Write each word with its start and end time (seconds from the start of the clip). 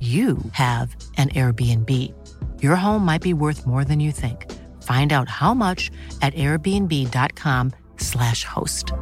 you 0.00 0.38
have 0.52 0.94
an 1.16 1.30
Airbnb. 1.30 1.88
Your 2.60 2.76
home 2.76 3.04
might 3.04 3.22
be 3.22 3.32
worth 3.32 3.66
more 3.66 3.84
than 3.84 4.00
you 4.00 4.12
think. 4.12 4.52
Find 4.82 5.12
out 5.12 5.28
how 5.28 5.54
much 5.54 5.90
at 6.20 6.34
airbnb.com/slash 6.34 8.44
host. 8.44 8.92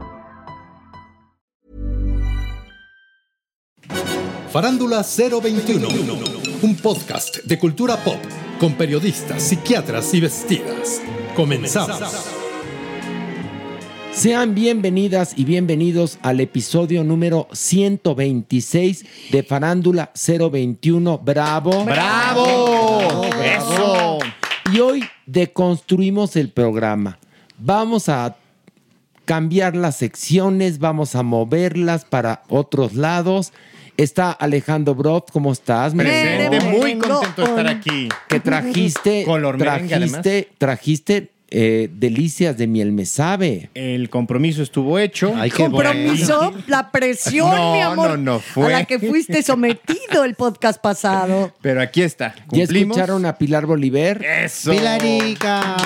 Farándula 4.52 5.02
021, 5.02 5.88
un 6.62 6.76
podcast 6.76 7.38
de 7.44 7.58
cultura 7.58 7.96
pop 7.96 8.20
con 8.60 8.74
periodistas, 8.74 9.42
psiquiatras 9.42 10.12
y 10.12 10.20
vestidas. 10.20 11.00
Comenzamos. 11.34 12.41
Sean 14.12 14.54
bienvenidas 14.54 15.32
y 15.36 15.44
bienvenidos 15.44 16.18
al 16.22 16.40
episodio 16.40 17.02
número 17.02 17.48
126 17.52 19.06
de 19.32 19.42
Farándula 19.42 20.12
021. 20.14 21.18
¡Bravo! 21.18 21.84
¡Bravo! 21.86 23.24
¡Eso! 23.42 24.18
Y 24.70 24.80
hoy 24.80 25.04
deconstruimos 25.24 26.36
el 26.36 26.50
programa. 26.50 27.18
Vamos 27.58 28.10
a 28.10 28.36
cambiar 29.24 29.74
las 29.74 29.96
secciones, 29.96 30.78
vamos 30.78 31.16
a 31.16 31.22
moverlas 31.22 32.04
para 32.04 32.42
otros 32.48 32.92
lados. 32.92 33.52
Está 33.96 34.30
Alejandro 34.30 34.94
Brot, 34.94 35.30
¿cómo 35.32 35.52
estás? 35.52 35.94
Presente, 35.94 36.60
muy 36.60 36.98
contento 36.98 37.42
de 37.42 37.48
estar 37.48 37.66
aquí. 37.66 38.08
Que 38.28 38.40
trajiste, 38.40 39.24
Color 39.24 39.58
merengue, 39.58 39.88
trajiste, 39.88 40.48
trajiste 40.58 41.31
eh, 41.54 41.90
delicias 41.92 42.56
de 42.56 42.66
miel 42.66 42.92
me 42.92 43.04
sabe. 43.04 43.68
El 43.74 44.08
compromiso 44.08 44.62
estuvo 44.62 44.98
hecho. 44.98 45.34
Ay, 45.36 45.50
compromiso, 45.50 46.54
la 46.66 46.90
presión, 46.90 47.50
No, 47.50 47.74
mi 47.74 47.80
amor, 47.82 48.10
no, 48.10 48.16
no, 48.16 48.38
fue. 48.40 48.72
a 48.74 48.78
la 48.78 48.84
que 48.86 48.98
fuiste 48.98 49.42
sometido 49.42 50.24
el 50.24 50.34
podcast 50.34 50.80
pasado. 50.80 51.52
Pero 51.60 51.82
aquí 51.82 52.00
está. 52.02 52.34
¿Ya 52.36 52.44
Cumplimos. 52.46 52.96
escucharon 52.96 53.26
a 53.26 53.36
Pilar 53.36 53.66
Bolívar? 53.66 54.24
Eso. 54.24 54.70
Pilarica. 54.70 55.76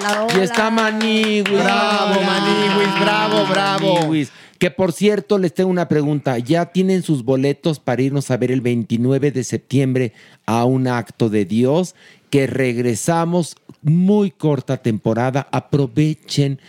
Hola, 0.00 0.26
Y 0.36 0.40
está 0.40 0.70
Maniwis. 0.70 1.44
Bravo, 1.44 2.20
Maniwis, 2.22 3.00
bravo, 3.00 3.46
bravo. 3.46 3.94
Maniwis. 3.96 4.30
Que 4.58 4.72
por 4.72 4.92
cierto, 4.92 5.38
les 5.38 5.54
tengo 5.54 5.70
una 5.70 5.86
pregunta. 5.88 6.36
¿Ya 6.38 6.66
tienen 6.66 7.02
sus 7.04 7.24
boletos 7.24 7.78
para 7.78 8.02
irnos 8.02 8.30
a 8.32 8.36
ver 8.36 8.50
el 8.50 8.60
29 8.60 9.30
de 9.30 9.44
septiembre 9.44 10.12
a 10.46 10.64
un 10.64 10.88
acto 10.88 11.28
de 11.28 11.44
Dios? 11.44 11.94
Que 12.30 12.46
regresamos 12.46 13.56
muy 13.82 14.30
corta 14.30 14.78
temporada. 14.78 15.48
Aprovechen 15.52 16.60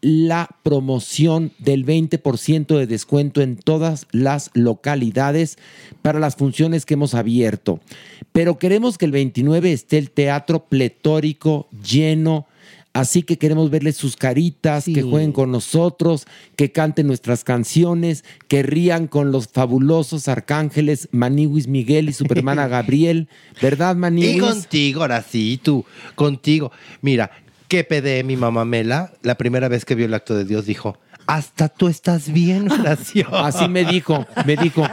la 0.00 0.48
promoción 0.62 1.52
del 1.58 1.84
20% 1.84 2.78
de 2.78 2.86
descuento 2.86 3.40
en 3.40 3.56
todas 3.56 4.06
las 4.12 4.50
localidades 4.54 5.58
para 6.02 6.20
las 6.20 6.36
funciones 6.36 6.86
que 6.86 6.94
hemos 6.94 7.14
abierto. 7.14 7.80
Pero 8.32 8.58
queremos 8.58 8.98
que 8.98 9.06
el 9.06 9.12
29 9.12 9.72
esté 9.72 9.98
el 9.98 10.10
teatro 10.10 10.66
pletórico, 10.66 11.68
lleno. 11.82 12.46
Así 12.96 13.22
que 13.22 13.36
queremos 13.36 13.70
verles 13.70 13.96
sus 13.96 14.16
caritas, 14.16 14.86
que 14.86 15.02
jueguen 15.02 15.32
con 15.32 15.50
nosotros, 15.50 16.26
que 16.56 16.72
canten 16.72 17.06
nuestras 17.06 17.44
canciones, 17.44 18.24
que 18.48 18.62
rían 18.62 19.06
con 19.06 19.32
los 19.32 19.48
fabulosos 19.48 20.28
arcángeles 20.28 21.08
Maniwis 21.12 21.68
Miguel 21.68 22.08
y 22.08 22.12
Supermana 22.12 22.68
Gabriel. 22.68 23.28
¿Verdad, 23.60 23.94
Y 23.94 23.98
Maniwis? 23.98 24.42
contigo, 24.42 25.02
ahora 25.02 25.22
sí, 25.22 25.60
tú, 25.62 25.84
contigo. 26.14 26.72
Mira, 27.02 27.30
que 27.68 27.84
pedé 27.84 28.22
mi 28.24 28.36
mamá 28.36 28.64
Mela, 28.64 29.12
la 29.22 29.36
primera 29.36 29.68
vez 29.68 29.84
que 29.84 29.94
vio 29.94 30.06
el 30.06 30.14
acto 30.14 30.34
de 30.34 30.44
Dios, 30.44 30.66
dijo, 30.66 30.98
hasta 31.26 31.68
tú 31.68 31.88
estás 31.88 32.32
bien, 32.32 32.70
Horacio. 32.72 33.28
Así 33.34 33.68
me 33.68 33.84
dijo, 33.84 34.26
me 34.44 34.56
dijo, 34.56 34.86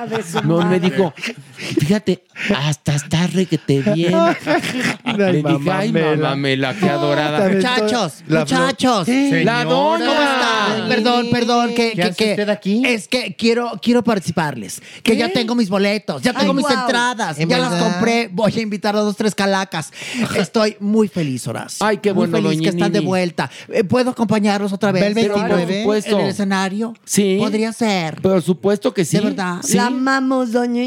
no, 0.43 0.61
me 0.65 0.79
dijo, 0.79 1.13
fíjate, 1.55 2.23
hasta 2.55 2.95
está 2.95 3.27
requete 3.27 3.81
bien. 3.81 4.13
Le 5.17 5.33
dije, 5.43 5.71
ay, 5.71 5.91
mamamela, 5.91 6.73
qué 6.75 6.89
adorada. 6.89 7.47
Muchachos, 7.49 8.23
La 8.27 8.39
muchachos. 8.41 9.05
Señora. 9.05 9.43
La. 9.43 9.65
¿Cómo 9.65 9.97
están? 9.97 10.87
Perdón, 10.89 11.27
perdón, 11.31 11.69
que, 11.69 11.91
¿Qué 11.91 11.95
que- 11.95 12.03
hace 12.03 12.15
que- 12.15 12.31
usted 12.31 12.49
aquí? 12.49 12.83
es 12.85 13.07
que 13.07 13.35
quiero, 13.37 13.79
quiero 13.81 14.03
participarles. 14.03 14.81
Que 15.03 15.15
ya 15.15 15.29
tengo 15.31 15.55
mis 15.55 15.69
boletos, 15.69 16.21
ya 16.21 16.33
tengo 16.33 16.51
Ay, 16.51 16.57
mis 16.57 16.69
entradas, 16.69 17.37
ya 17.37 17.43
¿En 17.43 17.49
las 17.49 17.71
verdad? 17.71 17.91
compré. 17.93 18.29
Voy 18.31 18.53
a 18.55 18.61
invitar 18.61 18.95
a 18.95 18.99
dos, 18.99 19.15
tres 19.15 19.35
calacas. 19.35 19.91
Estoy 20.35 20.77
muy 20.79 21.07
feliz, 21.07 21.47
Horacio. 21.47 21.85
Ay, 21.85 21.97
qué 21.97 22.11
bueno, 22.11 22.31
Muy 22.31 22.41
feliz 22.41 22.57
doña 22.59 22.69
que 22.71 22.75
están 22.77 22.91
de 22.91 22.99
vuelta. 23.01 23.49
Eh, 23.69 23.83
¿Puedo 23.83 24.11
acompañarlos 24.11 24.73
otra 24.73 24.91
vez? 24.91 25.01
Ve 25.03 25.07
el 25.09 25.13
Pero 25.15 25.33
por 25.35 25.43
29. 25.43 25.81
supuesto. 25.81 26.22
¿En 26.23 26.27
el 26.27 26.33
escenario? 26.33 26.93
Sí. 27.05 27.37
Podría 27.39 27.73
ser. 27.73 28.21
Por 28.21 28.41
supuesto 28.41 28.93
que 28.93 29.05
sí. 29.05 29.17
De 29.17 29.23
verdad. 29.23 29.59
Sí. 29.63 29.77
La 29.77 29.87
amamos, 29.87 30.51
doña 30.51 30.83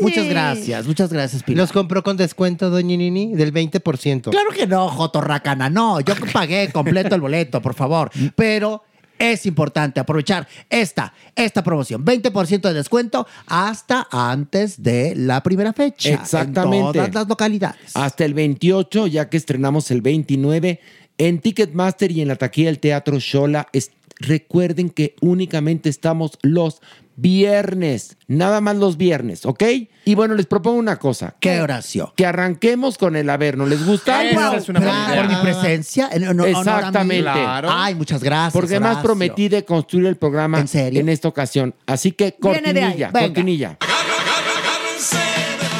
Muchas 0.00 0.26
gracias, 0.26 0.86
muchas 0.86 1.12
gracias, 1.12 1.42
Pilar. 1.42 1.62
¿Los 1.62 1.72
compró 1.72 2.02
con 2.02 2.16
descuento, 2.16 2.70
doña 2.70 2.96
Nini? 2.96 3.34
Del 3.34 3.52
20%. 3.52 4.30
Claro 4.30 4.50
que 4.50 4.66
no, 4.66 4.88
Jotorracana, 4.88 5.70
no. 5.70 6.00
Yo 6.00 6.14
pagué 6.32 6.70
completo 6.72 7.14
el 7.14 7.20
boleto, 7.20 7.62
por 7.62 7.74
favor. 7.74 8.10
Pero 8.36 8.82
es 9.18 9.46
importante 9.46 10.00
aprovechar 10.00 10.46
esta, 10.68 11.12
esta 11.34 11.62
promoción. 11.62 12.04
20% 12.04 12.60
de 12.60 12.74
descuento 12.74 13.26
hasta 13.46 14.08
antes 14.10 14.82
de 14.82 15.14
la 15.16 15.42
primera 15.42 15.72
fecha. 15.72 16.10
Exactamente. 16.10 16.86
En 16.86 16.92
todas 16.92 17.14
las 17.14 17.28
localidades. 17.28 17.92
Hasta 17.94 18.24
el 18.24 18.34
28, 18.34 19.06
ya 19.06 19.28
que 19.28 19.36
estrenamos 19.36 19.90
el 19.90 20.02
29, 20.02 20.80
en 21.18 21.40
Ticketmaster 21.40 22.10
y 22.12 22.20
en 22.22 22.28
la 22.28 22.36
taquilla 22.36 22.68
del 22.68 22.78
Teatro 22.78 23.18
Shola. 23.18 23.68
Es- 23.72 23.90
recuerden 24.18 24.90
que 24.90 25.16
únicamente 25.20 25.88
estamos 25.88 26.38
los 26.42 26.80
viernes, 27.16 28.16
nada 28.26 28.60
más 28.60 28.76
los 28.76 28.96
viernes, 28.96 29.44
¿ok? 29.46 29.62
Y 30.04 30.14
bueno, 30.14 30.34
les 30.34 30.46
propongo 30.46 30.78
una 30.78 30.96
cosa. 30.98 31.34
¿Qué, 31.40 31.60
Horacio? 31.60 32.12
Que 32.16 32.26
arranquemos 32.26 32.96
con 32.98 33.16
el 33.16 33.28
Averno. 33.30 33.66
¿Les 33.66 33.84
gusta? 33.84 34.24
Es 34.24 34.68
una 34.68 34.80
por 34.80 35.28
mi 35.28 35.34
presencia. 35.42 36.08
en. 36.12 36.24
Exactamente. 36.40 37.22
Claro. 37.22 37.68
Ay, 37.72 37.94
muchas 37.94 38.22
gracias. 38.22 38.52
Porque 38.52 38.74
además 38.74 38.92
Horacio. 38.92 39.06
prometí 39.08 39.48
de 39.48 39.64
construir 39.64 40.06
el 40.06 40.16
programa 40.16 40.60
¿En 40.60 40.68
serio? 40.68 41.04
esta 41.08 41.28
ocasión. 41.28 41.74
Así 41.86 42.12
que 42.12 42.34
cortinilla, 42.34 43.10
cortinilla. 43.12 43.78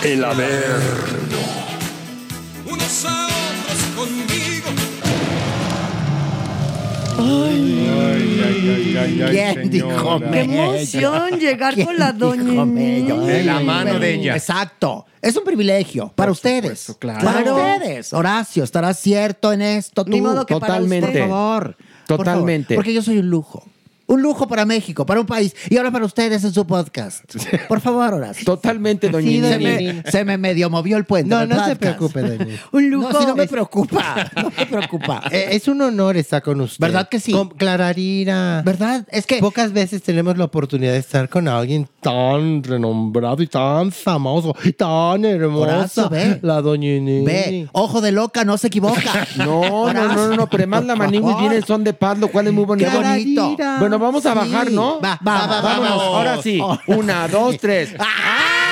El 0.02 0.24
Averno. 0.24 1.63
¿Quién 9.30 9.70
dijo 9.70 10.20
Qué 10.30 10.40
emoción 10.42 11.38
llegar 11.38 11.74
con 11.84 11.96
la 11.98 12.06
¿Quién 12.08 12.18
doña 12.18 12.42
dijo 12.50 12.66
mello? 12.66 13.16
Nini. 13.18 13.26
De 13.32 13.44
la 13.44 13.60
mano 13.60 13.98
de 13.98 14.14
ella. 14.14 14.36
Exacto. 14.36 15.06
Es 15.20 15.36
un 15.36 15.44
privilegio 15.44 16.12
para 16.14 16.30
ustedes. 16.32 16.80
supuesto, 16.80 16.98
claro. 16.98 17.24
Para 17.24 17.42
Claro. 17.42 17.56
ustedes. 17.56 18.12
Horacio, 18.12 18.64
estarás 18.64 18.98
cierto 18.98 19.52
en 19.52 19.62
esto 19.62 20.04
tú. 20.04 20.10
Ni 20.10 20.20
modo 20.20 20.44
que 20.46 20.54
para 20.58 20.74
Totalmente. 20.74 21.18
Por 21.20 21.28
favor. 21.28 21.76
Por 22.06 22.16
Totalmente. 22.18 22.74
favor. 22.74 22.76
Porque 22.76 22.94
yo 22.94 23.02
soy 23.02 23.18
un 23.18 23.30
lujo. 23.30 23.64
Un 24.06 24.22
lujo 24.22 24.46
para 24.46 24.64
México, 24.64 25.06
para 25.06 25.20
un 25.20 25.26
país. 25.26 25.54
Y 25.70 25.76
ahora 25.76 25.90
para 25.90 26.04
ustedes 26.04 26.44
en 26.44 26.52
su 26.52 26.66
podcast. 26.66 27.24
Por 27.68 27.80
favor, 27.80 28.14
Horacio. 28.14 28.44
Totalmente, 28.44 29.08
doña 29.08 29.28
Sí, 29.28 29.40
se, 29.40 29.58
me, 29.58 30.02
se 30.10 30.24
me 30.24 30.38
medio 30.38 30.68
movió 30.70 30.96
el 30.96 31.04
puente. 31.04 31.30
No, 31.30 31.46
no 31.46 31.64
se 31.64 31.76
preocupe, 31.76 32.20
doña. 32.20 32.54
Un 32.72 32.90
lujo. 32.90 33.10
No, 33.12 33.20
sí, 33.20 33.26
no 33.26 33.34
me 33.34 33.46
preocupa. 33.46 34.30
No 34.44 34.50
me 34.56 34.66
preocupa. 34.66 35.22
Es 35.30 35.68
un 35.68 35.80
honor 35.80 36.16
estar 36.16 36.42
con 36.42 36.60
usted. 36.60 36.84
¿Verdad 36.84 37.08
que 37.08 37.18
sí? 37.18 37.32
Con 37.32 37.48
Clararira. 37.48 38.62
¿Verdad? 38.64 39.06
Es 39.10 39.26
que 39.26 39.38
Pocas 39.38 39.72
veces 39.72 40.02
tenemos 40.02 40.36
la 40.36 40.44
oportunidad 40.44 40.92
de 40.92 40.98
estar 40.98 41.28
con 41.28 41.48
alguien 41.48 41.88
tan 42.00 42.62
renombrado 42.62 43.42
y 43.42 43.46
tan 43.46 43.90
famoso 43.90 44.54
y 44.64 44.72
tan 44.72 45.22
ve. 45.22 46.38
La 46.42 46.60
doña. 46.60 46.84
Ve, 46.84 47.68
ojo 47.72 48.00
de 48.00 48.12
loca, 48.12 48.44
no 48.44 48.58
se 48.58 48.66
equivoca. 48.66 49.26
No, 49.36 49.92
no, 49.92 50.08
no, 50.08 50.28
no, 50.28 50.36
no, 50.36 50.46
pero 50.48 50.62
además 50.62 50.84
la 50.84 50.96
Maniwis 50.96 51.36
viene 51.38 51.56
en 51.56 51.66
son 51.66 51.82
de 51.82 51.94
paz, 51.94 52.18
lo 52.18 52.28
cual 52.28 52.46
es 52.48 52.52
muy 52.52 52.64
bonito. 52.64 52.90
Qué 52.90 52.96
bonito. 52.96 53.56
Bueno, 53.78 53.93
vamos 53.98 54.26
a 54.26 54.34
bajar, 54.34 54.70
¿no? 54.70 55.00
Va, 55.00 55.18
va, 55.26 55.46
va, 55.46 55.60
vamos. 55.60 56.02
ahora 56.02 56.42
sí. 56.42 56.60
Una, 56.86 57.28
dos, 57.28 57.58
tres. 57.60 57.94
¡Ay, 57.98 58.63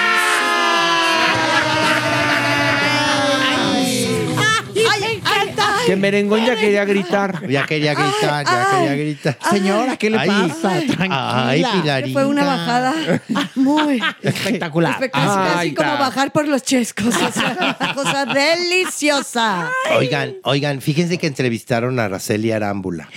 Que 5.87 5.97
Merengón 5.97 6.45
ya 6.45 6.57
quería 6.57 6.85
gritar. 6.85 7.43
Ya 7.53 7.67
quería 7.67 7.95
gritar, 7.95 8.45
ya 8.47 8.67
Ay, 8.71 8.77
quería 8.89 8.95
gritar. 9.05 9.39
Señora, 9.51 9.97
¿qué 9.97 10.11
le 10.11 10.19
Ay, 10.19 10.29
pasa? 10.29 10.81
Tranquila. 10.87 11.49
Ay, 11.49 11.65
Pilarita. 11.73 12.13
Fue 12.13 12.25
una 12.27 12.45
bajada 12.45 12.95
muy 13.57 14.01
Espectacular. 14.23 14.93
espectacular. 14.93 15.49
Casi 15.49 15.59
Ay, 15.59 15.75
como 15.75 15.91
bajar 15.99 16.33
por 16.33 16.49
los 16.49 16.63
chescos. 16.63 17.07
O 17.15 17.33
sea, 17.33 17.77
una 17.81 17.95
cosa 17.95 18.25
deliciosa. 18.87 19.71
Oigan, 19.99 20.35
oigan, 20.45 20.81
fíjense 20.81 21.19
que 21.19 21.27
entrevistaron 21.27 21.99
a 21.99 22.05
Araceli 22.05 22.53
Arámbula. 22.53 23.09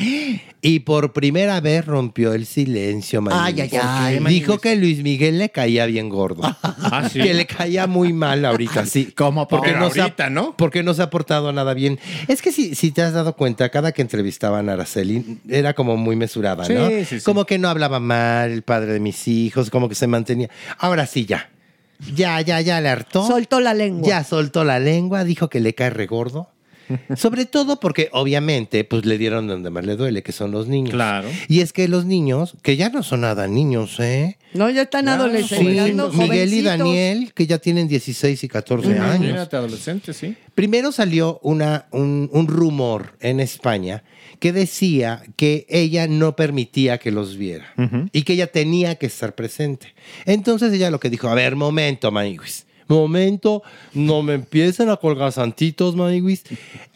Y 0.61 0.79
por 0.79 1.13
primera 1.13 1.61
vez 1.61 1.85
rompió 1.85 2.33
el 2.33 2.45
silencio. 2.47 3.23
Ay, 3.31 3.61
ay, 3.61 3.69
ay, 3.81 4.19
Dijo 4.27 4.57
que 4.57 4.75
Luis 4.75 5.03
Miguel 5.03 5.37
le 5.37 5.49
caía 5.49 5.85
bien 5.85 6.09
gordo. 6.09 6.41
Ah, 6.87 7.09
sí. 7.09 7.19
Que 7.19 7.33
le 7.33 7.47
caía 7.47 7.87
muy 7.87 8.13
mal 8.13 8.45
ahorita, 8.45 8.85
sí. 8.85 9.11
¿Cómo? 9.17 9.47
Porque 9.47 9.69
Pero 9.69 9.79
no, 9.79 9.89
se 9.89 10.01
ha, 10.01 10.29
¿no? 10.29 10.55
porque 10.55 10.83
no 10.83 10.93
se 10.93 11.01
ha 11.01 11.09
portado 11.09 11.51
nada 11.51 11.73
bien. 11.73 11.99
Es 12.27 12.43
que 12.43 12.51
si, 12.55 12.75
si 12.75 12.91
te 12.91 13.01
has 13.01 13.13
dado 13.13 13.35
cuenta, 13.35 13.69
cada 13.69 13.91
que 13.91 14.01
entrevistaban 14.01 14.69
a 14.69 14.73
Araceli 14.73 15.39
era 15.49 15.73
como 15.73 15.97
muy 15.97 16.15
mesurada, 16.15 16.65
Sí, 16.65 16.73
¿no? 16.73 16.87
sí, 16.89 17.05
sí. 17.05 17.19
Como 17.21 17.45
que 17.45 17.57
no 17.57 17.67
hablaba 17.69 17.99
mal 17.99 18.51
el 18.51 18.61
padre 18.63 18.93
de 18.93 18.99
mis 18.99 19.27
hijos, 19.27 19.69
como 19.69 19.89
que 19.89 19.95
se 19.95 20.07
mantenía. 20.07 20.49
Ahora 20.77 21.05
sí, 21.05 21.25
ya. 21.25 21.49
Ya, 22.13 22.41
ya, 22.41 22.59
ya 22.61 22.81
le 22.81 22.89
hartó. 22.89 23.25
Soltó 23.27 23.59
la 23.59 23.73
lengua. 23.73 24.07
Ya 24.07 24.23
soltó 24.23 24.63
la 24.63 24.79
lengua, 24.79 25.23
dijo 25.23 25.49
que 25.49 25.59
le 25.59 25.73
cae 25.75 25.89
regordo. 25.89 26.49
Sobre 27.15 27.45
todo 27.45 27.79
porque 27.79 28.09
obviamente 28.11 28.83
pues 28.83 29.05
le 29.05 29.17
dieron 29.17 29.47
donde 29.47 29.69
más 29.69 29.85
le 29.85 29.95
duele, 29.95 30.23
que 30.23 30.31
son 30.31 30.51
los 30.51 30.67
niños. 30.67 30.93
Claro. 30.93 31.29
Y 31.47 31.61
es 31.61 31.73
que 31.73 31.87
los 31.87 32.05
niños, 32.05 32.55
que 32.61 32.77
ya 32.77 32.89
no 32.89 33.03
son 33.03 33.21
nada 33.21 33.47
niños, 33.47 33.99
¿eh? 33.99 34.37
No, 34.53 34.69
ya 34.69 34.83
están 34.83 35.05
Claro, 35.05 35.23
adolescentes. 35.23 36.11
Sí, 36.13 36.17
Miguel 36.17 36.53
y. 36.53 36.61
Daniel, 36.61 37.33
que 37.33 37.45
ya 37.47 37.57
tienen 37.57 37.87
16 37.87 38.43
y 38.43 38.47
14 38.47 38.87
años. 38.87 39.15
Imagínate, 39.15 39.55
adolescente, 39.55 40.13
sí. 40.13 40.35
Primero 40.53 40.91
salió 40.91 41.39
una, 41.43 41.87
un, 41.91 42.29
un 42.31 42.47
rumor 42.47 43.17
en 43.19 43.39
España 43.39 44.03
que 44.39 44.53
decía 44.53 45.23
que 45.35 45.65
ella 45.69 46.07
no 46.07 46.35
permitía 46.35 46.97
que 46.97 47.11
los 47.11 47.37
viera 47.37 47.73
y 48.11 48.23
que 48.23 48.33
ella 48.33 48.47
tenía 48.47 48.95
que 48.95 49.05
estar 49.07 49.35
presente. 49.35 49.93
Entonces 50.25 50.71
ella 50.73 50.89
lo 50.91 50.99
que 50.99 51.09
dijo, 51.09 51.27
a 51.27 51.35
ver, 51.35 51.55
momento, 51.55 52.11
Maniguis, 52.11 52.64
momento, 52.87 53.63
no 53.93 54.21
me 54.21 54.33
empiecen 54.33 54.89
a 54.89 54.97
colgar 54.97 55.31
santitos, 55.31 55.95
Maniguis. 55.95 56.43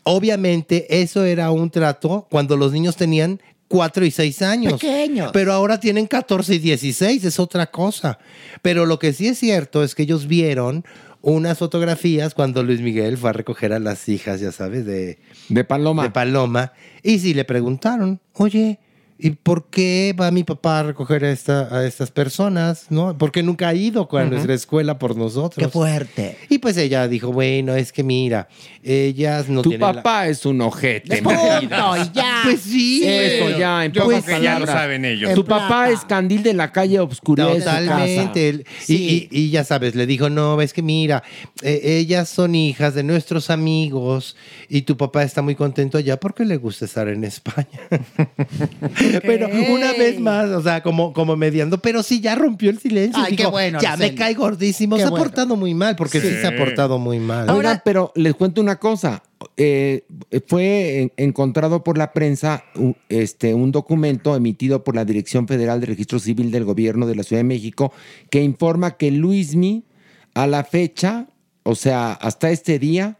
Obviamente 0.03 1.01
eso 1.01 1.23
era 1.23 1.51
un 1.51 1.69
trato 1.69 2.27
cuando 2.29 2.57
los 2.57 2.71
niños 2.71 2.95
tenían 2.95 3.41
4 3.67 4.05
y 4.05 4.11
6 4.11 4.41
años. 4.41 4.73
Pequeños. 4.73 5.31
Pero 5.31 5.53
ahora 5.53 5.79
tienen 5.79 6.07
14 6.07 6.55
y 6.55 6.59
16, 6.59 7.23
es 7.23 7.39
otra 7.39 7.67
cosa. 7.67 8.19
Pero 8.61 8.85
lo 8.85 8.99
que 8.99 9.13
sí 9.13 9.27
es 9.27 9.37
cierto 9.37 9.83
es 9.83 9.95
que 9.95 10.03
ellos 10.03 10.27
vieron 10.27 10.83
unas 11.21 11.57
fotografías 11.57 12.33
cuando 12.33 12.63
Luis 12.63 12.81
Miguel 12.81 13.17
fue 13.17 13.29
a 13.29 13.33
recoger 13.33 13.73
a 13.73 13.79
las 13.79 14.07
hijas, 14.09 14.39
ya 14.39 14.51
sabes, 14.51 14.85
de, 14.85 15.19
De 15.49 15.63
Paloma. 15.63 16.03
de 16.03 16.09
Paloma. 16.11 16.73
Y 17.03 17.19
sí 17.19 17.33
le 17.33 17.45
preguntaron, 17.45 18.19
oye, 18.33 18.79
¿y 19.21 19.31
por 19.31 19.65
qué 19.69 20.15
va 20.19 20.31
mi 20.31 20.43
papá 20.43 20.79
a 20.79 20.83
recoger 20.83 21.25
a, 21.25 21.31
esta- 21.31 21.75
a 21.77 21.85
estas 21.85 22.09
personas? 22.09 22.85
¿No? 22.89 23.17
Porque 23.17 23.43
nunca 23.43 23.67
ha 23.67 23.73
ido 23.75 24.07
a 24.17 24.23
nuestra 24.25 24.53
escuela 24.53 24.97
por 24.97 25.15
nosotros. 25.17 25.65
Qué 25.65 25.69
fuerte. 25.71 26.37
Y 26.49 26.59
pues 26.59 26.77
ella 26.77 27.07
dijo, 27.07 27.31
bueno, 27.33 27.75
es 27.75 27.91
que 27.91 28.01
mira, 28.03 28.47
ellas 28.83 29.49
no 29.49 29.61
tu 29.61 29.69
tienen 29.69 29.87
la- 29.87 29.93
papá 29.93 30.27
es 30.27 30.45
un 30.45 30.61
ojete. 30.61 31.21
Punto, 31.21 31.95
ya. 32.13 32.39
Pues 32.43 32.61
sí. 32.61 33.03
Eso 33.05 33.57
ya, 33.57 33.83
en 33.85 33.91
Yo 33.91 34.03
pocas 34.05 34.23
creo 34.23 34.37
que 34.37 34.43
ya 34.43 34.57
lo 34.59 34.65
saben 34.65 35.03
ellos. 35.05 35.33
Tu 35.33 35.43
papá 35.43 35.89
es 35.89 36.01
candil 36.05 36.41
de 36.43 36.53
la 36.53 36.71
calle 36.71 36.99
obscuridad 36.99 37.49
de 37.49 37.59
su 37.59 37.65
casa. 37.65 37.81
Totalmente. 37.81 38.49
Y, 38.49 38.83
Sí. 38.85 39.29
y- 39.31 39.39
y 39.39 39.49
ya 39.49 39.63
sabes, 39.63 39.95
le 39.95 40.05
dijo, 40.05 40.29
no, 40.29 40.61
es 40.61 40.71
que 40.73 40.81
mira, 40.81 41.23
eh, 41.61 41.81
ellas 41.83 42.29
son 42.29 42.55
hijas 42.55 42.93
de 42.95 43.03
nuestros 43.03 43.49
amigos 43.49 44.35
y 44.69 44.83
tu 44.83 44.95
papá 44.95 45.23
está 45.23 45.41
muy 45.41 45.55
contento 45.55 45.97
allá 45.97 46.17
porque 46.19 46.45
le 46.45 46.55
gusta 46.57 46.85
estar 46.85 47.07
en 47.09 47.23
España. 47.25 47.67
Pero 49.21 49.47
una 49.73 49.91
vez 49.93 50.19
más, 50.19 50.49
o 50.49 50.61
sea, 50.61 50.81
como, 50.83 51.13
como 51.13 51.35
mediando, 51.35 51.79
pero 51.81 52.03
sí 52.03 52.19
ya 52.21 52.35
rompió 52.35 52.69
el 52.69 52.79
silencio. 52.79 53.21
Ay, 53.23 53.35
qué 53.35 53.45
bueno, 53.47 53.79
Ya 53.81 53.97
me 53.97 54.13
cae 54.15 54.33
gordísimo. 54.33 54.95
Qué 54.95 55.01
se 55.03 55.07
ha 55.07 55.11
portado 55.11 55.55
muy 55.55 55.73
mal, 55.73 55.95
porque 55.95 56.19
sí, 56.21 56.27
Sí. 56.29 56.35
se 56.41 56.47
ha 56.47 56.55
portado 56.57 56.99
muy 56.99 57.19
mal. 57.19 57.49
Oigan, 57.49 57.81
pero 57.83 58.11
les 58.15 58.33
cuento 58.35 58.61
una 58.61 58.77
cosa. 58.77 59.23
Eh, 59.55 60.03
fue 60.47 61.01
en- 61.01 61.11
encontrado 61.17 61.83
por 61.83 61.97
la 61.97 62.11
prensa 62.11 62.63
este, 63.07 63.53
un 63.53 63.71
documento 63.71 64.35
emitido 64.35 64.83
por 64.83 64.95
la 64.95 65.05
Dirección 65.05 65.47
Federal 65.47 65.79
de 65.79 65.87
Registro 65.87 66.19
Civil 66.19 66.51
del 66.51 66.65
Gobierno 66.65 67.07
de 67.07 67.15
la 67.15 67.23
Ciudad 67.23 67.39
de 67.39 67.45
México 67.45 67.93
que 68.29 68.41
informa 68.43 68.97
que 68.97 69.11
Luismi, 69.11 69.85
a 70.33 70.45
la 70.45 70.63
fecha, 70.63 71.27
o 71.63 71.75
sea, 71.75 72.11
hasta 72.13 72.51
este 72.51 72.79
día 72.79 73.17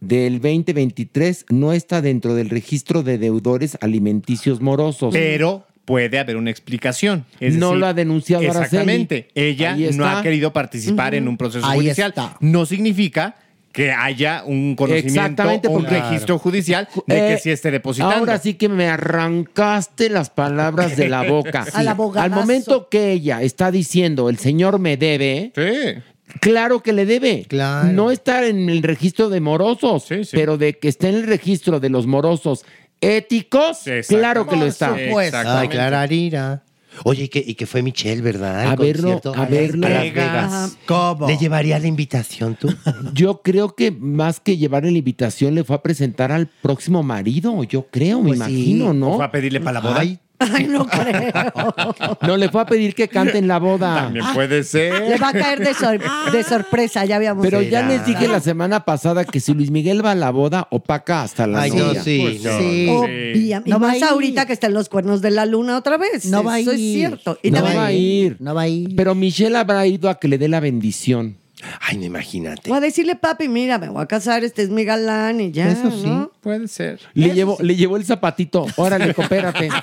del 0.00 0.34
2023, 0.40 1.46
no 1.50 1.72
está 1.72 2.00
dentro 2.02 2.34
del 2.34 2.50
registro 2.50 3.02
de 3.02 3.18
deudores 3.18 3.76
alimenticios 3.80 4.60
morosos. 4.60 5.12
Pero 5.12 5.66
puede 5.84 6.18
haber 6.18 6.36
una 6.36 6.50
explicación. 6.50 7.24
Es 7.40 7.54
No 7.56 7.68
decir, 7.68 7.80
lo 7.80 7.86
ha 7.86 7.94
denunciado 7.94 8.42
Araceli. 8.44 8.64
Exactamente. 8.64 9.28
Ella 9.34 9.76
no 9.94 10.06
ha 10.06 10.22
querido 10.22 10.52
participar 10.52 11.14
en 11.14 11.26
un 11.28 11.36
proceso 11.36 11.66
Ahí 11.66 11.78
judicial. 11.80 12.10
está. 12.10 12.36
No 12.40 12.66
significa 12.66 13.36
que 13.72 13.92
haya 13.92 14.42
un 14.44 14.74
conocimiento 14.74 15.20
Exactamente, 15.20 15.68
o 15.68 15.72
un 15.72 15.84
registro 15.84 16.38
judicial 16.38 16.88
de 17.06 17.16
Eh, 17.16 17.34
que 17.34 17.38
sí 17.40 17.50
esté 17.50 17.70
depositando. 17.70 18.16
Ahora 18.16 18.38
sí 18.38 18.54
que 18.54 18.68
me 18.68 18.88
arrancaste 18.88 20.08
las 20.10 20.30
palabras 20.30 20.96
de 20.96 21.08
la 21.08 21.22
boca. 21.28 21.66
Al 21.74 21.86
abogadazo. 21.88 22.34
Al 22.34 22.40
momento 22.40 22.88
que 22.88 23.12
ella 23.12 23.42
está 23.42 23.70
diciendo, 23.70 24.28
el 24.30 24.38
señor 24.38 24.78
me 24.78 24.96
debe, 24.96 25.52
Sí. 25.54 26.00
Claro 26.40 26.82
que 26.82 26.92
le 26.92 27.06
debe. 27.06 27.44
Claro. 27.48 27.92
No 27.92 28.10
está 28.10 28.46
en 28.46 28.68
el 28.68 28.82
registro 28.82 29.28
de 29.28 29.40
morosos, 29.40 30.04
Sí, 30.04 30.24
sí. 30.24 30.36
pero 30.36 30.56
de 30.58 30.78
que 30.78 30.88
esté 30.88 31.08
en 31.08 31.16
el 31.16 31.26
registro 31.26 31.80
de 31.80 31.88
los 31.90 32.06
morosos 32.06 32.64
éticos, 33.00 33.80
claro 34.08 34.46
que 34.46 34.54
lo 34.56 34.60
Por 34.62 34.68
está. 34.68 34.88
supuesto. 34.88 35.20
Exactamente. 35.36 35.60
Ay, 35.60 35.68
Clararira. 35.68 36.62
Oye, 37.04 37.24
y 37.24 37.28
que, 37.28 37.44
y 37.46 37.54
que 37.54 37.64
fue 37.66 37.80
Michelle, 37.82 38.22
¿verdad? 38.22 38.70
A 38.70 38.74
verlo, 38.74 39.20
a 39.36 39.44
verlo. 39.44 39.86
A 39.86 39.90
Las 39.90 40.02
Vegas. 40.02 40.76
¿Cómo? 40.86 41.28
¿Le 41.28 41.36
llevaría 41.36 41.78
la 41.78 41.86
invitación 41.86 42.56
tú? 42.56 42.74
Yo 43.14 43.40
creo 43.42 43.76
que 43.76 43.92
más 43.92 44.40
que 44.40 44.56
llevarle 44.56 44.90
la 44.90 44.98
invitación, 44.98 45.54
le 45.54 45.62
fue 45.62 45.76
a 45.76 45.82
presentar 45.82 46.32
al 46.32 46.48
próximo 46.48 47.04
marido, 47.04 47.62
yo 47.64 47.86
creo, 47.88 48.20
me 48.20 48.28
Pues 48.30 48.40
sí. 48.40 48.52
imagino, 48.52 48.94
¿no? 48.94 49.14
Fue 49.16 49.24
a 49.26 49.30
pedirle 49.30 49.60
para 49.60 49.74
la 49.74 49.80
boda. 49.80 50.00
Ay, 50.00 50.18
Ay, 50.38 50.66
no 50.68 50.86
creo. 50.86 51.74
No, 52.22 52.36
le 52.36 52.48
fue 52.48 52.60
a 52.62 52.66
pedir 52.66 52.94
que 52.94 53.08
cante 53.08 53.38
en 53.38 53.48
la 53.48 53.58
boda. 53.58 54.04
También 54.04 54.24
puede 54.34 54.58
Le 54.58 54.64
ser. 54.64 55.22
va 55.22 55.30
a 55.30 55.32
caer 55.32 55.58
de, 55.60 55.74
sor- 55.74 56.00
de 56.32 56.42
sorpresa, 56.44 57.04
ya 57.04 57.16
habíamos 57.16 57.44
Pero 57.44 57.58
dicho. 57.60 57.72
ya 57.72 57.82
les 57.86 58.04
dije 58.06 58.28
la 58.28 58.40
semana 58.40 58.84
pasada 58.84 59.24
que 59.24 59.40
si 59.40 59.52
Luis 59.54 59.70
Miguel 59.70 60.04
va 60.04 60.12
a 60.12 60.14
la 60.14 60.30
boda, 60.30 60.68
opaca 60.70 61.22
hasta 61.22 61.46
la 61.46 61.62
Ay, 61.62 61.70
no, 61.72 61.94
sí, 61.94 62.20
Pues 62.22 62.42
no. 62.44 62.58
sí. 62.58 63.50
No 63.66 63.76
y 63.76 63.80
más 63.80 63.96
ir. 63.98 64.04
ahorita 64.04 64.46
que 64.46 64.52
están 64.52 64.74
los 64.74 64.88
cuernos 64.88 65.20
de 65.22 65.30
la 65.32 65.44
luna 65.46 65.76
otra 65.76 65.96
vez. 65.96 66.26
No 66.26 66.44
va 66.44 66.54
a 66.54 66.58
Eso 66.60 66.72
es 66.72 66.78
ir. 66.80 66.96
cierto. 66.98 67.38
Y 67.42 67.50
No 67.50 67.58
también- 67.58 67.76
va 67.78 67.86
a 67.86 67.92
ir. 67.92 68.36
No 68.38 68.54
va 68.54 68.62
a 68.62 68.68
ir. 68.68 68.94
Pero 68.96 69.14
Michelle 69.14 69.56
habrá 69.56 69.86
ido 69.86 70.08
a 70.08 70.18
que 70.18 70.28
le 70.28 70.38
dé 70.38 70.48
la 70.48 70.60
bendición. 70.60 71.36
Ay, 71.80 71.96
no 71.98 72.04
imagínate. 72.04 72.68
Voy 72.70 72.78
a 72.78 72.80
decirle, 72.80 73.16
papi, 73.16 73.48
mira, 73.48 73.78
me 73.78 73.88
voy 73.88 74.02
a 74.02 74.06
casar, 74.06 74.44
este 74.44 74.62
es 74.62 74.70
mi 74.70 74.84
galán 74.84 75.40
y 75.40 75.50
ya. 75.50 75.68
Eso 75.70 75.90
sí. 75.90 76.06
¿no? 76.06 76.30
Puede 76.40 76.68
ser. 76.68 77.00
Le 77.14 77.34
llevó, 77.34 77.56
le 77.60 77.74
llevó 77.74 77.96
el 77.96 78.04
zapatito. 78.04 78.66
Órale, 78.76 79.12
coopérate. 79.14 79.68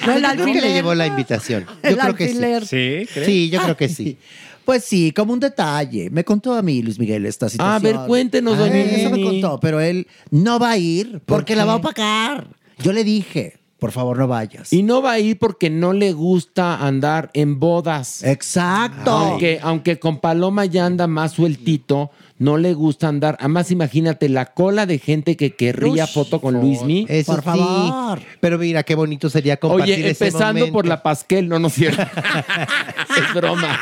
No, 0.06 0.14
el 0.14 0.22
Yo 0.22 0.28
creo 0.30 0.36
que 0.46 0.52
le 0.52 0.58
alfiler. 0.58 0.72
llevó 0.74 0.94
la 0.94 1.06
invitación. 1.06 1.66
Yo 1.66 1.72
El 1.90 1.96
creo 1.98 2.14
que 2.14 2.28
sí. 2.28 2.32
alfiler. 2.34 2.66
Sí, 2.66 3.06
¿crees? 3.12 3.26
Sí, 3.26 3.50
yo 3.50 3.60
creo 3.62 3.76
que 3.76 3.88
sí. 3.88 4.18
Pues 4.64 4.84
sí, 4.84 5.12
como 5.12 5.32
un 5.32 5.40
detalle. 5.40 6.10
Me 6.10 6.24
contó 6.24 6.54
a 6.54 6.62
mí 6.62 6.82
Luis 6.82 6.98
Miguel 6.98 7.26
esta 7.26 7.48
situación. 7.48 7.74
A 7.74 7.78
ver, 7.78 8.06
cuéntenos, 8.06 8.54
Ah, 8.54 8.58
doña 8.60 8.76
Eso 8.80 9.10
me 9.10 9.22
contó, 9.22 9.60
pero 9.60 9.80
él 9.80 10.06
no 10.30 10.58
va 10.58 10.70
a 10.72 10.78
ir 10.78 11.20
porque 11.26 11.54
la 11.56 11.64
va 11.64 11.72
a 11.74 11.76
opacar. 11.76 12.48
Yo 12.78 12.92
le 12.92 13.04
dije. 13.04 13.58
Por 13.80 13.92
favor, 13.92 14.18
no 14.18 14.28
vayas. 14.28 14.72
Y 14.72 14.82
no 14.82 15.00
va 15.00 15.12
a 15.12 15.18
ir 15.18 15.38
porque 15.38 15.70
no 15.70 15.94
le 15.94 16.12
gusta 16.12 16.86
andar 16.86 17.30
en 17.32 17.58
bodas. 17.58 18.22
Exacto. 18.22 19.10
Aunque, 19.10 19.58
aunque 19.62 19.98
con 19.98 20.20
Paloma 20.20 20.66
ya 20.66 20.84
anda 20.84 21.06
más 21.06 21.32
sueltito, 21.32 22.10
no 22.38 22.58
le 22.58 22.74
gusta 22.74 23.08
andar. 23.08 23.36
Además, 23.40 23.70
imagínate 23.70 24.28
la 24.28 24.52
cola 24.52 24.86
de 24.86 24.98
gente 24.98 25.36
que 25.36 25.56
querría 25.56 26.06
foto 26.06 26.40
con 26.40 26.60
Luismi. 26.60 27.06
Eso 27.08 27.40
sí. 27.40 28.24
Pero 28.40 28.58
mira, 28.58 28.82
qué 28.82 28.94
bonito 28.94 29.30
sería 29.30 29.56
compartir 29.58 29.94
Oye, 29.94 30.10
ese 30.10 30.26
empezando 30.26 30.70
por 30.72 30.86
la 30.86 31.02
Pasquel, 31.02 31.48
no, 31.48 31.58
no 31.58 31.68
es 31.68 31.74
cierto. 31.74 32.02
es 32.02 33.34
broma. 33.34 33.78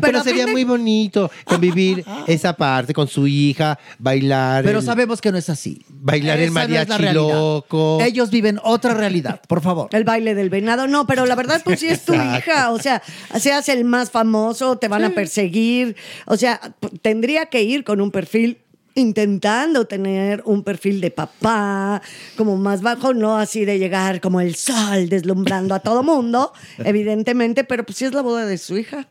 Pero, 0.00 0.22
sería 0.22 0.46
muy 0.46 0.64
bonito 0.64 1.30
convivir 1.44 2.04
esa 2.26 2.54
parte 2.54 2.92
con 2.94 3.08
su 3.08 3.26
hija, 3.26 3.78
bailar. 3.98 4.64
Pero 4.64 4.80
el- 4.80 4.84
sabemos 4.84 5.20
que 5.20 5.32
no 5.32 5.38
es 5.38 5.48
así. 5.48 5.84
Bailar 5.88 6.38
el 6.38 6.50
Esa 6.50 6.54
no 6.54 6.60
es 6.74 6.88
la 6.88 6.98
mariachi 6.98 7.14
loco. 7.14 7.98
Ellos 8.02 8.30
viven 8.30 8.60
otra 8.62 8.94
realidad, 8.94 9.40
por 9.48 9.60
favor. 9.60 9.88
El 9.92 10.04
baile 10.04 10.34
del 10.34 10.50
venado, 10.50 10.86
no, 10.86 11.06
pero 11.06 11.26
la 11.26 11.34
verdad, 11.34 11.62
pues 11.64 11.80
sí 11.80 11.88
es 11.88 12.04
tu 12.04 12.14
hija. 12.14 12.70
O 12.70 12.78
sea, 12.78 13.02
seas 13.38 13.68
el 13.68 13.84
más 13.84 14.10
famoso, 14.10 14.76
te 14.78 14.88
van 14.88 15.04
a 15.04 15.10
perseguir. 15.10 15.96
O 16.26 16.36
sea, 16.36 16.60
tendría 17.02 17.46
que 17.46 17.62
ir 17.62 17.84
con 17.84 18.00
un 18.00 18.10
perfil 18.10 18.58
intentando 18.94 19.86
tener 19.86 20.42
un 20.44 20.62
perfil 20.62 21.00
de 21.00 21.10
papá, 21.10 22.02
como 22.36 22.56
más 22.56 22.82
bajo, 22.82 23.14
no 23.14 23.36
así 23.38 23.64
de 23.64 23.78
llegar 23.78 24.20
como 24.20 24.40
el 24.40 24.54
sol 24.56 25.08
deslumbrando 25.08 25.74
a 25.74 25.80
todo 25.80 26.02
mundo, 26.02 26.52
evidentemente, 26.78 27.64
pero 27.64 27.84
pues 27.84 27.98
sí 27.98 28.04
es 28.04 28.12
la 28.14 28.22
boda 28.22 28.46
de 28.46 28.58
su 28.58 28.76
hija. 28.78 29.08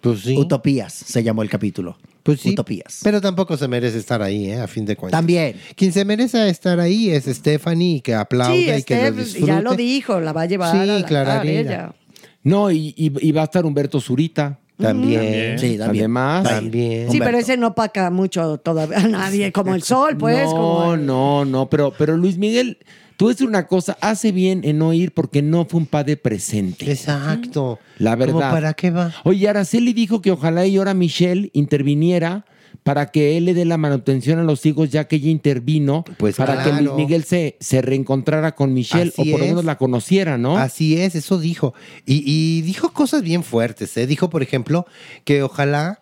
Pues 0.00 0.20
sí. 0.20 0.36
Utopías 0.36 0.92
se 0.92 1.22
llamó 1.22 1.42
el 1.42 1.50
capítulo. 1.50 1.96
Pues 2.22 2.40
sí. 2.40 2.50
Utopías. 2.50 3.00
Pero 3.02 3.20
tampoco 3.20 3.56
se 3.56 3.66
merece 3.68 3.98
estar 3.98 4.20
ahí, 4.22 4.50
¿eh? 4.50 4.60
A 4.60 4.66
fin 4.66 4.84
de 4.84 4.94
cuentas. 4.96 5.18
También. 5.18 5.56
Quien 5.74 5.92
se 5.92 6.04
merece 6.04 6.48
estar 6.48 6.78
ahí 6.80 7.10
es 7.10 7.24
Stephanie, 7.24 8.00
que 8.02 8.14
aplaude 8.14 8.56
Sí, 8.56 8.80
y 8.80 8.82
que 8.82 8.94
lo 8.96 9.00
Steph 9.02 9.16
disfrute. 9.16 9.46
ya 9.46 9.60
lo 9.62 9.74
dijo, 9.74 10.20
la 10.20 10.32
va 10.32 10.42
a 10.42 10.46
llevar 10.46 10.72
Sí, 10.72 10.78
a 10.78 10.86
la 10.86 11.04
Clararina. 11.06 11.60
ella. 11.60 11.94
No, 12.42 12.70
y, 12.70 12.94
y- 12.96 13.12
y 13.28 13.32
va 13.32 13.42
a 13.42 13.44
estar 13.44 13.64
Humberto 13.66 14.00
Zurita. 14.00 14.58
También. 14.78 15.58
Sí, 15.58 15.76
también. 15.76 16.04
Además. 16.04 16.44
También. 16.44 17.10
Sí, 17.10 17.18
pero 17.18 17.36
ese 17.38 17.58
no 17.58 17.74
paca 17.74 18.10
mucho 18.10 18.56
todavía 18.58 18.98
a 18.98 19.08
nadie, 19.08 19.52
como 19.52 19.74
el 19.74 19.82
sol, 19.82 20.16
pues. 20.16 20.44
no, 20.44 20.50
como 20.50 20.94
el- 20.94 21.04
no, 21.06 21.44
no, 21.44 21.68
pero, 21.68 21.92
pero 21.98 22.16
Luis 22.16 22.38
Miguel, 22.38 22.78
tú 23.20 23.28
decir 23.28 23.46
una 23.46 23.66
cosa, 23.66 23.98
hace 24.00 24.32
bien 24.32 24.62
en 24.64 24.78
no 24.78 24.94
ir 24.94 25.12
porque 25.12 25.42
no 25.42 25.66
fue 25.66 25.80
un 25.80 25.84
padre 25.84 26.16
presente. 26.16 26.90
Exacto. 26.90 27.78
La 27.98 28.16
verdad. 28.16 28.32
¿Cómo 28.32 28.50
para 28.50 28.72
qué 28.72 28.90
va? 28.90 29.12
Oye, 29.24 29.46
Araceli 29.46 29.92
dijo 29.92 30.22
que 30.22 30.30
ojalá 30.30 30.64
y 30.64 30.78
ahora 30.78 30.94
Michelle 30.94 31.50
interviniera 31.52 32.46
para 32.82 33.10
que 33.10 33.36
él 33.36 33.44
le 33.44 33.52
dé 33.52 33.66
la 33.66 33.76
manutención 33.76 34.38
a 34.38 34.42
los 34.42 34.64
hijos, 34.64 34.88
ya 34.88 35.06
que 35.06 35.16
ella 35.16 35.28
intervino, 35.28 36.02
Pues 36.16 36.36
para 36.36 36.64
que. 36.64 36.72
Luis 36.72 36.94
Miguel 36.94 37.24
se, 37.24 37.58
se 37.60 37.82
reencontrara 37.82 38.54
con 38.54 38.72
Michelle 38.72 39.12
Así 39.14 39.28
o 39.28 39.32
por 39.32 39.40
lo 39.40 39.46
menos 39.48 39.64
la 39.66 39.76
conociera, 39.76 40.38
¿no? 40.38 40.56
Así 40.56 40.98
es, 40.98 41.14
eso 41.14 41.38
dijo. 41.38 41.74
Y, 42.06 42.22
y 42.24 42.62
dijo 42.62 42.94
cosas 42.94 43.20
bien 43.20 43.42
fuertes. 43.42 43.94
¿eh? 43.98 44.06
Dijo, 44.06 44.30
por 44.30 44.42
ejemplo, 44.42 44.86
que 45.24 45.42
ojalá 45.42 46.00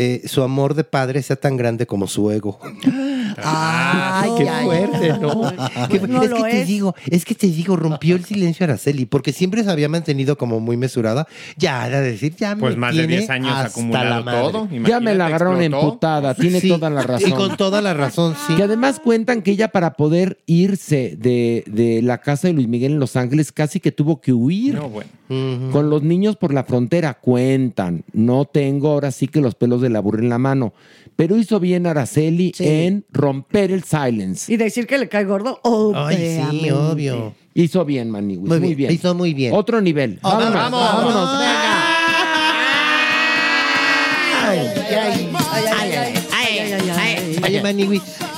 eh, 0.00 0.22
su 0.28 0.44
amor 0.44 0.74
de 0.74 0.84
padre 0.84 1.22
sea 1.22 1.34
tan 1.34 1.56
grande 1.56 1.84
como 1.84 2.06
su 2.06 2.30
ego. 2.30 2.60
Ay, 3.36 4.30
Qué 4.38 4.48
ay, 4.48 4.64
fuerte. 4.64 5.08
¿no? 5.20 5.52
Qué 5.88 6.00
fu- 6.00 6.06
No 6.06 6.22
es 6.22 6.30
que 6.32 6.42
te 6.42 6.60
es. 6.62 6.66
digo, 6.68 6.94
es 7.10 7.24
que 7.24 7.34
te 7.34 7.46
digo, 7.48 7.76
rompió 7.76 8.16
el 8.16 8.24
silencio 8.24 8.64
Araceli, 8.64 9.06
porque 9.06 9.32
siempre 9.32 9.62
se 9.64 9.70
había 9.70 9.88
mantenido 9.88 10.36
como 10.38 10.60
muy 10.60 10.76
mesurada. 10.76 11.26
Ya, 11.56 11.86
era 11.86 12.00
decir, 12.00 12.34
ya 12.36 12.54
me 12.54 12.60
Pues 12.62 12.76
más 12.76 12.94
de 12.94 13.00
tiene 13.06 13.16
10 13.18 13.30
años 13.30 13.52
hasta 13.52 13.66
acumulado 13.68 14.08
la 14.10 14.22
madre. 14.22 14.40
todo. 14.52 14.68
ya 14.86 15.00
me 15.00 15.14
la 15.14 15.26
agarraron 15.26 15.62
emputada, 15.62 16.34
tiene 16.34 16.60
Sí, 16.60 16.68
toda 16.68 16.90
la 16.90 17.02
razón. 17.02 17.28
Y 17.30 17.32
con 17.32 17.56
toda 17.56 17.80
la 17.80 17.94
razón, 17.94 18.34
sí. 18.46 18.54
Que 18.54 18.62
además 18.64 19.00
cuentan 19.00 19.42
que 19.42 19.52
ella 19.52 19.68
para 19.68 19.94
poder 19.94 20.38
irse 20.46 21.16
de, 21.18 21.64
de 21.66 22.02
la 22.02 22.18
casa 22.18 22.48
de 22.48 22.54
Luis 22.54 22.68
Miguel 22.68 22.92
en 22.92 23.00
Los 23.00 23.16
Ángeles 23.16 23.52
casi 23.52 23.80
que 23.80 23.92
tuvo 23.92 24.20
que 24.20 24.32
huir. 24.32 24.74
No, 24.74 24.88
bueno. 24.88 25.10
Con 25.28 25.90
los 25.90 26.02
niños 26.02 26.36
por 26.36 26.54
la 26.54 26.64
frontera, 26.64 27.14
cuentan. 27.14 28.02
No 28.14 28.46
tengo 28.46 28.88
ahora 28.92 29.10
sí 29.10 29.28
que 29.28 29.42
los 29.42 29.54
pelos 29.54 29.82
de 29.82 29.90
la 29.90 30.00
burra 30.00 30.20
en 30.22 30.30
la 30.30 30.38
mano. 30.38 30.72
Pero 31.16 31.36
hizo 31.36 31.60
bien 31.60 31.86
Araceli 31.86 32.52
Sí. 32.54 32.64
en 32.66 33.04
romper 33.18 33.72
el 33.72 33.82
silence. 33.84 34.50
Y 34.52 34.56
decir 34.56 34.86
que 34.86 34.96
le 34.96 35.08
cae 35.08 35.24
gordo, 35.24 35.60
Ay, 35.94 36.16
sí, 36.16 36.38
obviamente. 36.40 36.72
obvio. 36.72 37.34
Hizo 37.54 37.84
bien, 37.84 38.10
Maniwis. 38.10 38.48
Muy 38.48 38.60
Muy, 38.60 38.74
bien. 38.74 38.92
Hizo 38.92 39.14
muy 39.14 39.34
bien. 39.34 39.52
Otro 39.54 39.80
nivel. 39.80 40.20
Vámonos, 40.22 40.54
Vámonos. 40.54 40.94
vámonos. 40.94 41.38
vámonos. 44.44 46.17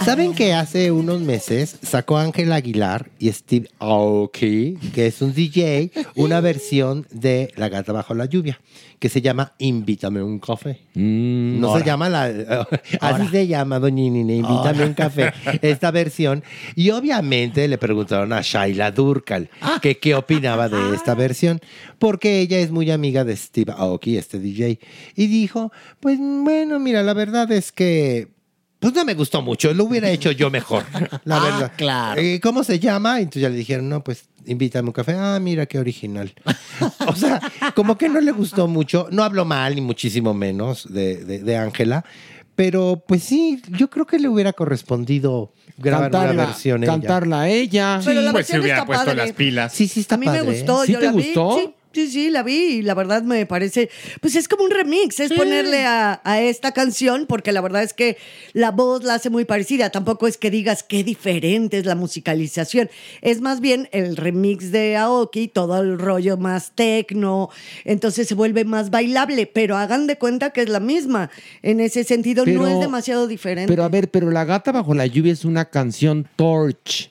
¿Saben 0.05 0.35
que 0.35 0.53
hace 0.53 0.91
unos 0.91 1.21
meses 1.21 1.77
sacó 1.83 2.19
Ángel 2.19 2.53
Aguilar 2.53 3.11
y 3.19 3.31
Steve 3.33 3.69
Aoki, 3.79 4.79
que 4.95 5.07
es 5.07 5.21
un 5.23 5.35
DJ, 5.35 5.91
una 6.15 6.41
versión 6.41 7.07
de 7.11 7.53
La 7.57 7.69
Gata 7.69 7.93
Bajo 7.93 8.15
la 8.15 8.25
Lluvia, 8.27 8.61
que 8.99 9.09
se 9.09 9.21
llama 9.21 9.55
Invítame 9.59 10.23
un 10.23 10.39
café? 10.39 10.81
Mm, 10.95 11.61
No 11.61 11.77
se 11.79 11.85
llama 11.85 12.09
la... 12.09 12.27
así 13.01 13.29
se 13.29 13.47
llama, 13.47 13.79
Doña 13.79 14.11
Nina, 14.11 14.33
Invítame 14.35 14.85
un 14.85 14.95
café, 14.95 15.33
esta 15.63 15.91
versión. 15.91 16.43
Y 16.75 16.91
obviamente 16.91 17.67
le 17.69 17.79
preguntaron 17.79 18.33
a 18.33 18.43
Shaila 18.43 18.91
Durkal 18.93 19.49
que 19.81 19.99
qué 19.99 20.15
opinaba 20.15 20.69
de 20.69 20.95
esta 20.95 21.15
versión, 21.15 21.61
porque 21.99 22.41
ella 22.41 22.59
es 22.59 22.71
muy 22.71 22.91
amiga 22.91 23.25
de 23.25 23.37
Steve 23.37 23.73
Aoki, 23.77 24.17
este 24.17 24.39
DJ. 24.39 24.79
Y 25.17 25.27
dijo, 25.27 25.73
pues 26.01 26.19
bueno, 26.19 26.79
mira, 26.79 27.03
la 27.03 27.15
verdad 27.15 27.51
es 27.53 27.73
que... 27.73 28.29
Pues 28.81 28.95
no 28.95 29.05
me 29.05 29.15
gustó 29.15 29.43
mucho, 29.43 29.73
lo 29.75 29.85
hubiera 29.85 30.09
hecho 30.11 30.33
yo 30.33 30.51
mejor, 30.51 30.85
la 31.25 31.37
Ah, 31.37 31.45
verdad. 31.45 31.73
claro. 31.77 32.21
Eh, 32.21 32.41
¿Cómo 32.43 32.65
se 32.65 32.79
llama? 32.81 33.19
Entonces 33.21 33.43
ya 33.43 33.49
le 33.51 33.57
dijeron, 33.57 33.89
no, 33.89 34.03
pues 34.03 34.25
invítame 34.47 34.89
un 34.89 34.93
café. 34.93 35.15
Ah, 35.17 35.39
mira 35.41 35.67
qué 35.67 35.79
original. 35.79 36.33
o 37.07 37.15
sea, 37.15 37.41
como 37.77 37.97
que 37.99 38.09
no 38.09 38.21
le 38.21 38.33
gustó 38.33 38.67
mucho. 38.69 39.07
No 39.13 39.23
hablo 39.23 39.45
mal, 39.45 39.75
ni 39.75 39.81
muchísimo 39.83 40.33
menos 40.35 40.93
de 40.93 41.25
de- 41.25 41.39
de 41.41 41.57
Ángela. 41.57 42.05
pero 42.57 43.03
pues 43.07 43.23
sí, 43.23 43.63
yo 43.69 43.89
creo 43.89 44.07
que 44.07 44.19
le 44.19 44.29
hubiera 44.29 44.53
correspondido 44.53 45.53
grabar 45.79 46.11
una 46.11 46.19
Cantarla, 46.21 46.47
versión 46.47 46.83
ella. 46.83 46.93
cantarla 46.93 47.41
a 47.43 47.49
ella. 47.49 48.01
Pero 48.05 48.21
la 48.23 48.33
pues 48.33 48.47
se 48.47 48.53
versión 48.55 48.61
hubiera 48.63 48.79
está 48.79 48.87
puesto 48.87 49.05
padre. 49.07 49.17
las 49.27 49.33
pilas. 49.33 49.73
Sí, 49.73 49.89
sí 49.89 50.01
está 50.01 50.17
a 50.17 50.19
mí 50.19 50.27
me 50.27 50.33
padre, 50.39 50.51
¿eh? 50.51 50.53
gustó. 50.59 50.85
¿Sí 50.85 50.93
yo 50.93 50.99
te 50.99 51.07
la 51.07 51.13
vi, 51.13 51.23
gustó? 51.25 51.59
Sí, 51.59 51.75
sí, 51.93 52.09
sí, 52.09 52.31
la 52.31 52.43
vi 52.43 52.57
y 52.57 52.83
la 52.83 52.95
verdad 52.95 53.23
me 53.23 53.47
parece, 53.47 53.91
pues 54.21 54.37
es 54.37 54.49
como 54.49 54.65
un 54.65 54.71
remix, 54.71 55.21
es 55.21 55.33
ponerle 55.33 55.85
a, 55.85 56.21
a 56.25 56.41
esta 56.41 56.73
canción 56.73 57.27
porque 57.27 57.53
la 57.53 57.61
verdad 57.61 57.83
es 57.83 57.93
que 57.93 58.17
la 58.53 58.71
voz 58.71 59.05
la 59.05 59.15
hace 59.15 59.31
muy 59.31 59.45
parecida, 59.45 59.91
tampoco 59.91 60.27
es 60.27 60.37
que 60.37 60.51
digas 60.51 60.83
qué 60.83 61.05
diferente 61.05 61.79
es 61.79 61.87
la 61.87 61.95
musicalización, 61.95 62.91
es 63.23 63.41
más 63.41 63.61
bien 63.61 63.89
el 63.93 64.17
remix 64.17 64.73
de 64.73 64.97
Aoki, 64.97 65.49
todo 65.49 65.81
el 65.81 65.99
rollo 65.99 66.37
más 66.37 66.73
tecno, 66.75 67.51
entonces 67.85 68.29
se 68.29 68.35
vuelve 68.35 68.65
más 68.65 68.91
bailable, 68.91 69.47
pero 69.47 69.77
hagan 69.77 70.07
de 70.07 70.17
cuenta 70.17 70.51
que 70.51 70.63
es 70.63 70.69
la 70.69 70.81
misma, 70.81 71.31
en 71.63 71.81
ese 71.81 72.05
sentido 72.05 72.45
no 72.47 72.67
es 72.67 72.81
demasiado 72.81 73.27
diferente. 73.27 73.71
Pero 73.71 73.85
a 73.85 73.89
ver, 73.89 74.11
pero 74.11 74.31
La 74.31 74.45
Gata 74.45 74.73
Bajo 74.73 74.95
la 74.95 75.07
Lluvia 75.07 75.33
es 75.33 75.45
una 75.45 75.65
canción 75.67 76.29
torch, 76.37 77.11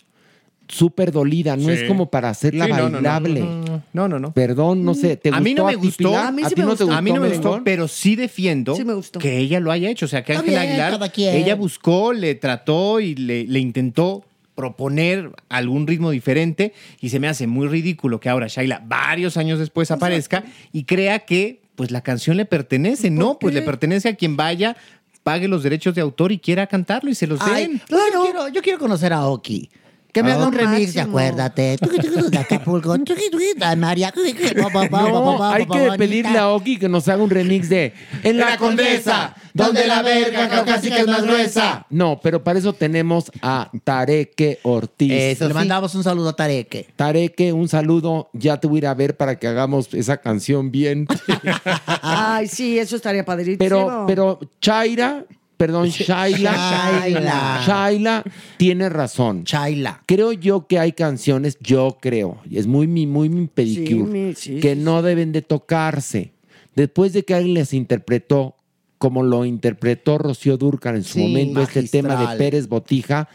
súper 0.69 1.11
dolida, 1.11 1.57
no 1.57 1.65
Sí. 1.65 1.71
es 1.71 1.83
como 1.83 2.09
para 2.09 2.29
hacerla 2.29 2.65
Sí, 2.65 2.71
no, 2.71 2.77
no, 2.77 2.83
no, 2.89 2.91
bailable. 2.93 3.43
No, 3.91 4.07
no, 4.07 4.19
no. 4.19 4.31
Perdón, 4.33 4.85
no 4.85 4.93
sé, 4.93 5.17
¿te 5.17 5.29
a 5.29 5.39
mí 5.39 5.53
no 5.53 5.65
me 5.65 5.75
gustó. 5.75 6.15
A 6.17 6.31
mí 6.31 6.43
sí 6.47 6.55
ti 6.55 6.61
me 6.61 6.67
no 6.67 6.75
te 6.75 6.83
gustó. 6.85 6.97
A 6.97 7.01
mí 7.01 7.11
no 7.11 7.21
me 7.21 7.29
gustó, 7.29 7.61
pero 7.63 7.87
sí 7.87 8.15
defiendo 8.15 8.75
Sí 8.75 8.85
me 8.85 8.93
gustó. 8.93 9.19
que 9.19 9.37
ella 9.39 9.59
lo 9.59 9.71
haya 9.71 9.89
hecho. 9.89 10.05
O 10.05 10.09
sea, 10.09 10.23
que 10.23 10.37
bien, 10.41 10.57
Aguilar, 10.57 10.99
ella 11.17 11.55
buscó, 11.55 12.13
le 12.13 12.35
trató 12.35 12.99
y 12.99 13.15
le, 13.15 13.45
le 13.45 13.59
intentó 13.59 14.23
proponer 14.55 15.31
algún 15.47 15.87
ritmo 15.87 16.11
diferente 16.11 16.73
y 16.99 17.09
se 17.09 17.19
me 17.19 17.27
hace 17.27 17.47
muy 17.47 17.67
ridículo 17.67 18.19
que 18.19 18.27
ahora 18.29 18.47
Shaila 18.47 18.83
varios 18.85 19.37
años 19.37 19.57
después 19.57 19.89
aparezca 19.89 20.43
y 20.73 20.83
crea 20.83 21.19
que 21.19 21.61
pues 21.75 21.91
la 21.91 22.01
canción 22.01 22.35
le 22.35 22.43
pertenece. 22.45 23.09
No, 23.09 23.39
pues 23.39 23.53
le 23.55 23.61
pertenece 23.61 24.09
a 24.09 24.15
quien 24.15 24.35
vaya, 24.35 24.75
pague 25.23 25.47
los 25.47 25.63
derechos 25.63 25.95
de 25.95 26.01
autor 26.01 26.33
y 26.33 26.39
quiera 26.39 26.67
cantarlo 26.67 27.09
y 27.09 27.15
se 27.15 27.25
los 27.25 27.39
Ay, 27.41 27.67
den. 27.67 27.81
yo, 27.89 28.23
quiero, 28.23 28.47
yo 28.49 28.61
quiero 28.61 28.79
conocer 28.79 29.13
a 29.13 29.25
Oki. 29.27 29.69
Que 30.11 30.23
me 30.23 30.31
haga 30.31 30.47
un 30.47 30.53
remix 30.53 30.93
de 30.93 31.01
máximo. 31.01 31.17
Acuérdate. 31.19 31.77
De 32.29 32.37
Acapulco. 32.37 32.97
De 32.97 33.75
María. 33.77 34.13
No, 34.55 35.43
hay 35.43 35.65
que 35.65 35.91
pedirle 35.97 36.37
a 36.37 36.49
Oki 36.49 36.77
que 36.77 36.89
nos 36.89 37.07
haga 37.07 37.23
un 37.23 37.29
remix 37.29 37.69
de 37.69 37.93
En 38.23 38.37
la 38.37 38.57
Condesa, 38.57 39.35
donde 39.53 39.85
la 39.85 40.01
verga 40.01 40.49
caucásica 40.49 40.97
es 40.99 41.07
más 41.07 41.23
gruesa. 41.23 41.85
No, 41.89 42.19
pero 42.21 42.43
para 42.43 42.59
eso 42.59 42.73
tenemos 42.73 43.31
a 43.41 43.69
Tareque 43.83 44.59
Ortiz. 44.63 45.11
Eso 45.11 45.45
Le 45.45 45.51
sí. 45.51 45.55
mandamos 45.55 45.93
un 45.95 46.03
saludo 46.03 46.29
a 46.29 46.35
Tareque. 46.35 46.87
Tareque, 46.95 47.53
un 47.53 47.67
saludo. 47.67 48.29
Ya 48.33 48.59
te 48.59 48.67
voy 48.67 48.77
a 48.77 48.79
ir 48.79 48.87
a 48.87 48.93
ver 48.93 49.17
para 49.17 49.37
que 49.37 49.47
hagamos 49.47 49.93
esa 49.93 50.17
canción 50.17 50.71
bien. 50.71 51.07
Ay, 52.01 52.47
sí, 52.47 52.79
eso 52.79 52.95
estaría 52.95 53.25
padrísimo. 53.25 53.59
Pero, 53.59 54.05
pero 54.07 54.39
Chaira, 54.61 55.25
perdón, 55.59 55.89
Shaila, 55.89 56.53
Shaila. 57.01 57.63
Shaila 57.67 58.23
tiene 58.55 58.87
razón. 58.87 59.43
Chaila. 59.43 60.01
Creo 60.05 60.31
yo 60.31 60.67
que 60.67 60.79
hay 60.79 60.93
canciones, 60.93 61.57
yo 61.59 61.97
creo, 62.01 62.37
y 62.49 62.57
es 62.59 62.65
muy 62.65 62.87
mi, 62.87 63.05
muy 63.05 63.27
mi 63.27 63.45
pedicure, 63.47 64.09
mi- 64.09 64.33
sí, 64.35 64.61
que 64.61 64.75
sí, 64.75 64.81
no 64.81 65.01
deben 65.01 65.33
de 65.33 65.41
tocarse. 65.41 66.31
Después 66.75 67.11
de 67.11 67.25
que 67.25 67.33
alguien 67.33 67.55
les 67.55 67.73
interpretó, 67.73 68.55
como 68.97 69.21
lo 69.21 69.43
interpretó 69.43 70.17
Rocío 70.17 70.55
Durcan 70.55 70.95
en 70.95 71.03
su 71.03 71.19
momento, 71.19 71.61
este 71.61 71.83
tema 71.89 72.15
de. 72.15 72.37
Pérez 72.37 72.69
Botija, 72.69 73.27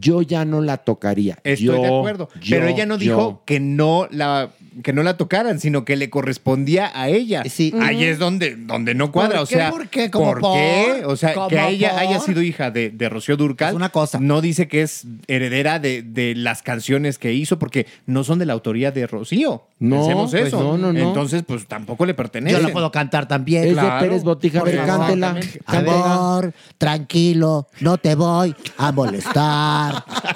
yo 0.00 0.22
ya 0.22 0.44
no 0.44 0.60
la 0.60 0.78
tocaría. 0.78 1.38
Estoy 1.44 1.66
Yo, 1.66 1.72
de 1.82 1.86
acuerdo. 1.86 2.28
yo, 2.40 2.56
pero 2.56 2.68
ella 2.68 2.86
no 2.86 2.98
dijo 2.98 3.16
yo. 3.32 3.42
que 3.44 3.60
no 3.60 4.06
la 4.10 4.50
que 4.82 4.92
no 4.92 5.02
la 5.02 5.16
tocaran, 5.16 5.58
sino 5.58 5.84
que 5.84 5.96
le 5.96 6.08
correspondía 6.08 6.92
a 6.94 7.08
ella. 7.08 7.42
Sí. 7.50 7.74
Ahí 7.80 8.04
es 8.04 8.20
donde, 8.20 8.54
donde 8.54 8.94
no 8.94 9.10
cuadra. 9.10 9.38
¿Por 9.38 9.42
o 9.42 9.46
qué? 9.48 9.54
sea, 9.56 9.70
¿Por 9.72 9.88
qué? 9.88 10.08
¿Cómo 10.10 10.26
¿por 10.26 10.40
qué? 10.52 10.98
por? 11.02 11.10
O 11.12 11.16
sea, 11.16 11.34
¿Cómo 11.34 11.48
que 11.48 11.58
a 11.58 11.68
ella 11.68 11.90
por? 11.90 11.98
haya 12.00 12.20
sido 12.20 12.42
hija 12.42 12.70
de, 12.70 12.90
de 12.90 13.08
Rocío 13.08 13.36
Durcal. 13.36 13.70
Es 13.70 13.74
una 13.74 13.88
cosa. 13.88 14.20
No 14.20 14.40
dice 14.40 14.68
que 14.68 14.82
es 14.82 15.04
heredera 15.26 15.80
de, 15.80 16.02
de 16.02 16.36
las 16.36 16.62
canciones 16.62 17.18
que 17.18 17.32
hizo, 17.32 17.58
porque 17.58 17.88
no 18.06 18.22
son 18.22 18.38
de 18.38 18.46
la 18.46 18.52
autoría 18.52 18.92
de 18.92 19.08
Rocío. 19.08 19.64
No, 19.80 19.96
Pensemos 19.96 20.30
pues 20.30 20.46
eso. 20.46 20.62
no, 20.62 20.78
no, 20.78 20.92
no. 20.92 20.98
Entonces, 21.08 21.42
pues 21.44 21.66
tampoco 21.66 22.06
le 22.06 22.14
pertenece. 22.14 22.54
Yo 22.56 22.62
la 22.62 22.72
puedo 22.72 22.92
cantar 22.92 23.26
también. 23.26 23.64
Es 23.64 23.72
Claro. 23.72 23.94
de 23.96 24.00
Pérez 24.08 24.22
Botija, 24.22 24.58
a 24.58 24.62
Por 24.62 24.70
ver, 24.70 24.86
favor. 24.86 25.06
cántela. 25.06 25.36
Amor, 25.66 26.52
tranquilo, 26.78 27.66
no 27.80 27.98
te 27.98 28.14
voy 28.14 28.54
a 28.76 28.92
molestar. 28.92 29.87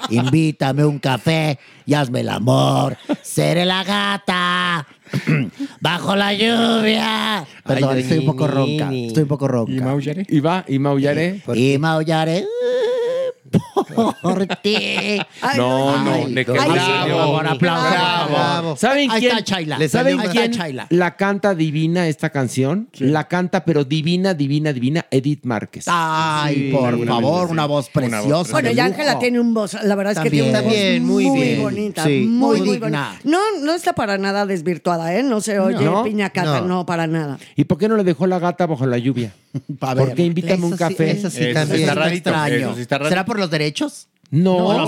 Invítame 0.09 0.85
un 0.85 0.99
café 0.99 1.59
y 1.85 1.93
hazme 1.93 2.21
el 2.21 2.29
amor. 2.29 2.97
Seré 3.21 3.65
la 3.65 3.83
gata 3.83 4.87
bajo 5.79 6.15
la 6.15 6.33
lluvia. 6.33 7.45
Perdón, 7.65 7.95
Ay, 7.95 8.01
estoy 8.01 8.19
un 8.19 8.25
poco 8.25 8.47
ronca. 8.47 8.93
Estoy 8.93 9.23
un 9.23 9.29
poco 9.29 9.47
ronca. 9.47 9.71
Y 9.71 9.81
maullaré. 9.81 10.25
Y 10.27 10.39
va, 10.39 10.65
y 10.67 10.79
maullaré. 10.79 11.41
Y 11.55 11.77
maullaré 11.77 12.45
por 14.21 14.45
ti. 14.61 14.75
Ay, 15.41 15.57
No, 15.57 16.03
no, 16.03 16.27
le 16.27 16.45
quedó 16.45 16.53
bravo, 16.55 17.39
un 17.39 17.47
aplauso, 17.47 17.89
Bravo. 18.29 18.75
¿Saben 18.77 19.11
Ahí 19.11 19.19
quién? 19.19 19.31
está 19.37 19.43
Chayla. 19.43 19.77
Le 19.77 19.89
¿Saben 19.89 20.17
salió 20.17 20.21
Ahí 20.21 20.27
está 20.27 20.39
quién 20.41 20.51
Chayla. 20.51 20.87
la 20.89 21.15
canta 21.15 21.55
divina 21.55 22.07
esta 22.07 22.29
canción? 22.29 22.89
La 22.99 23.27
canta, 23.27 23.65
pero 23.65 23.83
divina, 23.83 24.33
divina, 24.33 24.73
divina, 24.73 25.05
Edith 25.11 25.43
Márquez. 25.45 25.85
Ay, 25.87 26.55
Sí, 26.55 26.61
por 26.71 26.81
seguramente 26.91 27.07
favor, 27.07 27.47
sí. 27.47 27.51
una 27.51 27.65
voz 27.65 27.89
Una 28.03 28.19
voz 28.23 28.23
preciosa. 28.43 28.51
Bueno, 28.51 28.67
de 28.69 28.73
y 28.73 28.75
lujo. 28.77 28.87
Ángela 28.87 29.19
tiene 29.19 29.39
un 29.39 29.53
voz, 29.53 29.73
la 29.83 29.95
verdad 29.95 30.13
es 30.13 30.19
que 30.19 30.29
tiene 30.29 30.49
una 30.49 30.61
voz 30.61 30.71
También, 30.73 31.05
muy 31.05 31.25
muy, 31.25 31.39
bien. 31.41 31.61
bonita, 31.61 32.03
Sí. 32.03 32.25
muy, 32.27 32.59
Muy 32.59 32.67
muy 32.67 32.77
digna. 32.79 33.09
bonita. 33.09 33.19
No, 33.23 33.39
no 33.63 33.73
está 33.73 33.93
para 33.93 34.17
nada 34.17 34.45
desvirtuada, 34.45 35.15
¿eh? 35.15 35.23
No 35.23 35.41
se 35.41 35.59
oye 35.59 35.83
No. 35.83 36.03
piñacata, 36.03 36.61
No. 36.61 36.67
no. 36.67 36.85
para 36.85 37.07
nada. 37.07 37.37
¿Y 37.55 37.63
por 37.65 37.77
qué 37.77 37.87
no 37.87 37.95
le 37.97 38.03
dejó 38.03 38.27
la 38.27 38.39
gata 38.39 38.65
bajo 38.65 38.85
la 38.85 38.97
lluvia? 38.97 39.33
Ver, 39.67 39.95
¿Por 39.97 40.13
qué 40.15 40.23
invítame 40.23 40.65
un 40.65 40.73
eso 40.73 40.87
sí, 40.87 40.93
café? 40.95 41.11
eso 41.11 41.29
sí 41.29 41.43
Eso 41.43 41.53
también. 41.53 41.81
está 41.81 41.91
Está 41.93 42.03
rarito, 42.03 42.29
extraño. 42.29 42.55
eso 42.55 42.75
sí 42.75 42.81
está 42.81 42.97
rarito. 42.97 43.09
¿Será 43.09 43.25
por 43.25 43.39
los 43.43 43.51
derechos? 43.51 44.07
No, 44.31 44.57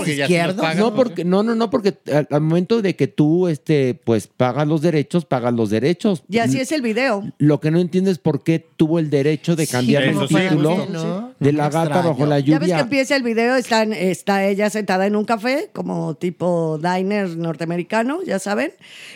pagan, 0.56 0.78
no, 0.78 0.94
porque, 0.96 1.24
no, 1.24 1.44
no, 1.44 1.54
no, 1.54 1.70
porque 1.70 1.96
al, 2.12 2.26
al 2.30 2.40
momento 2.40 2.82
de 2.82 2.96
que 2.96 3.06
tú, 3.06 3.46
este, 3.46 3.94
pues, 3.94 4.26
pagas 4.26 4.66
los 4.66 4.82
derechos, 4.82 5.24
pagas 5.24 5.54
los 5.54 5.70
derechos. 5.70 6.24
Y 6.28 6.38
así 6.38 6.58
es 6.58 6.72
el 6.72 6.82
video. 6.82 7.22
Lo 7.38 7.60
que 7.60 7.70
no 7.70 7.78
entiendo 7.78 8.10
es 8.10 8.18
por 8.18 8.42
qué 8.42 8.58
tuvo 8.76 8.98
el 8.98 9.08
derecho 9.08 9.54
de 9.54 9.68
cambiar 9.68 10.02
eso 10.02 10.22
el 10.22 10.28
sí, 10.28 10.34
título 10.34 10.86
¿no? 10.90 11.32
de 11.38 11.52
la 11.52 11.64
gata 11.70 11.84
Extraño. 11.84 12.08
bajo 12.08 12.26
la 12.26 12.40
Ya 12.40 12.58
ves 12.58 12.66
que 12.66 12.72
lluvia. 12.72 12.80
empieza 12.80 13.14
el 13.14 13.22
video, 13.22 13.54
está, 13.54 13.84
en- 13.84 13.92
está 13.92 14.44
ella 14.46 14.68
sentada 14.68 15.06
en 15.06 15.14
un 15.14 15.24
café, 15.24 15.70
como 15.72 16.16
tipo 16.16 16.78
diner 16.82 17.36
norteamericano, 17.36 18.24
ya 18.26 18.40
saben. 18.40 18.72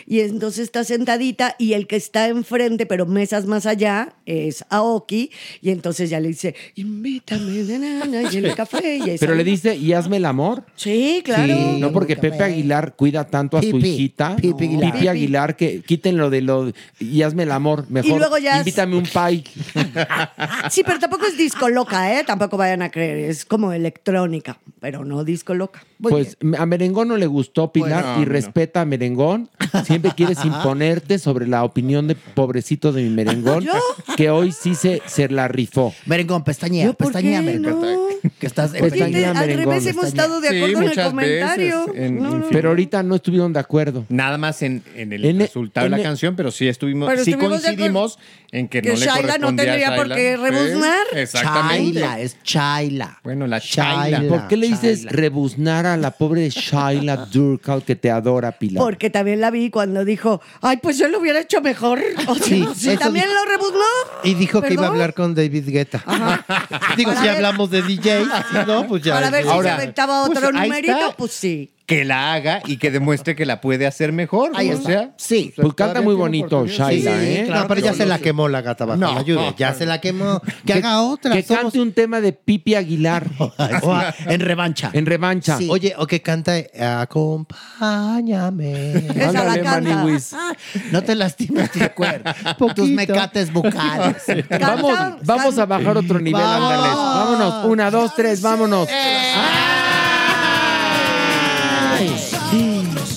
Y 0.07 0.21
entonces 0.21 0.63
está 0.63 0.85
sentadita 0.85 1.55
y 1.59 1.73
el 1.73 1.87
que 1.87 1.97
está 1.97 2.29
enfrente, 2.29 2.85
pero 2.85 3.05
mesas 3.05 3.47
más 3.47 3.65
allá, 3.65 4.13
es 4.25 4.63
Aoki. 4.69 5.29
Y 5.61 5.71
entonces 5.71 6.09
ya 6.09 6.21
le 6.21 6.29
dice, 6.29 6.55
invítame, 6.75 7.63
na, 7.63 8.05
na, 8.05 8.05
na", 8.05 8.31
y 8.31 8.37
el 8.37 8.55
café. 8.55 8.97
Y 8.97 9.09
ahí 9.09 9.17
Pero 9.19 9.35
le 9.35 9.43
dice, 9.43 9.75
y 9.75 9.91
hazme 9.91 10.20
el 10.21 10.25
amor. 10.25 10.63
Sí, 10.75 11.21
claro. 11.25 11.53
Sí. 11.53 11.77
No, 11.79 11.91
porque 11.91 12.15
Pepe. 12.15 12.41
Aguilar 12.43 12.95
cuida 12.95 13.25
tanto 13.27 13.57
a 13.57 13.61
su 13.61 13.77
hijita. 13.77 14.35
Pipi 14.35 14.65
Aguilar. 14.65 14.93
Pipi 14.93 15.07
Aguilar, 15.07 15.55
que 15.55 15.81
quiten 15.81 16.17
lo 16.17 16.29
de 16.29 16.41
lo 16.41 16.71
y 16.99 17.21
hazme 17.23 17.43
el 17.43 17.51
amor. 17.51 17.85
Mejor 17.89 18.17
luego 18.19 18.37
ya 18.37 18.53
es- 18.53 18.59
invítame 18.59 18.95
un 18.95 19.03
pie. 19.03 19.43
Sí, 20.69 20.83
pero 20.85 20.99
tampoco 20.99 21.25
es 21.25 21.37
disco 21.37 21.69
loca, 21.69 22.17
¿eh? 22.19 22.23
Tampoco 22.25 22.57
vayan 22.57 22.81
a 22.81 22.89
creer. 22.91 23.29
Es 23.29 23.45
como 23.45 23.73
electrónica, 23.73 24.57
pero 24.79 25.03
no 25.05 25.23
disco 25.23 25.53
loca. 25.53 25.83
Pues 26.01 26.37
a 26.57 26.65
Merengón 26.65 27.09
no 27.09 27.17
le 27.17 27.27
gustó 27.27 27.71
Pilar 27.71 28.03
Bueno, 28.03 28.21
y 28.21 28.25
no. 28.25 28.31
respeta 28.31 28.81
a 28.81 28.85
Merengón. 28.85 29.49
Siempre 29.85 30.11
quieres 30.15 30.43
imponerte 30.45 31.19
sobre 31.19 31.47
la 31.47 31.63
opinión 31.63 32.07
de 32.07 32.15
pobrecito 32.15 32.91
de 32.91 33.03
mi 33.03 33.09
Merengón, 33.09 33.63
¿Yo? 33.63 33.73
que 34.17 34.29
hoy 34.29 34.51
sí 34.51 34.75
se, 34.75 35.01
se 35.05 35.29
la 35.29 35.47
rifó. 35.47 35.93
Merengón, 36.05 36.43
pestañea, 36.43 36.85
¿Yo 36.85 36.93
por 36.93 37.07
pestañea, 37.07 37.41
no? 37.41 37.81
Que 38.39 38.47
estás 38.47 38.71
Pues 38.71 38.81
Oye, 38.83 38.91
Pestañea, 38.91 39.31
al 39.31 39.37
merengón, 39.47 39.65
revés 39.73 39.85
hemos 39.87 40.00
pestañea. 40.01 40.23
estado 40.25 40.41
de 40.41 40.49
Sí, 40.49 40.57
acuerdo 40.57 40.81
en 40.81 40.99
el 40.99 41.05
comentario. 41.05 41.85
en- 41.95 42.21
No, 42.21 42.37
no. 42.37 42.45
Pero 42.51 42.69
ahorita 42.69 43.03
no 43.03 43.15
estuvieron 43.15 43.53
de 43.53 43.59
acuerdo. 43.59 44.05
Nada 44.09 44.37
más 44.37 44.61
en, 44.61 44.83
en 44.95 45.13
el 45.13 45.25
En 45.25 45.41
e- 45.41 45.45
resultado 45.45 45.85
en 45.87 45.91
de 45.93 45.97
e- 45.97 46.01
la 46.01 46.03
canción, 46.09 46.35
pero 46.35 46.51
sí 46.51 46.67
estuvimos, 46.67 47.09
Pero 47.09 47.23
sí 47.23 47.31
estuvimos 47.31 47.61
coincidimos 47.61 48.19
en 48.51 48.67
que, 48.67 48.81
que 48.81 48.89
no 48.89 48.95
le 48.99 49.05
Shaila 49.05 49.37
no 49.37 49.47
correspondía 49.47 49.63
a 49.63 49.65
tendría 49.67 49.87
por 49.95 50.07
Shaila. 50.09 50.15
qué 50.15 50.37
rebuznar. 50.37 50.99
Exactamente. 51.13 51.99
Chaila, 51.99 52.19
es 52.19 52.43
Chaila. 52.43 53.19
Bueno, 53.23 53.47
la 53.47 53.61
Chaila. 53.61 54.17
Shaila. 54.19 54.29
¿Por 54.29 54.47
qué 54.47 54.57
le 54.57 54.67
dices 54.67 54.97
Shaila. 55.03 55.11
rebuznar 55.11 55.85
a 55.85 55.97
la 55.97 56.11
pobre 56.11 56.49
Shaila 56.49 57.17
Durkal 57.31 57.83
que 57.83 57.95
te 57.95 58.11
adora, 58.11 58.51
Pilar? 58.51 58.83
Porque 58.83 59.09
también 59.09 59.39
la 59.41 59.51
vi 59.51 59.69
cuando 59.69 60.03
dijo, 60.05 60.41
ay, 60.61 60.77
pues 60.77 60.97
yo 60.97 61.07
lo 61.07 61.19
hubiera 61.19 61.39
hecho 61.39 61.61
mejor. 61.61 61.99
O 62.27 62.35
sea, 62.35 62.45
Sí, 62.45 62.65
sí, 62.75 62.89
eso 62.91 62.99
también 62.99 63.25
dijo. 63.27 63.37
lo 63.45 63.51
rebuznó. 63.51 63.85
Y 64.23 64.33
dijo 64.35 64.61
que 64.61 64.73
iba 64.73 64.85
a 64.85 64.89
hablar 64.89 65.13
con 65.13 65.33
David 65.35 65.69
Guetta. 65.69 66.03
Digo, 66.97 67.09
Para 67.11 67.21
si 67.21 67.27
ver- 67.27 67.35
hablamos 67.37 67.69
de 67.71 67.81
DJ, 67.81 68.23
si 68.25 68.67
no, 68.67 68.87
pues 68.87 69.03
ya. 69.03 69.13
Para 69.13 69.29
ver 69.29 69.43
si 69.43 69.49
Ahora, 69.49 69.71
se 69.95 70.01
aventaba 70.01 70.25
pues, 70.27 70.37
otro 70.37 70.51
numerito, 70.51 71.15
pues 71.17 71.31
sí. 71.31 71.73
Que 71.87 72.05
la 72.05 72.33
haga 72.33 72.61
y 72.67 72.77
que 72.77 72.89
demuestre 72.89 73.35
que 73.35 73.45
la 73.45 73.59
puede 73.59 73.85
hacer 73.85 74.13
mejor. 74.13 74.51
Ahí 74.55 74.69
o 74.69 74.73
está. 74.75 74.87
sea, 74.87 75.11
Sí. 75.17 75.53
Pues 75.57 75.73
canta 75.73 76.01
muy 76.01 76.15
bonito. 76.15 76.65
Shaila, 76.65 77.19
Sí, 77.19 77.25
¿eh? 77.25 77.47
no, 77.49 77.67
pero 77.67 77.81
ya 77.81 77.93
se 77.93 78.05
la 78.05 78.17
quemó 78.19 78.47
la 78.47 78.61
gata 78.61 78.85
bajo 78.85 78.97
No. 78.97 79.13
la. 79.13 79.55
Ya 79.57 79.73
se 79.73 79.85
la 79.85 79.99
quemó. 79.99 80.41
Que 80.65 80.71
haga 80.73 81.01
otra. 81.01 81.33
Que 81.33 81.43
somos- 81.43 81.63
cante 81.63 81.81
un 81.81 81.91
tema 81.91 82.21
de 82.21 82.31
Pipi 82.31 82.75
Aguilar 82.75 83.27
O 83.83 83.93
a- 83.93 84.15
en 84.25 84.39
revancha. 84.39 84.89
en 84.93 85.05
revancha. 85.05 85.57
Sí. 85.57 85.67
Oye, 85.69 85.93
o 85.97 86.07
que 86.07 86.21
canta 86.21 86.53
Acompáñame. 86.79 88.93
Esa 89.13 89.43
la 89.43 89.61
canta. 89.61 90.05
No 90.91 91.03
te 91.03 91.15
lastimes 91.15 91.71
tu 91.71 91.79
cuerpo. 91.93 92.73
Tus 92.75 92.87
mecates 92.89 93.51
bucales. 93.51 94.23
Vamos, 94.61 94.97
vamos 95.23 95.57
a 95.57 95.65
bajar 95.65 95.97
otro 95.97 96.19
nivel. 96.19 96.41
Vámonos. 96.41 97.65
Una, 97.65 97.91
dos, 97.91 98.15
tres, 98.15 98.41
vámonos. 98.41 98.87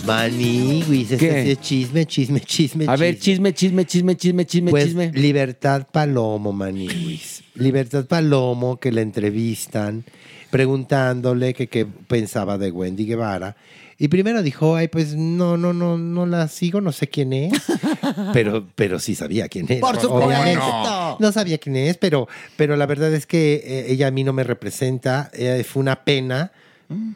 Maniwis, 0.06 1.12
este 1.12 1.16
¿Qué? 1.28 1.42
sí 1.42 1.50
es 1.50 1.60
chisme, 1.60 2.06
chisme, 2.06 2.40
chisme. 2.40 2.84
A 2.86 2.96
ver, 2.96 3.18
chisme, 3.18 3.54
chisme, 3.54 3.86
chisme, 3.86 4.16
chisme, 4.16 4.46
chisme, 4.46 4.70
Pues 4.70 4.86
chisme. 4.86 5.10
Libertad 5.12 5.86
Palomo, 5.90 6.52
Maniwis. 6.52 7.42
Libertad 7.54 8.04
Palomo, 8.04 8.78
que 8.78 8.92
la 8.92 9.00
entrevistan, 9.00 10.04
preguntándole 10.50 11.54
que 11.54 11.68
qué 11.68 11.86
pensaba 11.86 12.58
de 12.58 12.70
Wendy 12.70 13.06
Guevara. 13.06 13.56
Y 13.96 14.08
primero 14.08 14.42
dijo, 14.42 14.76
ay, 14.76 14.88
pues 14.88 15.14
no, 15.14 15.56
no, 15.56 15.72
no, 15.72 15.96
no 15.96 16.26
la 16.26 16.48
sigo, 16.48 16.80
no 16.80 16.92
sé 16.92 17.08
quién 17.08 17.32
es. 17.32 17.52
pero, 18.32 18.66
pero 18.74 18.98
sí 18.98 19.14
sabía 19.14 19.48
quién 19.48 19.66
es. 19.70 19.80
Por 19.80 19.98
supuesto. 20.00 21.16
No 21.18 21.32
sabía 21.32 21.58
quién 21.58 21.76
es, 21.76 21.96
pero, 21.96 22.28
pero 22.56 22.76
la 22.76 22.86
verdad 22.86 23.14
es 23.14 23.26
que 23.26 23.62
eh, 23.64 23.86
ella 23.88 24.08
a 24.08 24.10
mí 24.10 24.24
no 24.24 24.32
me 24.32 24.44
representa. 24.44 25.30
Eh, 25.32 25.64
fue 25.66 25.80
una 25.80 26.04
pena 26.04 26.52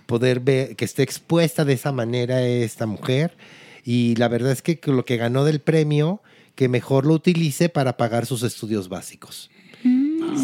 poder 0.07 0.40
ver 0.40 0.76
que 0.76 0.85
esté 0.85 1.02
expuesta 1.02 1.64
de 1.64 1.74
esa 1.74 1.92
manera 1.92 2.42
esta 2.42 2.87
mujer. 2.87 3.37
Y 3.85 4.16
la 4.16 4.28
verdad 4.28 4.52
es 4.52 4.62
que 4.62 4.78
lo 4.87 5.04
que 5.04 5.16
ganó 5.16 5.44
del 5.44 5.61
premio, 5.61 6.22
que 6.54 6.68
mejor 6.68 7.07
lo 7.07 7.14
utilice 7.14 7.68
para 7.68 7.96
pagar 7.96 8.26
sus 8.26 8.42
estudios 8.42 8.88
básicos. 8.88 9.50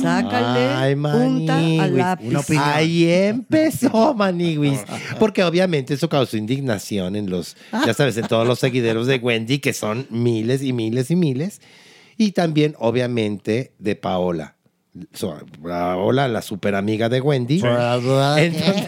Sácale 0.00 0.60
Ay, 0.60 0.94
punta 0.94 1.56
al 1.56 1.96
lápiz. 1.96 2.56
Ahí 2.58 3.10
empezó, 3.10 4.14
Maniwis. 4.14 4.80
Porque 5.18 5.42
obviamente 5.42 5.94
eso 5.94 6.08
causó 6.08 6.36
indignación 6.36 7.16
en 7.16 7.30
los, 7.30 7.56
ya 7.84 7.94
sabes, 7.94 8.16
en 8.16 8.26
todos 8.26 8.46
los 8.46 8.58
seguidores 8.58 9.06
de 9.06 9.16
Wendy, 9.16 9.58
que 9.58 9.72
son 9.72 10.06
miles 10.10 10.62
y 10.62 10.72
miles 10.72 11.10
y 11.10 11.16
miles. 11.16 11.60
Y 12.16 12.32
también, 12.32 12.74
obviamente, 12.78 13.72
de 13.78 13.96
Paola. 13.96 14.53
So, 15.12 15.36
Paola, 15.60 16.28
la 16.28 16.40
super 16.40 16.76
amiga 16.76 17.08
de 17.08 17.20
Wendy. 17.20 17.60
Entonces- 18.38 18.86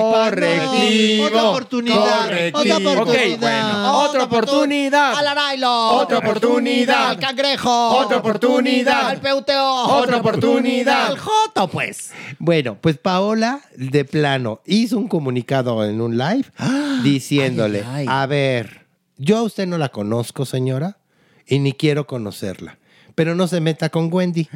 Correctivo. 0.00 1.26
Otra 1.26 1.42
oportunidad. 1.50 2.24
Correctivo. 2.26 2.58
Otra 2.60 2.92
oportunidad. 3.02 3.38
bueno. 3.40 3.98
Otra 4.04 4.24
oportunidad. 4.24 5.14
Al 5.18 5.26
arailo. 5.26 5.88
Otra 5.96 6.18
oportunidad. 6.18 7.08
Al 7.10 7.18
cangrejo. 7.18 7.88
Otra 7.98 8.18
oportunidad. 8.18 9.08
Al 9.08 9.20
peuteo. 9.20 9.72
Otra 9.86 10.18
oportunidad. 10.18 11.06
Al 11.06 11.18
joto, 11.18 11.68
pues. 11.68 12.12
Bueno, 12.38 12.76
pues 12.80 12.96
Paola, 12.98 13.60
de 13.76 14.04
plano, 14.04 14.60
hizo 14.66 14.98
un 14.98 15.08
comunicado 15.08 15.84
en 15.84 16.00
un 16.00 16.16
live 16.16 16.44
diciéndole, 17.02 17.80
ay, 17.86 18.00
ay. 18.00 18.06
a 18.08 18.26
ver, 18.26 18.86
yo 19.16 19.38
a 19.38 19.42
usted 19.42 19.66
no 19.66 19.78
la 19.78 19.88
conozco, 19.88 20.44
señora, 20.46 20.98
y 21.46 21.58
ni 21.58 21.72
quiero 21.72 22.06
conocerla, 22.06 22.78
pero 23.20 23.34
no 23.34 23.46
se 23.46 23.60
meta 23.60 23.90
con 23.90 24.10
Wendy. 24.10 24.48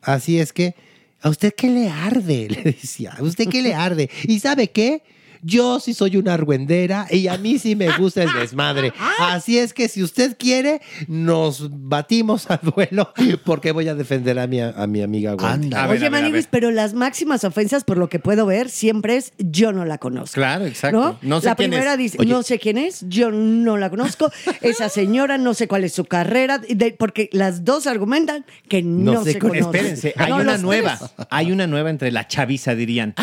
Así 0.00 0.40
es 0.40 0.54
que, 0.54 0.74
¿a 1.20 1.28
usted 1.28 1.52
qué 1.54 1.68
le 1.68 1.90
arde? 1.90 2.48
Le 2.50 2.62
decía, 2.62 3.12
¿a 3.12 3.22
usted 3.22 3.46
qué 3.46 3.60
le 3.60 3.74
arde? 3.74 4.08
¿Y 4.22 4.40
sabe 4.40 4.70
qué? 4.70 5.02
Yo 5.46 5.78
sí 5.78 5.94
soy 5.94 6.16
una 6.16 6.34
argüendera 6.34 7.06
y 7.08 7.28
a 7.28 7.38
mí 7.38 7.58
sí 7.60 7.76
me 7.76 7.96
gusta 7.98 8.24
el 8.24 8.32
desmadre. 8.32 8.92
Así 9.20 9.58
es 9.58 9.72
que 9.72 9.88
si 9.88 10.02
usted 10.02 10.36
quiere, 10.36 10.80
nos 11.06 11.68
batimos 11.88 12.50
a 12.50 12.56
duelo 12.58 13.12
porque 13.44 13.70
voy 13.72 13.86
a 13.88 13.94
defender 13.94 14.38
a 14.40 14.46
mi, 14.46 14.60
a 14.60 14.86
mi 14.88 15.02
amiga 15.02 15.34
Wendy. 15.36 15.70
Oye, 15.88 16.10
Maniguis, 16.10 16.48
pero 16.50 16.70
las 16.70 16.94
máximas 16.94 17.44
ofensas, 17.44 17.84
por 17.84 17.96
lo 17.96 18.08
que 18.08 18.18
puedo 18.18 18.44
ver, 18.46 18.68
siempre 18.70 19.16
es 19.16 19.32
yo 19.38 19.72
no 19.72 19.84
la 19.84 19.98
conozco. 19.98 20.34
Claro, 20.34 20.66
exacto. 20.66 20.98
¿No? 20.98 21.18
No 21.22 21.40
sé 21.40 21.46
la 21.46 21.54
quién 21.54 21.70
primera 21.70 21.92
es. 21.92 21.98
dice, 21.98 22.16
Oye. 22.20 22.30
no 22.32 22.42
sé 22.42 22.58
quién 22.58 22.78
es, 22.78 23.04
yo 23.08 23.30
no 23.30 23.76
la 23.76 23.88
conozco. 23.90 24.30
Esa 24.62 24.88
señora, 24.88 25.38
no 25.38 25.54
sé 25.54 25.68
cuál 25.68 25.84
es 25.84 25.92
su 25.92 26.04
carrera, 26.06 26.58
de- 26.58 26.96
porque 26.98 27.28
las 27.32 27.64
dos 27.64 27.86
argumentan 27.86 28.44
que 28.68 28.82
no, 28.82 29.22
se, 29.24 29.38
conocen. 29.38 29.64
Espérense, 29.64 30.14
hay 30.16 30.30
No, 30.30 30.36
una 30.36 30.52
los 30.54 30.62
nueva. 30.62 30.96
tres. 30.98 31.26
Hay 31.30 31.52
una 31.52 31.66
nueva 31.66 31.90
entre 31.90 32.10
la 32.10 32.26
chaviza, 32.26 32.74
dirían. 32.74 33.14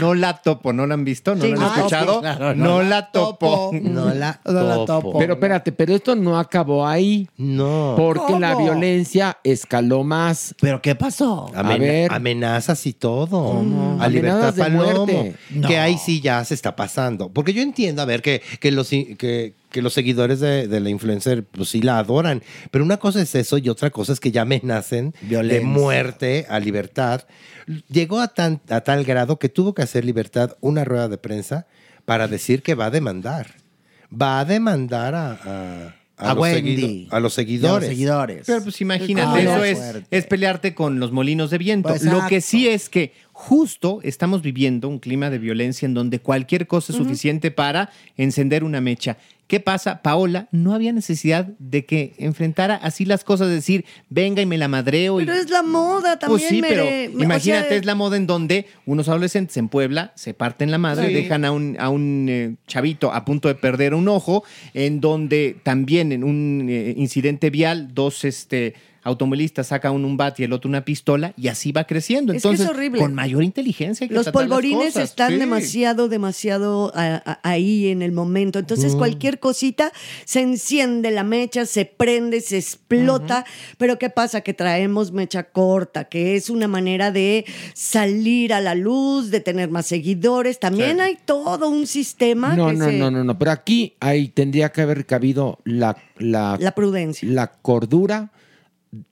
No 0.00 0.14
la 0.14 0.38
topo, 0.38 0.72
¿no 0.72 0.86
la 0.86 0.94
han 0.94 1.04
visto? 1.04 1.34
¿No 1.34 1.42
Sí, 1.42 1.48
la 1.50 1.56
han 1.56 1.62
no, 1.66 1.74
escuchado? 1.76 2.14
sí, 2.14 2.20
claro, 2.20 2.54
no, 2.54 2.64
no 2.64 2.82
la 2.82 3.10
topo. 3.10 3.70
No 3.72 4.12
la 4.12 4.40
topo. 4.86 5.18
Pero 5.18 5.34
espérate, 5.34 5.72
pero 5.72 5.94
esto 5.94 6.14
no 6.14 6.38
acabó 6.38 6.86
ahí. 6.86 7.28
No. 7.36 7.94
Porque 7.96 8.38
la 8.38 8.54
violencia 8.54 9.38
escaló 9.44 10.04
más. 10.04 10.54
¿Pero 10.60 10.80
qué 10.82 10.94
pasó? 10.94 11.50
A 11.54 11.62
ver. 11.62 12.12
amenazas 12.12 12.86
y 12.86 12.92
todo. 12.92 13.52
A 13.52 14.06
Amenazas 14.06 14.12
libertad 14.12 14.54
de 14.54 14.62
Palomo. 14.62 15.06
muerte. 15.06 15.34
Que 15.66 15.78
ahí 15.78 15.98
sí 15.98 16.20
ya 16.20 16.44
se 16.44 16.54
está 16.54 16.76
pasando. 16.76 17.28
Porque 17.28 17.52
yo 17.52 17.62
entiendo, 17.62 18.02
a 18.02 18.04
ver, 18.04 18.22
que, 18.22 18.42
que 18.60 18.70
los, 18.70 18.88
que, 18.88 19.54
que 19.76 19.82
los 19.82 19.92
seguidores 19.92 20.40
de, 20.40 20.66
de 20.68 20.80
la 20.80 20.88
influencer, 20.88 21.44
pues 21.44 21.68
sí 21.68 21.82
la 21.82 21.98
adoran. 21.98 22.42
Pero 22.70 22.82
una 22.84 22.96
cosa 22.96 23.20
es 23.20 23.34
eso 23.34 23.58
y 23.58 23.68
otra 23.68 23.90
cosa 23.90 24.12
es 24.14 24.20
que 24.20 24.32
ya 24.32 24.42
amenacen 24.42 25.10
de 25.20 25.28
Violencia. 25.28 25.66
muerte 25.68 26.46
a 26.48 26.58
libertad. 26.58 27.22
Llegó 27.88 28.20
a, 28.20 28.28
tan, 28.28 28.60
a 28.70 28.80
tal 28.80 29.04
grado 29.04 29.38
que 29.38 29.48
tuvo 29.50 29.74
que 29.74 29.82
hacer 29.82 30.04
libertad 30.04 30.56
una 30.60 30.84
rueda 30.84 31.08
de 31.08 31.18
prensa 31.18 31.66
para 32.06 32.26
decir 32.26 32.62
que 32.62 32.74
va 32.74 32.86
a 32.86 32.90
demandar. 32.90 33.56
Va 34.10 34.40
a 34.40 34.44
demandar 34.46 35.14
a, 35.14 35.32
a, 35.32 35.94
A 36.16 36.34
los, 36.34 36.42
Wendy. 36.42 36.76
seguido- 36.76 36.86
a 36.86 36.94
los 36.96 37.08
Y 37.10 37.14
a 37.16 37.20
los 37.20 37.34
seguidores. 37.34 37.88
seguidores. 37.88 38.42
Pero 38.46 38.62
pues 38.62 38.80
imagínate, 38.80 39.46
Ah, 39.48 39.56
eso 39.56 39.64
es, 39.64 40.02
es 40.10 40.26
pelearte 40.26 40.74
con 40.74 40.98
los 41.00 41.12
molinos 41.12 41.50
de 41.50 41.58
viento. 41.58 41.90
Pues, 41.90 42.02
Lo 42.04 42.26
que 42.28 42.40
sí 42.40 42.66
es 42.68 42.88
que 42.88 43.12
justo 43.38 44.00
estamos 44.02 44.40
viviendo 44.40 44.88
un 44.88 44.98
clima 44.98 45.28
de 45.28 45.36
violencia 45.38 45.84
en 45.84 45.92
donde 45.92 46.20
cualquier 46.20 46.66
cosa 46.66 46.94
es 46.94 46.96
suficiente 46.96 47.50
para 47.50 47.90
encender 48.16 48.64
una 48.64 48.80
mecha. 48.80 49.18
¿Qué 49.46 49.60
pasa? 49.60 50.00
Paola 50.00 50.48
no 50.52 50.72
había 50.72 50.90
necesidad 50.90 51.44
de 51.58 51.84
que 51.84 52.14
enfrentara 52.16 52.76
así 52.76 53.04
las 53.04 53.24
cosas, 53.24 53.50
decir, 53.50 53.84
venga 54.08 54.40
y 54.40 54.46
me 54.46 54.56
la 54.56 54.68
madreo. 54.68 55.18
Pero 55.18 55.34
y... 55.34 55.38
es 55.38 55.50
la 55.50 55.62
moda 55.62 56.18
también. 56.18 56.40
Pues 56.40 56.48
sí, 56.48 56.62
pero 56.66 56.84
o 56.84 57.22
imagínate, 57.22 57.68
sea, 57.68 57.76
es 57.76 57.84
la 57.84 57.94
moda 57.94 58.16
en 58.16 58.26
donde 58.26 58.68
unos 58.86 59.06
adolescentes 59.10 59.54
en 59.58 59.68
Puebla 59.68 60.12
se 60.14 60.32
parten 60.32 60.70
la 60.70 60.78
madre, 60.78 61.08
Sí. 61.08 61.12
dejan 61.14 61.44
a 61.44 61.52
un, 61.52 61.76
a 61.78 61.90
un 61.90 62.26
eh, 62.30 62.56
chavito 62.66 63.12
a 63.12 63.26
punto 63.26 63.48
de 63.48 63.54
perder 63.54 63.92
un 63.92 64.08
ojo, 64.08 64.44
en 64.72 65.02
donde 65.02 65.58
también 65.62 66.10
en 66.10 66.24
un 66.24 66.68
eh, 66.70 66.94
incidente 66.96 67.50
vial, 67.50 67.90
dos 67.92 68.24
este, 68.24 68.72
automovilistas 69.06 69.68
sacan 69.68 69.92
un, 69.92 70.04
un 70.04 70.16
bat 70.16 70.38
y 70.40 70.44
el 70.44 70.52
otro 70.52 70.68
una 70.68 70.84
pistola, 70.84 71.32
y 71.36 71.48
así 71.48 71.72
va 71.72 71.84
creciendo. 71.84 72.32
Es 72.32 72.42
que 72.42 72.48
es 72.48 72.54
Entonces, 72.60 72.68
horrible. 72.76 73.00
con 73.00 73.14
mayor 73.14 73.42
inteligencia. 73.42 74.04
hay 74.04 74.08
que 74.08 74.14
Los 74.14 74.26
las 74.26 74.32
polvorines 74.32 74.94
cosas. 74.94 75.10
están 75.10 75.32
Sí. 75.32 75.38
demasiado, 75.38 76.08
demasiado 76.08 76.92
a- 76.94 77.22
a- 77.24 77.40
ahí 77.42 77.88
en 77.88 78.02
el 78.02 78.12
momento. 78.12 78.58
Entonces, 78.58 78.94
Mm. 78.94 78.98
cualquier 78.98 79.38
cosita 79.38 79.92
se 80.24 80.40
enciende 80.40 81.10
la 81.10 81.24
mecha, 81.24 81.66
se 81.66 81.84
prende, 81.84 82.40
se 82.40 82.58
explota. 82.58 83.44
Pero 83.78 83.98
¿qué 83.98 84.10
pasa? 84.10 84.40
Que 84.42 84.54
traemos 84.54 85.12
mecha 85.12 85.44
corta, 85.44 86.04
que 86.04 86.36
es 86.36 86.50
una 86.50 86.68
manera 86.68 87.10
de 87.12 87.44
salir 87.74 88.52
a 88.52 88.60
la 88.60 88.74
luz, 88.74 89.30
de 89.30 89.40
tener 89.40 89.70
más 89.70 89.86
seguidores. 89.86 90.58
También 90.58 90.96
Sí. 90.96 91.02
hay 91.02 91.18
todo 91.24 91.68
un 91.68 91.86
sistema 91.86 92.54
No, 92.54 92.68
que 92.68 92.72
no, 92.74 92.84
se- 92.86 92.92
no, 92.98 93.10
no, 93.10 93.22
no. 93.24 93.38
Pero 93.38 93.50
aquí 93.52 93.94
ahí 94.00 94.28
tendría 94.28 94.70
que 94.70 94.80
haber 94.82 95.06
cabido 95.06 95.58
la, 95.64 95.96
la, 96.18 96.56
La 96.60 96.72
prudencia. 96.72 97.28
la 97.30 97.48
cordura 97.48 98.30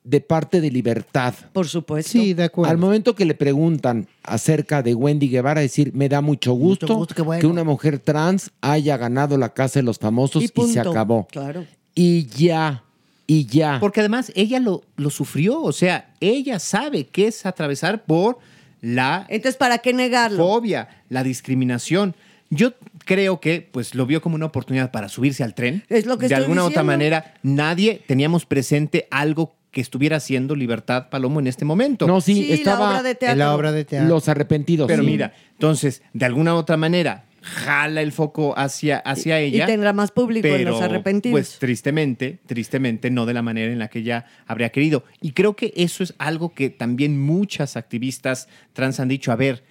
de 0.03 0.20
parte 0.20 0.61
de 0.61 0.70
libertad. 0.70 1.35
Por 1.53 1.68
supuesto. 1.68 2.12
Sí, 2.12 2.35
de 2.35 2.44
acuerdo. 2.44 2.70
Al 2.70 2.79
momento 2.79 3.14
que 3.14 3.25
le 3.25 3.35
preguntan 3.35 4.07
acerca 4.23 4.83
de 4.83 4.94
Wendy 4.94 5.29
Guevara, 5.29 5.61
decir, 5.61 5.92
me 5.94 6.09
da 6.09 6.20
mucho 6.20 6.53
gusto, 6.53 6.94
gusto, 6.94 7.14
qué 7.14 7.23
bueno. 7.23 7.40
que 7.40 7.47
una 7.47 7.64
mujer 7.64 7.99
trans 7.99 8.51
haya 8.61 8.97
ganado 8.97 9.38
la 9.38 9.55
Casa 9.55 9.81
de 9.81 9.85
los 9.85 9.99
Famosos 9.99 10.42
Y 10.42 10.49
se 10.73 10.81
acabó. 10.81 11.27
Claro. 11.31 11.64
Y 11.94 12.27
ya, 12.27 12.85
y 13.27 13.47
ya. 13.47 13.79
Porque 13.81 14.01
además 14.01 14.33
ella 14.35 14.61
lo, 14.61 14.83
lo 14.97 15.11
sufrió, 15.11 15.61
o 15.62 15.73
sea, 15.73 16.12
ella 16.20 16.59
sabe 16.59 17.07
qué 17.07 17.29
es 17.29 17.47
atravesar 17.47 18.05
por 18.05 18.38
la 18.81 19.27
Entonces, 19.29 19.57
¿para 19.57 19.79
qué 19.79 19.92
negarlo? 19.92 20.44
fobia, 20.44 20.88
la 21.09 21.23
discriminación. 21.23 22.14
Yo 22.51 22.75
creo 23.05 23.40
que 23.40 23.66
pues 23.73 23.94
lo 23.94 24.07
vio 24.07 24.20
como 24.20 24.37
una 24.37 24.47
oportunidad 24.47 24.90
para 24.90 25.09
subirse 25.09 25.42
al 25.42 25.55
tren. 25.55 25.83
Es 25.88 26.07
lo 26.07 26.18
que 26.18 26.29
De 26.29 26.35
estoy 26.35 26.42
alguna 26.42 26.64
u 26.64 26.66
otra 26.66 26.83
manera, 26.83 27.35
nadie 27.42 28.03
teníamos 28.07 28.44
presente 28.47 29.09
algo 29.11 29.55
que 29.74 29.82
estuviera 29.82 30.16
haciendo 30.16 30.56
Libertad 30.56 31.10
Palomo 31.10 31.40
en 31.40 31.48
este 31.48 31.66
momento. 31.66 32.06
No, 32.06 32.22
sí, 32.22 32.34
Sí, 32.34 32.48
la 32.48 32.54
estaba 32.54 32.90
obra 32.90 33.02
de 33.02 33.14
teatro. 33.14 33.32
En 33.32 33.38
la 33.40 33.54
obra 33.54 33.72
de 33.72 33.84
teatro. 33.84 34.08
Los 34.08 34.28
Arrepentidos. 34.30 34.87
Pero 34.88 35.02
sí. 35.02 35.06
mira, 35.10 35.34
entonces, 35.52 36.02
de 36.14 36.24
alguna 36.24 36.54
u 36.54 36.56
otra 36.56 36.78
manera, 36.78 37.26
jala 37.42 38.00
el 38.00 38.12
foco 38.12 38.54
hacia, 38.56 38.96
hacia 38.98 39.42
Y- 39.42 39.48
ella. 39.48 39.64
Y 39.64 39.66
tendrá 39.66 39.92
más 39.92 40.10
público 40.12 40.46
en 40.48 40.64
los 40.64 40.80
arrepentidos. 40.80 41.32
Pues 41.34 41.58
tristemente, 41.58 42.38
tristemente, 42.46 43.10
no 43.10 43.26
de 43.26 43.34
la 43.34 43.42
manera 43.42 43.70
en 43.70 43.78
la 43.78 43.88
que 43.88 43.98
ella 43.98 44.24
habría 44.46 44.70
querido. 44.70 45.04
Y 45.20 45.32
creo 45.32 45.54
que 45.54 45.74
eso 45.76 46.02
es 46.02 46.14
algo 46.18 46.54
que 46.54 46.70
también 46.70 47.20
muchas 47.20 47.76
activistas 47.76 48.48
trans 48.72 48.98
han 49.00 49.08
dicho. 49.08 49.30
A 49.32 49.37
ver, 49.37 49.64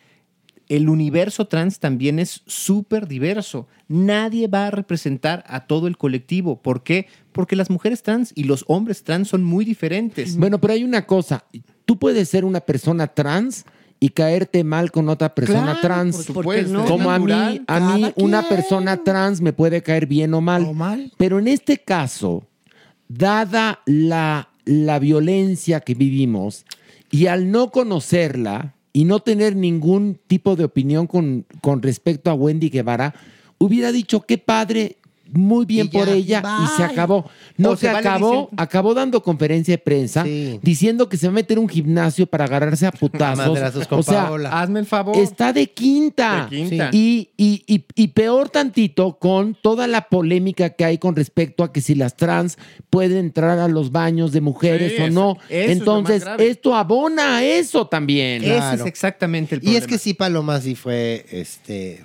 el 0.70 0.90
universo 0.90 1.46
trans 1.48 1.80
también 1.80 2.20
es 2.20 2.42
súper 2.46 3.08
diverso. 3.08 3.68
Nadie 3.88 4.48
va 4.48 4.68
a 4.68 4.72
representar 4.72 5.44
a 5.48 5.68
todo 5.68 5.88
el 5.88 5.98
colectivo. 5.98 6.62
¿Por 6.62 6.84
qué? 6.84 7.08
Porque 7.32 7.56
las 7.56 7.70
mujeres 7.70 8.02
trans 8.04 8.32
y 8.36 8.44
los 8.46 8.64
hombres 8.68 9.04
trans 9.04 9.28
son 9.28 9.44
muy 9.44 9.66
diferentes. 9.66 10.38
Bueno, 10.38 10.60
pero 10.60 10.74
hay 10.74 10.84
una 10.84 11.06
cosa. 11.06 11.46
Tú 11.86 11.98
puedes 12.00 12.30
ser 12.30 12.46
una 12.46 12.62
persona 12.62 13.08
trans 13.08 13.66
y 14.00 14.10
caerte 14.10 14.64
mal 14.64 14.92
con 14.92 15.08
otra 15.10 15.34
persona 15.34 15.64
Claro, 15.80 15.80
trans. 15.82 16.16
por 16.18 16.26
supuesto, 16.26 16.84
es 16.84 16.90
Como 16.90 17.10
a 17.12 17.20
mí, 17.20 17.62
a 17.68 17.80
mí 17.80 18.12
una 18.18 18.42
quien. 18.44 18.50
persona 18.58 19.04
trans 19.04 19.40
me 19.42 19.54
puede 19.54 19.82
caer 19.82 20.08
bien 20.08 20.34
o 20.34 20.42
mal. 20.42 20.66
O 20.66 20.74
mal. 20.74 21.12
Pero 21.18 21.40
en 21.40 21.48
este 21.48 21.78
caso, 21.78 22.46
dada 23.08 23.80
la, 23.86 24.50
la 24.66 25.00
violencia 25.00 25.80
que 25.82 25.94
vivimos 25.94 26.66
y 27.12 27.28
al 27.28 27.52
no 27.52 27.70
conocerla 27.72 28.74
y 28.94 29.06
no 29.06 29.20
tener 29.20 29.56
ningún 29.56 30.20
tipo 30.28 30.56
de 30.56 30.64
opinión 30.64 31.08
con, 31.08 31.46
con 31.62 31.82
respecto 31.82 32.30
a 32.30 32.36
Wendy 32.36 32.70
Guevara, 32.70 33.16
hubiera 33.58 33.92
dicho 33.92 34.22
qué 34.22 34.38
padre, 34.38 34.98
muy 35.34 35.66
bien 35.66 35.88
Y 35.88 35.90
ya, 35.90 36.00
por 36.00 36.10
ella 36.10 36.44
y 36.64 36.78
se 36.78 36.84
acabó. 36.84 37.30
No 37.58 37.72
O 37.72 37.76
se 37.76 37.88
se 37.88 37.94
vale 37.94 38.08
acabó, 38.08 38.50
acabó 38.58 38.94
dando 38.94 39.22
conferencia 39.24 39.74
de 39.74 39.78
prensa 39.78 40.24
Sí. 40.24 40.60
diciendo 40.62 41.10
que 41.10 41.18
se 41.18 41.28
va 41.28 41.32
a 41.32 41.36
meter 41.36 41.60
un 41.60 41.68
gimnasio 41.70 42.26
para 42.28 42.46
agarrarse 42.46 42.86
a 42.88 42.92
putazos. 43.54 43.88
con 43.88 44.00
o 44.00 44.04
sea, 44.04 44.26
Paola. 44.26 44.62
Hazme 44.62 44.80
el 44.80 44.86
favor. 44.86 45.18
Está 45.18 45.54
de 45.54 45.68
quinta. 45.72 46.48
De 46.50 46.56
quinta. 46.58 46.90
Y, 46.92 47.30
y- 47.38 47.64
y- 47.68 47.86
y 47.96 48.08
peor 48.10 48.50
tantito 48.50 49.18
con 49.20 49.56
toda 49.62 49.88
la 49.88 50.08
polémica 50.10 50.70
que 50.70 50.86
hay 50.86 50.98
con 50.98 51.16
respecto 51.16 51.64
a 51.64 51.72
que 51.72 51.82
si 51.82 51.96
las 51.96 52.16
trans 52.16 52.58
pueden 52.90 53.18
entrar 53.18 53.60
a 53.60 53.68
los 53.68 53.92
baños 53.92 54.32
de 54.32 54.42
mujeres 54.42 54.94
Sí, 54.96 55.02
o 55.02 55.06
eso- 55.06 55.14
no. 55.14 55.38
eso 55.50 55.72
Entonces, 55.72 56.24
esto 56.40 56.76
abona 56.76 57.38
a 57.38 57.44
eso 57.44 57.88
también. 57.88 58.44
Ese 58.44 58.76
es 58.76 58.86
exactamente 58.86 59.56
el 59.56 59.60
Y 59.60 59.62
problema. 59.66 59.80
es 59.80 59.88
que 59.88 59.98
sí, 59.98 60.14
Paloma 60.14 60.60
sí 60.62 60.76
fue 60.76 61.26
este. 61.32 62.04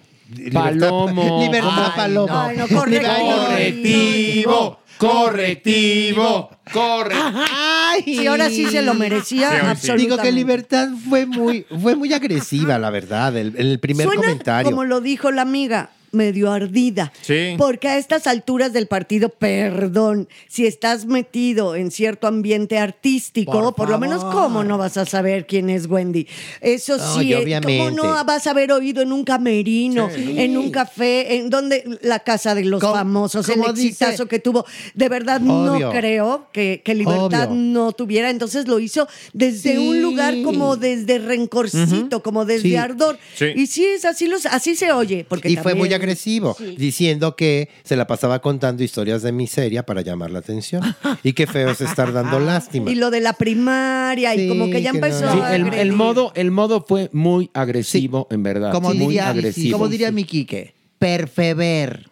Palomo. 0.53 1.41
Libertad 1.43 1.95
Palomo. 1.97 2.38
Ay, 2.38 2.57
no, 2.57 2.69
correctivo. 2.69 4.79
correctivo, 4.99 6.51
correctivo. 6.73 7.45
Ay. 7.51 8.03
Sí, 8.05 8.27
ahora 8.27 8.51
sí 8.51 8.67
se 8.67 8.83
lo 8.83 8.95
merecía 8.95 9.51
sí. 9.51 9.57
absolutamente. 9.57 10.03
Digo 10.03 10.17
que 10.19 10.33
Libertad 10.33 10.88
fue 11.09 11.27
muy, 11.27 11.67
fue 11.81 11.97
muy 11.97 12.12
agresiva, 12.12 12.79
la 12.79 12.91
verdad, 12.91 13.37
el, 13.37 13.55
el 13.57 13.79
primer 13.81 14.07
Suena, 14.07 14.23
comentario. 14.23 14.71
como 14.71 14.85
lo 14.85 15.01
dijo 15.01 15.31
la 15.31 15.43
amiga, 15.43 15.91
medio 16.12 16.51
ardida. 16.53 17.12
Sí. 17.23 17.55
Porque 17.59 17.88
a 17.88 17.99
estas 17.99 18.27
alturas 18.27 18.73
del 18.73 18.87
partido, 18.87 19.29
perdón, 19.29 20.29
si 20.49 20.66
estás 20.66 21.07
metido 21.07 21.75
en 21.75 21.90
cierto 21.90 22.27
ambiente 22.27 22.79
artístico, 22.79 23.53
por, 23.53 23.75
Por 23.75 23.90
lo 23.90 23.99
menos. 23.99 24.25
¿cómo 24.25 24.64
no 24.64 24.79
vas 24.79 24.97
a 24.97 25.05
saber 25.07 25.47
quién 25.47 25.71
es 25.71 25.87
Wendy? 25.87 26.27
Eso 26.61 26.97
No, 26.97 27.18
sí, 27.21 27.33
eh, 27.33 27.37
obviamente. 27.37 27.79
¿cómo 27.79 27.90
no 27.90 28.25
vas 28.25 28.47
a 28.47 28.51
haber 28.51 28.73
oído 28.73 29.03
en 29.03 29.12
un 29.12 29.25
camerino, 29.25 30.09
en 30.14 30.57
un 30.57 30.71
café, 30.71 31.37
en 31.37 31.51
donde 31.51 31.85
la 32.03 32.21
casa 32.21 32.55
de 32.55 32.64
los 32.64 32.81
famosos, 32.83 33.49
el 33.49 33.61
dice- 33.75 33.88
exitazo 33.88 34.27
que 34.27 34.38
tuvo? 34.38 34.64
De 34.94 35.09
verdad, 35.09 35.40
Obvio. 35.42 35.79
no 35.88 35.92
creo 35.92 36.47
que, 36.53 36.83
que 36.85 36.94
Libertad 36.94 37.51
Obvio. 37.51 37.55
no 37.61 37.92
tuviera. 37.92 38.31
Entonces 38.31 38.66
lo 38.68 38.79
hizo 38.79 39.09
desde 39.33 39.73
Sí. 39.73 39.79
un 39.79 40.03
lugar 40.03 40.35
como 40.42 40.77
desde 40.77 41.18
rencorcito, 41.18 42.23
como 42.23 42.44
desde 42.44 42.68
Sí. 42.71 42.77
ardor. 42.77 43.18
Sí. 43.35 43.47
Y 43.55 43.66
sí, 43.66 43.85
es 43.85 44.05
así, 44.05 44.27
los, 44.27 44.47
así 44.47 44.75
se 44.77 44.92
oye. 44.92 45.25
Porque 45.29 45.49
y 45.51 45.57
fue 45.57 45.75
muy 45.75 45.92
agresivo, 45.98 46.56
diciendo 46.76 47.37
que 47.37 47.68
se 47.84 47.96
la 47.96 48.06
pasaba 48.06 48.40
contando 48.40 48.82
historias 48.82 49.22
de 49.22 49.32
miseria 49.32 49.84
para 49.84 50.00
llamar 50.02 50.30
la 50.30 50.38
atención. 50.40 50.82
y 51.22 51.32
qué 51.32 51.46
feo 51.46 51.70
es 51.70 51.80
estar 51.80 52.12
dando 52.12 52.38
lástima. 52.52 52.90
Y 52.90 52.94
lo 52.94 53.11
de 53.11 53.20
la 53.20 53.32
primaria, 53.34 54.34
y 54.34 54.48
como 54.48 54.66
que 54.70 54.82
ya 54.82 54.92
que 54.92 55.00
no. 55.00 55.06
empezó 55.06 55.32
Sí, 55.32 55.38
el, 55.52 55.74
el 55.74 55.92
modo, 55.92 56.32
el 56.34 56.50
modo 56.50 56.84
fue 56.87 57.11
muy 57.12 57.50
agresivo, 57.54 58.26
en 58.30 58.42
verdad. 58.42 58.72
Como 58.72 58.88
muy 58.94 58.98
diría, 58.98 59.28
agresivo. 59.28 59.78
como 59.78 59.88
diría 59.88 60.11
mi 60.11 60.24
Quique. 60.24 60.74
Perfeber. 60.98 62.08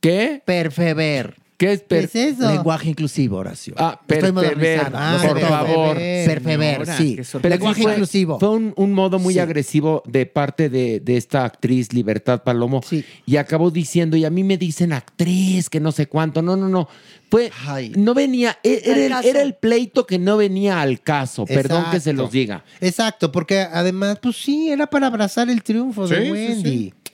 ¿Qué? 0.00 0.42
Perfeber. 0.44 1.39
¿Qué 1.60 1.72
es 1.74 1.82
per- 1.82 2.08
Lenguaje 2.38 2.88
inclusivo, 2.88 3.36
Horacio. 3.36 3.74
Ah, 3.76 3.98
Estoy 4.00 4.32
perferver, 4.32 4.56
modernizando. 4.56 5.28
por 5.28 5.40
favor. 5.42 5.96
Perfeber, 5.98 6.86
sí. 6.96 7.18
Pero 7.32 7.48
Lenguaje 7.50 7.74
sí 7.74 7.82
fue, 7.82 7.92
inclusivo. 7.92 8.40
fue 8.40 8.48
un, 8.48 8.72
un 8.76 8.92
modo 8.94 9.18
muy 9.18 9.34
Sí. 9.34 9.40
agresivo 9.40 10.02
de 10.06 10.24
parte 10.24 10.70
de, 10.70 11.00
de 11.00 11.18
esta 11.18 11.44
actriz 11.44 11.92
Libertad 11.92 12.42
Palomo 12.44 12.80
y 13.26 13.36
acabó 13.36 13.70
diciendo, 13.70 14.16
y 14.16 14.24
a 14.24 14.30
mí 14.30 14.42
me 14.42 14.56
dicen 14.56 14.94
actriz, 14.94 15.68
que 15.68 15.80
no 15.80 15.92
sé 15.92 16.06
cuánto. 16.06 16.40
No, 16.40 16.56
no, 16.56 16.66
no. 16.70 16.88
Fue, 17.30 17.52
no 17.94 18.14
venía, 18.14 18.56
e- 18.62 18.80
era, 18.82 19.20
el, 19.20 19.26
era 19.36 19.52
pleito 19.60 20.06
que 20.06 20.18
no 20.18 20.38
venía 20.38 20.80
al 20.80 21.02
caso. 21.02 21.44
Perdón 21.44 21.84
que 21.90 22.00
se 22.00 22.14
los 22.14 22.30
diga. 22.32 22.64
Exacto, 22.80 23.30
porque 23.30 23.58
además, 23.60 24.18
pues 24.22 24.36
sí, 24.36 24.70
era 24.70 24.86
para 24.86 25.08
abrazar 25.08 25.50
el 25.50 25.62
triunfo 25.62 26.08
Sí, 26.08 26.14
de 26.14 26.22
sí, 26.24 26.30
Wendy. 26.32 26.62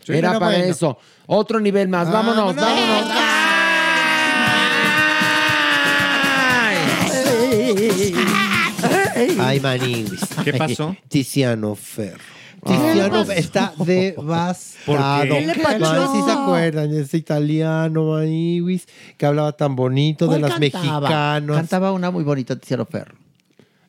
sí. 0.05 0.13
era 0.13 0.39
para 0.39 0.57
bueno. 0.59 0.65
eso. 0.73 0.99
Otro 1.27 1.59
nivel 1.59 1.89
más. 1.89 2.13
vámonos, 2.13 2.55
vámonos. 2.55 3.11
Ay, 9.39 9.61
Maniwis. 9.61 10.21
¿Qué 10.45 10.53
pasó? 10.55 10.97
Tiziano 11.09 11.75
Ferro. 11.75 12.19
¿Qué 12.65 12.73
le 12.73 12.79
Tiziano 12.79 13.11
pasó? 13.21 13.33
está 13.33 13.73
devastado. 13.85 14.77
¿Por 14.87 14.99
qué? 14.99 15.29
¿Qué 15.29 15.47
le 15.47 15.55
pasó? 15.63 15.79
Man, 15.79 16.09
¿sí 16.13 16.23
se 16.25 16.33
acuerdan? 16.33 16.95
Ese 16.95 17.17
italiano, 17.19 18.11
Maniwis, 18.13 18.87
que 19.17 19.27
hablaba 19.27 19.53
tan 19.53 19.77
bonito 19.77 20.25
de 20.27 20.31
¿Cuál 20.39 20.41
las 20.43 20.51
cantaba? 20.59 21.01
mexicanos. 21.01 21.57
Cantaba 21.57 21.93
una 21.93 22.11
muy 22.11 22.25
bonita 22.25 22.57
Tiziano 22.57 22.87
Ferro. 22.87 23.15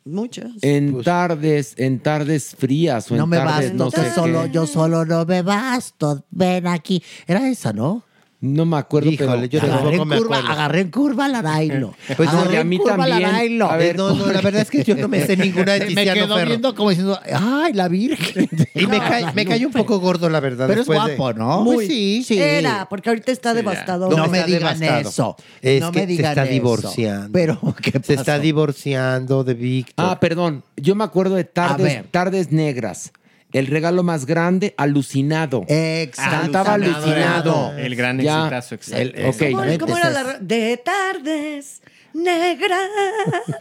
Muchas. 0.06 0.52
En 0.62 1.02
tardes, 1.04 1.73
en 1.78 2.00
tardes 2.00 2.56
frías 2.58 3.12
o 3.12 3.15
en 3.15 3.19
No 3.19 3.28
me 3.28 3.38
tardes 3.38 3.71
basto, 3.78 3.84
no 3.84 3.91
sé 3.91 4.13
solo, 4.13 4.43
qué. 4.43 4.52
yo 4.52 4.65
solo 4.65 5.04
no 5.06 5.26
me 5.26 5.41
basto. 5.41 6.23
Ven 6.30 6.65
aquí. 6.67 7.04
Era 7.26 7.47
esa, 7.50 7.73
¿no? 7.73 8.04
No 8.39 8.67
me 8.67 8.78
acuerdo, 8.78 9.10
Híjole, 9.10 9.50
yo 9.50 9.60
pero... 9.60 9.73
agarré, 9.73 9.89
en 9.93 9.97
tampoco 9.97 10.06
me 10.06 10.17
curva, 10.17 10.36
acuerdo. 10.38 10.54
agarré 10.54 10.82
en 10.82 10.91
curva 10.91 11.28
la 11.28 11.41
Nailo. 11.41 11.95
Pues 12.17 12.32
no, 12.32 12.38
agarré 12.38 12.54
y 12.54 12.58
a 12.58 12.62
en 12.62 12.69
mí 12.69 12.78
curva 12.78 12.97
la 12.97 13.08
también. 13.10 13.32
Nailo. 13.32 13.71
A 13.71 13.78
ver, 13.78 13.97
no, 13.97 14.13
no, 14.13 14.28
la 14.32 14.41
verdad 14.41 14.62
es 14.62 14.69
que 14.69 14.84
yo 14.84 14.95
no 14.95 15.08
me 15.08 15.26
sé 15.26 15.36
ninguna 15.38 15.73
de 15.73 15.80
me 15.80 15.86
Tiziano 15.88 16.13
quedó 16.21 16.36
Ferro. 16.36 16.47
viendo 16.50 16.76
como 16.76 16.89
diciendo, 16.91 17.19
ay, 17.34 17.73
la 17.73 17.88
Virgen. 17.88 18.47
Y 18.78 18.86
me, 18.86 19.00
cae, 19.00 19.34
me 19.34 19.43
cayó 19.43 19.65
un 19.65 19.73
poco 19.73 20.00
gordo, 20.00 20.30
la 20.30 20.39
verdad. 20.39 20.67
Pero 20.67 20.82
es 20.82 20.88
de- 20.88 20.93
guapo, 20.93 21.34
¿no? 21.34 21.63
Pues 21.65 21.78
Muy. 21.78 21.88
sí. 21.88 22.23
Sí. 22.23 22.38
Era, 22.39 22.88
porque 22.88 23.10
ahorita 23.10 23.32
está 23.32 23.56
devastador. 23.56 24.15
No, 24.15 24.28
me 24.28 24.43
digan 24.43 24.78
devastado. 24.80 25.10
eso. 25.10 25.36
Es 25.63 25.82
no 25.82 25.91
que 25.91 26.02
me 26.02 26.06
digan 26.06 26.26
se 26.26 26.30
está 26.30 26.43
eso. 26.43 26.52
divorciando. 26.54 27.30
Pero, 27.34 27.60
¿qué 27.82 27.91
Se 28.04 28.13
está 28.13 28.34
pasó? 28.34 28.41
divorciando 28.43 29.43
de 29.43 29.54
Víctor. 29.56 29.93
Ah, 30.10 30.19
perdón. 30.19 30.63
Yo 30.76 30.93
me 30.93 31.04
acuerdo 31.04 31.34
de 31.34 31.43
tardes, 31.45 32.04
tardes 32.12 32.52
negras. 32.52 33.12
El 33.53 33.67
regalo 33.67 34.03
más 34.03 34.25
grande, 34.25 34.73
alucinado. 34.77 35.65
Exacto. 35.69 36.41
Cantaba 36.41 36.73
alucinado. 36.73 37.73
El 37.77 37.95
gran 37.95 38.19
Ya. 38.19 38.39
exitazo, 38.41 38.75
exacto. 38.75 39.01
El-. 39.01 39.77
¿Cómo, 39.79 39.93
cómo 39.93 39.97
era 39.97 40.10
la 40.10 40.38
De 40.39 40.77
tardes 40.77 41.81
negras. 42.13 42.81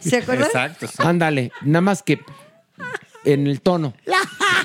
¿Se 0.01 0.17
acuerdan? 0.17 0.47
Exacto. 0.47 0.87
sí. 0.87 0.93
Ándale, 0.99 1.51
nada 1.61 1.81
más 1.81 2.03
que 2.03 2.19
en 3.33 3.47
el 3.47 3.61
tono. 3.61 3.93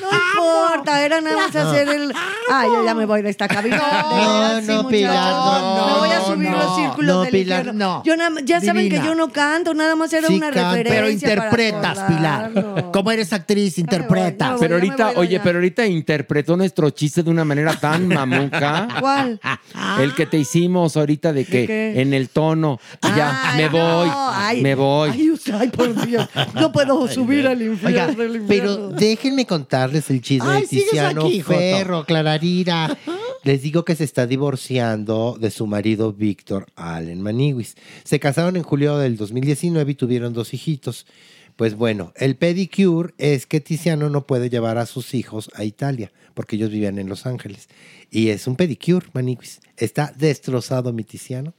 No 0.00 0.08
importa, 0.10 1.04
era 1.04 1.20
nada 1.20 1.36
más 1.36 1.54
hacer 1.54 1.88
el. 1.88 2.12
Ah, 2.50 2.64
yo 2.66 2.84
ya 2.84 2.94
me 2.94 3.04
voy 3.04 3.22
de 3.22 3.30
esta 3.30 3.46
cabina. 3.46 3.76
No, 3.78 4.60
Sí, 4.60 4.66
no, 4.66 4.82
muchachos. 4.82 4.86
Pilar, 4.90 5.32
no, 5.32 5.86
Me 5.86 5.98
voy 6.00 6.10
a 6.10 6.18
no, 6.18 6.26
subir 6.26 6.50
no. 6.50 6.56
los 6.58 6.76
círculos 6.76 7.14
No, 7.14 7.22
del 7.22 7.30
Pilar, 7.30 7.58
infierno. 7.60 7.84
no. 7.98 8.02
Yo 8.04 8.16
nada- 8.16 8.40
ya 8.44 8.60
saben 8.60 8.84
que 8.88 8.96
Divina. 8.96 9.04
yo 9.06 9.14
no 9.14 9.28
canto, 9.28 9.74
nada 9.74 9.94
más 9.94 10.12
era 10.12 10.26
Sí 10.28 10.34
una 10.34 10.50
canta. 10.50 10.70
referencia. 10.72 10.88
Pero 10.96 11.10
interpretas, 11.10 11.98
para 11.98 12.08
Pilar. 12.08 12.90
Como 12.92 13.10
eres 13.12 13.32
actriz, 13.32 13.78
interpretas. 13.78 14.56
Pero 14.58 14.78
ya 14.78 14.82
me 14.84 14.88
ahorita, 14.90 15.06
voy 15.12 15.26
oye, 15.26 15.40
pero 15.40 15.58
ahorita 15.58 15.86
interpretó 15.86 16.56
nuestro 16.56 16.90
chiste 16.90 17.22
de 17.22 17.30
una 17.30 17.44
manera 17.44 17.74
tan 17.78 18.08
mamuca. 18.08 18.88
¿Cuál? 19.00 19.40
El 20.00 20.14
que 20.14 20.26
te 20.26 20.38
hicimos 20.38 20.96
ahorita 20.96 21.32
de 21.32 21.44
que 21.44 21.66
qué? 21.66 22.00
en 22.00 22.12
el 22.14 22.28
tono. 22.30 22.80
y 23.02 23.16
ya, 23.16 23.52
Ay, 23.52 23.56
me 23.58 23.64
no, 23.78 23.96
voy. 23.96 24.10
ay, 24.34 24.62
me 24.62 24.74
voy. 24.74 25.10
Ay, 25.10 25.30
usted, 25.30 25.54
ay, 25.54 25.68
por 25.68 25.94
Dios. 26.06 26.28
No 26.54 26.72
puedo 26.72 27.06
subir 27.08 27.46
al 27.46 27.60
infierno. 27.62 27.88
Oiga, 27.88 28.48
pero 28.58 28.88
déjenme 28.90 29.46
contarles 29.46 30.10
el 30.10 30.20
chisme 30.20 30.48
Ay, 30.48 30.62
de 30.62 30.68
Tiziano 30.68 31.26
aquí. 31.26 31.42
Ferro, 31.42 32.04
Clararira. 32.04 32.96
Les 33.44 33.62
digo 33.62 33.84
que 33.84 33.96
se 33.96 34.04
está 34.04 34.26
divorciando 34.26 35.36
de 35.40 35.50
su 35.50 35.66
marido 35.66 36.12
Víctor 36.12 36.66
Allen 36.76 37.22
Maniwis. 37.22 37.76
Se 38.04 38.20
casaron 38.20 38.56
en 38.56 38.62
julio 38.62 38.98
del 38.98 39.16
2019 39.16 39.92
y 39.92 39.94
tuvieron 39.94 40.32
dos 40.32 40.54
hijitos. 40.54 41.06
Pues 41.56 41.74
bueno, 41.74 42.12
el 42.16 42.36
pedicure 42.36 43.14
es 43.18 43.46
que 43.46 43.60
Tiziano 43.60 44.08
no 44.10 44.26
puede 44.26 44.48
llevar 44.48 44.78
a 44.78 44.86
sus 44.86 45.14
hijos 45.14 45.50
a 45.54 45.64
Italia 45.64 46.12
porque 46.34 46.56
ellos 46.56 46.70
vivían 46.70 46.98
en 46.98 47.08
Los 47.08 47.26
Ángeles. 47.26 47.68
Y 48.10 48.28
es 48.28 48.46
un 48.46 48.56
pedicure, 48.56 49.06
Maniwis. 49.12 49.60
Está 49.76 50.12
destrozado 50.16 50.92
mi 50.92 51.04
Tiziano 51.04 51.54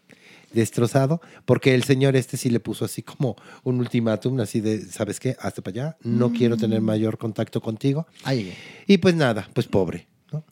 destrozado, 0.53 1.21
porque 1.45 1.75
el 1.75 1.83
señor 1.83 2.15
este 2.15 2.37
sí 2.37 2.49
le 2.49 2.59
puso 2.59 2.85
así 2.85 3.01
como 3.01 3.35
un 3.63 3.79
ultimátum, 3.79 4.39
así 4.39 4.61
de, 4.61 4.81
¿sabes 4.85 5.19
qué? 5.19 5.35
Hasta 5.39 5.61
para 5.61 5.73
allá, 5.73 5.97
no 6.03 6.31
quiero 6.31 6.57
tener 6.57 6.81
mayor 6.81 7.17
contacto 7.17 7.61
contigo. 7.61 8.07
Ay, 8.23 8.53
Y 8.87 8.97
pues 8.97 9.15
nada, 9.15 9.49
pues 9.53 9.67
pobre. 9.67 10.07
¿no? 10.31 10.43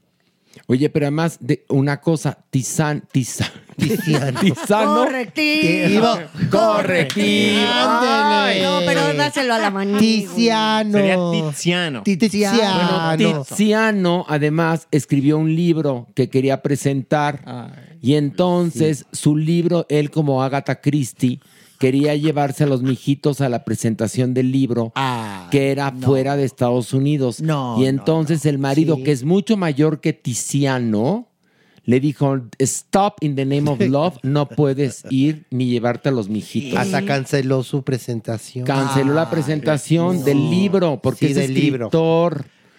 Oye, 0.68 0.90
pero 0.90 1.06
además 1.06 1.38
de 1.40 1.66
una 1.70 2.02
cosa, 2.02 2.38
Tizan, 2.50 3.08
Tizan, 3.12 3.52
Tiziano. 3.78 4.40
Tizano. 4.40 4.96
Correctivo. 5.06 6.20
Correctivo. 6.50 7.66
Ay, 7.68 8.62
no, 8.62 8.80
pero 8.86 9.14
dáselo 9.14 9.54
a 9.54 9.60
la 9.60 9.72
manita. 9.72 10.00
Tiziano. 10.00 10.92
Sería 10.92 11.18
Tiziano. 11.32 12.04
Tiziano. 12.04 13.18
Bueno, 13.18 13.46
Tiziano 13.46 14.26
además 14.28 14.88
escribió 14.92 15.38
un 15.38 15.56
libro 15.56 16.08
que 16.16 16.30
quería 16.30 16.62
presentar 16.62 17.44
y 18.02 18.16
entonces 18.16 19.06
su 19.12 19.38
libro, 19.38 19.86
él 19.90 20.10
como 20.10 20.44
Agatha 20.44 20.82
Christie, 20.82 21.40
quería 21.78 22.16
llevarse 22.16 22.64
a 22.64 22.68
los 22.68 22.84
mijitos 22.84 23.42
a 23.42 23.50
la 23.50 23.64
presentación 23.64 24.34
del 24.34 24.52
libro 24.52 24.92
Ah, 24.96 25.48
que 25.52 25.72
era 25.72 25.92
fuera 25.92 26.38
de 26.38 26.46
Estados 26.46 26.94
Unidos. 26.94 27.42
No, 27.42 27.76
y 27.78 27.82
no, 27.82 27.88
entonces 27.88 28.46
el 28.46 28.60
marido, 28.60 29.04
que 29.04 29.12
es 29.12 29.24
mucho 29.24 29.58
mayor 29.58 30.00
que 30.00 30.14
Tiziano, 30.14 31.28
le 31.84 32.00
dijo, 32.00 32.40
stop 32.60 33.16
in 33.22 33.36
the 33.36 33.46
name 33.46 33.70
of 33.70 33.80
love, 33.90 34.18
no 34.22 34.48
puedes 34.48 35.04
ir 35.10 35.46
ni 35.50 35.68
llevarte 35.68 36.10
a 36.10 36.12
los 36.12 36.30
mijitos. 36.30 36.78
Hasta 36.78 37.04
canceló 37.04 37.64
su 37.64 37.82
presentación. 37.84 38.66
Canceló 38.66 39.14
la 39.14 39.30
presentación 39.32 40.24
del 40.24 40.50
libro 40.52 41.00
porque 41.02 41.28
Sí, 41.28 41.32
es 41.32 41.38
del 41.38 41.54
libro. 41.54 41.90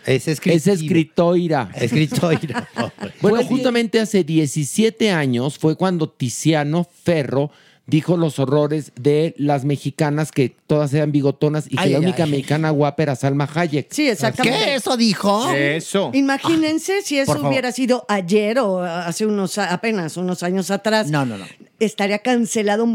Es 0.07 0.29
Es 0.29 0.67
escritoira. 0.67 1.71
Escritoira. 1.75 2.69
Bueno, 3.21 3.45
justamente 3.45 4.01
hace 4.01 4.25
17 4.25 5.11
años 5.11 5.59
fue 5.59 5.77
cuando 5.77 6.09
Tiziano 6.09 6.85
Ferro 7.05 7.51
dijo 7.87 8.17
los 8.17 8.39
horrores 8.39 8.93
de 9.01 9.35
las 9.39 9.65
mexicanas 9.65 10.33
que 10.33 10.55
todas 10.67 10.95
eran 10.95 11.13
bigotonas 11.13 11.67
y 11.67 11.77
que 11.77 11.83
Ay, 11.83 11.93
la 11.93 11.99
única 11.99 12.25
ay. 12.25 12.31
mexicana 12.31 12.71
guapa 12.71 13.03
era 13.03 13.17
Salma 13.17 13.49
Hayek. 13.53 13.89
Sí, 13.91 14.09
exactamente. 14.09 14.59
¿Qué? 14.65 14.75
¿Eso 14.77 14.97
dijo? 14.97 15.51
Eso. 15.53 16.11
Imagínense 16.15 17.03
si 17.03 17.19
eso 17.19 17.35
favor. 17.35 17.51
hubiera 17.51 17.73
sido 17.73 18.05
ayer 18.09 18.59
o 18.59 18.83
hace 18.83 19.27
unos 19.27 19.59
apenas 19.59 20.17
unos 20.17 20.43
años 20.43 20.71
atrás. 20.71 21.11
No, 21.11 21.27
no, 21.27 21.37
no. 21.37 21.45
Estaría 21.81 22.21
cancelado 22.21 22.87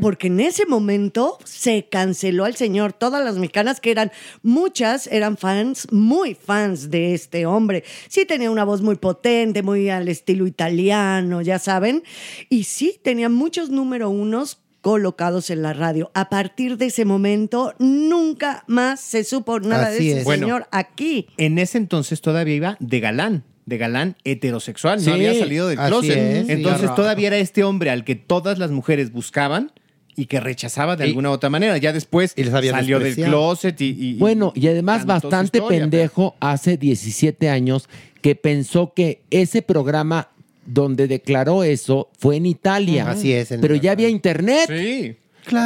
porque 0.00 0.28
en 0.28 0.38
ese 0.38 0.66
momento 0.66 1.36
se 1.44 1.88
canceló 1.90 2.44
al 2.44 2.54
señor. 2.54 2.92
Todas 2.92 3.24
las 3.24 3.34
mexicanas 3.38 3.80
que 3.80 3.90
eran 3.90 4.12
muchas 4.42 5.08
eran 5.08 5.36
fans, 5.36 5.88
muy 5.90 6.36
fans 6.36 6.90
de 6.90 7.12
este 7.14 7.44
hombre. 7.44 7.82
Sí 8.08 8.24
tenía 8.24 8.52
una 8.52 8.62
voz 8.62 8.82
muy 8.82 8.94
potente, 8.94 9.64
muy 9.64 9.90
al 9.90 10.06
estilo 10.06 10.46
italiano, 10.46 11.42
ya 11.42 11.58
saben. 11.58 12.04
Y 12.48 12.64
sí 12.64 13.00
tenía 13.02 13.28
muchos 13.28 13.70
número 13.88 14.10
unos 14.10 14.58
colocados 14.82 15.48
en 15.48 15.62
la 15.62 15.72
radio. 15.72 16.10
A 16.14 16.28
partir 16.28 16.76
de 16.76 16.86
ese 16.86 17.06
momento 17.06 17.72
nunca 17.78 18.64
más 18.66 19.00
se 19.00 19.24
supo 19.24 19.60
nada 19.60 19.86
Así 19.88 20.04
de 20.04 20.10
ese 20.10 20.18
es. 20.18 20.24
Bueno. 20.24 20.46
señor 20.46 20.68
aquí. 20.72 21.26
En 21.38 21.58
ese 21.58 21.78
entonces 21.78 22.20
todavía 22.20 22.54
iba 22.54 22.76
de 22.80 23.00
galán, 23.00 23.44
de 23.64 23.78
galán 23.78 24.16
heterosexual, 24.24 25.00
Sí, 25.00 25.06
no 25.08 25.14
había 25.14 25.32
salido 25.38 25.68
del 25.68 25.78
closet. 25.78 26.18
es, 26.18 26.48
entonces 26.50 26.94
todavía 26.94 27.28
era 27.28 27.38
este 27.38 27.64
hombre 27.64 27.88
al 27.88 28.04
que 28.04 28.14
todas 28.14 28.58
las 28.58 28.70
mujeres 28.70 29.10
buscaban 29.10 29.72
y 30.14 30.26
que 30.26 30.38
rechazaba 30.38 30.96
de 30.96 31.06
Y- 31.06 31.08
alguna 31.08 31.30
u 31.30 31.32
otra 31.32 31.48
manera. 31.48 31.78
Ya 31.78 31.94
después 31.94 32.34
Y 32.36 32.44
les 32.44 32.52
había 32.52 32.72
salió 32.72 32.98
del 33.00 33.14
closet 33.14 33.80
y, 33.80 34.18
Bueno, 34.18 34.52
y 34.54 34.68
además 34.68 35.06
bastante 35.06 35.58
historia, 35.58 35.80
pendejo 35.80 36.36
hace 36.40 36.76
17 36.76 37.48
años 37.48 37.88
que 38.20 38.34
pensó 38.34 38.92
que 38.92 39.22
ese 39.30 39.62
programa 39.62 40.28
donde 40.68 41.08
declaró 41.08 41.64
eso 41.64 42.08
fue 42.18 42.36
en 42.36 42.46
Italia. 42.46 43.10
Así 43.10 43.32
es, 43.32 43.50
en 43.50 43.60
Pero 43.60 43.74
ya 43.74 43.92
había 43.92 44.08
internet. 44.08 44.68
Sí. 44.68 45.16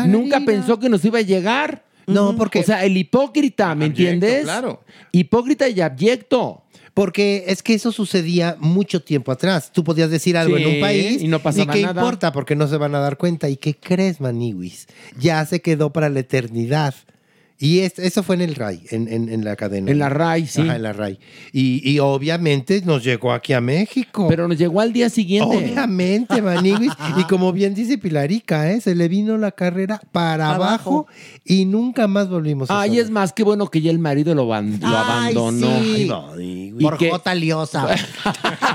Nunca 0.07 0.41
pensó 0.41 0.79
que 0.79 0.89
nos 0.89 1.05
iba 1.05 1.19
a 1.19 1.23
llegar. 1.23 1.85
No, 2.07 2.37
porque- 2.37 2.61
O 2.61 2.63
sea, 2.65 2.85
el 2.85 2.97
hipócrita, 2.97 3.75
¿me 3.75 3.87
Abyecto, 3.87 4.03
entiendes? 4.03 4.45
claro. 4.45 4.83
Hipócrita 5.13 5.69
y 5.69 5.81
abyecto. 5.81 6.63
Porque 6.95 7.45
es 7.47 7.63
que 7.63 7.73
eso 7.73 7.91
sucedía 7.91 8.57
mucho 8.61 9.03
tiempo 9.03 9.33
atrás. 9.33 9.73
Tú 9.73 9.83
podías 9.83 10.11
decir 10.11 10.37
algo 10.37 10.59
Sí, 10.59 10.63
en 10.63 10.69
un 10.75 10.81
país 10.81 11.23
y 11.23 11.27
no 11.29 11.39
pasaba 11.39 11.73
qué 11.73 11.81
nada. 11.83 12.03
importa 12.03 12.33
porque 12.33 12.55
no 12.55 12.69
se 12.69 12.77
van 12.77 12.95
a 12.95 12.99
dar 12.99 13.17
cuenta. 13.17 13.49
¿Y 13.49 13.57
qué 13.57 13.75
crees, 13.75 14.21
Maniwis? 14.21 14.89
Ya 15.19 15.45
se 15.47 15.63
quedó 15.63 15.91
para 15.91 16.11
la 16.11 16.21
eternidad. 16.21 16.95
Y 17.65 17.79
es- 17.79 17.97
eso 18.01 18.25
fue 18.25 18.35
en 18.35 18.41
el 18.41 18.57
RAI, 18.57 18.83
en, 18.91 19.07
en- 19.07 19.29
en 19.29 19.45
la 19.45 19.55
cadena. 19.55 19.89
En 19.89 20.01
la 20.01 20.09
RAI, 20.09 20.49
sí. 20.49 20.63
Ajá, 20.63 20.75
en 20.75 20.83
la 20.83 20.93
RAI. 20.93 21.21
Y, 21.53 21.89
y 21.89 22.01
obviamente 22.01 22.83
nos 22.85 23.05
llegó 23.05 23.33
aquí 23.33 23.53
a 23.53 23.61
México. 23.61 24.27
Pero 24.29 24.49
nos 24.49 24.59
llegó 24.59 24.81
al 24.81 24.93
día 24.93 25.09
siguiente. 25.09 25.57
Obviamente, 25.59 26.43
Maniguis. 26.43 26.93
y 27.17 27.23
como 27.25 27.53
bien 27.53 27.73
dice 27.75 27.99
Pilarica, 27.99 28.69
¿eh? 28.73 28.81
se 28.81 28.97
le 28.97 29.07
vino 29.07 29.39
la 29.39 29.53
carrera 29.53 30.01
para 30.11 30.55
abajo, 30.57 31.07
y 31.45 31.65
nunca 31.65 32.09
más 32.09 32.29
volvimos 32.29 32.69
a 32.69 32.81
Ay, 32.81 32.91
saber. 32.91 33.05
es 33.05 33.11
más, 33.11 33.33
qué 33.33 33.45
bueno 33.45 33.69
que 33.69 33.81
ya 33.81 33.93
el 33.93 34.01
marido 34.01 34.35
lo, 34.35 34.49
ban- 34.49 34.81
lo 34.81 34.89
Ay, 34.89 35.33
abandonó. 35.37 36.35
sí. 36.37 36.73
Y 36.79 36.83
Por 36.83 36.99
que- 36.99 37.11
Jota 37.11 37.33
Liosa. 37.33 37.87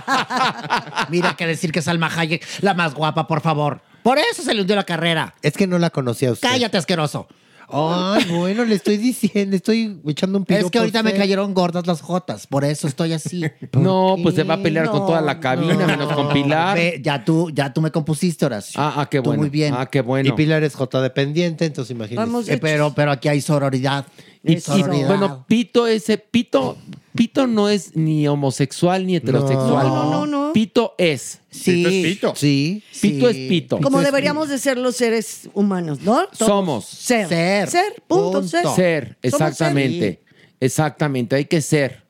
Mira 1.09 1.35
que 1.35 1.45
decir 1.47 1.71
que 1.71 1.81
Salma 1.81 2.09
Hayek, 2.15 2.45
la 2.61 2.73
más 2.73 2.93
guapa, 2.93 3.27
por 3.27 3.41
favor. 3.41 3.81
Por 4.03 4.17
eso 4.17 4.41
se 4.43 4.53
le 4.53 4.61
hundió 4.61 4.75
la 4.77 4.85
carrera. 4.85 5.33
Es 5.41 5.53
que 5.53 5.67
no 5.67 5.77
la 5.77 5.89
conocía 5.89 6.31
usted. 6.31 6.47
Cállate, 6.47 6.77
asqueroso. 6.77 7.27
Ay, 7.69 8.25
bueno, 8.29 8.63
le 8.63 8.75
estoy 8.75 8.95
diciendo, 8.97 9.51
le 9.51 9.57
estoy 9.57 9.99
echando 10.07 10.37
un 10.37 10.45
piropo 10.45 10.67
Es 10.67 10.71
que 10.71 10.79
ahorita 10.79 11.03
me 11.03 11.13
cayeron 11.13 11.53
gordas 11.53 11.85
las 11.85 12.01
jotas, 12.01 12.47
por 12.47 12.63
eso 12.63 12.87
estoy 12.87 13.13
así. 13.13 13.43
No, 13.73 14.15
pues 14.23 14.35
se 14.35 14.43
va 14.43 14.55
a 14.55 14.63
pelear 14.63 14.89
con 14.89 15.05
toda 15.05 15.21
la 15.21 15.39
cabina, 15.39 15.85
menos 15.85 16.11
con 16.13 16.29
Pilar. 16.29 16.77
Ve, 16.77 17.01
ya 17.03 17.23
tú, 17.23 17.49
ya 17.49 17.73
tú 17.73 17.81
me 17.81 17.91
compusiste, 17.91 18.45
Horacio. 18.45 18.79
Ah, 18.81 18.93
ah, 18.97 19.09
qué 19.09 19.17
Tú 19.17 19.25
bueno. 19.25 19.41
muy 19.41 19.49
bien. 19.49 19.73
Ah, 19.77 19.85
qué 19.85 20.01
bueno. 20.01 20.29
Y 20.29 20.31
Pilar 20.31 20.63
es 20.63 20.75
J 20.75 21.01
dependiente, 21.01 21.65
entonces 21.65 21.91
imagínese. 21.91 22.53
Eh, 22.53 22.57
pero, 22.57 22.93
pero 22.93 23.11
aquí 23.11 23.27
hay 23.27 23.41
sororidad. 23.41 24.05
Y, 24.43 24.53
y, 24.53 24.83
bueno, 25.05 25.45
Pito 25.47 25.87
ese, 25.87 26.17
Pito, 26.17 26.77
Pito 27.17 27.47
no 27.47 27.67
es 27.67 27.95
ni 27.95 28.27
homosexual 28.27 29.05
ni 29.05 29.17
heterosexual. 29.17 29.87
No, 29.87 30.03
no, 30.05 30.25
no, 30.25 30.47
no. 30.47 30.53
Pito 30.53 30.95
es. 30.97 31.41
Sí. 31.49 31.83
Pito 31.83 31.89
es 31.89 32.05
pito. 32.05 32.33
Sí. 32.35 32.83
Pito 33.01 33.29
es 33.29 33.35
pito. 33.35 33.79
Como 33.81 33.99
deberíamos 34.01 34.47
de 34.47 34.57
ser 34.57 34.77
los 34.77 34.95
seres 34.95 35.49
humanos, 35.53 35.99
¿no? 36.01 36.27
Todos 36.27 36.47
Somos. 36.47 36.85
Ser. 36.85 37.27
Ser. 37.27 37.69
Ser, 37.69 38.03
punto, 38.07 38.39
Punto. 38.39 38.47
ser. 38.47 38.67
Ser, 38.75 39.17
exactamente. 39.21 40.21
Exactamente, 40.59 41.35
hay 41.35 41.45
que 41.45 41.61
ser. 41.61 42.03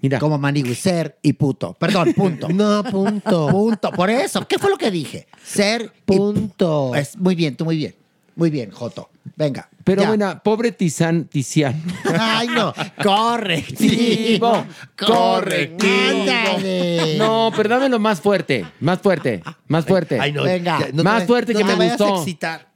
Mira, 0.00 0.18
Como 0.18 0.38
manigui, 0.38 0.74
ser 0.74 1.18
y 1.22 1.32
puto. 1.32 1.74
Perdón, 1.78 2.12
punto. 2.14 2.48
No, 2.52 2.84
punto. 2.84 3.48
punto. 3.48 3.90
Por 3.92 4.10
eso. 4.10 4.46
¿Qué 4.46 4.58
fue 4.58 4.70
lo 4.70 4.76
que 4.76 4.90
dije? 4.90 5.26
Ser 5.42 5.92
y 5.94 6.02
Punto. 6.04 6.94
Es, 6.94 7.16
muy 7.16 7.34
bien, 7.34 7.56
tú 7.56 7.64
muy 7.64 7.76
bien. 7.76 7.94
Muy 8.36 8.50
bien, 8.50 8.70
Joto. 8.70 9.10
Venga. 9.34 9.68
pero 9.82 10.02
ya. 10.02 10.08
bueno, 10.08 10.40
pobre 10.44 10.72
Tizan, 10.72 11.24
Tiziano. 11.24 11.78
Ay, 12.18 12.46
no. 12.48 12.72
Correctivo. 13.02 14.64
Correctivo. 14.96 15.92
Ándale. 16.10 17.16
No, 17.18 17.50
pero 17.56 17.68
dámelo 17.68 17.98
más 17.98 18.20
fuerte, 18.20 18.64
más 18.80 19.00
fuerte, 19.00 19.42
más 19.68 19.84
fuerte. 19.84 20.18
Ay, 20.20 20.32
no, 20.32 20.42
Venga. 20.44 20.78
ya, 20.80 20.88
no 20.92 21.02
Más 21.02 21.20
te- 21.22 21.26
fuerte 21.26 21.52
no 21.54 21.58
que 21.58 21.64
te 21.64 21.70
me 21.72 21.76
vayas 21.78 21.98
gustó. 21.98 22.14
a 22.14 22.18
excitar. 22.18 22.66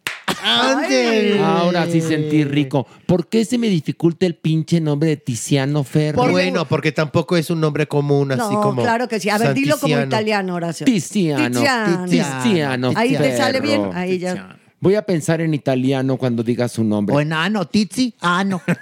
Ándale. 0.42 1.38
Ahora 1.40 1.86
sí 1.86 2.00
sentí 2.00 2.44
rico. 2.44 2.86
¿Por 3.06 3.28
qué 3.28 3.44
se 3.44 3.58
me 3.58 3.68
dificulta 3.68 4.26
el 4.26 4.34
pinche 4.36 4.80
nombre 4.80 5.10
de 5.10 5.16
Tiziano 5.18 5.84
Ferro? 5.84 6.26
Bueno, 6.28 6.64
porque 6.66 6.92
tampoco 6.92 7.36
es 7.36 7.50
un 7.50 7.60
nombre 7.60 7.86
común, 7.86 8.32
así 8.32 8.40
No, 8.54 8.60
como. 8.62 8.82
claro 8.82 9.08
que 9.08 9.20
sí. 9.20 9.28
A 9.28 9.38
ver, 9.38 9.54
dilo 9.54 9.78
como 9.78 9.98
italiano, 10.00 10.54
Horacio. 10.54 10.86
Tiziano. 10.86 11.60
Tiziano. 11.60 12.06
Tiziano. 12.06 12.92
Ahí 12.96 13.16
te 13.16 13.36
sale 13.36 13.60
bien. 13.60 13.90
Ahí 13.94 14.18
ya. 14.18 14.56
Voy 14.80 14.94
a 14.94 15.02
pensar 15.02 15.40
en 15.40 15.52
italiano 15.54 16.16
cuando 16.16 16.42
diga 16.42 16.68
su 16.68 16.82
nombre. 16.84 17.14
O 17.14 17.20
enano, 17.20 17.66
Tizi, 17.66 18.14
ano. 18.20 18.62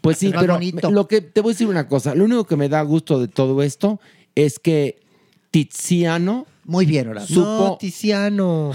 Pues 0.00 0.18
sí, 0.18 0.30
pero 0.32 0.54
bonito. 0.54 0.92
lo 0.92 1.08
que 1.08 1.20
te 1.20 1.40
voy 1.40 1.50
a 1.50 1.54
decir 1.54 1.66
una 1.66 1.88
cosa. 1.88 2.14
Lo 2.14 2.24
único 2.24 2.44
que 2.44 2.54
me 2.56 2.68
da 2.68 2.80
gusto 2.82 3.18
de 3.18 3.26
todo 3.26 3.60
esto 3.64 4.00
es 4.36 4.60
que 4.60 5.00
Tiziano 5.50 6.46
Muy 6.64 6.86
bien. 6.86 7.12
No, 7.12 7.26
supo. 7.26 7.76
Tiziano. 7.80 8.70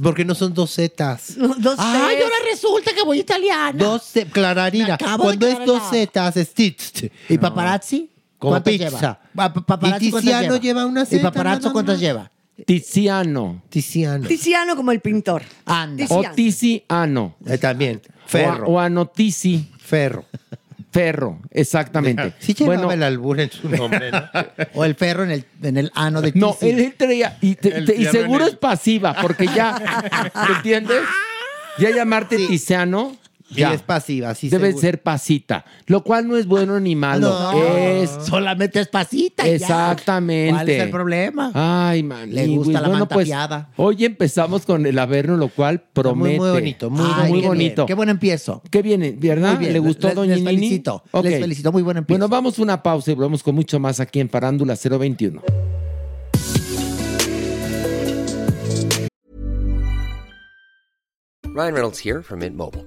Porque 0.00 0.24
no 0.24 0.34
son 0.36 0.54
dos 0.54 0.72
Zetas. 0.74 1.34
Dos 1.36 1.74
Ay, 1.78 2.16
ahora 2.22 2.36
resulta 2.48 2.92
que 2.94 3.02
voy 3.02 3.18
italiana. 3.20 3.72
Dos 3.76 4.12
Clararina. 4.30 4.96
Cuando 5.18 5.48
es 5.48 5.58
dos. 5.66 5.82
Zetas, 5.90 6.36
es 6.36 6.54
Titz. 6.54 7.10
¿Y 7.28 7.38
paparazzi? 7.38 8.08
Como 8.38 8.52
¿Cuántas 8.52 8.72
pizza. 8.72 8.84
lleva? 8.90 9.20
Pa- 9.34 9.52
pa- 9.52 9.66
paparazzi, 9.66 10.06
Y 10.06 10.10
¿cuántas 10.12 10.32
Tiziano 10.32 10.56
lleva 10.58 10.86
una 10.86 11.02
¿Y 11.02 11.06
Z 11.06 11.22
paparazzo 11.22 11.72
cuántas 11.72 11.98
lleva? 12.00 12.30
Tiziano. 12.66 13.62
Tiziano. 13.68 14.26
Tiziano 14.28 14.76
como 14.76 14.92
el 14.92 15.00
pintor. 15.00 15.42
Anda. 15.64 16.04
O 16.10 16.22
Tiziano. 16.34 16.34
Tiziano. 16.34 17.36
Eh, 17.46 17.58
también. 17.58 18.00
O, 18.24 18.28
Ferro. 18.28 18.66
o 18.66 18.78
Anotizi. 18.78 19.68
Ferro. 19.78 20.24
Ferro, 20.90 21.40
exactamente. 21.50 22.34
Sí 22.38 22.52
llevaba 22.52 22.76
bueno, 22.84 22.92
el 22.92 23.02
albur 23.02 23.40
en 23.40 23.50
su 23.50 23.66
nombre, 23.68 24.10
¿no? 24.10 24.22
O 24.74 24.84
el 24.84 24.94
ferro 24.94 25.24
en 25.24 25.30
el, 25.30 25.44
en 25.62 25.78
el 25.78 25.90
ano 25.94 26.20
de 26.20 26.32
no, 26.34 26.52
Tizi. 26.52 26.68
él, 26.70 26.78
él 26.80 26.94
traía. 26.96 27.38
Y, 27.40 27.54
te- 27.54 27.74
El 27.78 27.86
te- 27.86 27.94
y 27.94 27.96
fierro 28.00 28.12
seguro 28.12 28.44
el- 28.44 28.50
es 28.52 28.56
pasiva, 28.58 29.16
porque 29.22 29.46
ya. 29.46 30.30
¿Me 30.48 30.56
entiendes? 30.56 31.00
Ya 31.78 31.90
llamarte 31.90 32.36
Sí. 32.36 32.46
Tiziano. 32.46 33.16
Y 33.54 33.60
Ya. 33.60 33.74
es 33.74 33.82
pasiva, 33.82 34.34
sí. 34.34 34.48
Debe 34.48 34.68
seguro. 34.68 34.80
ser 34.80 35.02
pasita, 35.02 35.64
lo 35.86 36.02
cual 36.02 36.26
no 36.26 36.36
es 36.36 36.46
bueno 36.46 36.80
ni 36.80 36.96
malo. 36.96 37.28
No, 37.28 37.52
es 37.74 38.10
solamente 38.24 38.80
es 38.80 38.88
pasita. 38.88 39.46
y 39.46 39.50
ya. 39.58 39.66
exactamente. 39.92 40.52
¿Cuál 40.54 40.68
es 40.68 40.82
el 40.82 40.90
problema? 40.90 41.50
Ay, 41.54 42.02
man. 42.02 42.32
Le 42.34 42.46
gusta 42.48 42.80
la 42.80 42.88
bueno, 42.88 43.08
pues 43.08 43.30
hoy 43.76 44.04
empezamos 44.04 44.64
con 44.66 44.84
el 44.86 44.98
Averno, 44.98 45.36
lo 45.36 45.48
cual 45.48 45.82
promete. 45.92 46.38
muy 46.38 46.50
bonito, 46.50 46.90
muy 46.90 47.10
Ay, 47.14 47.30
muy 47.30 47.40
qué 47.42 47.46
bonito. 47.48 47.74
bien. 47.82 47.86
Qué 47.86 47.94
buen 47.94 48.08
empiezo. 48.08 48.62
¿Qué 48.70 48.82
viene? 48.82 49.12
¿Verdad? 49.18 49.50
Muy 49.54 49.60
bien. 49.60 49.72
¿Le 49.72 49.78
gustó, 49.78 50.08
Les- 50.08 50.16
doña 50.16 50.34
les 50.34 50.44
Nini? 50.44 50.56
felicito, 50.56 51.02
les 51.22 51.40
felicito. 51.40 51.72
Muy 51.72 51.82
buen 51.82 51.96
empiezo. 51.98 52.18
Bueno, 52.18 52.28
vamos 52.28 52.58
a 52.58 52.62
una 52.62 52.82
pausa 52.82 53.10
y 53.10 53.14
volvemos 53.14 53.42
con 53.42 53.54
mucho 53.54 53.78
más 53.78 54.00
aquí 54.00 54.20
en 54.20 54.28
Farándula 54.30 54.74
021. 54.76 55.42
Ryan 61.54 61.74
Reynolds 61.74 61.98
here 61.98 62.22
from 62.22 62.38
Mint 62.40 62.56
Mobile. 62.56 62.86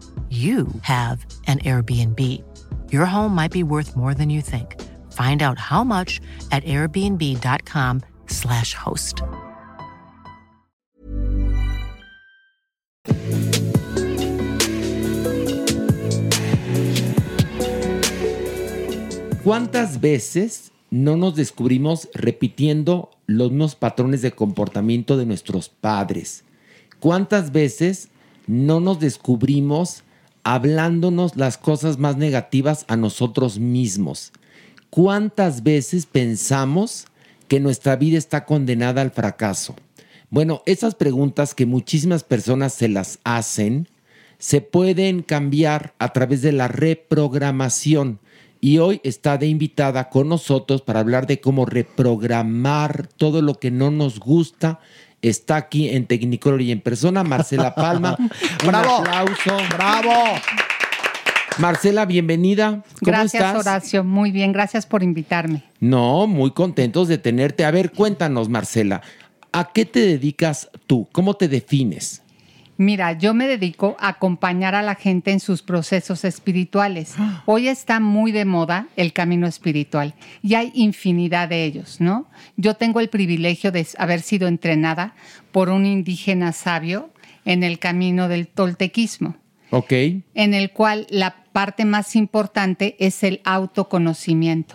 you 0.31 0.67
have 0.83 1.25
an 1.47 1.59
Airbnb. 1.59 2.17
Your 2.89 3.05
home 3.05 3.35
might 3.35 3.51
be 3.51 3.63
worth 3.63 3.97
more 3.97 4.13
than 4.13 4.29
you 4.29 4.41
think. 4.41 4.81
Find 5.11 5.41
out 5.41 5.59
how 5.59 5.83
much 5.83 6.21
at 6.51 6.63
airbnb.com/slash 6.63 8.73
host. 8.73 9.23
¿Cuántas 19.43 19.99
veces 19.99 20.71
no 20.91 21.17
nos 21.17 21.35
descubrimos 21.35 22.07
repitiendo 22.13 23.09
los 23.25 23.51
mismos 23.51 23.75
patrones 23.75 24.21
de 24.21 24.31
comportamiento 24.31 25.17
de 25.17 25.25
nuestros 25.25 25.67
padres? 25.67 26.45
¿Cuántas 27.01 27.51
veces 27.51 28.07
no 28.47 28.79
nos 28.79 28.99
descubrimos 28.99 30.03
hablándonos 30.43 31.35
las 31.35 31.57
cosas 31.57 31.97
más 31.97 32.17
negativas 32.17 32.85
a 32.87 32.97
nosotros 32.97 33.59
mismos? 33.59 34.31
¿Cuántas 34.89 35.63
veces 35.63 36.05
pensamos 36.05 37.05
que 37.47 37.59
nuestra 37.59 37.95
vida 37.95 38.17
está 38.17 38.45
condenada 38.45 39.01
al 39.01 39.11
fracaso? 39.11 39.75
Bueno, 40.29 40.63
esas 40.65 40.95
preguntas 40.95 41.53
que 41.53 41.65
muchísimas 41.65 42.23
personas 42.23 42.73
se 42.73 42.87
las 42.87 43.19
hacen 43.23 43.87
se 44.41 44.59
pueden 44.59 45.21
cambiar 45.21 45.93
a 45.99 46.13
través 46.13 46.41
de 46.41 46.51
la 46.51 46.67
reprogramación. 46.67 48.19
Y 48.59 48.79
hoy 48.79 48.99
está 49.03 49.37
de 49.37 49.45
invitada 49.45 50.09
con 50.09 50.29
nosotros 50.29 50.81
para 50.81 50.99
hablar 50.99 51.27
de 51.27 51.39
cómo 51.39 51.65
reprogramar 51.65 53.07
todo 53.17 53.43
lo 53.43 53.59
que 53.59 53.69
no 53.69 53.91
nos 53.91 54.19
gusta. 54.19 54.79
Está 55.21 55.55
aquí 55.57 55.89
en 55.89 56.07
Technicolor 56.07 56.61
y 56.61 56.71
en 56.71 56.81
persona 56.81 57.23
Marcela 57.23 57.75
Palma. 57.75 58.15
Un 58.19 58.67
¡Bravo! 58.67 58.97
aplauso. 58.97 59.57
¡Bravo! 59.75 60.13
Marcela, 61.57 62.05
bienvenida. 62.05 62.69
¿Cómo 62.71 62.83
Gracias, 63.01 63.43
estás? 63.43 63.55
Horacio. 63.59 64.03
Muy 64.03 64.31
bien, 64.31 64.51
gracias 64.51 64.85
por 64.85 65.03
invitarme. 65.03 65.63
No, 65.79 66.25
muy 66.25 66.51
contentos 66.51 67.07
de 67.07 67.17
tenerte. 67.17 67.65
A 67.65 67.71
ver, 67.71 67.91
cuéntanos, 67.91 68.49
Marcela, 68.49 69.01
¿a 69.51 69.71
qué 69.73 69.85
te 69.85 69.99
dedicas 69.99 70.69
tú? 70.87 71.07
¿Cómo 71.11 71.35
te 71.35 71.47
defines? 71.47 72.23
Mira, 72.81 73.13
yo 73.13 73.35
me 73.35 73.45
dedico 73.45 73.95
a 73.99 74.07
acompañar 74.07 74.73
a 74.73 74.81
la 74.81 74.95
gente 74.95 75.29
en 75.31 75.39
sus 75.39 75.61
procesos 75.61 76.25
espirituales. 76.25 77.13
Hoy 77.45 77.67
está 77.67 77.99
muy 77.99 78.31
de 78.31 78.43
moda 78.43 78.87
el 78.95 79.13
camino 79.13 79.45
espiritual 79.45 80.15
y 80.41 80.55
hay 80.55 80.71
infinidad 80.73 81.47
de 81.47 81.63
ellos, 81.63 82.01
¿no? 82.01 82.27
Yo 82.57 82.73
tengo 82.73 82.99
el 82.99 83.07
privilegio 83.09 83.71
de 83.71 83.85
haber 83.99 84.21
sido 84.23 84.47
entrenada 84.47 85.13
por 85.51 85.69
un 85.69 85.85
indígena 85.85 86.53
sabio 86.53 87.11
en 87.45 87.61
el 87.61 87.77
camino 87.77 88.27
del 88.27 88.47
toltequismo, 88.47 89.35
Ok. 89.69 89.91
en 89.91 90.53
el 90.55 90.71
cual 90.71 91.05
la 91.11 91.35
parte 91.53 91.85
más 91.85 92.15
importante 92.15 92.95
es 92.97 93.21
el 93.23 93.41
autoconocimiento. 93.43 94.73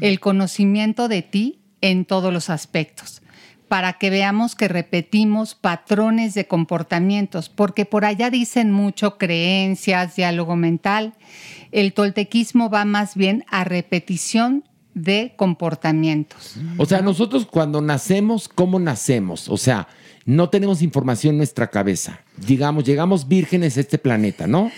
el 0.00 0.18
conocimiento 0.20 1.08
de 1.08 1.20
ti 1.20 1.58
en 1.82 2.06
todos 2.06 2.32
los 2.32 2.48
aspectos, 2.48 3.20
para 3.68 3.94
que 3.94 4.10
veamos 4.10 4.54
que 4.54 4.66
repetimos 4.66 5.54
patrones 5.54 6.34
de 6.34 6.46
comportamientos, 6.46 7.48
porque 7.48 7.84
por 7.84 8.04
allá 8.04 8.30
dicen 8.30 8.72
mucho 8.72 9.18
creencias, 9.18 10.16
diálogo 10.16 10.56
mental. 10.56 11.14
El 11.70 11.92
toltequismo 11.92 12.70
va 12.70 12.84
más 12.84 13.14
bien 13.14 13.44
a 13.48 13.64
repetición 13.64 14.64
de 14.94 15.34
comportamientos. 15.36 16.56
O 16.76 16.86
sea, 16.86 17.02
nosotros 17.02 17.46
cuando 17.46 17.80
nacemos, 17.80 18.48
¿cómo 18.48 18.78
nacemos? 18.80 19.48
O 19.48 19.56
sea, 19.56 19.86
no 20.28 20.50
tenemos 20.50 20.82
información 20.82 21.32
en 21.32 21.38
nuestra 21.38 21.68
cabeza. 21.68 22.20
Digamos, 22.36 22.84
llegamos 22.84 23.28
vírgenes 23.28 23.78
a 23.78 23.80
este 23.80 23.96
planeta, 23.96 24.46
¿no? 24.46 24.70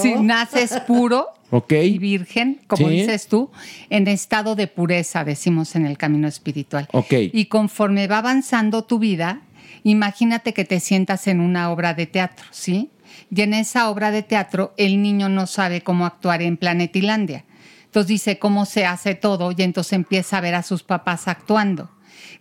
Si 0.00 0.14
naces 0.14 0.72
puro 0.86 1.26
Ok. 1.50 1.72
y 1.74 1.98
virgen, 1.98 2.60
como 2.66 2.88
Sí. 2.88 2.94
dices 3.00 3.26
tú, 3.28 3.50
en 3.90 4.08
estado 4.08 4.54
de 4.56 4.66
pureza, 4.66 5.24
decimos 5.24 5.76
en 5.76 5.84
el 5.84 5.98
camino 5.98 6.26
espiritual. 6.26 6.88
Ok. 6.92 7.12
Y 7.34 7.44
conforme 7.46 8.06
va 8.06 8.16
avanzando 8.18 8.82
tu 8.84 8.98
vida, 8.98 9.42
imagínate 9.84 10.54
que 10.54 10.64
te 10.64 10.80
sientas 10.80 11.26
en 11.26 11.40
una 11.40 11.70
obra 11.70 11.92
de 11.92 12.06
teatro, 12.06 12.46
¿sí? 12.50 12.88
Y 13.30 13.42
en 13.42 13.52
esa 13.52 13.90
obra 13.90 14.10
de 14.10 14.22
teatro 14.22 14.72
el 14.78 15.02
niño 15.02 15.28
no 15.28 15.46
sabe 15.46 15.82
cómo 15.82 16.06
actuar 16.06 16.40
en 16.40 16.56
Planetilandia. 16.56 17.44
Entonces 17.84 18.08
dice 18.08 18.38
cómo 18.38 18.64
se 18.64 18.86
hace 18.86 19.14
todo 19.14 19.52
y 19.54 19.62
entonces 19.62 19.92
empieza 19.92 20.38
a 20.38 20.40
ver 20.40 20.54
a 20.54 20.62
sus 20.62 20.82
papás 20.82 21.28
actuando. 21.28 21.90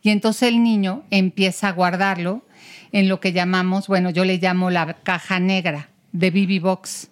Y 0.05 0.11
entonces 0.11 0.49
el 0.49 0.61
niño 0.61 1.01
empieza 1.09 1.67
a 1.67 1.71
guardarlo 1.71 2.43
en 2.91 3.09
lo 3.09 3.19
que 3.19 3.33
llamamos, 3.33 3.87
bueno, 3.87 4.11
yo 4.11 4.23
le 4.23 4.37
llamo 4.37 4.69
la 4.69 4.93
caja 5.01 5.39
negra 5.39 5.89
de 6.11 6.29
BB 6.29 6.61
Box 6.61 7.09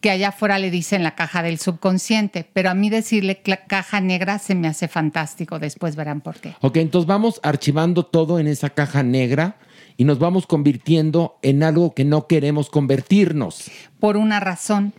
que 0.00 0.10
allá 0.10 0.30
afuera 0.30 0.58
le 0.58 0.72
dicen 0.72 1.04
la 1.04 1.14
caja 1.14 1.44
del 1.44 1.60
subconsciente, 1.60 2.44
pero 2.52 2.70
a 2.70 2.74
mí 2.74 2.90
decirle 2.90 3.40
caja 3.68 4.00
negra 4.00 4.40
se 4.40 4.56
me 4.56 4.66
hace 4.66 4.88
fantástico, 4.88 5.60
después 5.60 5.94
verán 5.94 6.20
por 6.20 6.40
qué. 6.40 6.56
Ok, 6.60 6.78
entonces 6.78 7.06
vamos 7.06 7.38
archivando 7.44 8.04
todo 8.04 8.40
en 8.40 8.48
esa 8.48 8.70
caja 8.70 9.04
negra 9.04 9.58
y 9.96 10.02
nos 10.02 10.18
vamos 10.18 10.48
convirtiendo 10.48 11.38
en 11.42 11.62
algo 11.62 11.94
que 11.94 12.04
no 12.04 12.26
queremos 12.26 12.68
convertirnos. 12.68 13.70
Por 14.00 14.16
una 14.16 14.40
razón, 14.40 14.92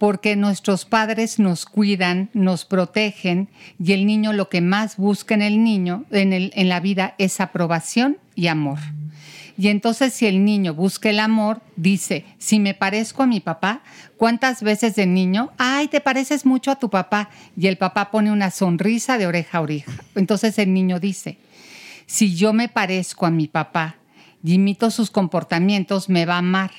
porque 0.00 0.34
nuestros 0.34 0.86
padres 0.86 1.38
nos 1.38 1.66
cuidan, 1.66 2.30
nos 2.32 2.64
protegen 2.64 3.48
y 3.78 3.92
el 3.92 4.06
niño 4.06 4.32
lo 4.32 4.48
que 4.48 4.62
más 4.62 4.96
busca 4.96 5.34
en 5.34 5.42
el 5.42 5.62
niño, 5.62 6.06
en, 6.10 6.32
el- 6.32 6.52
en 6.56 6.70
la 6.70 6.80
vida, 6.80 7.14
es 7.18 7.38
aprobación 7.38 8.16
y 8.34 8.46
amor. 8.48 8.78
Y 9.58 9.68
entonces 9.68 10.14
si 10.14 10.24
el 10.26 10.42
niño 10.42 10.72
busca 10.72 11.10
el 11.10 11.20
amor, 11.20 11.60
dice, 11.76 12.24
si 12.38 12.58
me 12.58 12.72
parezco 12.72 13.22
a 13.24 13.26
mi 13.26 13.40
papá, 13.40 13.82
¿cuántas 14.16 14.62
veces 14.62 14.96
de 14.96 15.04
niño, 15.04 15.50
ay, 15.58 15.88
te 15.88 16.00
pareces 16.00 16.46
mucho 16.46 16.70
a 16.70 16.78
tu 16.78 16.88
papá? 16.88 17.28
Y 17.54 17.66
el 17.66 17.76
papá 17.76 18.10
pone 18.10 18.32
una 18.32 18.50
sonrisa 18.50 19.18
de 19.18 19.26
oreja 19.26 19.58
a 19.58 19.60
oreja. 19.60 19.92
Entonces 20.14 20.58
el 20.58 20.72
niño 20.72 20.98
dice, 20.98 21.36
si 22.06 22.34
yo 22.34 22.54
me 22.54 22.70
parezco 22.70 23.26
a 23.26 23.30
mi 23.30 23.48
papá 23.48 23.96
y 24.42 24.54
imito 24.54 24.90
sus 24.90 25.10
comportamientos, 25.10 26.08
me 26.08 26.24
va 26.24 26.36
a 26.36 26.38
amar. 26.38 26.70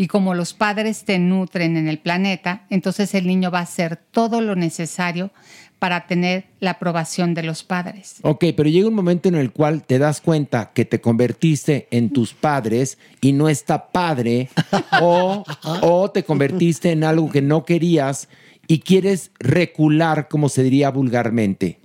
Y 0.00 0.06
como 0.06 0.32
los 0.32 0.54
padres 0.54 1.04
te 1.04 1.18
nutren 1.18 1.76
en 1.76 1.88
el 1.88 1.98
planeta, 1.98 2.64
entonces 2.70 3.16
el 3.16 3.26
niño 3.26 3.50
va 3.50 3.58
a 3.58 3.62
hacer 3.62 3.96
todo 3.96 4.40
lo 4.40 4.54
necesario 4.54 5.32
para 5.80 6.06
tener 6.06 6.44
la 6.60 6.70
aprobación 6.70 7.34
de 7.34 7.42
los 7.42 7.64
padres. 7.64 8.18
Ok, 8.22 8.44
pero 8.56 8.68
llega 8.68 8.86
un 8.86 8.94
momento 8.94 9.28
en 9.28 9.34
el 9.34 9.50
cual 9.50 9.82
te 9.82 9.98
das 9.98 10.20
cuenta 10.20 10.70
que 10.72 10.84
te 10.84 11.00
convertiste 11.00 11.88
en 11.90 12.10
tus 12.10 12.32
padres 12.32 12.96
y 13.20 13.32
no 13.32 13.48
está 13.48 13.88
padre, 13.88 14.50
o, 15.02 15.44
o 15.82 16.10
te 16.12 16.22
convertiste 16.22 16.92
en 16.92 17.02
algo 17.02 17.28
que 17.28 17.42
no 17.42 17.64
querías 17.64 18.28
y 18.68 18.78
quieres 18.78 19.32
recular, 19.40 20.28
como 20.28 20.48
se 20.48 20.62
diría 20.62 20.90
vulgarmente. 20.92 21.80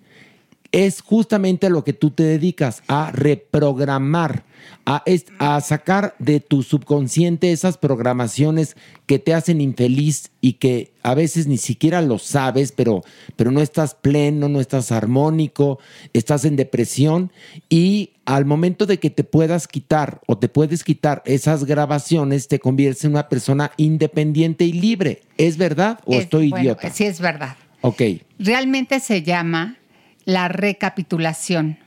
Es 0.73 1.01
justamente 1.01 1.67
a 1.67 1.69
lo 1.69 1.83
que 1.83 1.93
tú 1.93 2.09
te 2.09 2.23
dedicas, 2.23 2.81
a 2.87 3.11
reprogramar, 3.11 4.43
a, 4.85 5.61
sacar 5.61 6.15
de 6.17 6.39
tu 6.39 6.63
subconsciente 6.63 7.51
esas 7.51 7.77
programaciones 7.77 8.75
que 9.05 9.19
te 9.19 9.35
hacen 9.35 9.61
infeliz 9.61 10.31
y 10.41 10.53
que 10.53 10.91
a 11.03 11.13
veces 11.13 11.45
ni 11.45 11.57
siquiera 11.57 12.01
lo 12.01 12.17
sabes, 12.17 12.71
pero, 12.71 13.03
pero 13.35 13.51
no 13.51 13.61
estás 13.61 13.93
pleno, 13.93 14.49
no 14.49 14.59
estás 14.59 14.91
armónico, 14.91 15.77
estás 16.11 16.43
en 16.43 16.55
depresión 16.55 17.31
y 17.69 18.13
al 18.25 18.45
momento 18.45 18.87
de 18.87 18.97
que 18.99 19.11
te 19.11 19.23
puedas 19.23 19.67
quitar 19.67 20.21
o 20.25 20.39
te 20.39 20.49
puedes 20.49 20.83
quitar 20.83 21.21
esas 21.25 21.65
grabaciones, 21.65 22.47
te 22.47 22.57
conviertes 22.57 23.05
en 23.05 23.11
una 23.11 23.29
persona 23.29 23.71
independiente 23.77 24.65
y 24.65 24.73
libre. 24.73 25.21
¿Es 25.37 25.57
verdad 25.57 25.99
o 26.05 26.13
Es- 26.13 26.21
estoy 26.23 26.49
bueno, 26.49 26.63
idiota? 26.63 26.89
Sí, 26.89 27.03
es 27.03 27.19
verdad. 27.19 27.57
Ok. 27.81 28.01
Realmente 28.39 28.99
se 29.01 29.21
llama 29.21 29.77
la 30.25 30.47
recapitulación. 30.47 31.79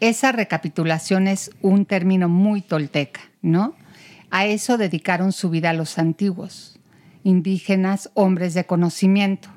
Esa 0.00 0.32
recapitulación 0.32 1.28
es 1.28 1.50
un 1.60 1.84
término 1.86 2.28
muy 2.28 2.60
tolteca, 2.60 3.20
¿no? 3.40 3.76
A 4.30 4.46
eso 4.46 4.78
dedicaron 4.78 5.32
su 5.32 5.50
vida 5.50 5.72
los 5.74 5.98
antiguos, 5.98 6.80
indígenas, 7.22 8.10
hombres 8.14 8.54
de 8.54 8.64
conocimiento, 8.64 9.50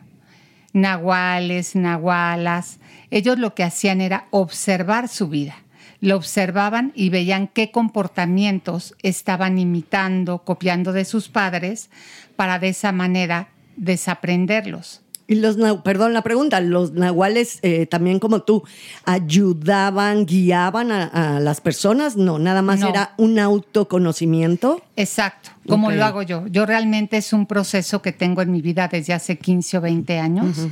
nahuales, 0.74 1.76
nahualas. 1.76 2.80
Ellos 3.10 3.40
lo 3.40 3.56
que 3.56 3.64
hacían 3.64 4.02
era 4.02 4.28
observar 4.32 5.08
su 5.08 5.30
vida. 5.30 5.56
Lo 6.02 6.18
observaban 6.18 6.92
y 6.94 7.10
veían 7.10 7.48
qué 7.48 7.72
comportamientos 7.72 8.94
estaban 9.02 9.58
imitando, 9.58 10.44
copiando 10.44 10.92
de 10.92 11.06
sus 11.06 11.30
padres, 11.30 11.90
para 12.36 12.60
de 12.60 12.70
esa 12.70 12.92
manera 12.92 13.48
desaprenderlos. 13.78 15.05
Y 15.28 15.36
los, 15.36 15.58
perdón 15.84 16.14
la 16.14 16.22
pregunta, 16.22 16.62
los 16.62 16.94
nahuales 16.94 17.58
eh, 17.64 17.88
también 17.88 18.20
como 18.20 18.44
tú, 18.44 18.64
ayudaban, 19.06 20.26
guiaban 20.26 20.92
a, 20.92 21.38
a 21.38 21.40
las 21.40 21.62
personas, 21.62 22.16
no, 22.16 22.38
nada 22.38 22.62
más 22.62 22.80
No. 22.80 22.90
era 22.90 23.14
un 23.18 23.40
autoconocimiento. 23.40 24.82
Exacto, 24.96 25.50
como 25.68 25.92
lo 25.92 26.06
hago 26.06 26.22
yo. 26.22 26.46
Yo 26.48 26.66
realmente 26.66 27.18
es 27.18 27.34
un 27.34 27.48
proceso 27.48 28.02
que 28.02 28.12
tengo 28.12 28.42
en 28.42 28.52
mi 28.52 28.62
vida 28.62 28.88
desde 28.88 29.14
hace 29.14 29.38
15 29.38 29.78
o 29.80 29.82
20 29.82 30.20
años. 30.20 30.68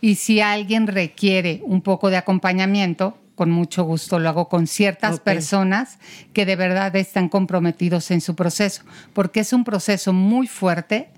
Y 0.00 0.16
si 0.16 0.40
alguien 0.40 0.86
requiere 0.86 1.62
un 1.64 1.80
poco 1.80 2.10
de 2.10 2.16
acompañamiento, 2.16 3.16
con 3.34 3.50
mucho 3.50 3.84
gusto 3.84 4.18
lo 4.18 4.28
hago 4.28 4.48
con 4.48 4.66
ciertas 4.66 5.18
personas 5.20 5.98
que 6.32 6.46
de 6.46 6.56
verdad 6.56 6.94
están 6.96 7.28
comprometidos 7.28 8.10
en 8.10 8.20
su 8.20 8.34
proceso, 8.34 8.82
porque 9.12 9.40
es 9.40 9.52
un 9.52 9.64
proceso 9.64 10.12
muy 10.12 10.46
fuerte 10.46 11.08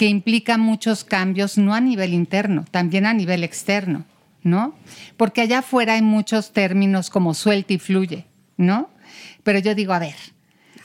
que 0.00 0.06
implica 0.06 0.56
muchos 0.56 1.04
cambios, 1.04 1.58
no 1.58 1.74
a 1.74 1.80
nivel 1.82 2.14
interno, 2.14 2.64
también 2.70 3.04
a 3.04 3.12
nivel 3.12 3.44
externo, 3.44 4.06
¿no? 4.42 4.74
Porque 5.18 5.42
allá 5.42 5.58
afuera 5.58 5.92
hay 5.92 6.00
muchos 6.00 6.54
términos 6.54 7.10
como 7.10 7.34
suelta 7.34 7.74
y 7.74 7.78
fluye, 7.78 8.24
¿no? 8.56 8.88
Pero 9.42 9.58
yo 9.58 9.74
digo, 9.74 9.92
a 9.92 9.98
ver, 9.98 10.14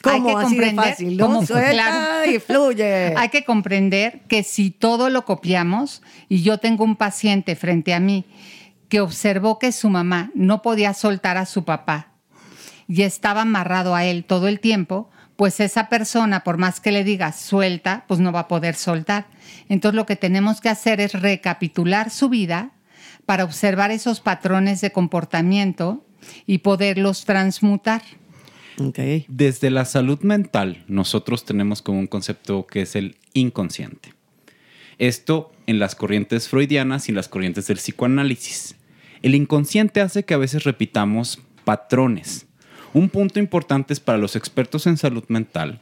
¿Cómo? 0.02 0.16
hay 0.16 0.22
que 0.36 0.42
comprender 0.44 0.76
fácil, 0.76 1.16
¿no? 1.16 1.28
cómo- 1.28 1.46
Suelta 1.46 1.72
claro. 1.72 2.30
y 2.30 2.40
fluye. 2.40 3.14
Hay 3.18 3.30
que 3.30 3.46
comprender 3.46 4.20
que 4.28 4.44
si 4.44 4.70
todo 4.70 5.10
lo 5.10 5.24
copiamos 5.24 6.02
y 6.28 6.42
yo 6.42 6.58
tengo 6.58 6.84
un 6.84 6.98
paciente 6.98 7.56
frente 7.56 7.94
a 7.94 8.02
mí 8.02 8.26
que 8.90 9.00
observó 9.00 9.60
que 9.60 9.72
su 9.72 9.90
mamá 9.90 10.30
no 10.36 10.62
podía 10.62 10.94
soltar 10.94 11.38
a 11.38 11.46
su 11.46 11.64
papá 11.64 12.10
y 12.86 13.04
estaba 13.04 13.44
amarrado 13.44 13.96
a 13.96 14.04
él 14.04 14.26
todo 14.26 14.50
el 14.50 14.60
tiempo, 14.60 15.10
pues 15.36 15.60
esa 15.60 15.90
persona, 15.90 16.44
por 16.44 16.58
más 16.58 16.80
que 16.80 16.92
le 16.92 17.04
diga 17.04 17.32
suelta, 17.34 18.06
pues 18.08 18.20
no 18.20 18.32
va 18.32 18.42
a 18.42 18.48
poder 18.48 18.76
soltar. 18.76 19.28
Entonces 19.70 19.96
lo 19.96 20.06
que 20.06 20.16
tenemos 20.16 20.62
que 20.62 20.70
hacer 20.70 21.02
es 21.02 21.14
recapitular 21.14 22.10
su 22.10 22.30
vida 22.30 22.72
para 23.26 23.44
observar 23.44 23.92
esos 23.92 24.22
patrones 24.22 24.82
de 24.82 24.92
comportamiento 24.92 26.06
y 26.46 26.60
poderlos 26.60 27.26
transmutar. 27.26 28.02
Desde 29.28 29.70
la 29.70 29.86
salud 29.86 30.20
mental, 30.22 30.84
nosotros 30.88 31.46
tenemos 31.46 31.82
como 31.82 32.00
un 32.00 32.08
concepto 32.08 32.68
que 32.68 32.82
es 32.82 32.96
el 32.96 33.18
inconsciente. 33.34 34.14
Esto 34.98 35.52
en 35.66 35.80
las 35.80 35.96
corrientes 35.96 36.50
freudianas 36.50 37.08
y 37.08 37.12
en 37.12 37.16
las 37.16 37.30
corrientes 37.30 37.68
del 37.68 37.78
psicoanálisis. 37.78 38.76
El 39.22 39.36
inconsciente 39.36 40.02
hace 40.02 40.24
que 40.24 40.34
a 40.34 40.38
veces 40.38 40.64
repitamos 40.64 41.40
patrones. 41.64 42.45
Un 42.96 43.10
punto 43.10 43.42
importante 43.42 43.92
es 43.92 44.00
para 44.00 44.18
los 44.18 44.38
expertos 44.38 44.88
en 44.88 44.96
salud 44.96 45.26
mental, 45.28 45.82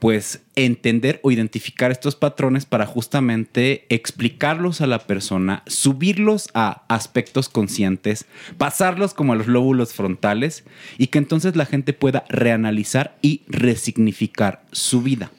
pues 0.00 0.42
entender 0.56 1.20
o 1.22 1.30
identificar 1.30 1.92
estos 1.92 2.16
patrones 2.16 2.66
para 2.66 2.86
justamente 2.86 3.86
explicarlos 3.88 4.80
a 4.80 4.88
la 4.88 4.98
persona, 5.06 5.62
subirlos 5.68 6.48
a 6.52 6.82
aspectos 6.88 7.48
conscientes, 7.48 8.26
pasarlos 8.58 9.14
como 9.14 9.32
a 9.32 9.36
los 9.36 9.46
lóbulos 9.46 9.92
frontales 9.92 10.64
y 10.98 11.06
que 11.06 11.18
entonces 11.18 11.54
la 11.54 11.66
gente 11.66 11.92
pueda 11.92 12.24
reanalizar 12.28 13.16
y 13.22 13.42
resignificar 13.46 14.64
su 14.72 15.02
vida. 15.02 15.30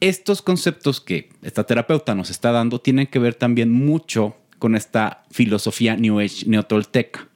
Estos 0.00 0.40
conceptos 0.40 1.02
que 1.02 1.28
esta 1.42 1.64
terapeuta 1.64 2.14
nos 2.14 2.30
está 2.30 2.50
dando 2.50 2.80
tienen 2.80 3.08
que 3.08 3.18
ver 3.18 3.34
también 3.34 3.70
mucho 3.70 4.38
con 4.58 4.74
esta 4.74 5.24
filosofía 5.30 5.96
New 5.96 6.18
Age 6.18 6.46
neotolteca 6.46 7.28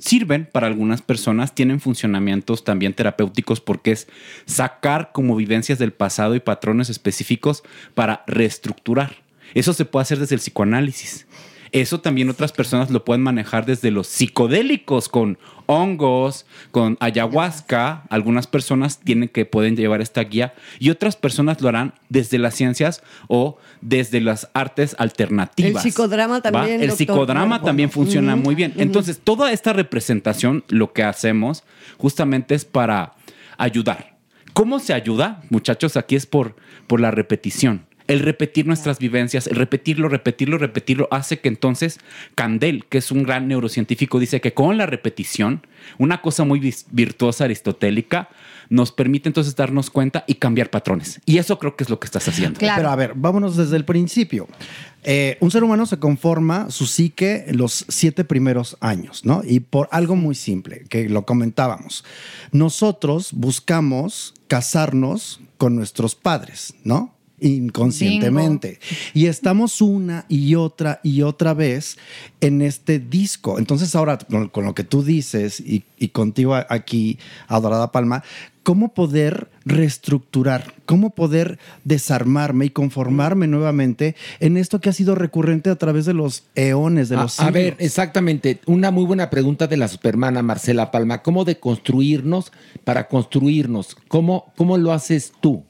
sirven 0.00 0.48
para 0.50 0.66
algunas 0.66 1.02
personas, 1.02 1.54
tienen 1.54 1.80
funcionamientos 1.80 2.64
también 2.64 2.94
terapéuticos 2.94 3.60
porque 3.60 3.92
es 3.92 4.08
sacar 4.46 5.10
como 5.12 5.36
vivencias 5.36 5.78
del 5.78 5.92
pasado 5.92 6.34
y 6.34 6.40
patrones 6.40 6.90
específicos 6.90 7.62
para 7.94 8.24
reestructurar. 8.26 9.16
Eso 9.54 9.72
se 9.72 9.84
puede 9.84 10.02
hacer 10.02 10.18
desde 10.18 10.36
el 10.36 10.40
psicoanálisis. 10.40 11.26
Eso 11.72 12.00
también 12.00 12.28
otras 12.30 12.52
personas 12.52 12.90
lo 12.90 13.04
pueden 13.04 13.22
manejar 13.22 13.64
desde 13.64 13.90
los 13.90 14.08
psicodélicos 14.08 15.08
con 15.08 15.38
hongos, 15.70 16.46
con 16.72 16.96
ayahuasca. 17.00 18.02
Algunas 18.10 18.46
personas 18.46 18.98
tienen 18.98 19.28
que 19.28 19.46
pueden 19.46 19.76
llevar 19.76 20.00
esta 20.00 20.22
guía 20.22 20.52
y 20.80 20.90
otras 20.90 21.16
personas 21.16 21.60
lo 21.60 21.68
harán 21.68 21.94
desde 22.08 22.38
las 22.38 22.54
ciencias 22.54 23.02
o 23.28 23.58
desde 23.80 24.20
las 24.20 24.48
artes 24.52 24.96
alternativas. 24.98 25.84
El 25.84 25.92
psicodrama 25.92 26.42
también. 26.42 26.80
¿va? 26.80 26.84
El 26.84 26.92
psicodrama 26.92 27.62
también 27.62 27.90
funciona 27.90 28.34
muy 28.34 28.54
bien. 28.54 28.74
Entonces, 28.76 29.20
toda 29.22 29.52
esta 29.52 29.72
representación, 29.72 30.64
lo 30.68 30.92
que 30.92 31.04
hacemos 31.04 31.62
justamente 31.98 32.54
es 32.54 32.64
para 32.64 33.14
ayudar. 33.56 34.16
¿Cómo 34.52 34.80
se 34.80 34.92
ayuda? 34.92 35.42
Muchachos, 35.50 35.96
aquí 35.96 36.16
es 36.16 36.26
por, 36.26 36.56
por 36.88 37.00
la 37.00 37.12
repetición. 37.12 37.86
El 38.10 38.20
repetir 38.20 38.66
nuestras 38.66 38.98
vivencias, 38.98 39.46
el 39.46 39.54
repetirlo, 39.54 40.08
repetirlo, 40.08 40.58
repetirlo, 40.58 41.06
hace 41.12 41.38
que 41.38 41.48
entonces 41.48 42.00
Candel, 42.34 42.84
que 42.86 42.98
es 42.98 43.12
un 43.12 43.22
gran 43.22 43.46
neurocientífico, 43.46 44.18
dice 44.18 44.40
que 44.40 44.52
con 44.52 44.76
la 44.76 44.86
repetición, 44.86 45.64
una 45.96 46.20
cosa 46.20 46.42
muy 46.42 46.74
virtuosa 46.90 47.44
aristotélica, 47.44 48.28
nos 48.68 48.90
permite 48.90 49.28
entonces 49.28 49.54
darnos 49.54 49.90
cuenta 49.90 50.24
y 50.26 50.34
cambiar 50.34 50.70
patrones. 50.70 51.20
Y 51.24 51.38
eso 51.38 51.60
creo 51.60 51.76
que 51.76 51.84
es 51.84 51.90
lo 51.90 52.00
que 52.00 52.06
estás 52.06 52.26
haciendo. 52.26 52.58
Pero 52.58 52.90
a 52.90 52.96
ver, 52.96 53.12
vámonos 53.14 53.56
desde 53.56 53.76
el 53.76 53.84
principio. 53.84 54.48
Eh, 55.04 55.38
un 55.38 55.52
ser 55.52 55.62
humano 55.62 55.86
se 55.86 55.98
conforma 55.98 56.70
su 56.70 56.86
psique 56.86 57.44
en 57.46 57.58
los 57.58 57.84
siete 57.88 58.24
primeros 58.24 58.76
años, 58.80 59.24
¿no? 59.24 59.42
Y 59.44 59.60
por 59.60 59.88
algo 59.92 60.16
muy 60.16 60.34
simple, 60.34 60.84
que 60.88 61.08
lo 61.08 61.24
comentábamos. 61.24 62.04
Nosotros 62.50 63.30
buscamos 63.32 64.34
casarnos 64.48 65.40
con 65.58 65.76
nuestros 65.76 66.16
padres, 66.16 66.74
¿no? 66.82 67.14
Inconscientemente. 67.40 68.78
Y 69.14 69.26
estamos 69.26 69.80
una 69.80 70.26
y 70.28 70.54
otra 70.54 71.00
y 71.02 71.22
otra 71.22 71.54
vez 71.54 71.96
en 72.40 72.62
este 72.62 72.98
disco. 72.98 73.58
Entonces 73.58 73.94
ahora, 73.94 74.18
con, 74.18 74.48
con 74.48 74.64
lo 74.64 74.74
que 74.74 74.84
tú 74.84 75.02
dices 75.02 75.60
y, 75.60 75.84
y 75.98 76.08
contigo 76.08 76.54
a- 76.54 76.66
aquí, 76.68 77.18
Adorada 77.48 77.92
Palma, 77.92 78.22
¿cómo 78.62 78.92
poder 78.94 79.50
reestructurar? 79.64 80.74
¿Cómo 80.86 81.10
poder 81.10 81.58
desarmarme 81.84 82.66
y 82.66 82.70
conformarme 82.70 83.46
nuevamente 83.46 84.14
en 84.40 84.56
esto 84.56 84.80
que 84.80 84.88
ha 84.90 84.92
sido 84.92 85.14
recurrente 85.14 85.70
a 85.70 85.76
través 85.76 86.04
de 86.06 86.14
los 86.14 86.44
eones, 86.54 87.08
de 87.08 87.16
A, 87.16 87.22
los 87.22 87.38
a 87.40 87.44
siglos? 87.46 87.54
ver, 87.54 87.76
exactamente. 87.78 88.60
Una 88.66 88.90
muy 88.90 89.04
buena 89.04 89.30
pregunta 89.30 89.66
de 89.66 89.76
la 89.76 89.88
supermana 89.88 90.42
Marcela 90.42 90.90
Palma. 90.90 91.22
¿Cómo 91.22 91.44
deconstruirnos 91.44 92.52
para 92.84 93.08
construirnos? 93.08 93.96
¿Cómo, 94.08 94.52
cómo 94.56 94.76
lo 94.78 94.92
haces 94.92 95.32
tú? 95.40 95.64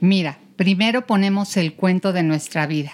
Mira, 0.00 0.38
primero 0.56 1.06
ponemos 1.06 1.56
el 1.56 1.74
cuento 1.74 2.12
de 2.12 2.22
nuestra 2.22 2.66
vida 2.66 2.92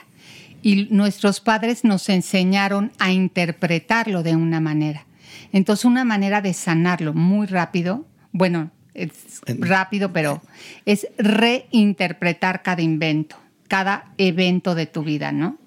y 0.63 0.89
nuestros 0.91 1.41
padres 1.41 1.85
nos 1.85 2.09
enseñaron 2.09 2.93
a 2.99 3.13
interpretarlo 3.13 4.23
de 4.23 4.37
una 4.37 4.61
manera. 4.61 5.07
Entonces, 5.53 5.85
una 5.85 6.05
manera 6.05 6.41
de 6.43 6.53
sanarlo 6.53 7.15
muy 7.15 7.47
rápido, 7.47 8.07
bueno, 8.33 8.71
es 8.95 9.11
rápido, 9.47 10.13
pero 10.13 10.43
es 10.85 11.09
reinterpretar 11.19 12.63
cada 12.63 12.83
invento, 12.83 13.37
cada 13.69 14.13
evento 14.19 14.75
de 14.75 14.87
tu 14.87 15.03
vida, 15.03 15.33
¿no? 15.33 15.59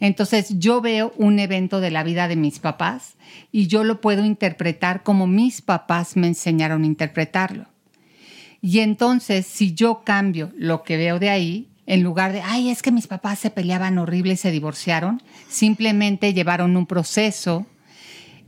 Entonces, 0.00 0.58
yo 0.58 0.80
veo 0.80 1.12
un 1.16 1.38
evento 1.38 1.80
de 1.80 1.90
la 1.90 2.02
vida 2.02 2.28
de 2.28 2.36
mis 2.36 2.58
papás 2.58 3.14
y 3.52 3.66
yo 3.66 3.84
lo 3.84 4.00
puedo 4.00 4.24
interpretar 4.24 5.02
como 5.02 5.26
mis 5.26 5.62
papás 5.62 6.16
me 6.16 6.26
enseñaron 6.26 6.82
a 6.82 6.86
interpretarlo. 6.86 7.66
Y 8.60 8.80
entonces, 8.80 9.46
si 9.46 9.74
yo 9.74 10.02
cambio 10.04 10.52
lo 10.56 10.82
que 10.82 10.96
veo 10.96 11.18
de 11.18 11.30
ahí, 11.30 11.68
en 11.86 12.02
lugar 12.02 12.32
de, 12.32 12.42
ay, 12.42 12.68
es 12.70 12.82
que 12.82 12.92
mis 12.92 13.06
papás 13.06 13.38
se 13.38 13.50
peleaban 13.50 13.98
horrible 13.98 14.34
y 14.34 14.36
se 14.36 14.50
divorciaron, 14.50 15.22
simplemente 15.48 16.34
llevaron 16.34 16.76
un 16.76 16.86
proceso, 16.86 17.66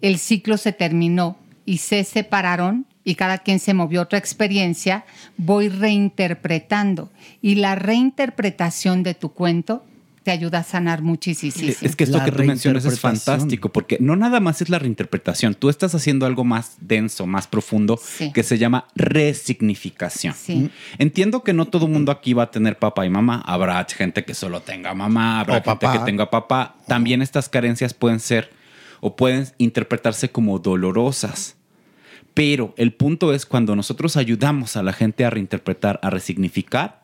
el 0.03 0.19
ciclo 0.19 0.57
se 0.57 0.73
terminó 0.73 1.39
y 1.65 1.79
se 1.79 2.05
separaron 2.05 2.87
y 3.05 3.15
cada 3.15 3.39
quien 3.39 3.59
se 3.59 3.73
movió 3.73 4.01
a 4.01 4.03
otra 4.05 4.19
experiencia, 4.19 5.05
voy 5.37 5.69
reinterpretando. 5.69 7.11
Y 7.41 7.55
la 7.55 7.75
reinterpretación 7.75 9.03
de 9.03 9.15
tu 9.15 9.33
cuento 9.33 9.85
te 10.23 10.31
ayuda 10.31 10.59
a 10.59 10.63
sanar 10.63 11.01
muchísimo. 11.03 11.53
Es 11.81 11.97
que 11.97 12.05
esto 12.05 12.23
que 12.23 12.31
tú 12.33 12.43
mencionas 12.45 12.85
es 12.85 13.01
fantástico, 13.01 13.71
porque 13.71 13.97
no 14.01 14.17
nada 14.17 14.39
más 14.41 14.61
es 14.61 14.69
la 14.69 14.79
reinterpretación, 14.79 15.55
tú 15.55 15.71
estás 15.71 15.95
haciendo 15.95 16.27
algo 16.27 16.45
más 16.45 16.77
denso, 16.81 17.27
más 17.27 17.47
profundo, 17.47 17.99
Sí. 18.03 18.31
que 18.33 18.43
se 18.43 18.59
llama 18.59 18.87
resignificación. 18.95 20.35
Sí. 20.35 20.71
Entiendo 20.99 21.43
que 21.43 21.53
no 21.53 21.67
todo 21.67 21.87
el 21.87 21.93
mundo 21.93 22.13
aquí 22.13 22.35
va 22.35 22.45
a 22.45 22.51
tener 22.51 22.79
papá 22.79 23.07
y 23.07 23.11
mamá, 23.11 23.43
habrá 23.47 23.85
gente 23.89 24.25
que 24.25 24.35
solo 24.35 24.61
tenga 24.61 24.95
mamá, 24.95 25.41
habrá 25.41 25.55
O 25.55 25.57
gente 25.57 25.65
papá. 25.67 25.93
que 25.93 25.99
tenga 26.05 26.31
papá. 26.31 26.77
También 26.87 27.23
estas 27.23 27.49
carencias 27.49 27.95
pueden 27.95 28.21
ser 28.21 28.51
o 29.01 29.17
pueden 29.17 29.47
interpretarse 29.59 30.31
como 30.31 30.59
dolorosas. 30.59 31.57
Pero 32.35 32.75
el 32.77 32.93
punto 32.93 33.33
es 33.33 33.47
cuando 33.47 33.75
nosotros 33.75 34.17
ayudamos 34.17 34.77
a 34.77 34.83
la 34.83 34.93
gente 34.93 35.25
a 35.25 35.31
reinterpretar, 35.31 35.99
a 36.03 36.11
resignificar, 36.11 37.00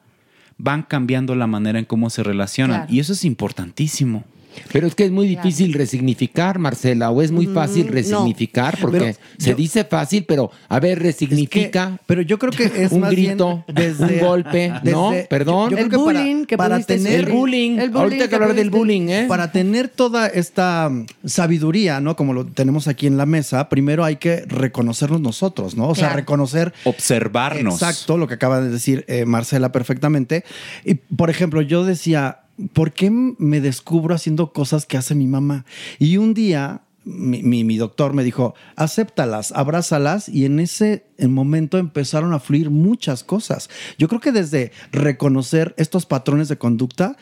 van 0.58 0.82
cambiando 0.82 1.34
la 1.34 1.46
manera 1.46 1.78
en 1.78 1.84
cómo 1.84 2.10
se 2.10 2.22
relacionan. 2.22 2.80
Claro. 2.80 2.92
Y 2.92 3.00
eso 3.00 3.12
es 3.12 3.24
importantísimo. 3.24 4.24
Pero 4.72 4.86
es 4.86 4.94
que 4.94 5.04
es 5.04 5.10
muy 5.10 5.26
difícil 5.28 5.72
resignificar, 5.72 6.58
Marcela, 6.58 7.10
o 7.10 7.22
es 7.22 7.30
muy 7.32 7.46
fácil 7.46 7.86
Mm, 7.86 7.88
resignificar, 7.92 8.74
no. 8.74 8.80
porque 8.82 8.98
Pero 8.98 9.14
se 9.38 9.50
yo- 9.50 9.56
dice 9.56 9.84
fácil, 9.84 10.24
pero 10.26 10.50
a 10.68 10.80
ver, 10.80 10.98
resignifica. 11.00 11.98
pero 12.06 12.22
yo 12.22 12.38
creo 12.38 12.52
que 12.52 12.64
es 12.84 12.92
un 12.92 13.00
más 13.00 13.10
bien 13.14 13.30
grito, 13.32 13.64
desde- 13.68 14.04
un 14.14 14.20
golpe, 14.20 14.68
¿no? 14.84 15.10
desde- 15.10 15.24
Perdón. 15.28 15.70
yo- 15.70 15.78
yo 15.78 15.88
creo 15.88 16.46
que 16.46 16.56
para- 16.56 16.74
para 16.76 16.84
tener 16.84 17.20
el 17.20 17.26
bullying. 17.26 17.78
Ahorita 17.94 18.24
hay 18.24 18.28
que 18.28 18.34
hablar 18.34 18.54
del 18.54 18.70
bullying, 18.70 19.08
¿eh? 19.08 19.24
Para 19.28 19.52
tener 19.52 19.88
toda 19.88 20.26
esta 20.28 20.90
sabiduría, 21.24 22.00
¿no? 22.00 22.16
Como 22.16 22.32
lo 22.32 22.46
tenemos 22.46 22.88
aquí 22.88 23.06
en 23.06 23.16
la 23.16 23.26
mesa, 23.26 23.68
primero 23.68 24.04
hay 24.04 24.16
que 24.16 24.42
reconocernos 24.46 25.20
nosotros, 25.20 25.76
¿no? 25.76 25.88
O 25.88 25.94
sea, 25.94 26.06
Claro. 26.08 26.16
reconocer. 26.16 26.72
Observarnos. 26.84 27.74
Exacto, 27.74 28.16
lo 28.16 28.26
que 28.28 28.34
acaba 28.34 28.60
de 28.60 28.70
decir 28.70 29.04
eh, 29.08 29.24
Marcela 29.24 29.72
perfectamente. 29.72 30.44
Y, 30.84 30.94
por 30.94 31.30
ejemplo, 31.30 31.60
yo 31.62 31.84
decía, 31.84 32.40
¿por 32.72 32.92
qué 32.92 33.10
me 33.10 33.60
descubro 33.60 34.14
haciendo 34.14 34.52
cosas 34.52 34.86
que 34.86 34.96
hace 34.96 35.14
mi 35.14 35.26
mamá? 35.26 35.64
Y 35.98 36.16
un 36.16 36.34
día. 36.34 36.82
Mi, 37.08 37.40
mi- 37.44 37.62
mi 37.62 37.76
doctor 37.76 38.14
me 38.14 38.24
dijo, 38.24 38.56
acéptalas, 38.74 39.52
abrázalas 39.52 40.28
y 40.28 40.44
en 40.44 40.58
ese 40.58 41.06
momento 41.20 41.78
empezaron 41.78 42.32
a 42.32 42.40
fluir 42.40 42.68
muchas 42.70 43.22
cosas. 43.22 43.70
Yo 43.96 44.08
creo 44.08 44.20
que 44.20 44.32
desde 44.32 44.72
reconocer 44.90 45.72
estos 45.78 46.04
patrones 46.04 46.48
de 46.48 46.58
conducta, 46.58 47.16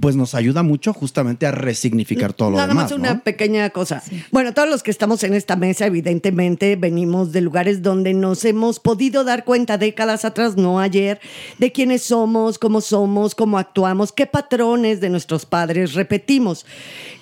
pues 0.00 0.16
nos 0.16 0.34
ayuda 0.34 0.62
mucho 0.62 0.92
justamente 0.92 1.46
a 1.46 1.50
resignificar 1.52 2.32
todo 2.32 2.50
lo 2.50 2.56
Nada 2.56 2.68
demás. 2.68 2.84
más 2.84 2.92
una 2.92 3.14
¿no? 3.14 3.20
pequeña 3.22 3.68
cosa. 3.70 4.02
Bueno, 4.30 4.54
todos 4.54 4.68
los 4.68 4.82
que 4.82 4.90
estamos 4.90 5.22
en 5.24 5.34
esta 5.34 5.56
mesa, 5.56 5.86
evidentemente, 5.86 6.76
venimos 6.76 7.32
de 7.32 7.40
lugares 7.40 7.82
donde 7.82 8.14
nos 8.14 8.44
hemos 8.44 8.80
podido 8.80 9.24
dar 9.24 9.44
cuenta 9.44 9.78
décadas 9.78 10.24
atrás, 10.24 10.56
no 10.56 10.80
ayer, 10.80 11.20
de 11.58 11.72
quiénes 11.72 12.02
somos, 12.02 12.58
cómo 12.58 12.80
somos, 12.80 13.34
cómo 13.34 13.58
actuamos, 13.58 14.12
qué 14.12 14.26
patrones 14.26 15.00
de 15.00 15.10
nuestros 15.10 15.46
padres 15.46 15.94
repetimos. 15.94 16.64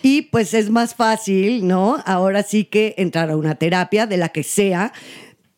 Y 0.03 0.23
pues 0.23 0.55
es 0.55 0.71
más 0.71 0.95
fácil, 0.95 1.67
¿no? 1.67 2.03
Ahora 2.07 2.43
sí 2.43 2.65
que 2.65 2.95
entrar 2.99 3.31
a 3.31 3.37
una 3.37 3.55
terapia 3.57 4.07
de 4.07 4.17
la 4.17 4.31
que 4.31 4.43
sea 4.43 4.93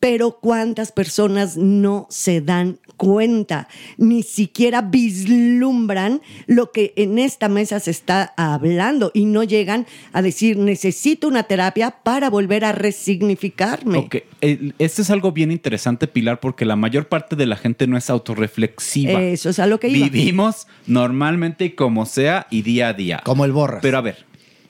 pero 0.03 0.37
cuántas 0.41 0.91
personas 0.91 1.55
no 1.55 2.07
se 2.09 2.41
dan 2.41 2.77
cuenta, 2.97 3.69
ni 3.97 4.21
siquiera 4.21 4.81
vislumbran 4.81 6.21
lo 6.45 6.73
que 6.73 6.91
en 6.97 7.19
esta 7.19 7.47
mesa 7.47 7.79
se 7.79 7.91
está 7.91 8.33
hablando 8.35 9.11
y 9.13 9.23
no 9.23 9.45
llegan 9.45 9.87
a 10.11 10.21
decir 10.21 10.57
necesito 10.57 11.29
una 11.29 11.43
terapia 11.43 11.91
para 12.03 12.29
volver 12.29 12.65
a 12.65 12.73
resignificarme. 12.73 13.97
Ok, 13.99 14.15
esto 14.41 15.03
es 15.03 15.09
algo 15.09 15.31
bien 15.31 15.53
interesante, 15.53 16.09
Pilar, 16.09 16.41
porque 16.41 16.65
la 16.65 16.75
mayor 16.75 17.07
parte 17.07 17.37
de 17.37 17.45
la 17.45 17.55
gente 17.55 17.87
no 17.87 17.95
es 17.95 18.09
autorreflexiva. 18.09 19.21
Eso 19.21 19.51
es 19.51 19.59
a 19.59 19.67
lo 19.67 19.79
que 19.79 19.87
iba. 19.87 20.09
Vivimos 20.09 20.67
normalmente 20.85 21.63
y 21.63 21.69
como 21.69 22.05
sea 22.05 22.47
y 22.51 22.63
día 22.63 22.89
a 22.89 22.93
día. 22.93 23.21
Como 23.23 23.45
el 23.45 23.53
borras. 23.53 23.79
Pero 23.81 23.99
a 23.99 24.01
ver, 24.01 24.17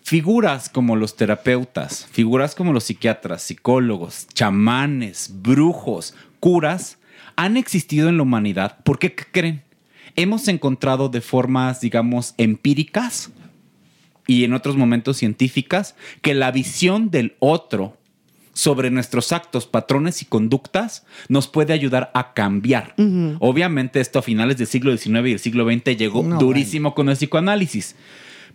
figuras 0.04 0.70
como 0.70 0.96
los 0.96 1.16
terapeutas, 1.16 2.06
figuras 2.12 2.56
como 2.56 2.74
los 2.74 2.84
psiquiatras, 2.84 3.42
psicólogos, 3.42 4.28
chamanes, 4.34 5.32
brujos, 5.42 6.14
curas, 6.40 7.00
han 7.36 7.58
existido 7.58 8.10
en 8.10 8.18
la 8.18 8.24
humanidad. 8.24 8.78
¿Por 8.84 9.00
qué 9.00 9.16
¿Qué 9.16 9.26
creen? 9.32 9.64
Hemos 10.16 10.48
encontrado 10.48 11.10
de 11.10 11.22
formas, 11.22 11.82
digamos, 11.82 12.36
empíricas 12.38 13.32
y 14.28 14.44
en 14.44 14.54
otros 14.54 14.78
momentos 14.78 15.18
científicas 15.18 15.96
que 16.22 16.36
la 16.36 16.52
visión 16.52 17.10
del 17.10 17.36
otro 17.40 17.98
sobre 18.54 18.92
nuestros 18.92 19.32
actos, 19.32 19.66
patrones 19.66 20.22
y 20.22 20.26
conductas 20.26 21.06
nos 21.28 21.48
puede 21.48 21.74
ayudar 21.74 22.12
a 22.14 22.34
cambiar. 22.34 22.94
Obviamente 23.40 24.00
esto 24.00 24.20
a 24.20 24.22
finales 24.22 24.58
del 24.58 24.68
siglo 24.68 24.96
XIX 24.96 25.28
y 25.28 25.32
el 25.32 25.40
siglo 25.40 25.66
XX 25.66 25.98
llegó 25.98 26.22
No, 26.22 26.38
durísimo 26.38 26.94
con 26.94 27.10
el 27.10 27.16
psicoanálisis, 27.16 27.96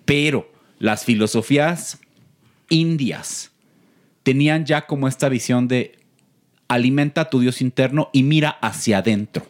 pero 0.04 0.57
las 0.78 1.04
filosofías 1.04 1.98
indias 2.68 3.50
tenían 4.22 4.64
ya 4.66 4.86
como 4.86 5.08
esta 5.08 5.28
visión 5.28 5.68
de 5.68 5.98
alimenta 6.68 7.22
a 7.22 7.30
tu 7.30 7.40
Dios 7.40 7.60
interno 7.62 8.10
y 8.12 8.22
mira 8.22 8.50
hacia 8.60 8.98
adentro. 8.98 9.46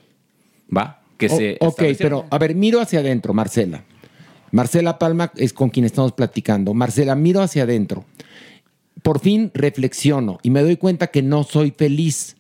¿Va? 0.74 1.03
Que 1.16 1.26
O- 1.26 1.37
se 1.37 1.57
ok, 1.61 1.83
pero 1.99 2.26
a 2.31 2.39
ver, 2.39 2.55
miro 2.55 2.81
hacia 2.81 3.01
adentro, 3.01 3.35
Marcela. 3.35 3.83
Marcela 4.53 4.99
Palma 4.99 5.33
es 5.37 5.53
con 5.53 5.68
quien 5.68 5.85
estamos 5.85 6.12
platicando. 6.12 6.72
Marcela, 6.74 7.14
miro 7.16 7.43
hacia 7.43 7.64
adentro. 7.64 8.05
Por 9.03 9.20
fin 9.20 9.51
reflexiono 9.53 10.39
y 10.43 10.51
me 10.51 10.62
doy 10.62 10.76
cuenta 10.76 11.09
que 11.09 11.22
no 11.22 11.43
soy 11.45 11.72
feliz. 11.76 12.37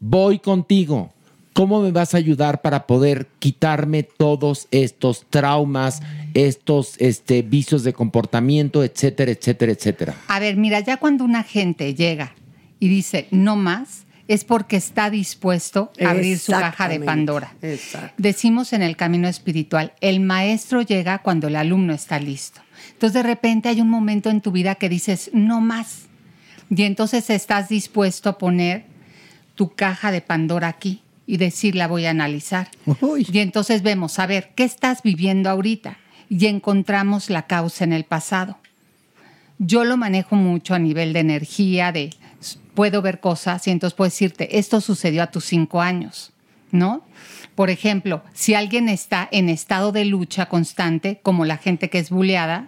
Voy 0.00 0.38
contigo. 0.38 1.12
¿Cómo 1.52 1.82
me 1.82 1.92
vas 1.92 2.14
a 2.14 2.18
ayudar 2.18 2.62
para 2.62 2.86
poder 2.86 3.28
quitarme 3.38 4.02
todos 4.04 4.68
estos 4.70 5.26
traumas, 5.28 6.00
estos 6.32 6.94
este, 6.98 7.42
vicios 7.42 7.84
de 7.84 7.92
comportamiento, 7.92 8.82
etcétera, 8.82 9.32
etcétera, 9.32 9.72
etcétera? 9.72 10.14
A 10.28 10.40
ver, 10.40 10.56
mira, 10.56 10.80
ya 10.80 10.96
cuando 10.96 11.24
una 11.24 11.42
gente 11.42 11.94
llega 11.94 12.34
y 12.80 12.88
dice 12.88 13.28
no 13.30 13.56
más, 13.56 14.06
es 14.28 14.44
porque 14.44 14.76
está 14.76 15.10
dispuesto 15.10 15.92
a 16.02 16.10
abrir 16.10 16.38
su 16.38 16.52
caja 16.52 16.88
de. 16.88 17.00
Pandora. 17.00 17.54
Exacto. 17.60 18.14
Decimos 18.16 18.72
en 18.72 18.80
el 18.80 18.96
camino 18.96 19.28
espiritual, 19.28 19.92
el 20.00 20.20
maestro 20.20 20.80
llega 20.80 21.18
cuando 21.18 21.48
el 21.48 21.56
alumno 21.56 21.92
está 21.92 22.18
listo. 22.18 22.62
Entonces 22.92 23.12
de 23.12 23.22
repente 23.24 23.68
hay 23.68 23.82
un 23.82 23.90
momento 23.90 24.30
en 24.30 24.40
tu 24.40 24.52
vida 24.52 24.76
que 24.76 24.88
dices 24.88 25.30
no 25.34 25.60
más. 25.60 26.04
Y 26.70 26.84
entonces 26.84 27.28
estás 27.28 27.68
dispuesto 27.68 28.30
a 28.30 28.38
poner 28.38 28.84
tu 29.54 29.74
caja 29.74 30.10
de 30.10 30.22
Pandora 30.22 30.68
aquí 30.68 31.02
y 31.32 31.38
decir 31.38 31.76
la 31.76 31.88
voy 31.88 32.04
a 32.04 32.10
analizar. 32.10 32.68
Y 33.16 33.38
entonces 33.38 33.80
vemos, 33.80 34.18
a 34.18 34.26
ver, 34.26 34.50
¿qué 34.54 34.64
estás 34.64 35.02
viviendo 35.02 35.48
ahorita? 35.48 35.96
Y 36.28 36.44
encontramos 36.44 37.30
la 37.30 37.46
causa 37.46 37.84
en 37.84 37.94
el 37.94 38.04
pasado. 38.04 38.58
Yo 39.56 39.84
lo 39.84 39.96
manejo 39.96 40.36
mucho 40.36 40.74
a 40.74 40.78
nivel 40.78 41.14
de 41.14 41.20
energía, 41.20 41.90
de 41.90 42.10
puedo 42.74 43.00
ver 43.00 43.20
cosas 43.20 43.66
y 43.66 43.70
entonces 43.70 43.96
puedo 43.96 44.10
decirte, 44.10 44.58
esto 44.58 44.82
sucedió 44.82 45.22
a 45.22 45.28
tus 45.28 45.46
cinco 45.46 45.80
años, 45.80 46.32
¿no? 46.70 47.02
Por 47.54 47.70
ejemplo, 47.70 48.22
si 48.34 48.52
alguien 48.52 48.90
está 48.90 49.26
en 49.32 49.48
estado 49.48 49.90
de 49.90 50.04
lucha 50.04 50.50
constante, 50.50 51.18
como 51.22 51.46
la 51.46 51.56
gente 51.56 51.88
que 51.88 51.98
es 51.98 52.10
buleada, 52.10 52.66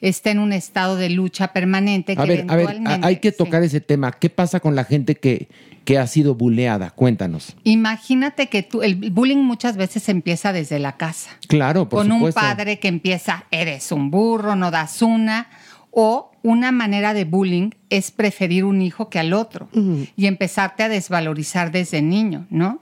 está 0.00 0.30
en 0.30 0.38
un 0.38 0.52
estado 0.52 0.96
de 0.96 1.10
lucha 1.10 1.52
permanente 1.52 2.16
que 2.16 2.22
A 2.22 2.24
ver, 2.24 2.46
a 2.48 3.06
hay 3.06 3.16
que 3.16 3.32
tocar 3.32 3.62
ese 3.62 3.80
tema. 3.80 4.12
¿Qué 4.12 4.30
pasa 4.30 4.60
con 4.60 4.74
la 4.74 4.84
gente 4.84 5.14
que, 5.14 5.48
que 5.84 5.98
ha 5.98 6.06
sido 6.06 6.34
buleada? 6.34 6.90
Cuéntanos. 6.90 7.56
Imagínate 7.64 8.48
que 8.48 8.62
tú, 8.62 8.82
el 8.82 8.96
bullying 9.10 9.38
muchas 9.38 9.76
veces 9.76 10.08
empieza 10.08 10.52
desde 10.52 10.78
la 10.78 10.96
casa. 10.96 11.30
Claro, 11.48 11.88
por 11.88 12.00
con 12.00 12.12
supuesto. 12.12 12.40
un 12.40 12.46
padre 12.46 12.78
que 12.78 12.88
empieza, 12.88 13.44
eres 13.50 13.92
un 13.92 14.10
burro, 14.10 14.56
no 14.56 14.70
das 14.70 15.02
una, 15.02 15.48
o 15.90 16.30
una 16.42 16.72
manera 16.72 17.14
de 17.14 17.24
bullying 17.24 17.70
es 17.90 18.10
preferir 18.10 18.64
un 18.64 18.80
hijo 18.80 19.08
que 19.10 19.18
al 19.18 19.32
otro 19.32 19.68
y 20.16 20.26
empezarte 20.26 20.84
a 20.84 20.88
desvalorizar 20.88 21.72
desde 21.72 22.00
niño, 22.00 22.46
¿no? 22.50 22.80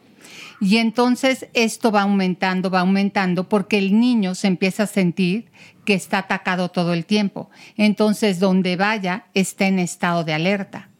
Y 0.61 0.79
entonces 0.79 1.47
esto 1.55 1.93
va 1.93 2.03
aumentando, 2.03 2.71
va 2.71 2.81
aumentando 2.81 3.49
porque 3.49 3.79
el 3.79 3.99
niño 3.99 4.35
se 4.35 4.49
empieza 4.49 4.85
a 4.85 4.87
sentir 4.87 5.51
que 5.89 5.95
está 5.95 6.19
atacado 6.19 6.69
todo 6.69 6.93
el 6.93 7.07
tiempo. 7.07 7.49
Entonces, 7.79 8.41
donde 8.41 8.77
vaya, 8.77 9.25
está 9.33 9.69
en 9.69 9.79
estado 9.79 10.23
de 10.23 10.35
alerta. 10.35 10.91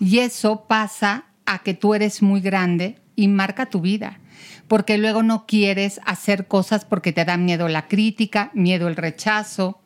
Y 0.00 0.20
eso 0.20 0.64
pasa 0.66 1.26
a 1.44 1.58
que 1.58 1.74
tú 1.74 1.92
eres 1.92 2.22
muy 2.22 2.40
grande 2.40 2.96
y 3.16 3.28
marca 3.28 3.66
tu 3.66 3.82
vida. 3.82 4.20
Porque 4.66 4.96
luego 4.96 5.22
no 5.22 5.44
quieres 5.44 6.00
hacer 6.06 6.46
cosas 6.46 6.86
porque 6.86 7.12
te 7.12 7.26
da 7.26 7.36
miedo 7.36 7.68
la 7.68 7.86
crítica, 7.86 8.50
miedo 8.54 8.88
el 8.88 8.96
rechazo. 8.96 9.82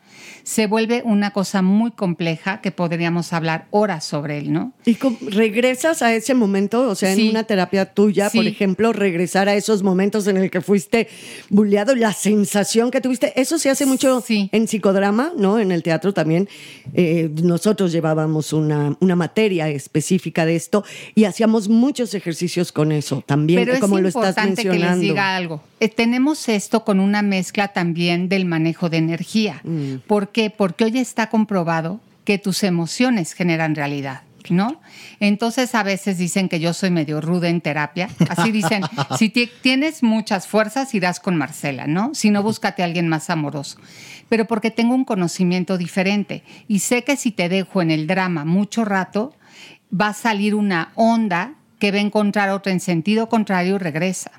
Se 0.49 0.66
vuelve 0.66 1.03
una 1.05 1.30
cosa 1.32 1.61
muy 1.61 1.90
compleja 1.90 2.62
que 2.62 2.70
podríamos 2.70 3.34
hablar 3.34 3.66
horas 3.70 4.03
sobre 4.07 4.38
él, 4.38 4.51
¿no? 4.51 4.72
¿Y 4.86 4.96
regresas 5.28 6.01
a 6.01 6.14
ese 6.14 6.32
momento? 6.32 6.88
O 6.88 6.94
sea, 6.94 7.14
Sí. 7.14 7.24
en 7.24 7.30
una 7.32 7.44
terapia 7.44 7.84
tuya, 7.92 8.30
por 8.30 8.44
Sí. 8.44 8.49
ejemplo, 8.49 8.94
regresar 8.94 9.51
a 9.51 9.55
esos 9.55 9.82
momentos 9.82 10.26
en 10.26 10.38
el 10.38 10.51
que 10.51 10.62
fuiste 10.62 11.09
bulleado, 11.51 11.94
la 11.94 12.14
sensación 12.14 12.90
que 12.90 13.03
tuviste. 13.03 13.38
Eso 13.38 13.59
se 13.59 13.68
hace 13.68 13.84
mucho 13.84 14.24
en 14.26 14.66
psicodrama, 14.68 15.32
¿no? 15.36 15.59
En 15.59 15.70
el 15.70 15.82
teatro 15.82 16.14
también. 16.14 16.49
Eh, 16.94 17.28
nosotros 17.42 17.92
llevábamos 17.92 18.55
una, 18.55 18.96
una 19.01 19.16
materia 19.16 19.68
específica 19.68 20.46
de 20.46 20.57
esto 20.57 20.82
y 21.14 21.24
hacíamos 21.24 21.68
muchos 21.68 22.14
ejercicios 22.14 22.72
con 22.72 22.90
eso 22.90 23.22
también, 23.26 23.61
Pero 23.61 23.74
es 23.74 23.80
como 23.80 24.01
lo 24.01 24.09
estás 24.09 24.28
importante 24.28 24.62
que 24.62 24.68
les 24.70 24.78
mencionando. 24.78 25.03
diga 25.03 25.36
algo. 25.36 25.62
Eh, 25.81 25.89
tenemos 25.89 26.49
esto 26.49 26.85
con 26.85 27.01
una 27.01 27.22
mezcla 27.22 27.68
también 27.68 28.29
del 28.29 28.45
manejo 28.47 28.89
de 28.91 28.97
energía. 28.99 29.61
Mm. 29.64 29.97
¿Por 30.07 30.31
qué? 30.31 30.51
Porque 30.51 30.85
hoy 30.85 30.99
está 30.99 31.29
comprobado 31.31 32.01
que 32.24 32.39
tus 32.39 32.62
emociones 32.64 33.33
generan 33.33 33.74
realidad. 33.74 34.22
¿No? 34.51 34.81
Entonces 35.20 35.74
a 35.74 35.83
veces 35.83 36.16
dicen 36.16 36.49
que 36.49 36.59
yo 36.59 36.72
soy 36.72 36.89
medio 36.91 37.20
ruda 37.20 37.51
en 37.51 37.61
terapia. 37.61 38.09
Así 38.31 38.51
dicen, 38.51 38.83
si 39.18 39.29
ti- 39.29 39.51
tienes 39.61 40.03
muchas 40.03 40.47
fuerzas, 40.47 40.95
irás 40.95 41.20
con 41.20 41.37
Marcela, 41.37 41.87
¿no? 41.87 42.14
Si 42.14 42.31
no, 42.31 42.43
búscate 42.43 42.81
a 42.81 42.87
alguien 42.87 43.09
más 43.09 43.29
amoroso. 43.29 43.79
Pero 44.31 44.47
porque 44.47 44.70
tengo 44.70 44.95
un 44.95 45.05
conocimiento 45.05 45.76
diferente 45.76 46.45
y 46.66 46.79
sé 46.79 47.05
que 47.05 47.16
si 47.16 47.31
te 47.31 47.51
dejo 47.51 47.83
en 47.83 47.91
el 47.91 48.07
drama 48.07 48.47
mucho 48.47 48.87
rato, 48.87 49.35
va 49.93 50.09
a 50.09 50.14
salir 50.14 50.55
una 50.55 50.93
onda 50.95 51.53
que 51.79 51.91
va 51.91 51.99
a 51.99 52.03
encontrar 52.03 52.49
otra 52.49 52.72
en 52.72 52.81
sentido 52.81 53.29
contrario 53.29 53.74
y 53.74 53.79
regresa. 53.79 54.31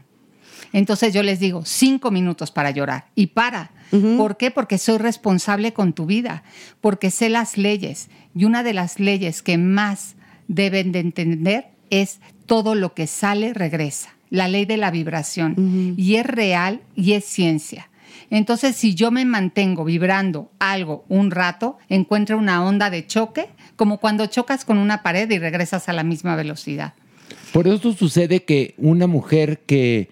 Entonces 0.74 1.14
yo 1.14 1.24
les 1.24 1.40
digo, 1.40 1.64
cinco 1.66 2.12
minutos 2.12 2.52
para 2.52 2.72
llorar 2.72 3.08
y 3.16 3.28
para. 3.28 3.72
¿Por 4.18 4.38
qué? 4.38 4.52
Porque 4.52 4.78
soy 4.78 5.00
responsable 5.00 5.74
con 5.74 5.94
tu 5.94 6.06
vida, 6.06 6.44
porque 6.80 7.10
sé 7.10 7.30
las 7.30 7.58
leyes 7.58 8.10
y 8.36 8.46
una 8.46 8.62
de 8.62 8.74
las 8.74 9.00
leyes 9.00 9.42
que 9.42 9.58
más 9.58 10.16
deben 10.48 10.92
de 10.92 11.00
entender 11.00 11.66
es 11.90 12.20
todo 12.46 12.76
lo 12.76 12.94
que 12.94 13.08
sale 13.08 13.54
regresa, 13.54 14.10
la 14.30 14.48
ley 14.48 14.66
de 14.66 14.78
la 14.78 14.92
vibración 14.92 15.96
y 15.98 16.16
es 16.16 16.26
real 16.26 16.82
y 16.96 17.14
es 17.14 17.26
ciencia. 17.26 17.90
Entonces, 18.30 18.76
si 18.76 18.94
yo 18.94 19.12
me 19.12 19.26
mantengo 19.26 19.84
vibrando 19.84 20.52
algo 20.60 21.04
un 21.10 21.32
rato, 21.32 21.78
encuentro 21.90 22.38
una 22.38 22.64
onda 22.64 22.90
de 22.90 23.08
choque, 23.08 23.48
como 23.76 23.98
cuando 23.98 24.28
chocas 24.28 24.66
con 24.66 24.78
una 24.78 25.02
pared 25.02 25.30
y 25.32 25.40
regresas 25.40 25.90
a 25.90 25.94
la 25.94 26.04
misma 26.04 26.36
velocidad. 26.36 26.94
Por 27.52 27.68
eso 27.68 27.94
sucede 27.94 28.44
que 28.44 28.76
una 28.78 29.08
mujer 29.08 29.62
que 29.66 30.10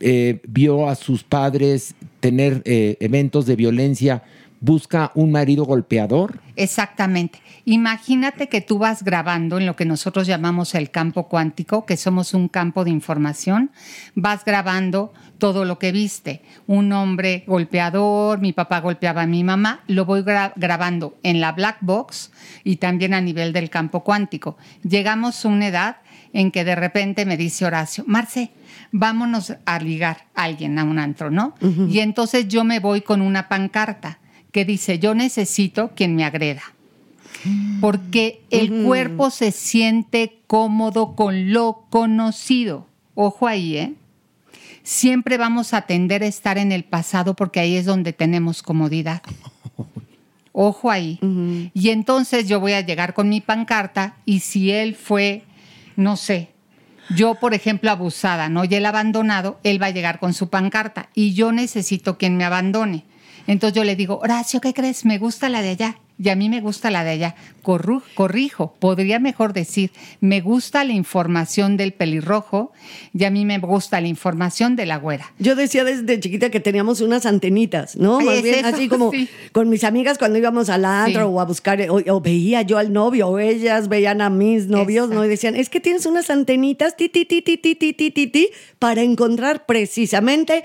eh, 0.00 0.40
vio 0.48 0.88
a 0.88 0.94
sus 0.94 1.22
padres 1.22 1.94
tener 2.20 2.62
eh, 2.64 2.96
eventos 3.00 3.46
de 3.46 3.56
violencia 3.56 4.22
busca 4.62 5.10
un 5.14 5.32
marido 5.32 5.64
golpeador. 5.64 6.38
Exactamente. 6.54 7.40
Imagínate 7.64 8.48
que 8.48 8.60
tú 8.60 8.76
vas 8.78 9.02
grabando 9.02 9.56
en 9.56 9.64
lo 9.64 9.74
que 9.74 9.86
nosotros 9.86 10.26
llamamos 10.26 10.74
el 10.74 10.90
campo 10.90 11.28
cuántico, 11.28 11.86
que 11.86 11.96
somos 11.96 12.34
un 12.34 12.48
campo 12.48 12.84
de 12.84 12.90
información, 12.90 13.70
vas 14.14 14.44
grabando 14.44 15.14
todo 15.38 15.64
lo 15.64 15.78
que 15.78 15.92
viste. 15.92 16.42
Un 16.66 16.92
hombre 16.92 17.44
golpeador, 17.46 18.40
mi 18.40 18.52
papá 18.52 18.80
golpeaba 18.80 19.22
a 19.22 19.26
mi 19.26 19.44
mamá, 19.44 19.80
lo 19.86 20.04
voy 20.04 20.20
gra- 20.20 20.52
grabando 20.56 21.16
en 21.22 21.40
la 21.40 21.52
black 21.52 21.78
box 21.80 22.30
y 22.62 22.76
también 22.76 23.14
a 23.14 23.22
nivel 23.22 23.54
del 23.54 23.70
campo 23.70 24.04
cuántico. 24.04 24.58
Llegamos 24.82 25.42
a 25.44 25.48
una 25.48 25.68
edad 25.68 25.96
en 26.32 26.50
que 26.50 26.64
de 26.64 26.74
repente 26.74 27.24
me 27.24 27.36
dice 27.36 27.64
Horacio, 27.64 28.04
Marce, 28.06 28.50
vámonos 28.92 29.54
a 29.64 29.78
ligar 29.78 30.26
a 30.34 30.44
alguien 30.44 30.78
a 30.78 30.84
un 30.84 30.98
antro, 30.98 31.30
¿no? 31.30 31.54
Y 31.88 32.00
entonces 32.00 32.48
yo 32.48 32.64
me 32.64 32.80
voy 32.80 33.00
con 33.02 33.20
una 33.20 33.48
pancarta 33.48 34.18
que 34.52 34.64
dice, 34.64 34.98
yo 34.98 35.14
necesito 35.14 35.92
quien 35.94 36.16
me 36.16 36.24
agreda. 36.24 36.62
porque 37.80 38.42
el 38.50 38.84
cuerpo 38.84 39.30
se 39.30 39.50
siente 39.50 40.40
cómodo 40.46 41.14
con 41.14 41.52
lo 41.52 41.86
conocido. 41.88 42.86
Ojo 43.14 43.46
ahí, 43.46 43.76
¿eh? 43.76 43.94
Siempre 44.82 45.38
vamos 45.38 45.72
a 45.72 45.82
tender 45.82 46.22
a 46.22 46.26
estar 46.26 46.58
en 46.58 46.72
el 46.72 46.84
pasado 46.84 47.34
porque 47.34 47.60
ahí 47.60 47.76
es 47.76 47.84
donde 47.84 48.12
tenemos 48.12 48.62
comodidad. 48.62 49.22
Ojo 50.52 50.90
ahí. 50.90 51.18
Y 51.74 51.90
entonces 51.90 52.48
yo 52.48 52.60
voy 52.60 52.72
a 52.72 52.80
llegar 52.80 53.14
con 53.14 53.28
mi 53.28 53.40
pancarta 53.40 54.16
y 54.24 54.40
si 54.40 54.70
él 54.72 54.94
fue, 54.94 55.44
no 56.00 56.16
sé, 56.16 56.50
yo 57.14 57.34
por 57.34 57.54
ejemplo 57.54 57.90
abusada, 57.90 58.48
¿no? 58.48 58.64
Y 58.64 58.74
él 58.74 58.86
abandonado, 58.86 59.60
él 59.62 59.82
va 59.82 59.86
a 59.86 59.90
llegar 59.90 60.18
con 60.18 60.32
su 60.32 60.48
pancarta 60.48 61.08
y 61.14 61.34
yo 61.34 61.52
necesito 61.52 62.18
quien 62.18 62.36
me 62.36 62.44
abandone. 62.44 63.04
Entonces 63.46 63.76
yo 63.76 63.84
le 63.84 63.96
digo, 63.96 64.18
Horacio, 64.22 64.60
¿qué 64.60 64.74
crees? 64.74 65.04
Me 65.04 65.18
gusta 65.18 65.48
la 65.48 65.62
de 65.62 65.70
allá. 65.70 65.98
Y 66.22 66.28
a 66.28 66.36
mí 66.36 66.50
me 66.50 66.60
gusta 66.60 66.90
la 66.90 67.02
de 67.02 67.10
allá. 67.10 67.34
Corru- 67.62 68.02
corrijo, 68.14 68.74
podría 68.78 69.18
mejor 69.18 69.52
decir, 69.54 69.90
me 70.20 70.40
gusta 70.42 70.84
la 70.84 70.92
información 70.92 71.76
del 71.78 71.92
pelirrojo 71.92 72.72
y 73.14 73.24
a 73.24 73.30
mí 73.30 73.44
me 73.46 73.58
gusta 73.58 74.00
la 74.00 74.08
información 74.08 74.76
de 74.76 74.84
la 74.86 74.96
güera. 74.98 75.32
Yo 75.38 75.56
decía 75.56 75.82
desde 75.84 76.20
chiquita 76.20 76.50
que 76.50 76.60
teníamos 76.60 77.00
unas 77.00 77.24
antenitas, 77.26 77.96
¿no? 77.96 78.18
Ay, 78.18 78.26
Más 78.26 78.34
es 78.36 78.42
bien 78.42 78.64
eso, 78.66 78.68
así 78.76 78.88
como 78.88 79.10
sí. 79.12 79.28
con 79.52 79.68
mis 79.70 79.84
amigas 79.84 80.18
cuando 80.18 80.38
íbamos 80.38 80.68
al 80.68 80.84
antro 80.84 81.22
Sí. 81.22 81.26
o 81.30 81.40
a 81.40 81.44
buscar, 81.44 81.80
o, 81.90 81.96
o 82.06 82.20
veía 82.20 82.62
yo 82.62 82.76
al 82.78 82.92
novio, 82.92 83.28
o 83.28 83.38
ellas 83.38 83.88
veían 83.88 84.20
a 84.20 84.28
mis 84.30 84.66
novios, 84.66 85.08
¿no? 85.10 85.24
Y 85.24 85.28
decían, 85.28 85.56
es 85.56 85.68
que 85.70 85.80
tienes 85.80 86.04
unas 86.06 86.28
antenitas, 86.30 86.96
ti, 86.96 87.08
ti, 87.08 87.24
ti, 87.24 87.40
ti, 87.42 87.56
ti, 87.56 87.74
ti, 87.74 87.92
ti, 87.94 88.10
ti, 88.10 88.26
ti, 88.26 88.48
para 88.78 89.02
encontrar 89.02 89.64
precisamente 89.66 90.64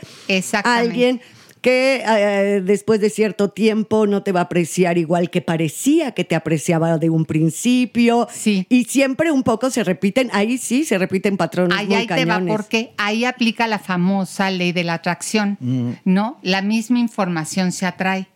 a 0.63 0.75
alguien 0.77 1.21
que 1.65 2.03
eh, 2.05 2.61
después 2.61 3.01
de 3.01 3.09
cierto 3.09 3.49
tiempo 3.49 4.05
no 4.05 4.21
te 4.21 4.31
va 4.31 4.41
a 4.41 4.43
apreciar 4.43 4.99
igual 4.99 5.31
que 5.31 5.41
parecía 5.41 6.11
que 6.11 6.23
te 6.23 6.35
apreciaba 6.35 6.99
de 6.99 7.09
un 7.09 7.25
principio. 7.25 8.27
Y 8.69 8.83
siempre 8.83 9.31
un 9.31 9.41
poco 9.41 9.71
se 9.71 9.83
repiten, 9.83 10.29
ahí 10.31 10.59
sí 10.59 10.83
se 10.83 10.99
repiten 10.99 11.37
patrones 11.37 11.75
Ahí, 11.75 11.87
muy 11.87 11.95
ahí 11.95 12.05
te 12.05 12.25
va 12.25 12.35
cañones. 12.35 12.55
porque 12.55 12.91
ahí 12.99 13.25
aplica 13.25 13.65
la 13.65 13.79
famosa 13.79 14.51
ley 14.51 14.73
de 14.73 14.83
la 14.83 14.93
atracción, 14.93 15.57
¿no? 16.05 16.37
La 16.43 16.61
misma 16.61 16.99
información 16.99 17.71
se 17.71 17.87
atrae, 17.87 18.27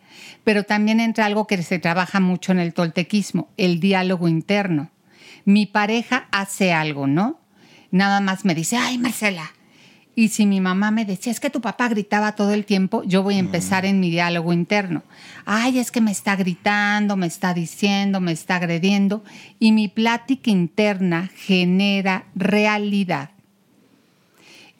pero 0.42 0.64
también 0.64 0.98
entra 0.98 1.26
algo 1.26 1.46
que 1.46 1.62
se 1.62 1.78
trabaja 1.78 2.18
mucho 2.18 2.50
en 2.50 2.58
el 2.58 2.74
toltequismo, 2.74 3.48
el 3.56 3.78
diálogo 3.78 4.26
interno. 4.26 4.90
Mi 5.44 5.66
pareja 5.66 6.26
hace 6.32 6.72
algo, 6.72 7.06
¿no? 7.06 7.38
Nada 7.92 8.20
más 8.20 8.44
me 8.44 8.56
dice, 8.56 8.76
ay, 8.76 8.98
Marcela. 8.98 9.52
Y 10.20 10.28
si 10.28 10.44
mi 10.44 10.60
mamá 10.60 10.90
me 10.90 11.06
decía, 11.06 11.32
es 11.32 11.40
que 11.40 11.48
tu 11.48 11.62
papá 11.62 11.88
gritaba 11.88 12.36
todo 12.36 12.52
el 12.52 12.66
tiempo, 12.66 13.02
yo 13.04 13.22
voy 13.22 13.36
a 13.36 13.38
empezar 13.38 13.86
en 13.86 14.00
mi 14.00 14.10
diálogo 14.10 14.52
interno. 14.52 15.02
Ay, 15.46 15.78
es 15.78 15.90
que 15.90 16.02
me 16.02 16.10
está 16.10 16.36
gritando, 16.36 17.16
me 17.16 17.26
está 17.26 17.54
diciendo, 17.54 18.20
me 18.20 18.32
está 18.32 18.56
agrediendo. 18.56 19.24
Y 19.58 19.72
mi 19.72 19.88
plática 19.88 20.50
interna 20.50 21.30
genera 21.34 22.26
realidad. 22.34 23.30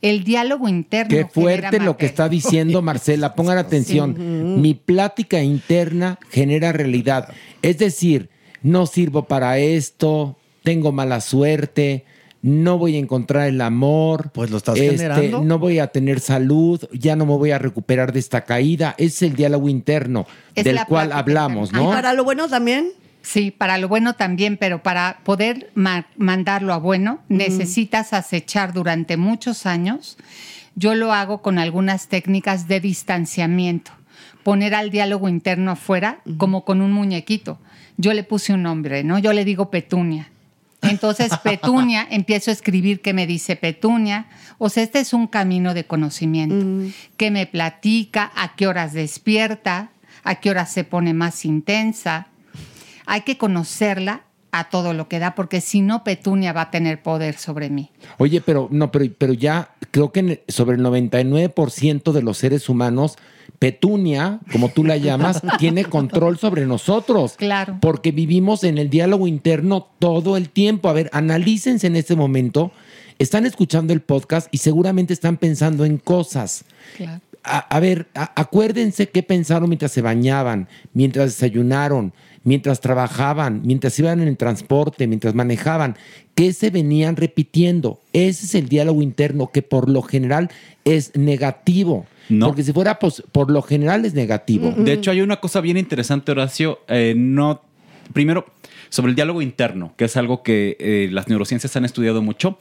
El 0.02 0.24
diálogo 0.24 0.68
interno. 0.68 1.08
Qué 1.08 1.24
fuerte 1.24 1.68
genera 1.68 1.84
lo 1.86 1.96
que 1.96 2.04
está 2.04 2.28
diciendo 2.28 2.82
Marcela. 2.82 3.34
Pongan 3.34 3.56
atención. 3.56 4.60
Mi 4.60 4.74
plática 4.74 5.42
interna 5.42 6.18
genera 6.28 6.70
realidad. 6.72 7.32
Es 7.62 7.78
decir, 7.78 8.28
no 8.62 8.84
sirvo 8.84 9.24
para 9.24 9.56
esto, 9.56 10.36
tengo 10.64 10.92
mala 10.92 11.22
suerte, 11.22 12.04
no 12.42 12.78
voy 12.78 12.96
a 12.96 12.98
encontrar 12.98 13.48
el 13.48 13.60
amor. 13.60 14.30
Pues 14.32 14.50
lo 14.50 14.56
estás 14.56 14.76
generando. 14.78 15.42
No 15.44 15.58
voy 15.58 15.78
a 15.78 15.88
tener 15.88 16.20
salud, 16.20 16.82
ya 16.92 17.16
no 17.16 17.26
me 17.26 17.36
voy 17.36 17.50
a 17.50 17.58
recuperar 17.58 18.12
de 18.12 18.20
esta 18.20 18.42
caída. 18.44 18.94
Es 18.98 19.20
el 19.22 19.34
diálogo 19.34 19.68
interno 19.68 20.26
Es 20.54 20.64
del 20.64 20.76
la 20.76 20.84
cual 20.86 21.12
hablamos. 21.12 21.72
¿no? 21.72 21.90
Ay, 21.90 21.96
para 21.96 22.12
lo 22.14 22.24
bueno 22.24 22.48
también? 22.48 22.88
Sí, 23.22 23.50
para 23.50 23.76
lo 23.76 23.86
bueno 23.88 24.14
también, 24.14 24.56
pero 24.56 24.82
para 24.82 25.20
poder 25.24 25.70
ma- 25.74 26.06
mandarlo 26.16 26.72
a 26.72 26.78
bueno, 26.78 27.20
necesitas 27.28 28.14
acechar 28.14 28.72
durante 28.72 29.18
muchos 29.18 29.66
años. 29.66 30.16
Yo 30.74 30.94
lo 30.94 31.12
hago 31.12 31.42
con 31.42 31.58
algunas 31.58 32.08
técnicas 32.08 32.66
de 32.66 32.80
distanciamiento. 32.80 33.90
Poner 34.42 34.74
al 34.74 34.88
diálogo 34.90 35.28
interno 35.28 35.70
afuera 35.72 36.20
como 36.38 36.64
con 36.64 36.80
un 36.80 36.92
muñequito. 36.92 37.58
Yo 37.98 38.14
le 38.14 38.24
puse 38.24 38.54
un 38.54 38.62
nombre, 38.62 39.04
¿no? 39.04 39.18
Yo 39.18 39.34
le 39.34 39.44
digo 39.44 39.70
Petunia. 39.70 40.30
Entonces, 40.82 41.32
Petunia, 41.44 42.06
empiezo 42.10 42.50
a 42.50 42.54
escribir 42.54 43.00
qué 43.00 43.12
me 43.12 43.26
dice 43.26 43.56
Petunia. 43.56 44.26
O 44.58 44.68
sea, 44.68 44.82
este 44.82 45.00
es 45.00 45.12
un 45.12 45.26
camino 45.26 45.74
de 45.74 45.84
conocimiento. 45.84 46.92
¿Qué 47.16 47.30
me 47.30 47.46
platica? 47.46 48.30
¿A 48.34 48.54
qué 48.56 48.66
horas 48.66 48.92
despierta? 48.92 49.90
¿A 50.24 50.36
qué 50.36 50.50
horas 50.50 50.72
se 50.72 50.84
pone 50.84 51.14
más 51.14 51.44
intensa? 51.44 52.28
Hay 53.06 53.22
que 53.22 53.38
conocerla 53.38 54.22
a 54.52 54.68
todo 54.68 54.94
lo 54.94 55.08
que 55.08 55.18
da, 55.18 55.34
porque 55.34 55.60
si 55.60 55.80
no, 55.80 56.02
Petunia 56.02 56.52
va 56.52 56.62
a 56.62 56.70
tener 56.70 57.02
poder 57.02 57.36
sobre 57.36 57.70
mí. 57.70 57.90
Oye, 58.18 58.40
pero 58.40 58.68
no, 58.70 58.90
pero, 58.90 59.04
pero 59.16 59.32
ya 59.32 59.70
creo 59.90 60.10
que 60.12 60.42
sobre 60.48 60.76
el 60.76 60.82
99% 60.82 62.12
de 62.12 62.22
los 62.22 62.38
seres 62.38 62.68
humanos, 62.68 63.16
Petunia, 63.58 64.40
como 64.52 64.68
tú 64.68 64.84
la 64.84 64.96
llamas, 64.96 65.42
tiene 65.58 65.84
control 65.84 66.38
sobre 66.38 66.66
nosotros. 66.66 67.34
Claro. 67.36 67.78
Porque 67.80 68.12
vivimos 68.12 68.64
en 68.64 68.78
el 68.78 68.90
diálogo 68.90 69.26
interno 69.26 69.88
todo 69.98 70.36
el 70.36 70.48
tiempo. 70.50 70.88
A 70.88 70.92
ver, 70.92 71.10
analícense 71.12 71.86
en 71.86 71.96
este 71.96 72.16
momento. 72.16 72.72
Están 73.18 73.44
escuchando 73.46 73.92
el 73.92 74.00
podcast 74.00 74.48
y 74.50 74.58
seguramente 74.58 75.12
están 75.12 75.36
pensando 75.36 75.84
en 75.84 75.98
cosas. 75.98 76.64
Claro. 76.96 77.20
A, 77.44 77.58
a 77.58 77.80
ver, 77.80 78.06
a- 78.14 78.32
acuérdense 78.40 79.08
qué 79.08 79.22
pensaron 79.22 79.68
mientras 79.68 79.92
se 79.92 80.02
bañaban, 80.02 80.68
mientras 80.94 81.26
desayunaron, 81.26 82.12
mientras 82.44 82.80
trabajaban, 82.80 83.62
mientras 83.64 83.98
iban 83.98 84.20
en 84.20 84.28
el 84.28 84.36
transporte, 84.36 85.06
mientras 85.06 85.34
manejaban, 85.34 85.96
qué 86.34 86.52
se 86.54 86.70
venían 86.70 87.16
repitiendo. 87.16 88.00
Ese 88.14 88.46
es 88.46 88.54
el 88.54 88.68
diálogo 88.68 89.02
interno 89.02 89.50
que 89.52 89.62
por 89.62 89.88
lo 89.90 90.00
general 90.02 90.50
es 90.84 91.14
negativo. 91.16 92.06
Porque 92.46 92.62
si 92.62 92.72
fuera 92.72 92.98
pos- 92.98 93.22
por 93.32 93.50
lo 93.50 93.60
general 93.62 94.04
es 94.04 94.14
negativo. 94.14 94.72
De 94.76 94.92
hecho, 94.92 95.10
hay 95.10 95.20
una 95.20 95.36
cosa 95.40 95.60
bien 95.60 95.76
interesante, 95.76 96.32
Horacio. 96.32 96.80
eh, 96.88 97.14
no, 97.16 97.62
primero, 98.12 98.46
sobre 98.88 99.10
el 99.10 99.16
diálogo 99.16 99.42
interno, 99.42 99.92
que 99.96 100.04
es 100.06 100.16
algo 100.16 100.42
que 100.42 100.76
eh, 100.80 101.08
las 101.12 101.28
neurociencias 101.28 101.74
han 101.76 101.84
estudiado 101.84 102.22
mucho. 102.22 102.58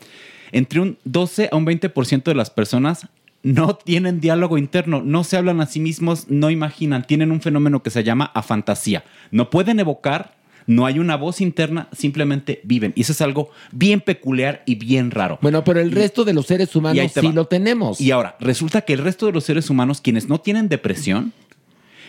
Entre 0.51 0.79
un 0.79 0.97
12 1.05 1.49
a 1.51 1.55
un 1.55 1.65
20% 1.65 2.23
de 2.23 2.35
las 2.35 2.49
personas 2.49 3.07
no 3.41 3.75
tienen 3.75 4.19
diálogo 4.19 4.57
interno, 4.57 5.01
no 5.01 5.23
se 5.23 5.37
hablan 5.37 5.61
a 5.61 5.65
sí 5.65 5.79
mismos, 5.79 6.25
no 6.29 6.49
imaginan, 6.49 7.05
tienen 7.07 7.31
un 7.31 7.39
fenómeno 7.41 7.81
que 7.81 7.89
se 7.89 8.03
llama 8.03 8.31
afantasía. 8.33 9.03
No 9.31 9.49
pueden 9.49 9.79
evocar, 9.79 10.35
no 10.69 10.85
hay 10.85 10.99
una 10.99 11.15
voz 11.17 11.41
interna, 11.41 11.89
simplemente 11.97 12.61
viven. 12.63 12.93
Y 12.95 13.01
eso 13.01 13.11
es 13.11 13.21
algo 13.21 13.49
bien 13.71 14.01
peculiar 14.01 14.61
y 14.67 14.75
bien 14.75 15.09
raro. 15.09 15.39
Bueno, 15.41 15.63
pero 15.63 15.79
el 15.79 15.91
resto 15.91 16.23
de 16.25 16.33
los 16.35 16.45
seres 16.45 16.75
humanos 16.75 17.11
te 17.11 17.21
sí 17.21 17.25
va. 17.27 17.33
lo 17.33 17.45
tenemos. 17.47 17.99
Y 17.99 18.11
ahora, 18.11 18.37
resulta 18.39 18.81
que 18.81 18.93
el 18.93 18.99
resto 18.99 19.25
de 19.25 19.31
los 19.31 19.43
seres 19.45 19.71
humanos, 19.71 19.99
quienes 19.99 20.29
no 20.29 20.39
tienen 20.39 20.69
depresión, 20.69 21.33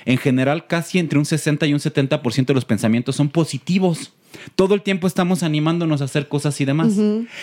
en 0.05 0.19
general 0.19 0.67
casi 0.67 0.99
entre 0.99 1.19
un 1.19 1.25
60 1.25 1.67
y 1.69 1.73
un 1.73 1.81
70% 1.81 2.45
de 2.47 2.55
los 2.55 2.67
pensamientos 2.67 3.17
son 3.17 3.31
positivos. 3.31 4.13
Todo 4.57 4.75
el 4.75 4.83
tiempo 4.83 5.07
estamos 5.07 5.43
animándonos 5.43 6.03
a 6.03 6.05
hacer 6.05 6.29
cosas 6.29 6.61
y 6.61 6.67
demás. 6.67 6.93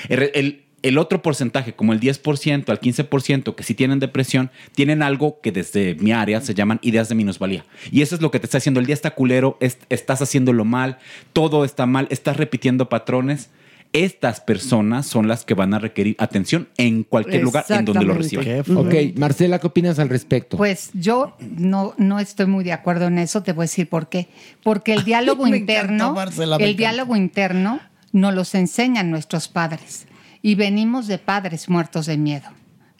El- 0.09 0.61
el 0.83 0.97
otro 0.99 1.21
porcentaje, 1.21 1.73
como 1.73 1.91
el 1.93 1.99
10% 1.99 2.69
al 2.69 2.79
15%, 2.79 3.55
que 3.55 3.63
sí 3.63 3.73
tienen 3.73 3.99
depresión, 3.99 4.51
tienen 4.73 5.01
algo 5.01 5.39
que 5.41 5.51
desde 5.51 5.95
mi 5.95 6.11
área 6.11 6.39
se 6.41 6.53
llaman 6.53 6.79
ideas 6.83 7.09
de 7.09 7.15
minusvalía. 7.15 7.65
Y 7.91 8.01
eso 8.03 8.15
es 8.15 8.21
lo 8.21 8.29
que 8.31 8.39
te 8.39 8.45
está 8.45 8.59
haciendo. 8.59 8.79
El 8.79 8.85
día 8.85 8.93
está 8.93 9.11
culero, 9.11 9.57
es- 9.59 9.79
estás 9.89 10.21
haciéndolo 10.21 10.65
mal, 10.65 10.99
todo 11.33 11.65
está 11.65 11.85
mal, 11.85 12.07
estás 12.11 12.37
repitiendo 12.37 12.89
patrones. 12.89 13.49
Estas 13.93 14.41
personas 14.41 15.07
son 15.07 15.27
las 15.29 15.45
que 15.45 15.53
van 15.53 15.73
a 15.73 15.79
requerir 15.79 16.15
atención 16.19 16.67
en 16.77 17.03
cualquier 17.03 17.41
lugar 17.41 17.65
en 17.69 17.85
donde 17.85 18.03
lo 18.05 18.13
reciban. 18.13 18.45
Ok, 18.75 18.93
Marcela, 19.15 19.59
¿qué 19.59 19.67
opinas 19.67 19.97
al 19.97 20.09
respecto? 20.09 20.57
Pues 20.57 20.89
yo 20.93 21.35
no, 21.39 21.93
no 21.97 22.19
estoy 22.19 22.47
muy 22.47 22.65
de 22.65 22.73
acuerdo 22.73 23.07
en 23.07 23.17
eso, 23.17 23.43
te 23.43 23.53
voy 23.53 23.63
a 23.63 23.65
decir 23.65 23.87
por 23.87 24.09
qué. 24.09 24.27
Porque 24.61 24.93
el 24.93 25.03
diálogo 25.05 25.43
Me 25.45 25.57
encanta, 25.57 25.73
interno, 25.73 26.13
Marcela, 26.13 26.57
el 26.57 26.61
encanta. 26.63 26.77
diálogo 26.77 27.15
interno 27.15 27.79
nos 28.11 28.33
los 28.35 28.53
enseñan 28.55 29.09
nuestros 29.09 29.47
padres. 29.47 30.05
Y 30.41 30.55
venimos 30.55 31.07
de 31.07 31.17
padres 31.17 31.69
muertos 31.69 32.05
de 32.05 32.17
miedo. 32.17 32.47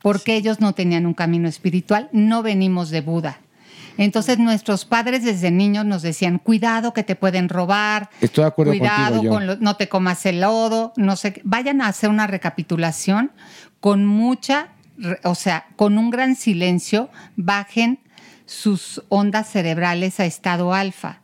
Porque 0.01 0.35
ellos 0.35 0.59
no 0.59 0.73
tenían 0.73 1.05
un 1.05 1.13
camino 1.13 1.47
espiritual, 1.49 2.09
no 2.11 2.43
venimos 2.43 2.89
de 2.89 3.01
Buda. 3.01 3.39
Entonces 3.97 4.37
nuestros 4.37 4.85
padres 4.85 5.23
desde 5.23 5.49
niños 5.49 5.83
nos 5.85 6.03
decían, 6.03 6.37
cuidado 6.37 6.93
que 6.93 7.01
te 7.03 7.15
pueden 7.15 7.49
robar, 7.49 8.09
Estoy 8.21 8.43
de 8.43 8.47
acuerdo 8.47 8.71
cuidado 8.73 9.07
contigo 9.15 9.23
yo. 9.23 9.29
con 9.31 9.47
lo- 9.47 9.55
no 9.57 9.75
te 9.75 9.89
comas 9.89 10.23
el 10.27 10.41
lodo, 10.41 10.93
no 10.97 11.15
sé, 11.15 11.41
vayan 11.43 11.81
a 11.81 11.87
hacer 11.87 12.11
una 12.11 12.27
recapitulación 12.27 13.31
con 13.79 14.05
mucha, 14.05 14.67
o 15.23 15.33
sea, 15.33 15.65
con 15.75 15.97
un 15.97 16.11
gran 16.11 16.35
silencio, 16.35 17.09
bajen 17.37 17.99
sus 18.45 19.03
ondas 19.09 19.49
cerebrales 19.49 20.19
a 20.19 20.25
estado 20.25 20.75
alfa. 20.75 21.21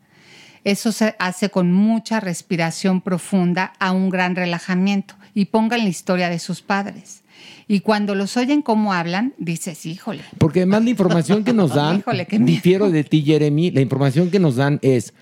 Eso 0.63 0.91
se 0.91 1.15
hace 1.19 1.49
con 1.51 1.71
mucha 1.71 2.19
respiración 2.21 3.01
profunda 3.01 3.73
a 3.79 3.91
un 3.91 4.09
gran 4.09 4.35
relajamiento 4.35 5.13
y 5.33 5.45
pongan 5.45 5.83
la 5.83 5.89
historia 5.89 6.29
de 6.29 6.39
sus 6.39 6.61
padres. 6.61 7.23
Y 7.67 7.79
cuando 7.79 8.15
los 8.15 8.37
oyen 8.37 8.61
cómo 8.61 8.93
hablan, 8.93 9.33
dices, 9.37 9.85
híjole. 9.85 10.21
Porque 10.37 10.59
además 10.59 10.83
la 10.83 10.89
información 10.89 11.43
que 11.43 11.53
nos 11.53 11.73
dan, 11.75 11.99
Híjole, 11.99 12.27
difiero 12.29 12.89
de 12.89 13.03
ti, 13.03 13.21
Jeremy, 13.21 13.71
la 13.71 13.81
información 13.81 14.29
que 14.29 14.39
nos 14.39 14.55
dan 14.55 14.79
es, 14.81 15.13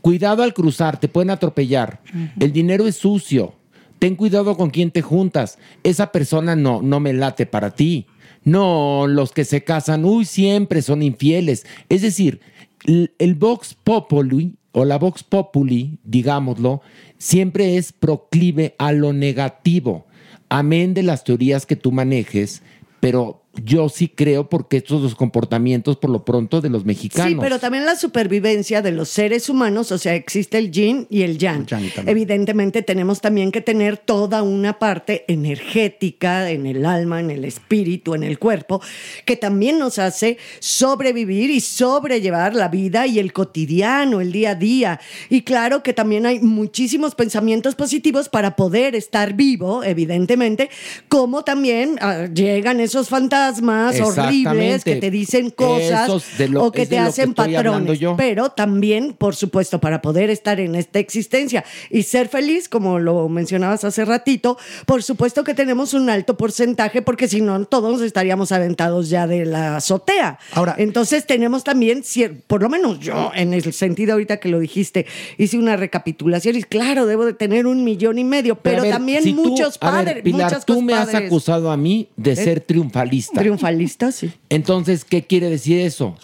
Cuidado 0.00 0.42
al 0.42 0.54
cruzar, 0.54 0.98
te 0.98 1.08
pueden 1.08 1.30
atropellar. 1.30 2.00
El 2.38 2.52
dinero 2.52 2.86
es 2.86 2.96
sucio. 2.96 3.54
Ten 3.98 4.16
cuidado 4.16 4.56
con 4.56 4.70
quién 4.70 4.90
te 4.90 5.02
juntas. 5.02 5.58
Esa 5.82 6.10
persona 6.10 6.56
no, 6.56 6.80
no 6.80 7.00
me 7.00 7.12
late 7.12 7.44
para 7.44 7.70
ti. 7.70 8.06
No, 8.42 9.06
los 9.06 9.32
que 9.32 9.44
se 9.44 9.62
casan, 9.62 10.06
uy, 10.06 10.24
siempre 10.24 10.80
son 10.80 11.02
infieles. 11.02 11.66
Es 11.90 12.00
decir, 12.00 12.40
el, 12.86 13.12
el 13.18 13.34
Vox 13.34 13.74
Populi 13.74 14.54
o 14.72 14.84
la 14.84 14.98
Vox 14.98 15.22
Populi, 15.22 15.98
digámoslo, 16.04 16.82
siempre 17.18 17.76
es 17.76 17.92
proclive 17.92 18.74
a 18.78 18.92
lo 18.92 19.12
negativo. 19.12 20.06
Amén 20.48 20.94
de 20.94 21.02
las 21.02 21.24
teorías 21.24 21.66
que 21.66 21.76
tú 21.76 21.92
manejes, 21.92 22.62
pero 23.00 23.39
yo 23.54 23.88
sí 23.88 24.08
creo 24.08 24.48
porque 24.48 24.76
estos 24.76 25.02
los 25.02 25.14
comportamientos 25.14 25.96
por 25.96 26.10
lo 26.10 26.24
pronto 26.24 26.60
de 26.60 26.70
los 26.70 26.84
mexicanos. 26.84 27.32
Sí, 27.32 27.38
pero 27.40 27.58
también 27.58 27.84
la 27.84 27.96
supervivencia 27.96 28.80
de 28.80 28.92
los 28.92 29.08
seres 29.08 29.48
humanos, 29.48 29.90
o 29.90 29.98
sea, 29.98 30.14
existe 30.14 30.56
el 30.58 30.70
yin 30.70 31.06
y 31.10 31.22
el 31.22 31.36
yang. 31.36 31.66
Evidentemente 32.06 32.82
tenemos 32.82 33.20
también 33.20 33.50
que 33.50 33.60
tener 33.60 33.98
toda 33.98 34.42
una 34.42 34.78
parte 34.78 35.24
energética 35.26 36.50
en 36.50 36.66
el 36.66 36.86
alma, 36.86 37.20
en 37.20 37.30
el 37.30 37.44
espíritu, 37.44 38.14
en 38.14 38.22
el 38.22 38.38
cuerpo, 38.38 38.80
que 39.24 39.36
también 39.36 39.78
nos 39.78 39.98
hace 39.98 40.38
sobrevivir 40.60 41.50
y 41.50 41.60
sobrellevar 41.60 42.54
la 42.54 42.68
vida 42.68 43.06
y 43.06 43.18
el 43.18 43.32
cotidiano, 43.32 44.20
el 44.20 44.30
día 44.30 44.50
a 44.50 44.54
día. 44.54 45.00
Y 45.28 45.42
claro 45.42 45.82
que 45.82 45.92
también 45.92 46.24
hay 46.24 46.38
muchísimos 46.38 47.16
pensamientos 47.16 47.74
positivos 47.74 48.28
para 48.28 48.54
poder 48.54 48.94
estar 48.94 49.34
vivo, 49.34 49.82
evidentemente, 49.82 50.70
como 51.08 51.42
también 51.42 51.98
ah, 52.00 52.26
llegan 52.32 52.78
esos 52.80 53.08
fantasmas 53.08 53.39
horribles 53.48 54.84
que 54.84 54.96
te 54.96 55.10
dicen 55.10 55.50
cosas 55.50 56.38
de 56.38 56.48
lo- 56.48 56.64
o 56.64 56.72
que 56.72 56.82
te 56.86 56.90
que 56.90 56.98
hacen 56.98 57.34
hablando 57.36 57.92
patrones. 57.92 58.16
Pero 58.16 58.50
también, 58.50 59.14
por 59.16 59.34
supuesto, 59.36 59.80
para 59.80 60.02
poder 60.02 60.30
estar 60.30 60.60
en 60.60 60.74
esta 60.74 60.98
existencia 60.98 61.64
y 61.90 62.02
ser 62.02 62.28
feliz, 62.28 62.68
como 62.68 62.98
lo 62.98 63.28
mencionabas 63.28 63.84
hace 63.84 64.04
ratito, 64.04 64.58
por 64.86 65.02
supuesto 65.02 65.44
que 65.44 65.54
tenemos 65.54 65.94
un 65.94 66.10
alto 66.10 66.36
porcentaje, 66.36 67.02
porque 67.02 67.28
si 67.28 67.40
no, 67.40 67.64
todos 67.64 68.00
estaríamos 68.02 68.52
aventados 68.52 69.08
ya 69.10 69.26
de 69.26 69.44
la 69.46 69.76
azotea. 69.76 70.38
Ahora, 70.52 70.74
entonces 70.78 71.26
tenemos 71.26 71.64
también, 71.64 72.02
por 72.46 72.62
lo 72.62 72.68
menos 72.68 72.98
yo, 73.00 73.30
en 73.34 73.54
el 73.54 73.72
sentido 73.72 74.12
ahorita 74.14 74.38
que 74.38 74.48
lo 74.48 74.58
dijiste, 74.58 75.06
hice 75.38 75.58
una 75.58 75.76
recapitulación 75.76 76.56
y 76.56 76.62
claro, 76.62 77.06
debo 77.06 77.24
de 77.26 77.34
tener 77.34 77.66
un 77.66 77.84
millón 77.84 78.18
y 78.18 78.24
medio, 78.24 78.56
pero, 78.56 78.82
ver, 78.82 78.92
también 78.92 79.22
si 79.22 79.32
tú- 79.32 79.48
muchos 79.48 79.78
ver, 79.78 79.90
padres, 79.90 80.22
Pilar, 80.22 80.44
muchas 80.50 80.66
tú 80.66 80.82
me 80.82 80.94
has 80.94 81.14
acusado 81.14 81.70
a 81.70 81.76
mí 81.76 82.08
de 82.16 82.32
¿Eh? 82.32 82.36
ser 82.36 82.60
triunfalista. 82.60 83.29
Triunfalista, 83.34 84.12
sí. 84.12 84.32
Entonces, 84.48 85.04
¿qué 85.04 85.26
quiere 85.26 85.48
decir 85.50 85.80
eso? 85.80 86.16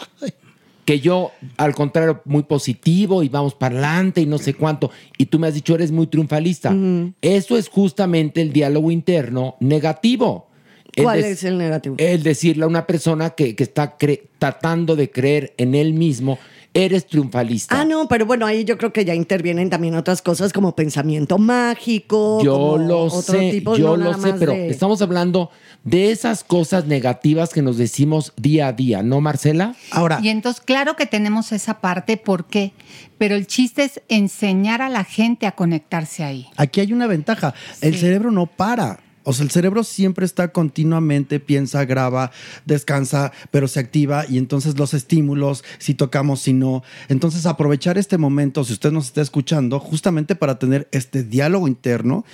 Que 0.85 1.01
yo, 1.01 1.33
al 1.57 1.75
contrario, 1.75 2.23
muy 2.25 2.45
positivo 2.45 3.23
y 3.23 3.29
vamos 3.29 3.55
para 3.55 3.75
adelante 3.75 4.21
y 4.21 4.27
no 4.27 4.39
sé 4.39 4.55
cuánto. 4.55 4.91
Y 5.19 5.27
tú 5.27 5.39
me 5.39 5.49
has 5.49 5.55
dicho, 5.55 5.75
eres 5.75 5.91
muy 5.91 6.07
triunfalista. 6.07 6.75
Eso 7.21 7.57
es 7.59 7.69
justamente 7.69 8.41
el 8.41 8.53
diálogo 8.53 8.91
interno 8.91 9.57
negativo. 9.61 10.49
El 10.95 11.05
¿Cuál 11.05 11.25
es 11.25 11.45
el 11.45 11.59
negativo? 11.59 11.97
El 11.99 12.23
decirle 12.23 12.65
a 12.65 12.69
una 12.69 12.87
persona 12.87 13.31
que, 13.31 13.55
que 13.55 13.65
está 13.65 13.97
tratando 14.39 14.97
de 14.97 15.11
creer 15.11 15.55
en 15.59 15.75
él 15.75 15.93
mismo, 15.93 16.39
eres 16.85 17.07
triunfalista. 17.07 17.81
Ah, 17.81 17.85
no, 17.85 18.07
pero 18.09 18.27
bueno, 18.27 18.45
ahí 18.47 18.65
yo 18.65 18.77
creo 18.79 18.93
que 18.93 19.05
ya 19.05 19.15
intervienen 19.15 19.71
también 19.71 19.95
otras 19.95 20.21
cosas 20.23 20.53
como 20.53 20.77
pensamiento 20.77 21.39
mágico. 21.39 22.43
Yo 22.43 22.53
como 22.55 22.79
lo 22.79 23.05
otro 23.05 23.23
sé, 23.23 23.51
tipo, 23.51 23.77
yo 23.77 23.97
no 23.97 24.13
lo 24.13 24.15
sé, 24.21 24.35
pero 24.35 24.53
de- 24.53 24.69
estamos 24.69 25.01
hablando 25.03 25.51
de 25.85 26.11
esas 26.11 26.45
cosas 26.45 26.87
negativas 26.87 27.53
que 27.53 27.63
nos 27.63 27.77
decimos 27.79 28.33
día 28.37 28.69
a 28.69 28.73
día, 28.73 29.03
¿no, 29.03 29.21
Marcela? 29.21 29.75
Ahora, 29.91 30.19
Y 30.23 30.29
entonces, 30.29 30.61
claro 30.65 30.97
que 30.97 31.07
tenemos 31.07 31.53
esa 31.53 31.81
parte, 31.81 32.17
¿por 32.17 32.47
qué? 32.47 32.73
Pero 33.19 33.35
el 33.37 33.47
chiste 33.47 33.85
es 33.85 34.03
enseñar 34.09 34.83
a 34.83 34.89
la 34.89 35.05
gente 35.05 35.47
a 35.47 35.53
conectarse 35.53 36.25
ahí. 36.25 36.47
Aquí 36.57 36.81
hay 36.81 36.93
una 36.93 37.07
ventaja. 37.07 37.55
El 37.81 37.97
cerebro 37.97 38.31
no 38.31 38.47
para. 38.47 39.01
O 39.29 39.33
sea, 39.33 39.43
el 39.43 39.51
cerebro 39.51 39.83
siempre 39.83 40.25
está 40.25 40.53
continuamente, 40.53 41.41
piensa, 41.41 41.85
graba, 41.85 42.31
descansa, 42.65 43.33
pero 43.51 43.67
se 43.67 43.81
activa 43.81 44.25
y 44.29 44.39
entonces 44.39 44.79
los 44.79 44.95
estímulos, 44.95 45.65
si 45.79 45.95
tocamos, 45.95 46.41
si 46.41 46.53
no. 46.53 46.85
Entonces 47.09 47.45
aprovechar 47.45 47.99
este 47.99 48.19
momento, 48.19 48.63
si 48.63 48.73
usted 48.73 48.93
nos 48.93 49.07
está 49.07 49.23
escuchando, 49.23 49.81
justamente 49.81 50.37
para 50.37 50.61
tener 50.61 50.87
este 50.93 51.25
diálogo 51.25 51.67
interno 51.67 52.25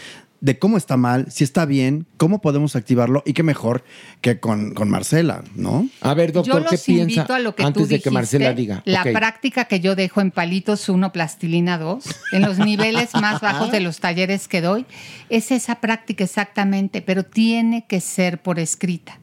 de 0.42 0.58
cómo 0.58 0.76
está 0.76 0.96
mal, 0.96 1.30
si 1.30 1.44
está 1.44 1.64
bien, 1.66 2.04
cómo 2.16 2.40
podemos 2.40 2.74
activarlo 2.74 3.22
y 3.24 3.32
qué 3.32 3.44
mejor 3.44 3.84
que 4.20 4.40
con, 4.40 4.74
con 4.74 4.90
Marcela, 4.90 5.44
¿no? 5.54 5.88
A 6.00 6.14
ver, 6.14 6.32
yo 6.32 6.58
los 6.58 6.88
invito 6.88 7.32
a 7.32 7.38
lo 7.38 7.54
que 7.54 7.62
antes 7.62 7.84
tú 7.84 7.88
de 7.88 8.00
que 8.00 8.10
Marcela 8.10 8.52
diga? 8.52 8.82
La 8.84 9.04
práctica 9.04 9.66
que 9.66 9.78
yo 9.78 9.94
dejo 9.94 10.20
en 10.20 10.32
palitos 10.32 10.88
1, 10.88 11.12
plastilina 11.12 11.78
2, 11.78 12.04
en 12.32 12.42
los 12.42 12.58
niveles 12.58 13.14
más 13.14 13.40
bajos 13.40 13.70
de 13.70 13.80
los 13.80 14.00
talleres 14.00 14.48
que 14.48 14.60
doy, 14.60 14.84
es 15.28 15.52
esa 15.52 15.76
práctica 15.76 16.24
exactamente, 16.24 17.02
pero 17.02 17.22
tiene 17.24 17.86
que 17.86 18.00
ser 18.00 18.42
por 18.42 18.58
escrita. 18.58 19.20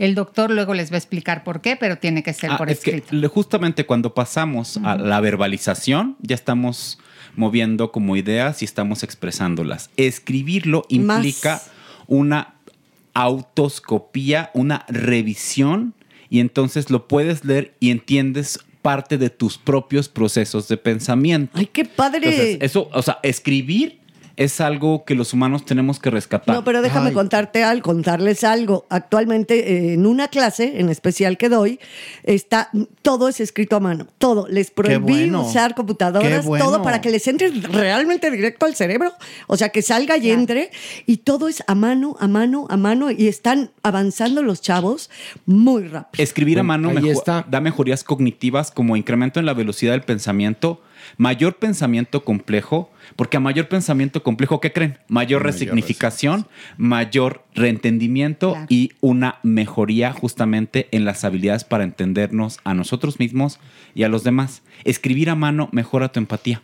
El 0.00 0.16
doctor 0.16 0.50
luego 0.50 0.74
les 0.74 0.90
va 0.90 0.96
a 0.96 0.98
explicar 0.98 1.44
por 1.44 1.60
qué, 1.60 1.76
pero 1.76 1.96
tiene 1.98 2.24
que 2.24 2.32
ser 2.32 2.50
Ah, 2.50 2.58
por 2.58 2.68
es 2.70 2.78
escrito. 2.78 3.16
justamente 3.28 3.86
cuando 3.86 4.14
pasamos 4.14 4.78
a 4.82 4.96
la 4.96 5.20
verbalización, 5.20 6.16
ya 6.20 6.34
estamos 6.34 6.98
moviendo 7.36 7.92
como 7.92 8.16
ideas 8.16 8.62
y 8.62 8.64
estamos 8.64 9.02
expresándolas. 9.02 9.90
Escribirlo 9.96 10.84
Más. 10.90 11.18
implica 11.18 11.62
una 12.06 12.54
autoscopía, 13.14 14.50
una 14.54 14.84
revisión, 14.88 15.94
y 16.28 16.40
entonces 16.40 16.90
lo 16.90 17.08
puedes 17.08 17.44
leer 17.44 17.74
y 17.80 17.90
entiendes 17.90 18.58
parte 18.82 19.18
de 19.18 19.30
tus 19.30 19.58
propios 19.58 20.08
procesos 20.08 20.68
de 20.68 20.76
pensamiento. 20.76 21.52
¡Ay, 21.58 21.66
qué 21.66 21.84
padre! 21.84 22.28
Entonces, 22.28 22.58
eso, 22.60 22.88
o 22.92 23.02
sea, 23.02 23.18
escribir 23.22 23.98
es 24.36 24.60
algo 24.60 25.04
que 25.04 25.14
los 25.14 25.32
humanos 25.32 25.64
tenemos 25.64 25.98
que 25.98 26.10
rescatar. 26.10 26.54
No, 26.54 26.62
pero 26.62 26.82
déjame 26.82 27.12
contarte 27.12 27.64
al 27.64 27.82
contarles 27.82 28.44
algo. 28.44 28.84
Actualmente, 28.90 29.72
eh, 29.72 29.94
en 29.94 30.04
una 30.06 30.28
clase 30.28 30.78
en 30.78 30.90
especial 30.90 31.38
que 31.38 31.48
doy, 31.48 31.80
está 32.22 32.70
todo 33.00 33.28
es 33.28 33.40
escrito 33.40 33.76
a 33.76 33.80
mano. 33.80 34.06
Todo. 34.18 34.46
Les 34.48 34.70
prohibí 34.70 34.98
bueno. 34.98 35.46
usar 35.46 35.74
computadoras, 35.74 36.44
bueno. 36.44 36.64
todo 36.64 36.82
para 36.82 37.00
que 37.00 37.10
les 37.10 37.26
entre 37.28 37.50
realmente 37.50 38.30
directo 38.30 38.66
al 38.66 38.74
cerebro. 38.74 39.12
O 39.46 39.56
sea, 39.56 39.70
que 39.70 39.80
salga 39.80 40.18
y 40.18 40.30
entre. 40.30 40.70
Y 41.06 41.18
todo 41.18 41.48
es 41.48 41.64
a 41.66 41.74
mano, 41.74 42.16
a 42.20 42.28
mano, 42.28 42.66
a 42.68 42.76
mano. 42.76 43.10
Y 43.10 43.28
están 43.28 43.70
avanzando 43.82 44.42
los 44.42 44.60
chavos 44.60 45.10
muy 45.46 45.88
rápido. 45.88 46.22
Escribir 46.22 46.58
a 46.58 46.62
mano 46.62 46.90
ahí 46.90 46.96
mejo- 46.96 47.22
da 47.24 47.60
mejorías 47.60 48.04
cognitivas 48.04 48.70
como 48.70 48.96
incremento 48.96 49.40
en 49.40 49.46
la 49.46 49.54
velocidad 49.54 49.92
del 49.92 50.02
pensamiento, 50.02 50.82
mayor 51.16 51.56
pensamiento 51.56 52.24
complejo, 52.24 52.90
porque 53.16 53.36
a 53.36 53.40
mayor 53.40 53.68
pensamiento 53.68 54.22
complejo, 54.22 54.60
¿qué 54.60 54.72
creen? 54.72 54.98
Mayor 55.08 55.42
resignificación, 55.42 56.46
mayor 56.76 57.44
reentendimiento 57.54 58.52
Claro. 58.52 58.66
y 58.68 58.92
una 59.00 59.38
mejoría 59.42 60.12
justamente 60.12 60.88
en 60.90 61.04
las 61.04 61.24
habilidades 61.24 61.64
para 61.64 61.84
entendernos 61.84 62.58
a 62.64 62.74
nosotros 62.74 63.18
mismos 63.18 63.58
y 63.94 64.02
a 64.02 64.08
los 64.08 64.24
demás. 64.24 64.62
Escribir 64.84 65.30
a 65.30 65.34
mano 65.34 65.68
mejora 65.72 66.10
tu 66.12 66.20
empatía. 66.20 66.62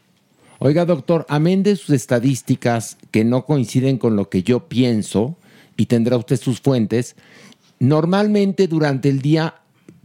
Oiga, 0.58 0.84
doctor, 0.84 1.26
amén 1.28 1.62
de 1.62 1.76
sus 1.76 1.90
estadísticas 1.90 2.96
que 3.10 3.24
no 3.24 3.44
coinciden 3.46 3.98
con 3.98 4.16
lo 4.16 4.28
que 4.28 4.42
yo 4.42 4.68
pienso, 4.68 5.36
y 5.76 5.86
tendrá 5.86 6.16
usted 6.16 6.36
sus 6.36 6.60
fuentes, 6.60 7.16
normalmente 7.80 8.68
durante 8.68 9.08
el 9.08 9.20
día 9.20 9.54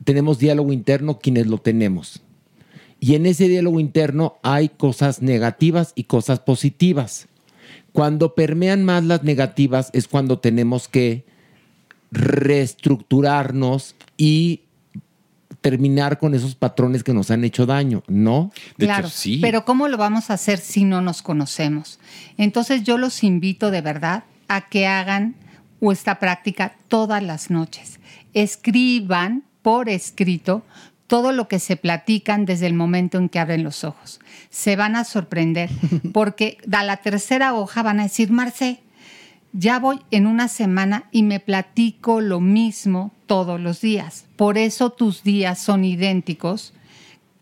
tenemos 0.04 0.40
diálogo 0.40 0.74
interno 0.74 1.20
quienes 1.20 1.48
lo 1.48 1.58
tenemos. 1.58 2.22
Y 3.00 3.16
en 3.16 3.26
ese 3.26 3.48
diálogo 3.48 3.80
interno 3.80 4.38
hay 4.44 4.70
cosas 4.70 5.22
negativas 5.22 5.94
y 5.96 6.06
cosas 6.06 6.40
positivas. 6.40 7.28
Cuando 7.94 8.36
permean 8.36 8.84
más 8.84 9.04
las 9.04 9.24
negativas 9.24 9.90
es 9.94 10.08
cuando 10.08 10.40
tenemos 10.40 10.88
que 10.88 11.26
reestructurarnos 12.12 13.96
y 14.18 14.62
terminar 15.62 16.20
con 16.20 16.34
esos 16.34 16.56
patrones 16.56 17.04
que 17.04 17.14
nos 17.14 17.32
han 17.32 17.44
hecho 17.44 17.66
daño, 17.66 18.04
¿no? 18.08 18.52
claro, 18.78 19.10
pero 19.42 19.66
¿cómo 19.66 19.88
lo 19.88 19.98
vamos 19.98 20.30
a 20.30 20.36
hacer 20.36 20.60
si 20.60 20.84
no 20.84 21.02
nos 21.02 21.22
conocemos? 21.22 22.00
Entonces 22.38 22.84
yo 22.84 22.98
los 22.98 23.24
invito 23.24 23.72
de 23.72 23.82
verdad 23.82 24.24
a 24.48 24.70
que 24.70 24.88
hagan 24.88 25.36
esta 25.82 26.20
práctica 26.20 26.76
todas 26.88 27.22
las 27.22 27.50
noches. 27.50 28.00
Escriban 28.34 29.44
por 29.62 29.90
escrito 29.90 30.64
todo 31.08 31.32
lo 31.32 31.48
que 31.48 31.60
se 31.60 31.78
platican 31.78 32.46
desde 32.46 32.68
el 32.68 32.74
momento 32.74 33.18
en 33.18 33.30
que 33.30 33.40
abren 33.40 33.64
los 33.64 33.84
ojos. 33.84 34.20
Se 34.50 34.76
van 34.76 34.96
a 34.96 35.06
sorprender 35.06 35.70
porque 36.14 36.58
a 36.72 36.84
la 36.84 36.98
tercera 36.98 37.54
hoja 37.56 37.82
van 37.82 38.00
a 38.00 38.04
decir, 38.04 38.30
Marce, 38.32 38.82
ya 39.54 39.80
voy 39.80 40.02
en 40.12 40.28
una 40.28 40.50
semana 40.50 41.06
y 41.12 41.24
me 41.24 41.40
platico 41.40 42.22
lo 42.22 42.40
mismo 42.40 43.12
todos 43.26 43.60
los 43.60 43.82
días. 43.82 44.26
Por 44.36 44.58
eso 44.58 44.92
tus 44.92 45.24
días 45.24 45.60
son 45.60 45.86
idénticos 45.86 46.74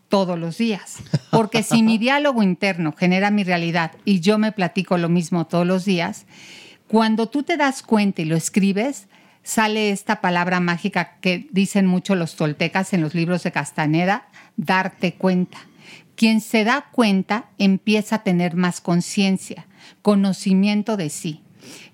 todos 0.08 0.38
los 0.38 0.56
días. 0.56 0.98
Porque 1.30 1.62
si 1.62 1.82
mi 1.82 1.98
diálogo 1.98 2.42
interno 2.42 2.92
genera 2.96 3.30
mi 3.30 3.44
realidad 3.44 3.92
y 4.04 4.20
yo 4.20 4.38
me 4.38 4.52
platico 4.52 4.96
lo 4.96 5.08
mismo 5.08 5.46
todos 5.46 5.66
los 5.66 5.84
días, 5.84 6.26
cuando 6.86 7.28
tú 7.28 7.42
te 7.42 7.56
das 7.56 7.82
cuenta 7.82 8.22
y 8.22 8.26
lo 8.26 8.36
escribes, 8.36 9.08
sale 9.46 9.90
esta 9.90 10.20
palabra 10.20 10.58
mágica 10.58 11.18
que 11.20 11.46
dicen 11.52 11.86
mucho 11.86 12.16
los 12.16 12.34
toltecas 12.34 12.92
en 12.92 13.00
los 13.00 13.14
libros 13.14 13.44
de 13.44 13.52
Castaneda, 13.52 14.26
darte 14.56 15.14
cuenta. 15.14 15.58
Quien 16.16 16.40
se 16.40 16.64
da 16.64 16.86
cuenta 16.90 17.44
empieza 17.56 18.16
a 18.16 18.22
tener 18.24 18.56
más 18.56 18.80
conciencia, 18.80 19.66
conocimiento 20.02 20.96
de 20.96 21.10
sí. 21.10 21.42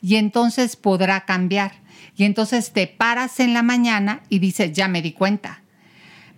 Y 0.01 0.17
entonces 0.17 0.77
podrá 0.77 1.27
cambiar. 1.27 1.73
Y 2.17 2.25
entonces 2.25 2.73
te 2.73 2.87
paras 2.87 3.39
en 3.39 3.53
la 3.53 3.63
mañana 3.63 4.23
y 4.31 4.39
dices, 4.39 4.73
ya 4.73 4.89
me 4.89 5.03
di 5.03 5.13
cuenta. 5.13 5.61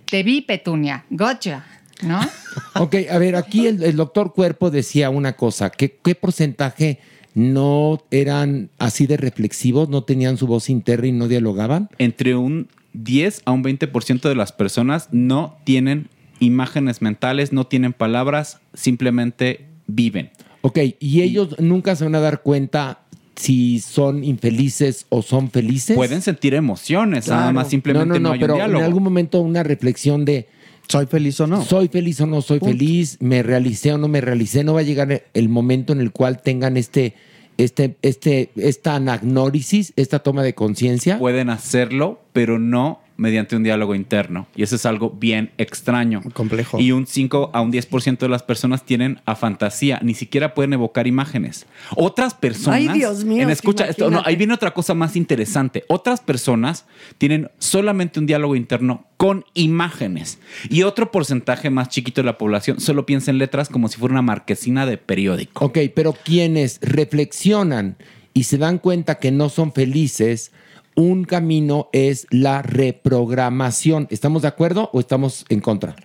Te 0.06 0.24
vi, 0.24 0.40
Petunia. 0.40 1.04
Gotcha. 1.10 1.64
¿No? 2.02 2.20
Ok, 2.76 2.96
a 3.10 3.18
ver, 3.18 3.36
aquí 3.36 3.66
el, 3.66 3.82
el 3.82 3.96
doctor 3.96 4.32
Cuerpo 4.32 4.70
decía 4.70 5.10
una 5.10 5.34
cosa, 5.34 5.70
¿qué, 5.70 5.96
¿qué 6.02 6.14
porcentaje 6.14 7.00
no 7.34 8.02
eran 8.10 8.70
así 8.78 9.06
de 9.06 9.16
reflexivos, 9.16 9.88
no 9.88 10.04
tenían 10.04 10.36
su 10.36 10.46
voz 10.46 10.70
interna 10.70 11.08
y 11.08 11.12
no 11.12 11.28
dialogaban? 11.28 11.90
Entre 11.98 12.36
un 12.36 12.68
10 12.94 13.42
a 13.44 13.52
un 13.52 13.64
20% 13.64 14.28
de 14.28 14.34
las 14.34 14.52
personas 14.52 15.08
no 15.10 15.56
tienen 15.64 16.08
imágenes 16.40 17.02
mentales, 17.02 17.52
no 17.52 17.66
tienen 17.66 17.92
palabras, 17.92 18.60
simplemente 18.72 19.66
viven. 19.86 20.30
Ok, 20.62 20.78
y 20.98 21.22
ellos 21.22 21.56
nunca 21.58 21.96
se 21.96 22.04
van 22.04 22.14
a 22.14 22.20
dar 22.20 22.42
cuenta 22.42 23.00
si 23.36 23.80
son 23.80 24.24
infelices 24.24 25.06
o 25.08 25.22
son 25.22 25.50
felices. 25.50 25.96
Pueden 25.96 26.22
sentir 26.22 26.54
emociones, 26.54 27.28
nada 27.28 27.52
más 27.52 27.68
simplemente 27.68 28.20
no, 28.20 28.32
hay 28.32 28.40
pero 28.40 28.54
un 28.54 28.58
diálogo. 28.58 28.78
en 28.78 28.84
algún 28.84 29.02
momento 29.02 29.40
una 29.40 29.62
reflexión 29.62 30.24
de 30.24 30.48
¿Soy 30.88 31.06
feliz 31.06 31.40
o 31.40 31.46
no? 31.46 31.64
Soy 31.64 31.88
feliz 31.88 32.20
o 32.20 32.26
no 32.26 32.42
soy 32.42 32.58
Punto. 32.58 32.72
feliz, 32.72 33.18
me 33.20 33.42
realicé 33.42 33.92
o 33.92 33.98
no 33.98 34.08
me 34.08 34.20
realicé, 34.20 34.64
no 34.64 34.74
va 34.74 34.80
a 34.80 34.84
llegar 34.84 35.24
el 35.32 35.48
momento 35.48 35.92
en 35.92 36.00
el 36.00 36.12
cual 36.12 36.42
tengan 36.42 36.76
este 36.76 37.14
este 37.56 37.96
este 38.02 38.50
esta 38.56 38.96
anagnórisis, 38.96 39.92
esta 39.96 40.18
toma 40.20 40.42
de 40.42 40.54
conciencia. 40.54 41.18
Pueden 41.18 41.50
hacerlo, 41.50 42.20
pero 42.32 42.58
no 42.58 43.00
mediante 43.16 43.56
un 43.56 43.62
diálogo 43.62 43.94
interno. 43.94 44.46
Y 44.54 44.62
eso 44.62 44.76
es 44.76 44.86
algo 44.86 45.10
bien 45.10 45.52
extraño. 45.58 46.22
Complejo. 46.32 46.80
Y 46.80 46.92
un 46.92 47.06
5 47.06 47.50
a 47.52 47.60
un 47.60 47.72
10% 47.72 48.18
de 48.18 48.28
las 48.28 48.42
personas 48.42 48.84
tienen 48.84 49.20
a 49.24 49.36
fantasía, 49.36 50.00
ni 50.02 50.14
siquiera 50.14 50.54
pueden 50.54 50.72
evocar 50.72 51.06
imágenes. 51.06 51.66
Otras 51.96 52.34
personas... 52.34 52.80
Ay, 52.80 52.88
Dios 52.88 53.24
mío, 53.24 53.42
En 53.42 53.50
escucha 53.50 53.86
esto, 53.86 54.10
no, 54.10 54.22
ahí 54.24 54.36
viene 54.36 54.54
otra 54.54 54.72
cosa 54.72 54.94
más 54.94 55.16
interesante. 55.16 55.84
Otras 55.88 56.20
personas 56.20 56.86
tienen 57.18 57.50
solamente 57.58 58.18
un 58.18 58.26
diálogo 58.26 58.56
interno 58.56 59.06
con 59.16 59.44
imágenes. 59.54 60.38
Y 60.68 60.82
otro 60.82 61.10
porcentaje 61.10 61.70
más 61.70 61.88
chiquito 61.88 62.20
de 62.20 62.26
la 62.26 62.38
población 62.38 62.80
solo 62.80 63.06
piensa 63.06 63.30
en 63.30 63.38
letras 63.38 63.68
como 63.68 63.88
si 63.88 63.98
fuera 63.98 64.12
una 64.12 64.22
marquesina 64.22 64.86
de 64.86 64.98
periódico. 64.98 65.64
Ok, 65.64 65.78
pero 65.94 66.12
quienes 66.12 66.78
reflexionan 66.82 67.96
y 68.32 68.44
se 68.44 68.58
dan 68.58 68.78
cuenta 68.78 69.14
que 69.14 69.30
no 69.30 69.48
son 69.48 69.72
felices, 69.72 70.52
un 70.94 71.24
camino 71.24 71.88
es 71.92 72.26
la 72.30 72.62
reprogramación. 72.62 74.06
¿Estamos 74.10 74.42
de 74.42 74.48
acuerdo 74.48 74.90
o 74.92 75.00
estamos 75.00 75.44
en 75.48 75.60
contra? 75.60 75.96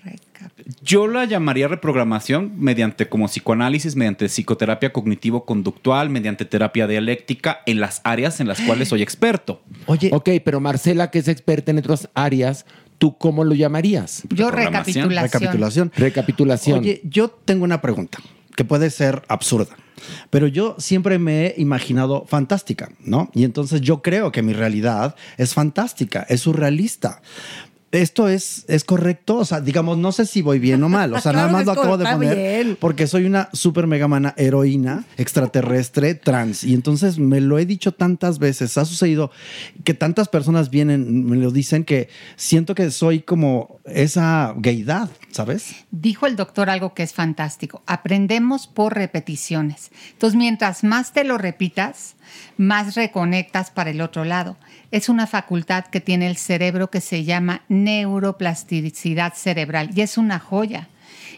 Yo 0.84 1.08
la 1.08 1.26
llamaría 1.26 1.68
reprogramación 1.68 2.54
mediante 2.58 3.10
como 3.10 3.26
psicoanálisis, 3.28 3.96
mediante 3.96 4.28
psicoterapia 4.28 4.94
cognitivo-conductual, 4.94 6.10
mediante 6.10 6.46
terapia 6.46 6.88
dialéctica 6.88 7.62
en 7.66 7.80
las 7.80 8.02
áreas 8.04 8.40
en 8.40 8.48
las 8.48 8.62
cuales 8.62 8.90
soy 8.90 9.02
experto. 9.02 9.62
Oye. 9.88 10.10
Ok, 10.14 10.30
pero 10.44 10.60
Marcela, 10.60 11.10
que 11.10 11.20
es 11.20 11.28
experta 11.28 11.72
en 11.72 11.80
otras 11.80 12.10
áreas, 12.14 12.66
¿tú 12.98 13.18
cómo 13.18 13.44
lo 13.44 13.56
llamarías? 13.56 14.24
Yo 14.30 14.52
recapitulación. 14.52 15.10
Recapitulación. 15.10 15.92
Recapitulación. 15.96 16.80
Oye, 16.80 17.02
yo 17.04 17.30
tengo 17.30 17.64
una 17.64 17.82
pregunta 17.82 18.20
que 18.60 18.66
puede 18.66 18.90
ser 18.90 19.22
absurda, 19.30 19.74
pero 20.30 20.46
yo 20.46 20.76
siempre 20.80 21.18
me 21.18 21.46
he 21.46 21.62
imaginado 21.62 22.26
fantástica, 22.28 22.90
¿no? 23.00 23.32
Y 23.34 23.46
entonces 23.46 23.80
yo 23.80 24.02
creo 24.02 24.34
que 24.34 24.42
mi 24.42 24.52
realidad 24.52 25.16
es 25.38 25.54
fantástica, 25.54 26.26
es 26.28 26.42
surrealista. 26.42 27.22
Esto 27.92 28.30
es, 28.30 28.66
es 28.68 28.84
correcto, 28.84 29.38
o 29.38 29.46
sea, 29.46 29.62
digamos, 29.62 29.98
no 29.98 30.12
sé 30.12 30.26
si 30.26 30.42
voy 30.42 30.60
bien 30.60 30.84
o 30.84 30.90
mal, 30.90 31.14
o 31.14 31.20
sea, 31.20 31.32
Claro 31.32 31.48
nada 31.48 31.52
más 31.52 31.66
lo 31.66 31.72
acabo 31.72 31.98
de 31.98 32.06
poner 32.06 32.36
bien. 32.36 32.78
porque 32.80 33.08
soy 33.08 33.26
una 33.26 33.50
super 33.54 33.88
mega 33.88 34.08
mana 34.08 34.34
heroína 34.38 35.06
extraterrestre 35.18 36.16
trans 36.16 36.64
y 36.64 36.74
entonces 36.74 37.18
me 37.18 37.42
lo 37.42 37.58
he 37.58 37.66
dicho 37.66 37.92
tantas 37.92 38.40
veces, 38.40 38.78
ha 38.78 38.86
sucedido 38.86 39.32
que 39.84 39.94
tantas 39.94 40.28
personas 40.28 40.70
vienen, 40.70 41.26
me 41.26 41.38
lo 41.38 41.52
dicen 41.52 41.84
que 41.84 42.10
siento 42.36 42.76
que 42.76 42.92
soy 42.92 43.22
como 43.22 43.80
esa 43.86 44.54
gaydad, 44.58 45.10
¿sabes? 45.32 45.76
Dijo 45.92 46.28
el 46.28 46.36
doctor 46.36 46.70
algo 46.70 46.94
que 46.94 47.04
es 47.04 47.14
fantástico. 47.14 47.82
Aprendemos 47.86 48.68
por 48.68 48.96
repeticiones. 48.96 49.92
Entonces, 50.12 50.38
mientras 50.38 50.84
más 50.84 51.14
te 51.14 51.24
lo 51.24 51.38
repitas, 51.38 52.16
más 52.58 52.96
reconectas 52.96 53.72
para 53.72 53.90
el 53.90 54.02
otro 54.02 54.26
lado. 54.26 54.58
Es 54.92 55.08
una 55.10 55.28
facultad 55.28 55.86
que 55.86 56.02
tiene 56.02 56.28
el 56.28 56.36
cerebro 56.38 56.90
que 56.90 57.02
se 57.02 57.24
llama 57.24 57.62
neuroplasticidad 57.70 59.34
cerebral 59.36 59.92
y 59.96 60.02
es 60.02 60.18
una 60.18 60.40
joya. 60.40 60.88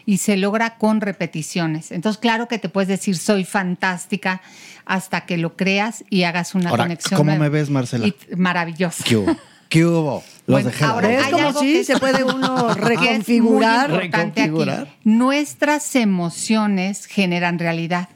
Y 0.04 0.16
se 0.18 0.36
logra 0.36 0.78
con 0.78 1.00
repeticiones. 1.00 1.92
Entonces, 1.92 2.18
claro 2.20 2.48
que 2.48 2.58
te 2.58 2.68
puedes 2.68 2.88
decir, 2.88 3.16
soy 3.16 3.44
fantástica, 3.44 4.40
hasta 4.84 5.20
que 5.26 5.36
lo 5.36 5.56
creas 5.56 6.02
y 6.10 6.24
hagas 6.24 6.56
una 6.56 6.70
Ahora, 6.70 6.84
conexión. 6.84 7.16
¿cómo 7.18 7.30
nueva. 7.30 7.44
me 7.44 7.48
ves, 7.50 7.70
Marcela? 7.70 8.06
Y- 8.08 8.16
maravilloso. 8.36 9.04
¿Qué 9.06 9.16
hubo? 9.16 9.36
¿Qué 9.68 9.86
hubo? 9.86 10.24
Los 10.48 10.64
Bueno, 10.64 10.70
ahora 10.82 11.06
¿Ves 11.08 11.24
hay 11.24 11.32
algo 11.40 11.60
sí 11.60 11.72
que- 11.74 11.84
se 11.84 11.98
puede 12.00 12.24
uno 12.24 12.66
que 12.66 12.72
es 12.72 12.78
muy 12.80 12.88
reconfigurar? 12.96 13.90
importante 13.90 14.40
aquí. 14.42 14.50
Reconfigurar. 14.50 14.88
Nuestras 15.04 15.94
emociones 15.94 17.06
generan 17.06 17.60
realidad. 17.60 18.08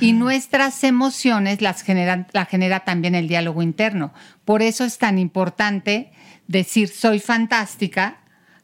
Y 0.00 0.12
nuestras 0.12 0.84
emociones 0.84 1.60
las 1.60 1.84
la 2.32 2.44
genera 2.44 2.80
también 2.80 3.14
el 3.14 3.26
diálogo 3.28 3.62
interno. 3.62 4.12
Por 4.44 4.62
eso 4.62 4.84
es 4.84 4.98
tan 4.98 5.18
importante 5.18 6.12
decir 6.46 6.88
soy 6.88 7.18
fantástica 7.18 8.18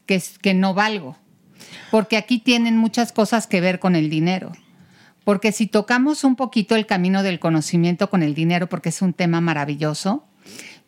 que, 0.07 0.22
que 0.41 0.55
no 0.55 0.74
valgo. 0.74 1.18
Porque 1.91 2.16
aquí 2.16 2.39
tienen 2.39 2.76
muchas 2.76 3.12
cosas 3.12 3.47
que 3.47 3.61
ver 3.61 3.80
con 3.80 3.97
el 3.97 4.11
dinero. 4.11 4.53
Porque 5.24 5.53
si 5.53 5.66
tocamos 5.66 6.22
un 6.22 6.37
poquito 6.37 6.76
el 6.76 6.87
camino 6.87 7.22
del 7.22 7.41
conocimiento 7.41 8.11
con 8.11 8.22
el 8.22 8.35
dinero, 8.35 8.68
porque 8.68 8.91
es 8.91 9.03
un 9.03 9.14
tema 9.14 9.41
maravilloso, 9.41 10.26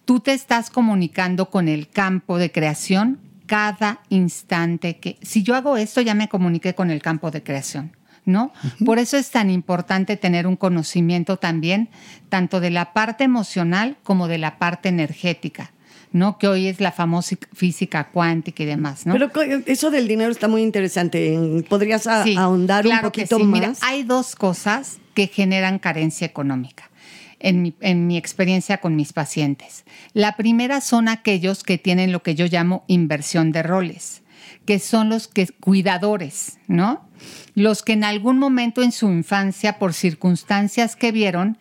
tú 0.05 0.21
te 0.21 0.33
estás 0.33 0.71
comunicando 0.71 1.51
con 1.51 1.69
el 1.69 1.89
campo 1.89 2.39
de 2.39 2.53
creación 2.53 3.19
cada 3.47 4.01
instante 4.09 4.99
que... 4.99 5.19
Si 5.23 5.43
yo 5.43 5.55
hago 5.55 5.77
esto, 5.77 6.01
ya 6.01 6.15
me 6.15 6.29
comuniqué 6.29 6.75
con 6.75 6.91
el 6.91 7.01
campo 7.01 7.31
de 7.31 7.43
creación, 7.43 7.96
¿no? 8.27 8.53
Por 8.85 8.99
eso 8.99 9.17
es 9.17 9.31
tan 9.31 9.49
importante 9.51 10.17
tener 10.19 10.47
un 10.47 10.57
conocimiento 10.57 11.39
también, 11.39 11.89
tanto 12.29 12.61
de 12.61 12.71
la 12.71 12.93
parte 12.93 13.25
emocional 13.25 13.97
como 14.03 14.29
de 14.29 14.37
la 14.39 14.59
parte 14.59 14.89
energética, 14.91 15.73
¿no? 16.13 16.37
Que 16.39 16.49
hoy 16.49 16.67
es 16.67 16.81
la 16.81 16.93
famosa 16.93 17.37
física 17.55 18.09
cuántica 18.11 18.63
y 18.65 18.67
demás, 18.67 19.07
¿no? 19.07 19.15
Pero 19.15 19.31
eso 19.67 19.91
del 19.91 20.09
dinero 20.09 20.31
está 20.31 20.49
muy 20.49 20.63
interesante. 20.63 21.65
¿Podrías 21.69 22.07
a- 22.07 22.25
Sí, 22.25 22.37
ahondar 22.37 22.85
claro 22.85 23.07
un 23.09 23.13
que 23.13 23.23
poquito 23.23 23.39
sí. 23.39 23.45
más? 23.45 23.61
Mira, 23.61 23.73
hay 23.83 24.03
dos 24.03 24.35
cosas 24.37 24.99
que 25.15 25.29
generan 25.29 25.79
carencia 25.79 26.27
económica. 26.27 26.91
En 27.39 27.61
mi, 27.63 27.75
en 27.81 28.07
mi 28.07 28.17
experiencia 28.17 28.79
con 28.79 28.97
mis 28.97 29.13
pacientes. 29.13 29.85
La 30.15 30.37
primera 30.37 30.81
son 30.81 31.07
aquellos 31.07 31.63
que 31.65 31.77
tienen 31.77 32.11
lo 32.11 32.23
que 32.23 32.35
yo 32.35 32.47
llamo 32.47 32.83
inversión 32.89 33.53
de 33.53 33.63
roles, 33.63 34.23
que 34.67 34.79
son 34.79 35.09
los 35.09 35.29
que 35.29 35.47
cuidadores, 35.47 36.59
¿no? 36.67 37.09
Los 37.55 37.83
que 37.83 37.95
en 37.95 38.05
algún 38.05 38.39
momento 38.39 38.83
en 38.83 38.93
su 38.93 39.11
infancia, 39.11 39.79
por 39.79 39.95
circunstancias 39.95 40.97
que 40.97 41.13
vieron, 41.13 41.59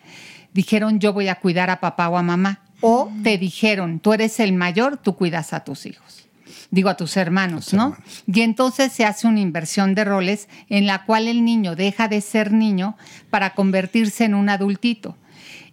dijeron 0.52 1.00
yo 1.00 1.12
voy 1.12 1.28
a 1.28 1.36
cuidar 1.36 1.70
a 1.70 1.80
papá 1.80 2.08
o 2.08 2.18
a 2.18 2.22
mamá. 2.22 2.62
O 2.82 3.10
te 3.22 3.38
dijeron, 3.38 4.00
tú 4.00 4.12
eres 4.12 4.38
el 4.38 4.52
mayor, 4.52 4.98
tú 4.98 5.16
cuidas 5.16 5.54
a 5.54 5.64
tus 5.64 5.86
hijos 5.86 6.26
digo 6.70 6.88
a 6.88 6.96
tus 6.96 7.16
hermanos, 7.16 7.72
¿no? 7.72 7.96
Y 8.26 8.40
entonces 8.40 8.92
se 8.92 9.04
hace 9.04 9.26
una 9.26 9.40
inversión 9.40 9.94
de 9.94 10.04
roles 10.04 10.48
en 10.68 10.86
la 10.86 11.04
cual 11.04 11.28
el 11.28 11.44
niño 11.44 11.76
deja 11.76 12.08
de 12.08 12.20
ser 12.20 12.52
niño 12.52 12.96
para 13.30 13.54
convertirse 13.54 14.24
en 14.24 14.34
un 14.34 14.48
adultito. 14.48 15.16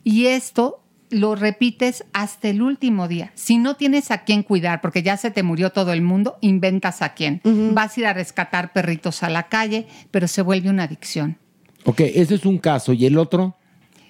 Y 0.04 0.28
esto 0.28 0.83
lo 1.14 1.36
repites 1.36 2.04
hasta 2.14 2.50
el 2.50 2.62
último 2.62 3.08
día. 3.08 3.32
Si 3.36 3.58
no 3.58 3.76
tienes 3.76 4.12
a 4.12 4.24
quién 4.24 4.44
cuidar, 4.44 4.82
porque 4.82 5.04
ya 5.04 5.16
se 5.18 5.32
te 5.32 5.44
murió 5.44 5.70
todo 5.72 5.94
el 5.94 6.02
mundo, 6.02 6.38
inventas 6.42 7.02
a 7.02 7.14
quién. 7.14 7.42
Vas 7.74 7.96
a 7.96 8.00
ir 8.02 8.06
a 8.08 8.14
rescatar 8.14 8.74
perritos 8.74 9.24
a 9.24 9.30
la 9.30 9.44
calle, 9.44 9.88
pero 10.12 10.28
se 10.28 10.42
vuelve 10.42 10.70
una 10.70 10.84
adicción. 10.84 11.38
Ok, 11.86 12.02
ese 12.02 12.36
es 12.36 12.46
un 12.46 12.58
caso. 12.58 12.94
¿Y 12.94 13.06
el 13.06 13.18
otro? 13.18 13.56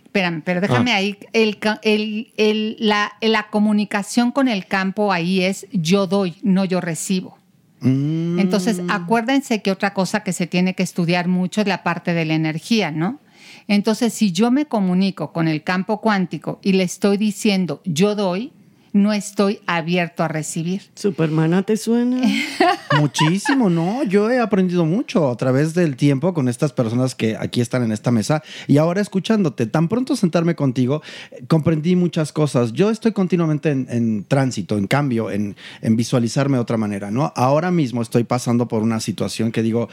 Espérame, 0.05 0.41
pero 0.43 0.61
déjame 0.61 0.91
Ah. 0.93 0.97
ahí. 0.97 1.17
El, 1.33 1.57
ca- 1.57 1.79
el- 1.83 2.31
el- 2.37 2.75
la, 2.79 3.13
la 3.21 3.47
comunicación 3.49 4.31
con 4.31 4.47
el 4.47 4.67
campo 4.67 5.11
ahí 5.11 5.41
es 5.41 5.65
yo 5.71 6.05
doy, 6.07 6.35
no 6.43 6.65
yo 6.65 6.81
recibo. 6.81 7.37
Entonces, 7.85 8.81
acuérdense 8.89 9.61
que 9.61 9.69
otra 9.71 9.93
cosa 9.93 10.23
que 10.23 10.31
se 10.31 10.47
tiene 10.47 10.73
que 10.73 10.83
estudiar 10.83 11.27
mucho 11.27 11.59
es 11.61 11.67
la 11.67 11.83
parte 11.83 12.13
de 12.13 12.23
la 12.25 12.33
energía, 12.33 12.91
¿no? 12.91 13.19
Entonces, 13.67 14.13
si 14.13 14.31
yo 14.31 14.51
me 14.51 14.65
comunico 14.65 15.31
con 15.31 15.47
el 15.47 15.63
campo 15.63 16.01
cuántico 16.01 16.59
y 16.61 16.73
le 16.73 16.83
estoy 16.83 17.17
diciendo 17.17 17.81
yo 17.85 18.15
doy, 18.15 18.51
no 18.93 19.11
estoy 19.11 19.59
abierto 19.65 20.23
a 20.23 20.27
recibir. 20.27 20.83
Supermana 20.93 21.63
te 21.63 21.77
suena. 21.77 22.21
Muchísimo, 22.99 23.69
¿no? 23.69 24.03
Yo 24.03 24.29
he 24.29 24.39
aprendido 24.39 24.85
mucho 24.85 25.29
a 25.29 25.35
través 25.35 25.73
del 25.73 25.95
tiempo 25.97 26.33
con 26.35 26.47
estas 26.47 26.73
personas 26.73 27.15
que 27.15 27.35
aquí 27.35 27.59
están 27.59 27.83
en 27.83 27.91
esta 27.91 28.11
mesa 28.11 28.43
y 28.67 28.77
ahora 28.77 29.01
escuchándote. 29.01 29.65
Tan 29.65 29.89
pronto 29.89 30.15
sentarme 30.15 30.55
contigo, 30.55 31.01
comprendí 31.47 31.95
muchas 31.95 32.31
cosas. 32.31 32.71
Yo 32.71 32.91
estoy 32.91 33.13
continuamente 33.13 33.71
en, 33.71 33.87
en 33.89 34.23
tránsito, 34.25 34.77
en 34.77 34.85
cambio, 34.85 35.31
en, 35.31 35.55
en 35.81 35.95
visualizarme 35.95 36.57
de 36.57 36.61
otra 36.61 36.77
manera, 36.77 37.09
¿no? 37.09 37.33
Ahora 37.35 37.71
mismo 37.71 38.03
estoy 38.03 38.25
pasando 38.25 38.67
por 38.67 38.83
una 38.83 38.99
situación 38.99 39.51
que 39.51 39.63
digo, 39.63 39.89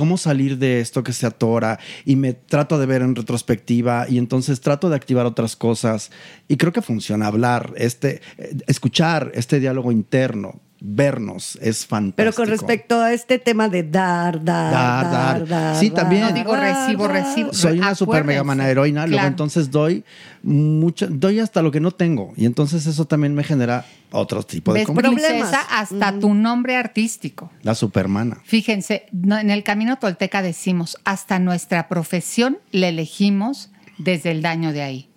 ¿cómo 0.00 0.16
salir 0.16 0.56
de 0.56 0.80
esto 0.80 1.04
que 1.04 1.12
se 1.12 1.26
atora? 1.26 1.78
Y 2.06 2.16
me 2.16 2.32
trato 2.32 2.78
de 2.78 2.86
ver 2.86 3.02
en 3.02 3.14
retrospectiva 3.14 4.06
y 4.08 4.16
entonces 4.16 4.62
trato 4.62 4.88
de 4.88 4.96
activar 4.96 5.26
otras 5.26 5.56
cosas 5.56 6.10
y 6.48 6.56
creo 6.56 6.72
que 6.72 6.80
funciona 6.80 7.26
hablar, 7.26 7.74
este, 7.76 8.22
eh, 8.38 8.56
escuchar 8.66 9.30
este 9.34 9.60
diálogo 9.60 9.92
interno. 9.92 10.62
Vernos 10.82 11.58
es 11.60 11.86
fantástico. 11.86 12.16
Pero 12.16 12.32
con 12.32 12.48
respecto 12.48 13.00
a 13.00 13.12
este 13.12 13.38
tema 13.38 13.68
de 13.68 13.82
dar, 13.82 14.42
dar, 14.42 14.72
Dar, 14.72 15.04
dar, 15.04 15.12
dar. 15.12 15.48
dar. 15.48 15.76
Sí, 15.76 15.90
dar, 15.90 16.00
también. 16.02 16.22
No 16.22 16.32
digo 16.32 16.56
recibo, 16.56 17.06
dar. 17.06 17.12
recibo. 17.12 17.52
soy 17.52 17.78
una 17.78 17.94
super 17.94 18.24
mega 18.24 18.42
mana 18.44 18.68
heroína, 18.68 19.06
luego 19.06 19.26
entonces 19.26 19.70
doy 19.70 20.04
mucho, 20.42 21.06
doy 21.08 21.38
hasta 21.40 21.60
lo 21.62 21.70
que 21.70 21.80
no 21.80 21.90
tengo. 21.90 22.32
Y 22.36 22.46
entonces 22.46 22.86
eso 22.86 23.04
también 23.04 23.34
me 23.34 23.44
genera 23.44 23.84
otro 24.10 24.42
tipo 24.42 24.72
de 24.72 24.80
¿Ves, 24.80 24.86
conflicto. 24.86 25.12
princesa? 25.12 25.60
Hasta 25.70 26.18
tu 26.18 26.32
nombre 26.34 26.76
artístico. 26.76 27.50
La 27.62 27.74
supermana. 27.74 28.38
Fíjense, 28.44 29.06
en 29.12 29.50
el 29.50 29.62
camino 29.62 29.98
tolteca 29.98 30.40
decimos, 30.42 30.96
hasta 31.04 31.38
nuestra 31.38 31.88
profesión 31.88 32.58
le 32.72 32.88
elegimos 32.88 33.70
desde 33.98 34.30
el 34.30 34.40
daño 34.42 34.72
de 34.72 34.82
ahí. 34.82 35.08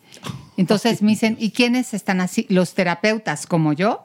Entonces 0.57 1.01
me 1.01 1.11
dicen, 1.11 1.37
¿y 1.39 1.51
quiénes 1.51 1.93
están 1.93 2.21
así? 2.21 2.45
Los 2.49 2.73
terapeutas 2.73 3.47
como 3.47 3.73
yo 3.73 4.03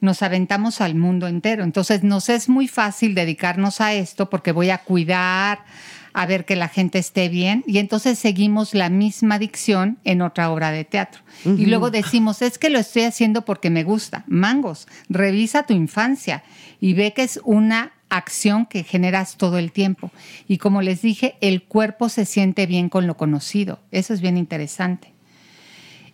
nos 0.00 0.22
aventamos 0.22 0.80
al 0.80 0.94
mundo 0.94 1.26
entero. 1.26 1.64
Entonces 1.64 2.02
nos 2.02 2.28
es 2.28 2.48
muy 2.48 2.68
fácil 2.68 3.14
dedicarnos 3.14 3.80
a 3.80 3.94
esto 3.94 4.30
porque 4.30 4.52
voy 4.52 4.70
a 4.70 4.78
cuidar, 4.78 5.64
a 6.12 6.26
ver 6.26 6.44
que 6.44 6.56
la 6.56 6.68
gente 6.68 6.98
esté 6.98 7.28
bien 7.28 7.62
y 7.66 7.78
entonces 7.78 8.18
seguimos 8.18 8.74
la 8.74 8.88
misma 8.88 9.38
dicción 9.38 9.98
en 10.04 10.22
otra 10.22 10.50
obra 10.50 10.70
de 10.70 10.84
teatro. 10.84 11.20
Y 11.44 11.66
luego 11.66 11.90
decimos, 11.90 12.42
es 12.42 12.58
que 12.58 12.70
lo 12.70 12.78
estoy 12.78 13.02
haciendo 13.02 13.44
porque 13.44 13.70
me 13.70 13.84
gusta. 13.84 14.24
Mangos, 14.26 14.88
revisa 15.08 15.64
tu 15.64 15.74
infancia 15.74 16.42
y 16.80 16.94
ve 16.94 17.12
que 17.12 17.22
es 17.22 17.40
una 17.44 17.92
acción 18.08 18.66
que 18.66 18.84
generas 18.84 19.36
todo 19.36 19.58
el 19.58 19.70
tiempo. 19.70 20.10
Y 20.48 20.58
como 20.58 20.82
les 20.82 21.02
dije, 21.02 21.36
el 21.40 21.62
cuerpo 21.62 22.08
se 22.08 22.24
siente 22.24 22.66
bien 22.66 22.88
con 22.88 23.06
lo 23.06 23.16
conocido. 23.16 23.80
Eso 23.92 24.14
es 24.14 24.20
bien 24.20 24.36
interesante. 24.36 25.12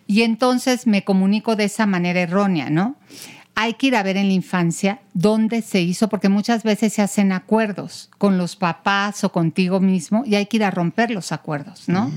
Y 0.07 0.21
entonces 0.21 0.85
me 0.85 1.03
comunico 1.03 1.55
de 1.55 1.63
esa 1.63 1.85
manera 1.87 2.21
errónea, 2.21 2.69
¿no? 2.69 2.95
Hay 3.57 3.75
que 3.75 3.87
ir 3.87 3.95
a 3.95 4.03
ver 4.03 4.17
en 4.17 4.27
la 4.27 4.33
infancia 4.33 4.99
dónde 5.13 5.61
se 5.61 5.81
hizo, 5.81 6.09
porque 6.09 6.27
muchas 6.29 6.63
veces 6.63 6.93
se 6.93 7.01
hacen 7.01 7.31
acuerdos 7.31 8.09
con 8.17 8.37
los 8.37 8.55
papás 8.57 9.23
o 9.23 9.31
contigo 9.31 9.79
mismo 9.79 10.23
y 10.25 10.35
hay 10.35 10.45
que 10.47 10.57
ir 10.57 10.63
a 10.65 10.71
romper 10.71 11.09
los 11.11 11.31
acuerdos, 11.31 11.87
¿no? 11.87 12.11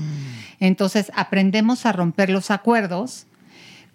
Entonces 0.59 1.11
aprendemos 1.15 1.85
a 1.85 1.93
romper 1.93 2.29
los 2.29 2.51
acuerdos 2.51 3.25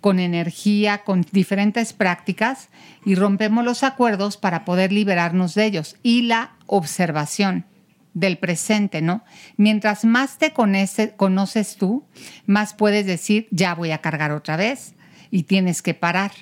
con 0.00 0.20
energía, 0.20 0.98
con 1.04 1.26
diferentes 1.32 1.92
prácticas 1.92 2.68
y 3.04 3.14
rompemos 3.14 3.64
los 3.64 3.82
acuerdos 3.82 4.36
para 4.36 4.64
poder 4.64 4.92
liberarnos 4.92 5.54
de 5.54 5.66
ellos. 5.66 5.96
Y 6.02 6.22
la 6.22 6.52
observación 6.66 7.66
del 8.14 8.38
presente, 8.38 9.02
¿no? 9.02 9.24
Mientras 9.56 10.04
más 10.04 10.38
te 10.38 10.52
conoce- 10.54 11.14
conoces 11.16 11.76
tú, 11.76 12.04
más 12.46 12.72
puedes 12.74 13.06
decir, 13.06 13.48
ya 13.50 13.74
voy 13.74 13.90
a 13.90 13.98
cargar 13.98 14.30
otra 14.32 14.56
vez 14.56 14.94
y 15.30 15.42
tienes 15.44 15.82
que 15.82 15.94
parar. 15.94 16.32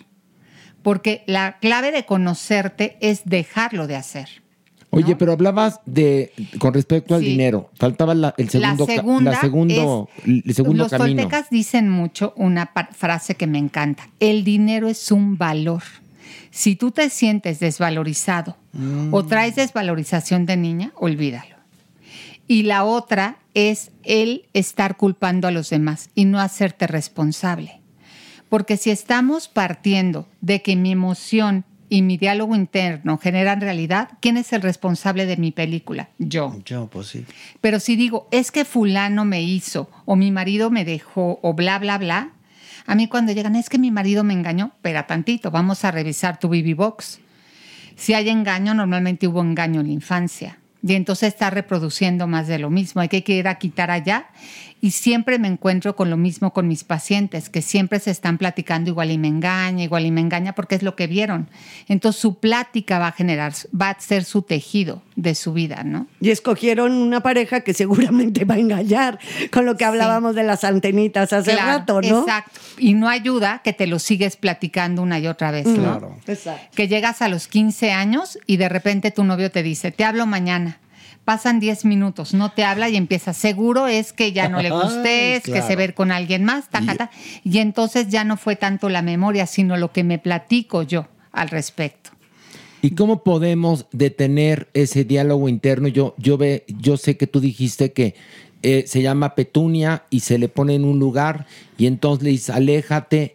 Porque 0.82 1.22
la 1.26 1.58
clave 1.60 1.92
de 1.92 2.04
conocerte 2.04 2.96
es 3.00 3.22
dejarlo 3.24 3.86
de 3.86 3.96
hacer. 3.96 4.28
Oye, 4.94 5.16
pero 5.16 5.32
hablabas 5.32 5.80
de 5.86 6.32
con 6.58 6.74
respecto 6.74 7.14
al 7.14 7.22
Sí. 7.22 7.28
dinero. 7.28 7.70
Faltaba 7.78 8.14
la- 8.14 8.34
el 8.36 8.50
segundo, 8.50 8.86
la 8.86 8.94
segunda 8.94 9.30
la 9.30 9.40
segundo, 9.40 10.08
es- 10.18 10.42
el 10.44 10.54
segundo 10.54 10.82
los 10.84 10.90
camino. 10.90 11.22
toltecas 11.22 11.48
dicen 11.48 11.88
mucho 11.88 12.34
una 12.36 12.70
frase 12.90 13.34
que 13.34 13.46
me 13.46 13.56
encanta. 13.58 14.08
El 14.20 14.44
dinero 14.44 14.88
es 14.88 15.10
un 15.10 15.38
valor. 15.38 15.82
Si 16.50 16.76
tú 16.76 16.90
te 16.90 17.08
sientes 17.08 17.58
desvalorizado 17.58 18.58
Mm. 18.74 19.14
o 19.14 19.24
traes 19.24 19.56
desvalorización 19.56 20.44
de 20.44 20.58
niña, 20.58 20.92
olvídalo. 20.96 21.56
Y 22.46 22.64
la 22.64 22.84
otra 22.84 23.36
es 23.54 23.92
el 24.02 24.44
estar 24.52 24.98
culpando 24.98 25.48
a 25.48 25.52
los 25.52 25.70
demás 25.70 26.10
y 26.14 26.26
no 26.26 26.38
hacerte 26.38 26.86
responsable. 26.86 27.80
Porque 28.52 28.76
si 28.76 28.90
estamos 28.90 29.48
partiendo 29.48 30.28
de 30.42 30.60
que 30.60 30.76
mi 30.76 30.92
emoción 30.92 31.64
y 31.88 32.02
mi 32.02 32.18
diálogo 32.18 32.54
interno 32.54 33.16
generan 33.16 33.62
realidad, 33.62 34.10
¿quién 34.20 34.36
es 34.36 34.52
el 34.52 34.60
responsable 34.60 35.24
de 35.24 35.38
mi 35.38 35.52
película? 35.52 36.10
Yo. 36.18 36.60
Yo, 36.66 36.86
pues 36.88 37.06
sí. 37.06 37.24
Pero 37.62 37.80
si 37.80 37.96
digo, 37.96 38.28
es 38.30 38.52
que 38.52 38.66
fulano 38.66 39.24
me 39.24 39.40
hizo, 39.40 39.88
o 40.04 40.16
mi 40.16 40.30
marido 40.30 40.70
me 40.70 40.84
dejó, 40.84 41.40
o 41.40 41.54
bla, 41.54 41.78
bla, 41.78 41.96
bla, 41.96 42.32
a 42.84 42.94
mí 42.94 43.08
cuando 43.08 43.32
llegan, 43.32 43.56
es 43.56 43.70
que 43.70 43.78
mi 43.78 43.90
marido 43.90 44.22
me 44.22 44.34
engañó, 44.34 44.72
espera 44.74 45.06
tantito, 45.06 45.50
vamos 45.50 45.86
a 45.86 45.90
revisar 45.90 46.38
tu 46.38 46.48
BB 46.50 46.74
Box. 46.76 47.20
Si 47.96 48.12
hay 48.12 48.28
engaño, 48.28 48.74
normalmente 48.74 49.28
hubo 49.28 49.40
engaño 49.40 49.80
en 49.80 49.86
la 49.86 49.92
infancia. 49.94 50.58
Y 50.82 50.94
entonces 50.94 51.28
está 51.28 51.48
reproduciendo 51.48 52.26
más 52.26 52.48
de 52.48 52.58
lo 52.58 52.68
mismo. 52.68 53.00
Hay 53.00 53.08
que 53.08 53.24
ir 53.32 53.48
a 53.48 53.54
quitar 53.54 53.90
allá. 53.90 54.26
Y 54.84 54.90
siempre 54.90 55.38
me 55.38 55.46
encuentro 55.46 55.94
con 55.94 56.10
lo 56.10 56.16
mismo 56.16 56.52
con 56.52 56.66
mis 56.66 56.82
pacientes, 56.82 57.48
que 57.48 57.62
siempre 57.62 58.00
se 58.00 58.10
están 58.10 58.36
platicando 58.36 58.90
igual 58.90 59.12
y 59.12 59.16
me 59.16 59.28
engaña, 59.28 59.84
igual 59.84 60.04
y 60.04 60.10
me 60.10 60.20
engaña, 60.20 60.56
porque 60.56 60.74
es 60.74 60.82
lo 60.82 60.96
que 60.96 61.06
vieron. 61.06 61.48
Entonces 61.86 62.20
su 62.20 62.40
plática 62.40 62.98
va 62.98 63.06
a 63.06 63.12
generar, 63.12 63.52
va 63.80 63.90
a 63.90 64.00
ser 64.00 64.24
su 64.24 64.42
tejido 64.42 65.00
de 65.14 65.36
su 65.36 65.52
vida, 65.52 65.84
¿no? 65.84 66.08
Y 66.20 66.30
escogieron 66.30 66.94
una 66.94 67.20
pareja 67.20 67.60
que 67.60 67.74
seguramente 67.74 68.44
va 68.44 68.56
a 68.56 68.58
engañar, 68.58 69.20
con 69.52 69.66
lo 69.66 69.76
que 69.76 69.84
hablábamos 69.84 70.34
de 70.34 70.42
las 70.42 70.64
antenitas 70.64 71.32
hace 71.32 71.52
Claro, 71.52 71.78
rato, 71.78 72.02
¿no? 72.02 72.20
Exacto. 72.22 72.58
Y 72.76 72.94
no 72.94 73.08
ayuda 73.08 73.60
que 73.62 73.72
te 73.72 73.86
lo 73.86 74.00
sigues 74.00 74.36
platicando 74.36 75.00
una 75.02 75.20
y 75.20 75.28
otra 75.28 75.52
vez, 75.52 75.66
¿no? 75.66 75.74
Claro. 75.74 76.16
Exacto. 76.26 76.74
Que 76.74 76.88
llegas 76.88 77.22
a 77.22 77.28
los 77.28 77.46
15 77.46 77.92
años 77.92 78.36
y 78.48 78.56
de 78.56 78.68
repente 78.68 79.12
tu 79.12 79.22
novio 79.22 79.52
te 79.52 79.62
dice, 79.62 79.92
te 79.92 80.04
hablo 80.04 80.26
mañana. 80.26 80.80
Pasan 81.24 81.60
10 81.60 81.84
minutos, 81.84 82.34
no 82.34 82.50
te 82.50 82.64
habla 82.64 82.88
y 82.88 82.96
empieza, 82.96 83.32
seguro 83.32 83.86
es 83.86 84.12
que 84.12 84.32
ya 84.32 84.48
no 84.48 84.60
le 84.60 84.70
gustes, 84.70 85.42
Ay, 85.44 85.52
que 85.52 85.60
se 85.60 85.66
claro. 85.74 85.76
ve 85.76 85.94
con 85.94 86.10
alguien 86.10 86.42
más, 86.42 86.68
tajata. 86.68 87.10
Y 87.44 87.58
entonces 87.58 88.08
ya 88.08 88.24
no 88.24 88.36
fue 88.36 88.56
tanto 88.56 88.88
la 88.88 89.02
memoria, 89.02 89.46
sino 89.46 89.76
lo 89.76 89.92
que 89.92 90.02
me 90.02 90.18
platico 90.18 90.82
yo 90.82 91.06
al 91.30 91.48
respecto. 91.48 92.10
¿Y 92.84 92.90
cómo 92.96 93.22
podemos 93.22 93.86
detener 93.92 94.68
ese 94.74 95.04
diálogo 95.04 95.48
interno? 95.48 95.86
Yo, 95.86 96.16
yo, 96.18 96.36
ve, 96.36 96.64
yo 96.66 96.96
sé 96.96 97.16
que 97.16 97.28
tú 97.28 97.38
dijiste 97.38 97.92
que 97.92 98.16
eh, 98.64 98.84
se 98.88 99.02
llama 99.02 99.36
Petunia 99.36 100.04
y 100.10 100.20
se 100.20 100.36
le 100.38 100.48
pone 100.48 100.74
en 100.74 100.84
un 100.84 100.98
lugar 100.98 101.46
y 101.78 101.86
entonces 101.86 102.24
le 102.24 102.30
dices, 102.30 102.50
aléjate. 102.50 103.34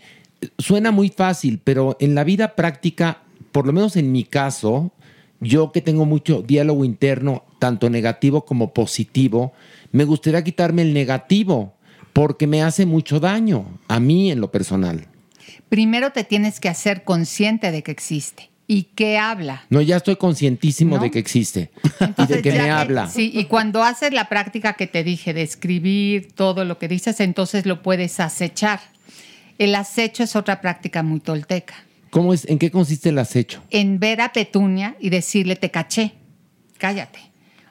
Suena 0.58 0.92
muy 0.92 1.10
fácil, 1.10 1.62
pero 1.64 1.96
en 2.02 2.14
la 2.14 2.26
vida 2.26 2.56
práctica, 2.56 3.22
por 3.54 3.66
lo 3.66 3.72
menos 3.72 3.96
en 3.96 4.12
mi 4.12 4.26
caso, 4.26 4.92
yo 5.40 5.72
que 5.72 5.82
tengo 5.82 6.06
mucho 6.06 6.42
diálogo 6.42 6.84
interno, 6.86 7.44
tanto 7.60 7.90
negativo 7.90 8.46
como 8.46 8.74
positivo, 8.74 9.54
me 9.92 10.04
gustaría 10.04 10.44
quitarme 10.44 10.82
el 10.82 10.94
negativo 10.94 11.74
porque 12.14 12.48
me 12.48 12.64
hace 12.64 12.86
mucho 12.86 13.20
daño 13.20 13.80
a 13.88 14.00
mí 14.00 14.32
en 14.32 14.42
lo 14.42 14.52
personal. 14.52 15.08
Primero 15.70 16.12
te 16.12 16.24
tienes 16.24 16.60
que 16.60 16.70
hacer 16.70 17.04
consciente 17.04 17.72
de 17.72 17.84
que 17.84 17.92
existe. 17.92 18.50
¿Y 18.70 18.84
qué 18.96 19.18
habla? 19.18 19.64
No, 19.70 19.80
ya 19.82 19.96
estoy 19.98 20.18
conscientísimo 20.18 20.98
¿No? 20.98 21.04
de 21.04 21.10
que 21.12 21.20
existe 21.20 21.72
y 22.18 22.26
de 22.26 22.42
que 22.42 22.52
me 22.52 22.58
que- 22.66 22.70
habla. 22.70 23.08
Sí, 23.08 23.32
y 23.34 23.46
cuando 23.46 23.82
haces 23.84 24.12
la 24.12 24.28
práctica 24.28 24.74
que 24.74 24.88
te 24.88 25.06
dije 25.06 25.34
de 25.34 25.42
escribir 25.42 26.34
todo 26.34 26.66
lo 26.66 26.78
que 26.78 26.90
dices, 26.90 27.22
entonces 27.22 27.66
lo 27.66 27.82
puedes 27.82 28.20
acechar. 28.20 28.82
El 29.58 29.74
acecho 29.74 30.24
es 30.24 30.36
otra 30.36 30.60
práctica 30.60 31.02
muy 31.02 31.22
tolteca. 31.22 31.76
¿Cómo 32.12 32.34
es? 32.34 32.46
¿En 32.48 32.58
qué 32.60 32.72
consiste 32.72 33.10
el 33.10 33.20
acecho? 33.20 33.62
En 33.70 34.00
ver 34.00 34.22
a 34.22 34.32
Petunia 34.34 34.96
y 35.00 35.10
decirle, 35.10 35.56
te 35.56 35.72
caché, 35.72 36.14
cállate. 36.78 37.20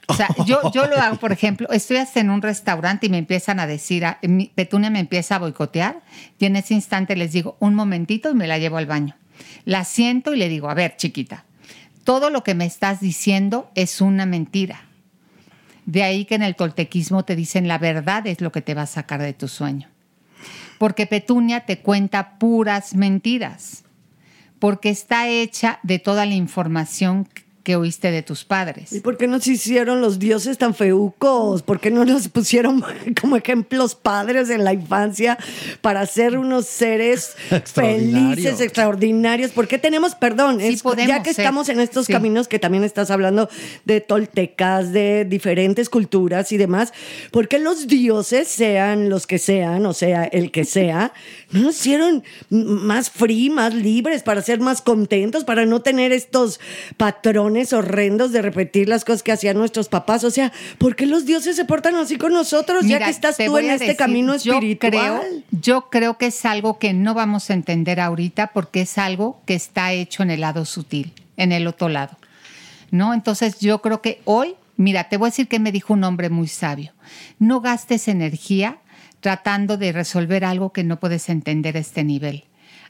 O 0.08 0.14
sea, 0.14 0.28
yo, 0.46 0.70
yo 0.72 0.86
lo 0.86 0.96
hago, 1.00 1.16
por 1.16 1.32
ejemplo, 1.32 1.68
estoy 1.70 1.96
hasta 1.96 2.20
en 2.20 2.30
un 2.30 2.40
restaurante 2.40 3.06
y 3.06 3.08
me 3.08 3.18
empiezan 3.18 3.58
a 3.58 3.66
decir, 3.66 4.04
a- 4.04 4.20
Petunia 4.54 4.88
me 4.88 5.00
empieza 5.00 5.34
a 5.36 5.38
boicotear 5.40 6.00
y 6.38 6.44
en 6.44 6.54
ese 6.56 6.74
instante 6.74 7.16
les 7.16 7.32
digo, 7.32 7.56
un 7.58 7.74
momentito 7.74 8.30
y 8.30 8.34
me 8.34 8.46
la 8.46 8.58
llevo 8.58 8.76
al 8.76 8.86
baño. 8.86 9.16
La 9.64 9.84
siento 9.84 10.32
y 10.32 10.36
le 10.36 10.48
digo, 10.48 10.70
a 10.70 10.74
ver, 10.74 10.96
chiquita, 10.96 11.44
todo 12.04 12.30
lo 12.30 12.44
que 12.44 12.54
me 12.54 12.66
estás 12.66 13.00
diciendo 13.00 13.68
es 13.74 14.00
una 14.00 14.26
mentira. 14.26 14.82
De 15.86 16.04
ahí 16.04 16.24
que 16.24 16.36
en 16.36 16.42
el 16.42 16.54
toltequismo 16.54 17.24
te 17.24 17.34
dicen 17.34 17.66
la 17.66 17.78
verdad 17.78 18.26
es 18.28 18.40
lo 18.40 18.52
que 18.52 18.62
te 18.62 18.74
va 18.74 18.82
a 18.82 18.86
sacar 18.86 19.20
de 19.20 19.32
tu 19.32 19.48
sueño. 19.48 19.88
Porque 20.78 21.06
Petunia 21.06 21.60
te 21.66 21.78
cuenta 21.80 22.38
puras 22.38 22.94
mentiras. 22.94 23.82
Porque 24.58 24.90
está 24.90 25.28
hecha 25.28 25.80
de 25.82 25.98
toda 25.98 26.26
la 26.26 26.34
información 26.34 27.28
que 27.66 27.74
oíste 27.74 28.12
de 28.12 28.22
tus 28.22 28.44
padres. 28.44 28.92
¿Y 28.92 29.00
por 29.00 29.16
qué 29.16 29.26
nos 29.26 29.44
hicieron 29.48 30.00
los 30.00 30.20
dioses 30.20 30.56
tan 30.56 30.72
feucos? 30.72 31.62
¿Por 31.64 31.80
qué 31.80 31.90
no 31.90 32.04
nos 32.04 32.28
pusieron 32.28 32.80
como 33.20 33.34
ejemplos 33.36 33.96
padres 33.96 34.50
en 34.50 34.62
la 34.62 34.72
infancia 34.72 35.36
para 35.80 36.06
ser 36.06 36.38
unos 36.38 36.66
seres 36.66 37.34
Extraordinarios. 37.50 38.34
felices, 38.36 38.60
extraordinarios? 38.60 39.50
¿Por 39.50 39.66
qué 39.66 39.78
tenemos, 39.78 40.14
perdón, 40.14 40.60
es- 40.60 40.80
podemos 40.80 41.08
ya 41.08 41.24
que 41.24 41.34
ser. 41.34 41.42
estamos 41.44 41.68
en 41.68 41.80
estos 41.80 42.06
Sí. 42.06 42.12
caminos 42.12 42.46
que 42.46 42.60
también 42.60 42.84
estás 42.84 43.10
hablando 43.10 43.48
de 43.84 44.00
toltecas, 44.00 44.92
de 44.92 45.24
diferentes 45.24 45.90
culturas 45.90 46.52
y 46.52 46.58
demás, 46.58 46.92
¿por 47.32 47.48
qué 47.48 47.58
los 47.58 47.88
dioses, 47.88 48.46
sean 48.46 49.08
los 49.10 49.26
que 49.26 49.40
sean, 49.40 49.86
o 49.86 49.92
sea, 49.92 50.22
el 50.22 50.52
que 50.52 50.64
sea, 50.64 51.12
no 51.50 51.62
nos 51.62 51.80
hicieron 51.80 52.22
más 52.48 53.10
free, 53.10 53.50
más 53.50 53.74
libres, 53.74 54.22
para 54.22 54.40
ser 54.40 54.60
más 54.60 54.82
contentos, 54.82 55.42
para 55.42 55.66
no 55.66 55.82
tener 55.82 56.12
estos 56.12 56.60
patrones 56.96 57.55
horrendos 57.72 58.32
de 58.32 58.42
repetir 58.42 58.88
las 58.88 59.04
cosas 59.04 59.22
que 59.22 59.32
hacían 59.32 59.56
nuestros 59.56 59.88
papás? 59.88 60.24
O 60.24 60.30
sea, 60.30 60.52
¿por 60.78 60.96
qué 60.96 61.06
los 61.06 61.26
dioses 61.26 61.56
se 61.56 61.64
portan 61.64 61.94
así 61.94 62.16
con 62.16 62.32
nosotros 62.32 62.86
ya 62.86 62.98
que 62.98 63.10
estás 63.10 63.36
tú 63.36 63.58
en 63.58 63.70
este 63.70 63.84
decir, 63.84 63.96
camino 63.96 64.36
yo 64.36 64.54
espiritual? 64.54 64.90
Creo, 64.90 65.22
yo 65.50 65.88
creo 65.90 66.18
que 66.18 66.26
es 66.26 66.44
algo 66.44 66.78
que 66.78 66.92
no 66.92 67.14
vamos 67.14 67.50
a 67.50 67.54
entender 67.54 68.00
ahorita 68.00 68.48
porque 68.48 68.82
es 68.82 68.98
algo 68.98 69.40
que 69.46 69.54
está 69.54 69.92
hecho 69.92 70.22
en 70.22 70.30
el 70.30 70.40
lado 70.40 70.64
sutil, 70.64 71.12
en 71.36 71.52
el 71.52 71.66
otro 71.66 71.88
lado. 71.88 72.16
¿No? 72.90 73.14
Entonces 73.14 73.58
yo 73.58 73.82
creo 73.82 74.00
que 74.00 74.20
hoy, 74.24 74.54
mira, 74.76 75.08
te 75.08 75.16
voy 75.16 75.28
a 75.28 75.30
decir 75.30 75.48
que 75.48 75.58
me 75.58 75.72
dijo 75.72 75.94
un 75.94 76.04
hombre 76.04 76.30
muy 76.30 76.48
sabio. 76.48 76.92
No 77.38 77.60
gastes 77.60 78.08
energía 78.08 78.78
tratando 79.20 79.76
de 79.76 79.92
resolver 79.92 80.44
algo 80.44 80.72
que 80.72 80.84
no 80.84 81.00
puedes 81.00 81.28
entender 81.28 81.76
a 81.76 81.80
este 81.80 82.04
nivel. 82.04 82.44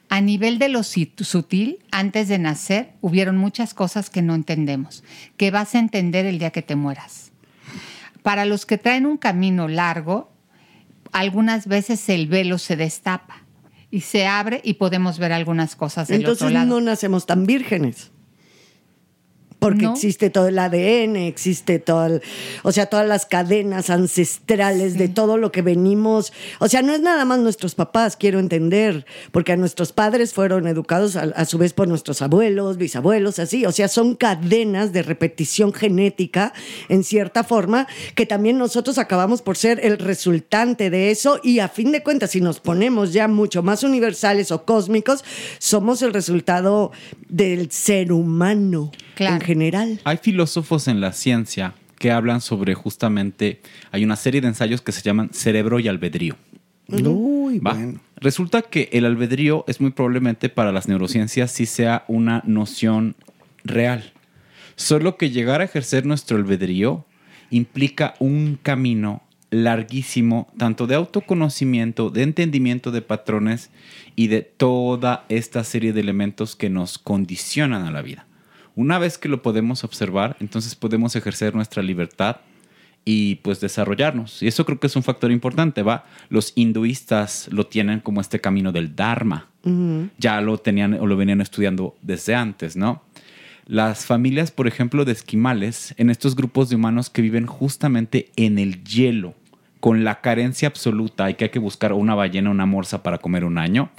A 0.08 0.20
nivel 0.20 0.58
de 0.58 0.68
lo 0.68 0.82
sutil, 0.82 1.78
antes 1.90 2.28
de 2.28 2.38
nacer, 2.38 2.92
hubieron 3.00 3.36
muchas 3.36 3.74
cosas 3.74 4.08
que 4.08 4.22
no 4.22 4.34
entendemos, 4.34 5.02
que 5.36 5.50
vas 5.50 5.74
a 5.74 5.78
entender 5.78 6.26
el 6.26 6.38
día 6.38 6.50
que 6.50 6.62
te 6.62 6.76
mueras. 6.76 7.32
Para 8.22 8.44
los 8.44 8.66
que 8.66 8.78
traen 8.78 9.06
un 9.06 9.16
camino 9.16 9.68
largo, 9.68 10.30
algunas 11.12 11.66
veces 11.66 12.08
el 12.08 12.26
velo 12.26 12.58
se 12.58 12.76
destapa 12.76 13.42
y 13.90 14.02
se 14.02 14.26
abre 14.26 14.60
y 14.64 14.74
podemos 14.74 15.18
ver 15.18 15.32
algunas 15.32 15.76
cosas 15.76 16.08
del 16.08 16.20
Entonces 16.20 16.42
otro 16.42 16.54
lado. 16.54 16.66
no 16.66 16.80
nacemos 16.80 17.26
tan 17.26 17.46
vírgenes. 17.46 18.10
Porque 19.66 19.84
No. 19.86 19.92
existe 19.92 20.30
todo 20.30 20.48
el 20.48 20.58
ADN, 20.58 21.16
existe 21.26 21.78
todo 21.78 22.06
el- 22.06 22.22
o 22.62 22.72
sea, 22.72 22.86
todas 22.86 23.06
las 23.06 23.26
cadenas 23.26 23.90
ancestrales 23.90 24.96
de 24.96 25.08
todo 25.08 25.36
lo 25.36 25.52
que 25.52 25.62
venimos. 25.62 26.32
O 26.60 26.68
sea, 26.68 26.82
no 26.82 26.92
es 26.94 27.00
nada 27.00 27.24
más 27.24 27.38
nuestros 27.38 27.74
papás, 27.74 28.16
quiero 28.16 28.38
entender, 28.38 29.06
porque 29.32 29.52
a 29.52 29.56
nuestros 29.56 29.92
padres 29.92 30.32
fueron 30.32 30.66
educados 30.66 31.16
a, 31.16 31.22
a 31.34 31.44
su 31.44 31.58
vez 31.58 31.72
por 31.72 31.88
nuestros 31.88 32.22
abuelos, 32.22 32.76
bisabuelos, 32.76 33.38
así. 33.38 33.66
O 33.66 33.72
sea, 33.72 33.88
son 33.88 34.14
cadenas 34.14 34.92
de 34.92 35.02
repetición 35.02 35.72
genética, 35.72 36.52
en 36.88 37.04
cierta 37.04 37.44
forma, 37.44 37.86
que 38.14 38.26
también 38.26 38.58
nosotros 38.58 38.98
acabamos 38.98 39.42
por 39.42 39.56
ser 39.56 39.80
el 39.84 39.98
resultante 39.98 40.90
de 40.90 41.10
eso. 41.10 41.40
Y 41.42 41.58
a 41.58 41.68
fin 41.68 41.92
de 41.92 42.02
cuentas, 42.02 42.30
si 42.30 42.40
nos 42.40 42.60
ponemos 42.60 43.12
ya 43.12 43.28
mucho 43.28 43.62
más 43.62 43.82
universales 43.82 44.50
o 44.52 44.64
cósmicos, 44.64 45.24
somos 45.58 46.02
el 46.02 46.12
resultado 46.12 46.92
del 47.28 47.70
ser 47.70 48.12
humano 48.12 48.90
en 49.18 49.40
general. 49.56 50.00
Hay 50.04 50.18
filósofos 50.18 50.86
en 50.86 51.00
la 51.00 51.12
ciencia 51.12 51.74
que 51.98 52.10
hablan 52.10 52.42
sobre 52.42 52.74
justamente, 52.74 53.62
hay 53.90 54.04
una 54.04 54.16
serie 54.16 54.42
de 54.42 54.48
ensayos 54.48 54.82
que 54.82 54.92
se 54.92 55.02
llaman 55.02 55.30
cerebro 55.32 55.80
y 55.80 55.88
albedrío. 55.88 56.36
Uy, 56.88 57.58
¿va? 57.58 57.76
Resulta 58.16 58.62
que 58.62 58.90
el 58.92 59.06
albedrío 59.06 59.64
es 59.66 59.80
muy 59.80 59.90
probablemente 59.90 60.48
para 60.50 60.72
las 60.72 60.88
neurociencias 60.88 61.50
sí 61.50 61.66
sea 61.66 62.04
una 62.06 62.42
noción 62.46 63.16
real. 63.64 64.12
Solo 64.76 65.16
que 65.16 65.30
llegar 65.30 65.62
a 65.62 65.64
ejercer 65.64 66.04
nuestro 66.04 66.36
albedrío 66.36 67.06
implica 67.50 68.14
un 68.18 68.58
camino 68.62 69.22
larguísimo, 69.50 70.48
tanto 70.58 70.86
de 70.86 70.96
autoconocimiento, 70.96 72.10
de 72.10 72.24
entendimiento 72.24 72.90
de 72.90 73.00
patrones 73.00 73.70
y 74.16 74.26
de 74.26 74.42
toda 74.42 75.24
esta 75.28 75.64
serie 75.64 75.92
de 75.92 76.00
elementos 76.00 76.56
que 76.56 76.68
nos 76.68 76.98
condicionan 76.98 77.86
a 77.86 77.90
la 77.90 78.02
vida. 78.02 78.25
Una 78.76 78.98
vez 78.98 79.16
que 79.16 79.28
lo 79.28 79.42
podemos 79.42 79.84
observar, 79.84 80.36
entonces 80.38 80.74
podemos 80.74 81.16
ejercer 81.16 81.54
nuestra 81.54 81.82
libertad 81.82 82.36
y 83.06 83.36
pues 83.36 83.58
desarrollarnos. 83.60 84.42
Y 84.42 84.48
eso 84.48 84.66
creo 84.66 84.78
que 84.78 84.86
es 84.88 84.96
un 84.96 85.02
factor 85.02 85.32
importante, 85.32 85.82
¿va? 85.82 86.04
Los 86.28 86.52
hinduistas 86.56 87.48
lo 87.50 87.66
tienen 87.66 88.00
como 88.00 88.20
este 88.20 88.40
camino 88.40 88.72
del 88.72 88.94
Dharma. 88.94 89.48
Ya 90.18 90.40
lo 90.42 90.58
tenían 90.58 90.94
o 90.94 91.06
lo 91.06 91.16
venían 91.16 91.40
estudiando 91.40 91.96
desde 92.02 92.34
antes, 92.34 92.76
¿no? 92.76 93.02
Las 93.66 94.04
familias, 94.04 94.50
por 94.52 94.68
ejemplo, 94.68 95.04
de 95.04 95.12
esquimales, 95.12 95.94
en 95.96 96.10
estos 96.10 96.36
grupos 96.36 96.68
de 96.68 96.76
humanos 96.76 97.10
que 97.10 97.22
viven 97.22 97.46
justamente 97.46 98.30
en 98.36 98.58
el 98.58 98.84
hielo, 98.84 99.34
con 99.80 100.04
la 100.04 100.20
carencia 100.20 100.68
absoluta 100.68 101.30
y 101.30 101.34
que 101.34 101.44
hay 101.44 101.50
que 101.50 101.58
buscar 101.58 101.92
una 101.92 102.14
ballena, 102.14 102.50
una 102.50 102.66
morsa 102.66 103.02
para 103.02 103.18
comer 103.18 103.44
un 103.44 103.58
año, 103.58 103.90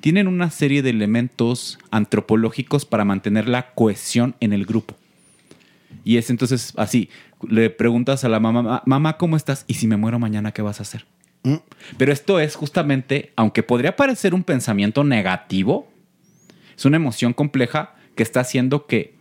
tienen 0.00 0.28
una 0.28 0.50
serie 0.50 0.82
de 0.82 0.90
elementos 0.90 1.78
antropológicos 1.90 2.84
para 2.84 3.04
mantener 3.04 3.48
la 3.48 3.72
cohesión 3.74 4.34
en 4.40 4.52
el 4.52 4.64
grupo. 4.64 4.96
Y 6.04 6.16
es 6.16 6.30
entonces 6.30 6.72
así, 6.76 7.10
le 7.46 7.70
preguntas 7.70 8.24
a 8.24 8.28
la 8.28 8.40
mamá, 8.40 8.82
mamá, 8.86 9.16
¿cómo 9.16 9.36
estás? 9.36 9.64
Y 9.66 9.74
si 9.74 9.86
me 9.86 9.96
muero 9.96 10.18
mañana, 10.18 10.52
¿qué 10.52 10.62
vas 10.62 10.80
a 10.80 10.82
hacer? 10.82 11.06
Pero 11.96 12.12
esto 12.12 12.40
es 12.40 12.56
justamente, 12.56 13.32
aunque 13.36 13.62
podría 13.62 13.96
parecer 13.96 14.34
un 14.34 14.44
pensamiento 14.44 15.04
negativo, 15.04 15.88
es 16.76 16.84
una 16.84 16.96
emoción 16.96 17.32
compleja 17.32 17.94
que 18.14 18.22
está 18.22 18.40
haciendo 18.40 18.86
que 18.86 19.14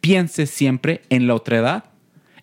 pienses 0.00 0.50
siempre 0.50 1.02
en 1.10 1.26
la 1.26 1.34
otredad, 1.34 1.84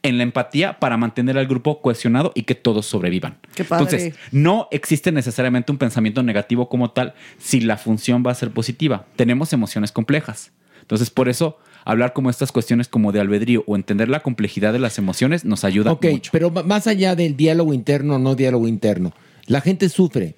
en 0.07 0.17
la 0.17 0.23
empatía 0.23 0.79
para 0.79 0.97
mantener 0.97 1.37
al 1.37 1.47
grupo 1.47 1.81
cohesionado 1.81 2.31
y 2.35 2.43
que 2.43 2.55
todos 2.55 2.85
sobrevivan. 2.85 3.37
Qué 3.55 3.63
padre. 3.63 3.83
Entonces, 3.85 4.13
no 4.31 4.67
existe 4.71 5.11
necesariamente 5.11 5.71
un 5.71 5.77
pensamiento 5.77 6.21
negativo 6.23 6.69
como 6.69 6.91
tal 6.91 7.13
si 7.39 7.59
la 7.61 7.77
función 7.77 8.23
va 8.25 8.31
a 8.31 8.35
ser 8.35 8.51
positiva. 8.51 9.05
Tenemos 9.15 9.51
emociones 9.53 9.91
complejas. 9.91 10.51
Entonces, 10.81 11.09
por 11.09 11.27
eso 11.29 11.57
hablar 11.83 12.13
como 12.13 12.29
estas 12.29 12.51
cuestiones 12.51 12.87
como 12.87 13.11
de 13.11 13.19
albedrío 13.19 13.63
o 13.67 13.75
entender 13.75 14.09
la 14.09 14.21
complejidad 14.21 14.73
de 14.73 14.79
las 14.79 14.97
emociones 14.97 15.45
nos 15.45 15.63
ayuda 15.63 15.91
Ok, 15.91 16.05
pero 16.31 16.49
ma- 16.51 16.63
más 16.63 16.87
allá 16.87 17.15
del 17.15 17.35
diálogo 17.35 17.73
interno 17.73 18.15
o 18.15 18.19
no 18.19 18.35
diálogo 18.35 18.67
interno, 18.67 19.13
la 19.47 19.61
gente 19.61 19.89
sufre, 19.89 20.35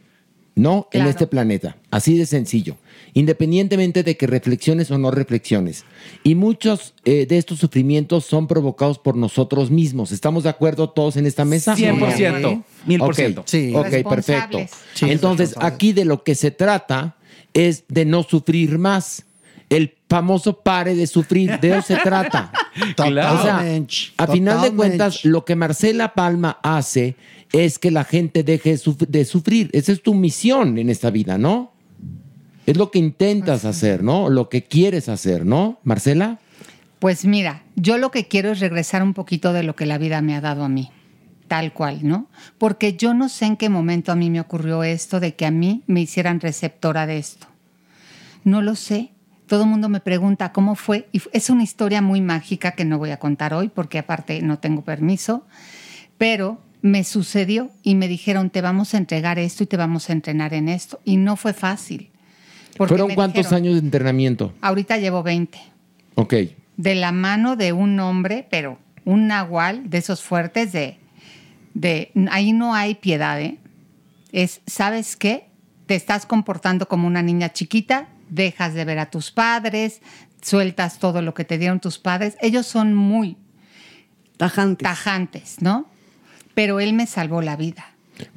¿no? 0.55 0.87
En 0.91 1.05
este 1.07 1.27
planeta, 1.27 1.77
así 1.91 2.17
de 2.17 2.25
sencillo, 2.25 2.77
independientemente 3.13 4.03
de 4.03 4.17
que 4.17 4.27
reflexiones 4.27 4.91
o 4.91 4.97
no 4.97 5.11
reflexiones. 5.11 5.85
Y 6.23 6.35
muchos 6.35 6.93
eh, 7.05 7.25
de 7.27 7.37
estos 7.37 7.59
sufrimientos 7.59 8.25
son 8.25 8.47
provocados 8.47 8.99
por 8.99 9.15
nosotros 9.15 9.71
mismos. 9.71 10.11
¿Estamos 10.11 10.43
de 10.43 10.49
acuerdo 10.49 10.89
todos 10.89 11.17
en 11.17 11.25
esta 11.25 11.45
mesa? 11.45 11.75
100%, 11.75 12.63
mil 12.85 12.99
por 12.99 13.09
Ok, 13.09 13.15
ciento. 13.15 13.43
Sí. 13.45 13.73
Ok, 13.75 14.09
perfecto. 14.09 14.59
Sí, 14.93 15.09
Entonces, 15.09 15.55
aquí 15.59 15.93
de 15.93 16.05
lo 16.05 16.23
que 16.23 16.35
se 16.35 16.51
trata 16.51 17.15
es 17.53 17.83
de 17.87 18.05
no 18.05 18.23
sufrir 18.23 18.77
más. 18.77 19.23
El 19.69 19.95
famoso 20.09 20.61
pare 20.61 20.95
de 20.95 21.07
sufrir, 21.07 21.59
de 21.59 21.77
eso 21.77 21.81
se 21.81 21.97
trata. 21.97 22.51
Claro. 22.95 23.39
O 23.39 23.41
sea, 23.41 23.53
Totalmente. 23.53 23.95
a 24.17 24.27
final 24.27 24.61
de 24.61 24.71
cuentas, 24.71 25.25
lo 25.25 25.43
que 25.45 25.55
Marcela 25.55 26.13
Palma 26.13 26.59
hace 26.61 27.15
es 27.51 27.79
que 27.79 27.89
la 27.89 28.03
gente 28.03 28.43
deje 28.43 28.77
de 29.07 29.25
sufrir. 29.25 29.71
Esa 29.73 29.91
es 29.91 30.03
tu 30.03 30.13
misión 30.13 30.77
en 30.77 30.89
esta 30.91 31.09
vida, 31.09 31.39
¿no? 31.39 31.71
Es 32.67 32.75
lo 32.75 32.91
que 32.91 32.99
intentas 32.99 33.63
hacer, 33.63 34.03
¿no? 34.03 34.29
Lo 34.29 34.49
que 34.49 34.65
quieres 34.65 35.07
hacer, 35.07 35.45
¿no? 35.45 35.79
Marcela. 35.85 36.39
Pues 36.99 37.23
mira, 37.23 37.63
yo 37.77 37.97
lo 37.97 38.11
que 38.11 38.27
quiero 38.27 38.51
es 38.51 38.59
regresar 38.59 39.03
un 39.03 39.13
poquito 39.13 39.53
de 39.53 39.63
lo 39.63 39.73
que 39.73 39.85
la 39.85 39.97
vida 39.97 40.21
me 40.21 40.35
ha 40.35 40.41
dado 40.41 40.65
a 40.65 40.69
mí, 40.69 40.91
tal 41.47 41.71
cual, 41.71 42.05
¿no? 42.05 42.27
Porque 42.57 42.97
yo 42.97 43.13
no 43.13 43.29
sé 43.29 43.45
en 43.45 43.55
qué 43.55 43.69
momento 43.69 44.11
a 44.11 44.17
mí 44.17 44.29
me 44.29 44.41
ocurrió 44.41 44.83
esto 44.83 45.21
de 45.21 45.33
que 45.33 45.45
a 45.45 45.51
mí 45.51 45.83
me 45.87 46.01
hicieran 46.01 46.41
receptora 46.41 47.07
de 47.07 47.19
esto. 47.19 47.47
No 48.43 48.61
lo 48.61 48.75
sé. 48.75 49.11
Todo 49.47 49.63
el 49.63 49.69
mundo 49.69 49.87
me 49.87 50.01
pregunta 50.01 50.51
cómo 50.51 50.75
fue. 50.75 51.07
Y 51.13 51.21
es 51.31 51.49
una 51.49 51.63
historia 51.63 52.01
muy 52.01 52.19
mágica 52.19 52.71
que 52.71 52.83
no 52.83 52.97
voy 52.97 53.11
a 53.11 53.17
contar 53.17 53.53
hoy 53.53 53.69
porque 53.69 53.97
aparte 53.97 54.41
no 54.41 54.59
tengo 54.59 54.81
permiso. 54.83 55.45
Pero 56.17 56.59
me 56.81 57.05
sucedió 57.05 57.71
y 57.81 57.95
me 57.95 58.09
dijeron, 58.09 58.49
te 58.49 58.59
vamos 58.59 58.93
a 58.93 58.97
entregar 58.97 59.39
esto 59.39 59.63
y 59.63 59.67
te 59.67 59.77
vamos 59.77 60.09
a 60.09 60.13
entrenar 60.13 60.53
en 60.53 60.67
esto. 60.67 60.99
Y 61.05 61.15
no 61.15 61.37
fue 61.37 61.53
fácil. 61.53 62.11
Porque 62.77 62.93
¿Fueron 62.93 63.15
cuántos 63.15 63.37
dijeron, 63.45 63.55
años 63.63 63.73
de 63.75 63.79
entrenamiento? 63.79 64.53
Ahorita 64.61 64.97
llevo 64.97 65.23
20 65.23 65.59
Ok. 66.15 66.33
de 66.77 66.95
la 66.95 67.11
mano 67.11 67.55
de 67.55 67.73
un 67.73 67.99
hombre, 67.99 68.47
pero 68.49 68.77
un 69.05 69.27
nahual 69.27 69.89
de 69.89 69.97
esos 69.99 70.21
fuertes 70.21 70.71
de, 70.71 70.97
de 71.73 72.11
ahí 72.31 72.53
no 72.53 72.73
hay 72.75 72.95
piedad, 72.95 73.39
¿eh? 73.41 73.57
Es, 74.31 74.61
¿sabes 74.67 75.15
qué? 75.15 75.47
Te 75.85 75.95
estás 75.95 76.25
comportando 76.25 76.87
como 76.87 77.07
una 77.07 77.21
niña 77.21 77.53
chiquita, 77.53 78.09
dejas 78.29 78.73
de 78.73 78.83
ver 78.85 78.99
a 78.99 79.09
tus 79.09 79.31
padres, 79.31 80.01
sueltas 80.41 80.99
todo 80.99 81.21
lo 81.21 81.33
que 81.33 81.45
te 81.45 81.57
dieron 81.57 81.79
tus 81.79 81.97
padres. 81.97 82.35
Ellos 82.41 82.65
son 82.67 82.93
muy 82.93 83.37
Tajantes. 84.37 84.83
tajantes, 84.83 85.61
¿no? 85.61 85.89
Pero 86.53 86.79
él 86.79 86.93
me 86.93 87.07
salvó 87.07 87.41
la 87.41 87.55
vida. 87.55 87.85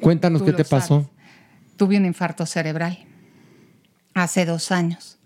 Cuéntanos 0.00 0.40
Tú 0.42 0.46
qué 0.46 0.52
te 0.52 0.64
pasó. 0.64 1.10
Tuve 1.76 1.96
un 1.96 2.06
infarto 2.06 2.46
cerebral 2.46 2.98
hace 4.14 4.44
dos 4.44 4.70
años. 4.72 5.18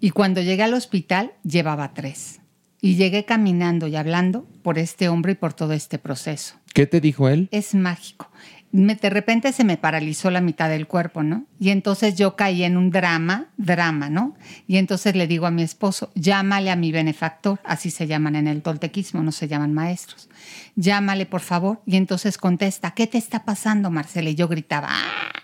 Y 0.00 0.10
cuando 0.10 0.40
llegué 0.40 0.62
al 0.64 0.74
hospital, 0.74 1.32
llevaba 1.44 1.94
tres. 1.94 2.40
Y 2.80 2.96
llegué 2.96 3.24
caminando 3.24 3.86
y 3.86 3.94
hablando 3.94 4.46
por 4.62 4.78
este 4.78 5.08
hombre 5.08 5.32
y 5.32 5.36
por 5.36 5.52
todo 5.52 5.72
este 5.72 5.98
proceso. 5.98 6.56
¿Qué 6.74 6.86
te 6.86 7.00
dijo 7.00 7.28
él? 7.28 7.48
Es 7.52 7.74
mágico. 7.76 8.28
Me- 8.72 8.96
de 8.96 9.10
repente 9.10 9.52
se 9.52 9.62
me 9.62 9.76
paralizó 9.76 10.30
la 10.30 10.40
mitad 10.40 10.68
del 10.68 10.88
cuerpo, 10.88 11.22
¿no? 11.22 11.44
Y 11.60 11.70
entonces 11.70 12.16
yo 12.16 12.34
caí 12.34 12.64
en 12.64 12.76
un 12.76 12.90
drama, 12.90 13.50
drama, 13.58 14.08
¿no? 14.10 14.34
Y 14.66 14.78
entonces 14.78 15.14
le 15.14 15.26
digo 15.28 15.46
a 15.46 15.50
mi 15.52 15.62
esposo, 15.62 16.10
llámale 16.16 16.70
a 16.70 16.76
mi 16.76 16.90
benefactor, 16.90 17.60
así 17.64 17.90
se 17.90 18.06
llaman 18.08 18.34
en 18.34 18.48
el 18.48 18.62
toltequismo, 18.62 19.22
no 19.22 19.30
se 19.30 19.46
llaman 19.46 19.74
maestros. 19.74 20.28
Llámale, 20.74 21.26
por 21.26 21.42
favor. 21.42 21.82
Y 21.86 21.96
entonces 21.96 22.38
contesta, 22.38 22.92
¿qué 22.92 23.06
te 23.06 23.18
está 23.18 23.44
pasando, 23.44 23.90
Marcela? 23.90 24.30
Y 24.30 24.34
yo 24.34 24.48
gritaba, 24.48 24.88
¡ah! 24.90 25.41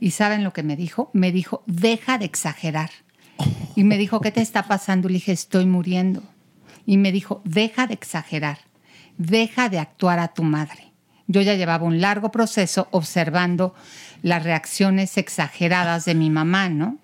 ¿Y 0.00 0.10
saben 0.10 0.44
lo 0.44 0.52
que 0.52 0.62
me 0.62 0.76
dijo? 0.76 1.10
Me 1.12 1.32
dijo, 1.32 1.62
deja 1.66 2.18
de 2.18 2.24
exagerar. 2.24 2.90
Y 3.76 3.84
me 3.84 3.98
dijo, 3.98 4.20
¿qué 4.20 4.30
te 4.30 4.40
está 4.40 4.64
pasando? 4.64 5.08
Le 5.08 5.14
dije, 5.14 5.32
estoy 5.32 5.66
muriendo. 5.66 6.22
Y 6.86 6.96
me 6.96 7.12
dijo, 7.12 7.40
deja 7.44 7.86
de 7.86 7.94
exagerar, 7.94 8.58
deja 9.16 9.68
de 9.68 9.78
actuar 9.78 10.18
a 10.18 10.28
tu 10.28 10.42
madre. 10.42 10.92
Yo 11.26 11.40
ya 11.40 11.54
llevaba 11.54 11.86
un 11.86 12.00
largo 12.00 12.30
proceso 12.30 12.88
observando 12.90 13.74
las 14.22 14.42
reacciones 14.42 15.16
exageradas 15.16 16.04
de 16.04 16.14
mi 16.14 16.30
mamá, 16.30 16.68
¿no? 16.68 16.98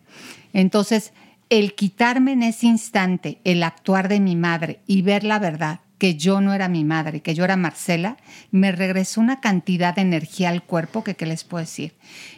Entonces, 0.53 1.13
el 1.49 1.75
quitarme 1.75 2.33
en 2.33 2.43
ese 2.43 2.67
instante 2.67 3.41
el 3.45 3.63
actuar 3.63 4.09
de 4.09 4.21
mi 4.21 4.37
madre 4.37 4.81
y 4.87 5.03
ver 5.03 5.25
la 5.25 5.39
verdad, 5.39 5.81
que 6.01 6.17
yo 6.17 6.41
no 6.41 6.53
era 6.53 6.69
mi 6.69 6.83
madre, 6.83 7.21
que 7.21 7.35
yo 7.35 7.45
era 7.45 7.57
Marcela, 7.57 8.17
me 8.51 8.73
regresó 8.73 9.21
una 9.21 9.41
cantidad 9.41 9.95
de 9.95 10.01
energía 10.01 10.49
al 10.49 10.65
cuerpo 10.65 11.05
que 11.05 11.15
qué 11.15 11.27
les 11.27 11.45
puedo 11.45 11.63
decir. 11.63 11.95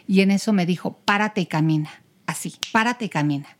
Y 0.07 0.21
en 0.21 0.29
eso 0.29 0.53
me 0.53 0.67
dijo, 0.67 0.99
párate 1.05 1.41
y 1.41 1.45
camina, 1.47 1.89
así, 2.27 2.53
párate 2.71 3.05
y 3.05 3.09
camina. 3.09 3.57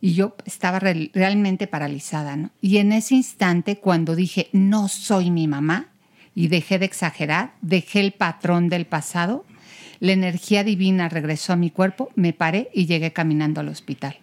Y 0.00 0.12
yo 0.12 0.36
estaba 0.44 0.78
re- 0.78 1.10
realmente 1.14 1.66
paralizada, 1.66 2.36
¿no? 2.36 2.50
Y 2.60 2.76
en 2.76 2.92
ese 2.92 3.14
instante, 3.14 3.78
cuando 3.78 4.14
dije, 4.14 4.50
no 4.52 4.86
soy 4.88 5.30
mi 5.30 5.48
mamá, 5.48 5.88
y 6.34 6.48
dejé 6.48 6.78
de 6.78 6.84
exagerar, 6.84 7.54
dejé 7.62 8.00
el 8.00 8.12
patrón 8.12 8.68
del 8.68 8.84
pasado, 8.84 9.46
la 9.98 10.12
energía 10.12 10.62
divina 10.62 11.08
regresó 11.08 11.54
a 11.54 11.56
mi 11.56 11.70
cuerpo, 11.70 12.10
me 12.14 12.34
paré 12.34 12.68
y 12.74 12.84
llegué 12.84 13.14
caminando 13.14 13.62
al 13.62 13.68
hospital. 13.68 14.18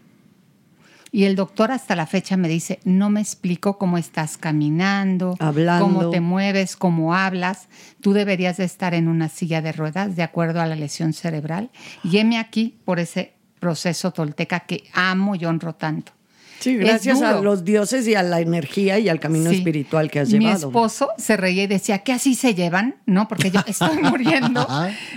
Y 1.15 1.25
el 1.25 1.35
doctor 1.35 1.71
hasta 1.71 1.95
la 1.95 2.07
fecha 2.07 2.37
me 2.37 2.47
dice, 2.49 2.79
no 2.85 3.11
me 3.11 3.21
explico 3.21 3.77
cómo 3.77 3.99
estás 3.99 4.35
caminando, 4.37 5.35
Hablando. 5.39 5.85
cómo 5.85 6.09
te 6.09 6.19
mueves, 6.21 6.75
cómo 6.75 7.13
hablas. 7.13 7.67
Tú 8.01 8.13
deberías 8.13 8.57
de 8.57 8.63
estar 8.63 8.95
en 8.95 9.07
una 9.07 9.29
silla 9.29 9.61
de 9.61 9.73
ruedas 9.73 10.15
de 10.15 10.23
acuerdo 10.23 10.59
a 10.59 10.65
la 10.65 10.75
lesión 10.75 11.13
cerebral. 11.13 11.69
Y 12.03 12.17
heme 12.17 12.39
aquí 12.39 12.79
por 12.83 12.99
ese 12.99 13.33
proceso 13.59 14.11
tolteca 14.11 14.61
que 14.61 14.85
amo 14.91 15.35
y 15.35 15.45
honro 15.45 15.75
tanto. 15.75 16.13
Sí, 16.59 16.77
gracias 16.77 17.21
a 17.21 17.41
los 17.41 17.63
dioses 17.63 18.07
y 18.07 18.15
a 18.15 18.23
la 18.23 18.39
energía 18.39 18.97
y 18.97 19.07
al 19.09 19.19
camino 19.19 19.49
Sí. 19.51 19.57
espiritual 19.57 20.09
que 20.09 20.21
has 20.21 20.29
Mi 20.29 20.39
llevado. 20.39 20.67
esposo 20.69 21.09
se 21.17 21.37
reía 21.37 21.63
y 21.63 21.67
decía 21.67 21.99
que 21.99 22.13
así 22.13 22.33
se 22.35 22.55
llevan, 22.55 22.95
¿no? 23.05 23.27
Porque 23.27 23.51
yo 23.51 23.59
estoy 23.67 23.97
muriendo, 24.01 24.65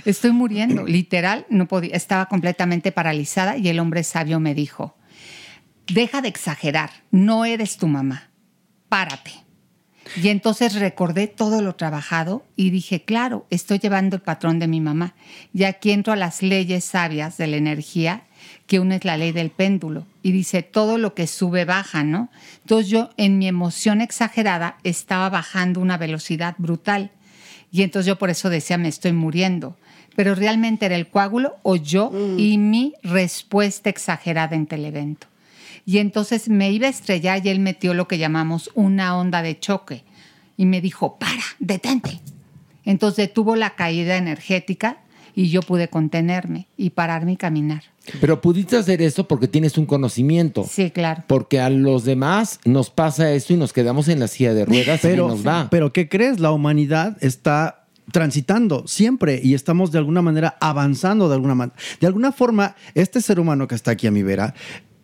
estoy 0.04 0.32
muriendo, 0.32 0.84
literal, 0.84 1.46
no 1.48 1.66
podía, 1.66 1.94
estaba 1.96 2.26
completamente 2.26 2.90
paralizada 2.92 3.56
y 3.56 3.68
el 3.68 3.78
hombre 3.78 4.02
sabio 4.02 4.40
me 4.40 4.54
dijo, 4.54 4.96
deja 5.86 6.22
de 6.22 6.28
exagerar, 6.28 6.90
no 7.10 7.44
eres 7.44 7.76
tu 7.76 7.86
mamá, 7.86 8.30
párate. 8.88 9.32
Y 10.22 10.28
entonces 10.28 10.74
recordé 10.74 11.26
todo 11.26 11.62
lo 11.62 11.74
trabajado 11.74 12.44
y 12.54 12.70
dije, 12.70 13.02
claro, 13.02 13.46
estoy 13.50 13.78
llevando 13.78 14.16
el 14.16 14.22
patrón 14.22 14.58
de 14.58 14.68
mi 14.68 14.80
mamá. 14.80 15.14
Y 15.52 15.64
aquí 15.64 15.90
entro 15.90 16.12
a 16.12 16.16
las 16.16 16.42
leyes 16.42 16.84
sabias 16.84 17.36
de 17.36 17.48
la 17.48 17.56
energía, 17.56 18.22
que 18.68 18.78
una 18.78 18.96
es 18.96 19.04
la 19.04 19.16
ley 19.16 19.32
del 19.32 19.50
péndulo. 19.50 20.06
Y 20.22 20.30
dice, 20.30 20.62
todo 20.62 20.96
lo 20.96 21.14
que 21.14 21.26
sube 21.26 21.64
baja, 21.64 22.04
¿no? 22.04 22.30
Entonces 22.60 22.88
yo 22.88 23.10
en 23.16 23.38
mi 23.38 23.48
emoción 23.48 24.00
exagerada 24.00 24.78
estaba 24.84 25.28
bajando 25.28 25.80
una 25.80 25.98
velocidad 25.98 26.54
brutal. 26.58 27.10
Y 27.72 27.82
entonces 27.82 28.06
yo 28.06 28.16
por 28.16 28.30
eso 28.30 28.48
decía, 28.48 28.78
me 28.78 28.88
estoy 28.88 29.12
muriendo. 29.12 29.76
Pero 30.14 30.34
realmente 30.34 30.86
era 30.86 30.94
el 30.94 31.08
coágulo 31.08 31.56
o 31.62 31.76
yo 31.76 32.10
y 32.38 32.56
mi 32.58 32.94
respuesta 33.02 33.90
exagerada 33.90 34.56
en 34.56 34.68
el 34.70 34.84
evento. 34.84 35.26
Y 35.86 35.98
entonces 35.98 36.48
me 36.48 36.72
iba 36.72 36.88
a 36.88 36.90
estrellar 36.90 37.46
y 37.46 37.48
él 37.48 37.60
metió 37.60 37.94
lo 37.94 38.08
que 38.08 38.18
llamamos 38.18 38.70
una 38.74 39.16
onda 39.16 39.40
de 39.40 39.58
choque. 39.58 40.04
Y 40.56 40.66
me 40.66 40.80
dijo, 40.80 41.16
para, 41.16 41.42
detente. 41.60 42.20
Entonces 42.84 43.28
detuvo 43.28 43.54
la 43.54 43.76
caída 43.76 44.16
energética 44.16 44.98
y 45.34 45.48
yo 45.48 45.62
pude 45.62 45.88
contenerme 45.88 46.66
y 46.76 46.90
pararme 46.90 47.32
y 47.32 47.36
caminar. 47.36 47.84
Pero 48.20 48.40
pudiste 48.40 48.76
hacer 48.76 49.00
eso 49.00 49.28
porque 49.28 49.46
tienes 49.46 49.78
un 49.78 49.86
conocimiento. 49.86 50.66
Sí, 50.68 50.90
claro. 50.90 51.22
Porque 51.28 51.60
a 51.60 51.70
los 51.70 52.04
demás 52.04 52.58
nos 52.64 52.90
pasa 52.90 53.30
eso 53.32 53.52
y 53.52 53.56
nos 53.56 53.72
quedamos 53.72 54.08
en 54.08 54.18
la 54.18 54.28
silla 54.28 54.54
de 54.54 54.64
ruedas 54.64 55.04
y 55.04 55.06
Pero, 55.08 55.28
nos 55.28 55.46
va. 55.46 55.68
pero 55.70 55.92
¿qué 55.92 56.08
crees? 56.08 56.40
La 56.40 56.50
humanidad 56.50 57.16
está 57.20 57.86
transitando 58.12 58.86
siempre 58.86 59.40
y 59.42 59.54
estamos 59.54 59.92
de 59.92 59.98
alguna 59.98 60.22
manera 60.22 60.56
avanzando 60.60 61.28
de 61.28 61.34
alguna 61.34 61.54
manera. 61.54 61.78
De 62.00 62.06
alguna 62.06 62.32
forma, 62.32 62.74
este 62.94 63.20
ser 63.20 63.38
humano 63.38 63.68
que 63.68 63.74
está 63.74 63.92
aquí 63.92 64.06
a 64.06 64.10
mi 64.10 64.22
vera 64.22 64.54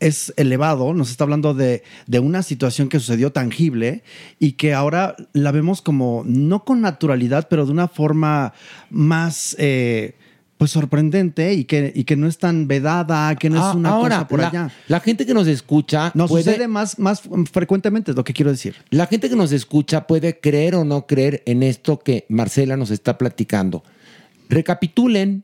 es 0.06 0.32
elevado, 0.36 0.92
nos 0.94 1.10
está 1.10 1.24
hablando 1.24 1.54
de, 1.54 1.82
de 2.06 2.18
una 2.18 2.42
situación 2.42 2.88
que 2.88 2.98
sucedió 3.00 3.32
tangible 3.32 4.02
y 4.38 4.52
que 4.52 4.74
ahora 4.74 5.16
la 5.32 5.50
vemos 5.52 5.80
como, 5.82 6.22
no 6.26 6.64
con 6.64 6.80
naturalidad, 6.80 7.48
pero 7.48 7.64
de 7.66 7.72
una 7.72 7.88
forma 7.88 8.52
más... 8.90 9.56
eh, 9.58 10.16
pues 10.58 10.70
sorprendente 10.70 11.54
y 11.54 11.64
que, 11.64 11.92
y 11.92 12.04
que 12.04 12.14
no 12.14 12.28
es 12.28 12.38
tan 12.38 12.68
vedada, 12.68 13.34
que 13.34 13.50
no 13.50 13.60
Ah, 13.66 13.70
es 13.70 13.74
una 13.74 13.88
ahora, 13.88 14.14
cosa 14.18 14.28
por 14.28 14.38
la, 14.40 14.46
allá. 14.48 14.70
la 14.86 15.00
gente 15.00 15.26
que 15.26 15.34
nos 15.34 15.48
escucha 15.48 16.12
Nos 16.14 16.30
puede- 16.30 16.44
sucede 16.44 16.68
más, 16.68 17.00
más 17.00 17.20
frecuentemente, 17.50 18.12
es 18.12 18.16
lo 18.16 18.22
que 18.22 18.32
quiero 18.32 18.52
decir. 18.52 18.76
La 18.90 19.08
gente 19.08 19.28
que 19.28 19.34
nos 19.34 19.50
escucha 19.50 20.06
puede 20.06 20.38
creer 20.38 20.76
o 20.76 20.84
no 20.84 21.08
creer 21.08 21.42
en 21.46 21.64
esto 21.64 21.98
que 21.98 22.26
Marcela 22.28 22.76
nos 22.76 22.92
está 22.92 23.18
platicando. 23.18 23.82
Recapitulen, 24.48 25.42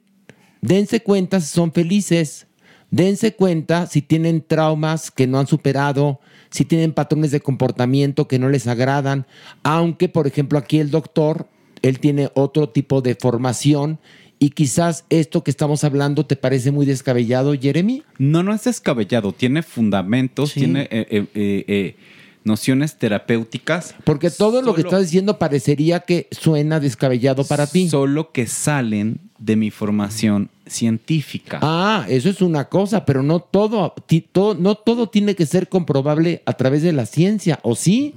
dense 0.61 1.01
cuenta 1.03 1.41
si 1.41 1.49
son 1.49 1.73
felices, 1.73 2.47
dense 2.91 3.35
cuenta 3.35 3.87
si 3.87 4.03
tienen 4.03 4.43
traumas 4.47 5.11
que 5.11 5.27
no 5.27 5.39
han 5.39 5.47
superado, 5.47 6.21
si 6.51 6.65
tienen 6.65 6.93
patrones 6.93 7.31
de 7.31 7.41
comportamiento 7.41 8.29
que 8.29 8.39
no 8.39 8.49
les 8.49 8.67
agradan, 8.67 9.27
aunque 9.63 10.09
por 10.09 10.27
ejemplo 10.27 10.59
aquí 10.59 10.79
el 10.79 10.91
doctor, 10.91 11.49
él 11.83 12.01
tiene 12.01 12.31
otro 12.35 12.69
tipo 12.69 13.01
de 13.01 13.15
formación 13.15 13.99
y 14.39 14.51
quizás 14.51 15.05
esto 15.11 15.43
que 15.43 15.51
estamos 15.51 15.85
hablando 15.85 16.25
te 16.25 16.37
parece 16.37 16.71
muy 16.71 16.87
descabellado, 16.87 17.55
Jeremy. 17.55 18.05
No, 18.19 18.43
no 18.43 18.55
es 18.55 18.65
descabellado, 18.65 19.33
tiene 19.33 19.63
fundamentos, 19.63 20.55
tiene 20.55 20.83
eh, 20.83 21.07
eh, 21.11 21.27
eh, 21.35 21.65
eh, 21.67 21.97
nociones 22.45 22.97
terapéuticas. 22.97 23.97
Porque 24.05 24.31
todo 24.31 24.63
lo 24.63 24.75
que 24.75 24.83
estás 24.83 25.03
diciendo 25.03 25.39
parecería 25.39 26.01
que 26.01 26.29
suena 26.31 26.79
descabellado 26.79 27.45
para 27.45 27.67
ti. 27.67 27.89
Solo 27.89 28.31
que 28.31 28.47
salen 28.47 29.21
de 29.39 29.57
mi 29.57 29.71
formación 29.71 30.51
científica. 30.69 31.59
Ah, 31.63 32.05
eso 32.09 32.29
es 32.31 32.41
una 32.41 32.69
cosa, 32.69 33.05
pero 33.05 33.23
no 33.23 33.41
todo, 33.41 33.95
ti- 34.07 34.21
todo- 34.33 34.55
no 34.55 34.75
todo 34.75 35.09
tiene 35.09 35.35
que 35.35 35.47
ser 35.47 35.69
comprobable 35.69 36.43
a 36.47 36.53
través 36.55 36.83
de 36.83 36.93
la 36.93 37.07
ciencia, 37.07 37.59
¿o 37.63 37.75
sí? 37.75 38.15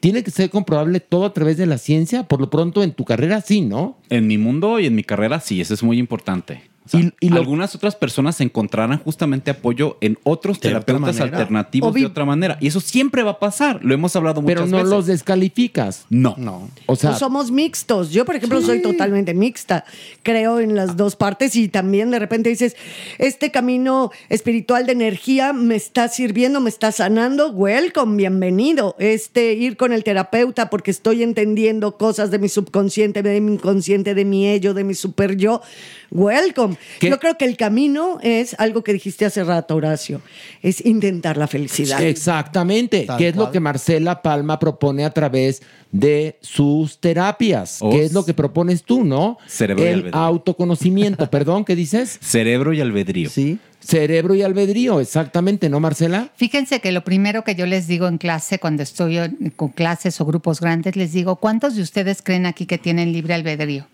Tiene 0.00 0.22
que 0.22 0.30
ser 0.30 0.50
comprobable 0.50 1.00
todo 1.00 1.24
a 1.24 1.32
través 1.32 1.56
de 1.56 1.64
la 1.66 1.78
ciencia. 1.78 2.24
Por 2.24 2.40
lo 2.40 2.50
pronto, 2.50 2.82
en 2.82 2.92
tu 2.92 3.04
carrera 3.04 3.40
sí, 3.40 3.62
¿no? 3.62 3.96
En 4.10 4.26
mi 4.26 4.36
mundo 4.36 4.78
y 4.78 4.86
en 4.86 4.94
mi 4.94 5.02
carrera 5.02 5.40
sí, 5.40 5.60
eso 5.62 5.72
es 5.72 5.82
muy 5.82 5.98
importante. 5.98 6.62
O 6.86 6.88
sea, 6.88 7.10
Algunas 7.32 7.74
otras 7.74 7.96
personas 7.96 8.40
encontrarán 8.42 8.98
justamente 8.98 9.50
apoyo 9.50 9.96
en 10.02 10.18
otros 10.22 10.60
De 10.60 10.68
terapeutas 10.68 11.18
alternativos 11.18 11.94
de 11.94 12.04
otra 12.04 12.24
manera. 12.26 12.58
Y 12.60 12.66
eso 12.66 12.80
siempre 12.80 13.22
va 13.22 13.32
a 13.32 13.38
pasar. 13.38 13.82
Lo 13.82 13.94
hemos 13.94 14.14
hablado 14.16 14.42
muchas 14.42 14.54
Pero 14.54 14.66
no 14.66 14.76
veces. 14.78 14.90
los 14.90 15.06
descalificas. 15.06 16.04
No. 16.10 16.34
No. 16.36 16.68
O 16.86 16.96
sea, 16.96 17.10
Pues 17.10 17.20
somos 17.20 17.50
mixtos. 17.50 18.10
Yo, 18.10 18.24
por 18.24 18.36
ejemplo, 18.36 18.60
soy 18.60 18.82
totalmente 18.82 19.32
mixta. 19.32 19.84
Creo 20.22 20.60
en 20.60 20.74
las 20.74 20.96
dos 20.96 21.16
partes 21.16 21.56
y 21.56 21.68
también 21.68 22.10
de 22.10 22.18
repente 22.18 22.50
dices, 22.50 22.76
este 23.18 23.50
camino 23.50 24.10
espiritual 24.28 24.86
de 24.86 24.92
energía 24.92 25.52
me 25.52 25.76
está 25.76 26.08
sirviendo, 26.08 26.60
me 26.60 26.68
está 26.70 26.92
sanando. 26.92 27.50
Welcome, 27.50 28.16
bienvenido. 28.16 28.94
Este 28.98 29.54
ir 29.54 29.76
con 29.76 29.92
el 29.92 30.04
terapeuta 30.04 30.68
porque 30.68 30.90
estoy 30.90 31.22
entendiendo 31.22 31.96
cosas 31.96 32.30
de 32.30 32.38
mi 32.38 32.48
subconsciente, 32.48 33.22
de 33.22 33.40
mi 33.40 33.54
inconsciente, 33.54 34.14
de 34.14 34.24
mi 34.24 34.48
ello, 34.48 34.74
de 34.74 34.84
mi 34.84 34.94
super 34.94 35.36
yo. 35.36 35.62
Welcome. 36.10 36.76
Yo 37.00 37.18
creo 37.18 37.36
que 37.36 37.44
el 37.44 37.56
camino 37.56 38.18
es 38.22 38.54
algo 38.58 38.84
que 38.84 38.92
dijiste 38.92 39.24
hace 39.24 39.42
rato, 39.44 39.74
Horacio, 39.76 40.20
es 40.62 40.84
intentar 40.84 41.36
la 41.36 41.46
felicidad. 41.46 42.02
Exactamente, 42.02 43.04
Tal 43.06 43.18
que 43.18 43.28
es 43.28 43.36
lo 43.36 43.50
que 43.50 43.60
Marcela 43.60 44.22
Palma 44.22 44.58
propone 44.58 45.04
a 45.04 45.10
través 45.10 45.62
de 45.92 46.38
sus 46.40 46.98
terapias, 46.98 47.78
Oh, 47.80 47.90
que 47.90 48.04
es 48.04 48.12
lo 48.12 48.24
que 48.24 48.34
propones 48.34 48.82
tú, 48.82 49.04
¿no? 49.04 49.38
Cerebro 49.46 49.84
y 49.84 49.86
El 49.86 49.94
albedrío. 49.94 50.14
autoconocimiento, 50.20 51.30
perdón, 51.30 51.64
¿qué 51.64 51.76
dices? 51.76 52.18
Cerebro 52.20 52.72
y 52.72 52.80
albedrío. 52.80 53.30
Sí. 53.30 53.58
Cerebro 53.80 54.34
y 54.34 54.42
albedrío, 54.42 54.98
exactamente, 55.00 55.68
¿no, 55.68 55.78
Marcela? 55.78 56.30
Fíjense 56.36 56.80
que 56.80 56.90
lo 56.90 57.04
primero 57.04 57.44
que 57.44 57.54
yo 57.54 57.66
les 57.66 57.86
digo 57.86 58.08
en 58.08 58.16
clase, 58.18 58.58
cuando 58.58 58.82
estoy 58.82 59.18
con 59.56 59.68
clases 59.68 60.20
o 60.20 60.24
grupos 60.24 60.60
grandes, 60.60 60.96
les 60.96 61.12
digo, 61.12 61.36
¿cuántos 61.36 61.76
de 61.76 61.82
ustedes 61.82 62.22
creen 62.22 62.46
aquí 62.46 62.64
que 62.66 62.78
tienen 62.78 63.12
libre 63.12 63.34
albedrío? 63.34 63.86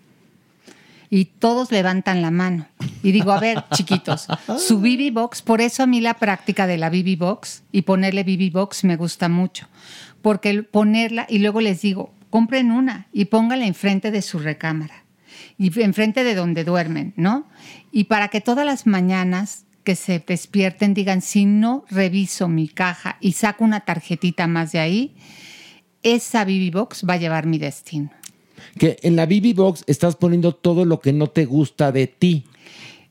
Y 1.13 1.25
todos 1.25 1.71
levantan 1.71 2.21
la 2.21 2.31
mano. 2.31 2.67
Y 3.03 3.11
digo, 3.11 3.33
a 3.33 3.39
ver, 3.39 3.65
chiquitos, 3.73 4.27
su 4.57 4.79
BB 4.79 5.11
Box, 5.11 5.41
por 5.41 5.59
eso 5.59 5.83
a 5.83 5.85
mí 5.85 5.99
la 5.99 6.15
práctica 6.15 6.65
de 6.65 6.77
la 6.77 6.89
BB 6.89 7.17
Box 7.17 7.63
y 7.71 7.83
ponerle 7.83 8.23
BB 8.23 8.51
Box 8.51 8.85
me 8.85 8.95
gusta 8.95 9.27
mucho, 9.27 9.67
porque 10.21 10.63
ponerla 10.63 11.27
y 11.29 11.39
luego 11.39 11.59
les 11.59 11.81
digo, 11.81 12.13
compren 12.29 12.71
una 12.71 13.07
y 13.11 13.25
póngala 13.25 13.65
enfrente 13.65 14.09
de 14.09 14.21
su 14.21 14.39
recámara 14.39 15.03
y 15.57 15.81
enfrente 15.81 16.23
de 16.23 16.33
donde 16.33 16.63
duermen, 16.63 17.13
¿no? 17.17 17.45
Y 17.91 18.05
para 18.05 18.29
que 18.29 18.39
todas 18.39 18.65
las 18.65 18.87
mañanas 18.87 19.65
que 19.83 19.95
se 19.95 20.23
despierten 20.25 20.93
digan, 20.93 21.21
si 21.21 21.43
no 21.45 21.83
reviso 21.89 22.47
mi 22.47 22.69
caja 22.69 23.17
y 23.19 23.33
saco 23.33 23.65
una 23.65 23.81
tarjetita 23.81 24.47
más 24.47 24.71
de 24.71 24.79
ahí, 24.79 25.15
esa 26.03 26.45
BB 26.45 26.71
Box 26.71 27.05
va 27.07 27.15
a 27.15 27.17
llevar 27.17 27.47
mi 27.47 27.57
destino. 27.57 28.11
Que 28.77 28.97
en 29.01 29.15
la 29.15 29.25
BB 29.25 29.53
Box 29.55 29.83
estás 29.87 30.15
poniendo 30.15 30.53
todo 30.53 30.85
lo 30.85 30.99
que 30.99 31.13
no 31.13 31.27
te 31.27 31.45
gusta 31.45 31.91
de 31.91 32.07
ti. 32.07 32.45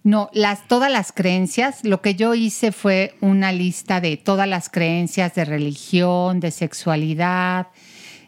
No, 0.03 0.31
las, 0.33 0.67
todas 0.67 0.91
las 0.91 1.13
creencias, 1.13 1.85
lo 1.85 2.01
que 2.01 2.15
yo 2.15 2.35
hice 2.35 2.73
fue 2.73 3.15
una 3.21 3.53
lista 3.53 4.01
de 4.01 4.17
todas 4.17 4.49
las 4.49 4.71
creencias 4.71 5.35
de 5.35 5.45
religión, 5.45 6.41
de 6.41 6.51
sexualidad, 6.51 7.67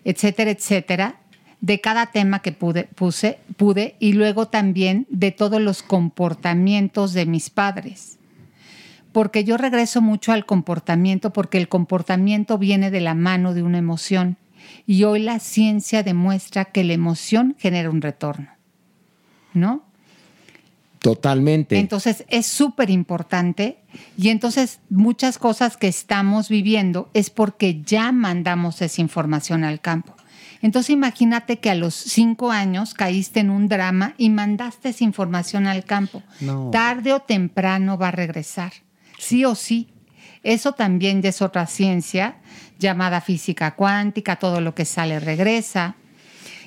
etcétera, 0.04 0.50
etcétera, 0.50 1.16
de 1.62 1.80
cada 1.80 2.06
tema 2.06 2.40
que 2.40 2.52
pude, 2.52 2.84
puse, 2.84 3.38
pude, 3.56 3.94
y 4.00 4.12
luego 4.12 4.48
también 4.48 5.06
de 5.09 5.30
todos 5.30 5.62
los 5.62 5.82
comportamientos 5.82 7.14
de 7.14 7.24
mis 7.24 7.48
padres. 7.48 8.18
Porque 9.12 9.44
yo 9.44 9.56
regreso 9.56 10.02
mucho 10.02 10.32
al 10.32 10.44
comportamiento, 10.44 11.32
porque 11.32 11.59
el 11.59 11.68
comportamiento 11.68 12.59
viene 12.59 12.90
de 12.90 13.00
la 13.00 13.14
mano 13.14 13.54
de 13.54 13.62
una 13.62 13.78
emoción. 13.78 14.36
Y 14.86 15.04
hoy 15.04 15.20
la 15.20 15.38
ciencia 15.38 16.02
demuestra 16.02 16.66
que 16.66 16.84
la 16.84 16.92
emoción 16.92 17.56
genera 17.59 17.90
un 17.90 18.02
retorno. 18.02 18.48
¿No? 19.54 19.84
Totalmente. 21.02 21.78
Entonces 21.78 22.24
es 22.28 22.46
súper 22.46 22.88
importante 22.88 23.78
y 24.16 24.28
entonces 24.28 24.80
muchas 24.88 25.36
cosas 25.36 25.76
que 25.76 25.88
estamos 25.88 26.48
viviendo 26.48 27.10
es 27.12 27.28
porque 27.28 27.82
ya 27.82 28.12
mandamos 28.12 28.80
esa 28.82 29.00
información 29.00 29.64
al 29.64 29.80
campo. 29.80 30.14
Entonces 30.62 30.90
imagínate 30.90 31.59
que 31.59 31.70
a 31.70 31.74
los 31.74 31.94
cinco 31.94 32.52
años 32.52 32.94
caíste 32.94 33.40
en 33.40 33.50
un 33.50 33.66
drama 33.66 34.14
y 34.16 34.30
mandaste 34.30 34.90
esa 34.90 35.02
información 35.02 35.66
al 35.66 35.84
campo. 35.84 36.22
No. 36.40 36.70
Tarde 36.70 37.12
o 37.12 37.20
temprano 37.20 37.98
va 37.98 38.09
a 38.09 38.12
regresar, 38.12 38.72
sí 39.18 39.44
o 39.44 39.56
sí. 39.56 39.91
Eso 40.43 40.73
también 40.73 41.23
ya 41.23 41.31
es 41.31 41.43
otra 41.43 41.66
ciencia 41.66 42.36
llamada 42.78 43.20
física 43.20 43.74
cuántica, 43.74 44.36
todo 44.36 44.60
lo 44.60 44.74
que 44.74 44.85
sale 44.85 45.20
regresa. 45.20 45.94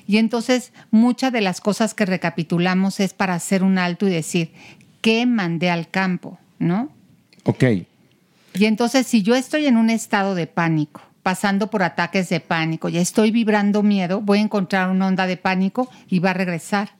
Y 0.06 0.18
entonces 0.18 0.72
muchas 0.90 1.32
de 1.32 1.40
las 1.40 1.60
cosas 1.60 1.94
que 1.94 2.06
recapitulamos 2.06 3.00
es 3.00 3.12
para 3.12 3.34
hacer 3.34 3.62
un 3.62 3.78
alto 3.78 4.06
y 4.06 4.10
decir, 4.10 4.52
¿qué 5.00 5.26
mandé 5.26 5.70
al 5.70 5.88
campo? 5.88 6.38
¿No? 6.58 6.90
Ok. 7.44 7.64
Y 8.54 8.64
entonces 8.64 9.06
si 9.06 9.22
yo 9.22 9.34
estoy 9.34 9.66
en 9.66 9.76
un 9.76 9.90
estado 9.90 10.34
de 10.34 10.46
pánico, 10.46 11.02
pasando 11.22 11.70
por 11.70 11.82
ataques 11.82 12.28
de 12.28 12.40
pánico, 12.40 12.88
y 12.88 12.98
estoy 12.98 13.30
vibrando 13.30 13.82
miedo, 13.82 14.20
voy 14.20 14.38
a 14.38 14.42
encontrar 14.42 14.90
una 14.90 15.08
onda 15.08 15.26
de 15.26 15.36
pánico 15.36 15.90
y 16.08 16.20
va 16.20 16.30
a 16.30 16.34
regresar. 16.34 16.95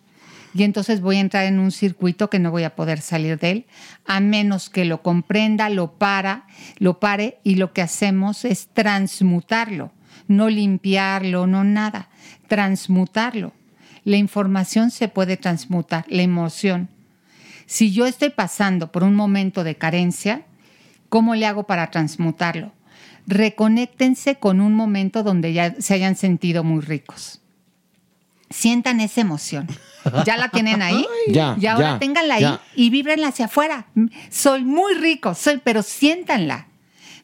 Y 0.56 0.62
entonces 0.62 1.02
voy 1.02 1.16
a 1.16 1.20
entrar 1.20 1.44
en 1.44 1.58
un 1.58 1.70
circuito 1.70 2.30
que 2.30 2.38
no 2.38 2.50
voy 2.50 2.62
a 2.62 2.74
poder 2.74 3.02
salir 3.02 3.38
de 3.38 3.50
él, 3.50 3.66
a 4.06 4.20
menos 4.20 4.70
que 4.70 4.86
lo 4.86 5.02
comprenda, 5.02 5.68
lo 5.68 5.98
para, 5.98 6.46
lo 6.78 6.98
pare 6.98 7.38
y 7.44 7.56
lo 7.56 7.74
que 7.74 7.82
hacemos 7.82 8.46
es 8.46 8.68
transmutarlo, 8.68 9.92
no 10.28 10.48
limpiarlo, 10.48 11.46
no 11.46 11.62
nada, 11.62 12.08
transmutarlo. 12.48 13.52
La 14.04 14.16
información 14.16 14.90
se 14.90 15.08
puede 15.08 15.36
transmutar, 15.36 16.06
la 16.08 16.22
emoción. 16.22 16.88
Si 17.66 17.92
yo 17.92 18.06
estoy 18.06 18.30
pasando 18.30 18.90
por 18.90 19.04
un 19.04 19.14
momento 19.14 19.62
de 19.62 19.76
carencia, 19.76 20.46
¿cómo 21.10 21.34
le 21.34 21.44
hago 21.44 21.64
para 21.64 21.90
transmutarlo? 21.90 22.72
Reconéctense 23.26 24.36
con 24.36 24.62
un 24.62 24.72
momento 24.72 25.22
donde 25.22 25.52
ya 25.52 25.74
se 25.80 25.92
hayan 25.92 26.16
sentido 26.16 26.64
muy 26.64 26.80
ricos. 26.80 27.42
Sientan 28.50 29.00
esa 29.00 29.20
emoción. 29.20 29.66
¿Ya 30.24 30.36
la 30.36 30.48
tienen 30.50 30.82
ahí? 30.82 31.04
Ya, 31.28 31.56
y 31.60 31.66
ahora 31.66 31.94
ya, 31.94 31.98
ténganla 31.98 32.34
ahí 32.36 32.42
ya. 32.42 32.60
y 32.76 32.90
víbrenla 32.90 33.28
hacia 33.28 33.46
afuera. 33.46 33.86
Soy 34.30 34.64
muy 34.64 34.94
rico, 34.94 35.34
soy, 35.34 35.60
pero 35.64 35.82
siéntanla. 35.82 36.68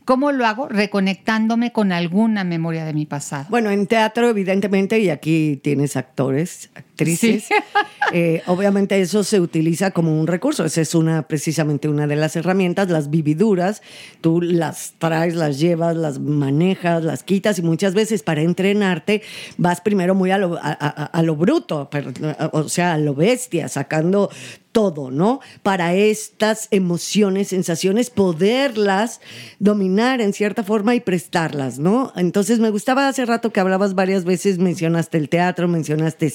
¿Cómo 0.05 0.33
lo 0.33 0.47
hago? 0.47 0.69
Reconectándome 0.69 1.71
con 1.71 1.93
alguna 1.93 2.43
memoria 2.43 2.85
de 2.85 2.93
mi 2.93 3.07
pasado. 3.07 3.47
Bueno, 3.51 3.71
en 3.71 3.87
teatro, 3.87 4.29
evidentemente, 4.29 4.99
y 4.99 5.11
aquí 5.11 5.61
tienes 5.63 5.97
actores, 5.97 6.71
actrices, 6.93 7.45
Sí. 7.45 7.55
eh, 8.13 8.43
obviamente 8.47 9.01
eso 9.01 9.25
se 9.25 9.41
utiliza 9.41 9.91
como 9.93 10.19
un 10.21 10.27
recurso. 10.27 10.65
Esa 10.65 10.81
es 10.83 10.95
una, 10.95 11.23
precisamente 11.27 11.89
una 11.89 12.07
de 12.07 12.17
las 12.17 12.37
herramientas, 12.37 12.89
las 12.91 13.11
vividuras. 13.11 13.83
Tú 14.21 14.41
las 14.41 14.95
traes, 14.99 15.35
las 15.35 15.59
llevas, 15.59 15.97
las 15.97 16.19
manejas, 16.19 17.03
las 17.03 17.23
quitas 17.23 17.59
y 17.59 17.63
muchas 17.63 17.95
veces 17.95 18.23
para 18.23 18.43
entrenarte 18.43 19.23
vas 19.57 19.81
primero 19.81 20.15
muy 20.15 20.31
a 20.31 20.39
lo, 20.39 20.57
a- 20.57 20.61
a- 20.79 21.07
a 21.07 21.23
lo 21.23 21.35
bruto, 21.37 21.89
pero, 21.91 22.13
o 22.53 22.69
sea, 22.69 22.93
a 22.95 22.99
lo 22.99 23.15
bestia, 23.15 23.69
sacando 23.69 24.31
todo, 24.73 25.11
¿no? 25.11 25.41
Para 25.63 25.95
estas 25.95 26.69
emociones, 26.71 27.49
sensaciones, 27.49 28.09
poderlas 28.09 29.21
dominar 29.59 30.23
en 30.23 30.33
cierta 30.33 30.65
forma 30.65 30.95
y 30.95 31.01
prestarlas, 31.01 31.79
¿no? 31.79 32.11
Entonces 32.17 32.59
me 32.59 32.71
gustaba 32.71 33.07
hace 33.07 33.27
rato 33.27 33.53
que 33.53 33.61
hablabas 33.61 33.95
varias 33.95 34.25
veces, 34.25 34.59
mencionaste 34.59 35.19
el 35.19 35.29
teatro, 35.29 35.69
mencionaste 35.69 36.31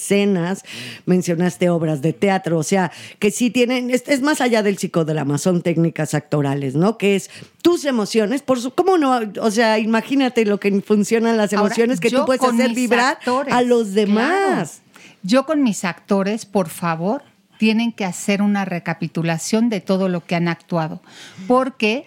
mencionaste 1.06 1.70
obras 1.70 2.02
de 2.02 2.14
teatro, 2.14 2.58
o 2.58 2.64
sea, 2.64 2.92
que 3.20 3.32
sí 3.32 3.50
tienen, 3.50 3.90
es, 3.90 4.04
es 4.08 4.22
más 4.22 4.42
allá 4.42 4.64
del 4.64 4.78
psicodrama, 4.78 5.38
son 5.38 5.62
técnicas 5.62 6.14
actorales, 6.14 6.76
¿no? 6.76 6.98
Que 6.98 7.16
es 7.16 7.30
tus 7.62 7.86
emociones, 7.86 8.42
por 8.42 8.60
su, 8.60 8.72
¿cómo 8.72 8.98
no? 8.98 9.20
O 9.42 9.52
sea, 9.52 9.80
imagínate 9.80 10.46
lo 10.46 10.60
que 10.60 10.82
funcionan 10.82 11.38
las 11.38 11.54
Ahora, 11.54 11.68
emociones 11.68 12.00
que 12.00 12.10
tú 12.10 12.26
puedes 12.26 12.44
hacer 12.44 12.74
vibrar 12.74 13.18
actores, 13.18 13.54
a 13.54 13.62
los 13.62 13.94
demás. 13.94 14.82
claro. 14.84 14.88
Yo 15.24 15.46
con 15.46 15.64
mis 15.64 15.84
actores, 15.84 16.46
por 16.46 16.70
favor, 16.70 17.24
tienen 17.58 17.92
que 17.92 18.06
hacer 18.06 18.42
una 18.42 18.66
recapitulación 18.66 19.70
de 19.70 19.82
todo 19.82 20.10
lo 20.10 20.26
que 20.26 20.36
han 20.36 20.48
actuado. 20.48 21.02
Porque 21.48 22.06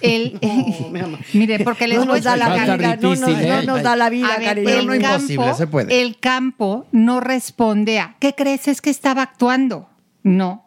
el. 0.00 0.38
mire, 1.32 1.60
porque 1.64 1.88
les 1.88 1.98
No 1.98 2.06
voy 2.06 2.16
nos 2.16 2.24
da 2.24 2.36
la 2.36 2.54
vida, 2.54 2.96
no, 2.96 3.14
no, 3.16 3.28
no 3.28 3.62
nos 3.62 3.82
da 3.82 3.96
la 3.96 4.10
vida, 4.10 4.28
A 4.34 4.38
ver, 4.38 4.44
cariño. 4.48 4.68
el 4.70 4.86
No, 4.86 4.94
imposible, 4.94 5.36
campo- 5.46 5.56
se 5.56 5.66
puede. 5.66 6.00
El 6.02 6.18
campo 6.18 6.86
no 6.92 7.20
responde 7.20 7.98
a 8.00 8.16
¿qué 8.20 8.34
crees? 8.34 8.68
Es 8.68 8.80
que 8.80 8.90
estaba 8.90 9.22
actuando. 9.22 9.88
No. 10.22 10.64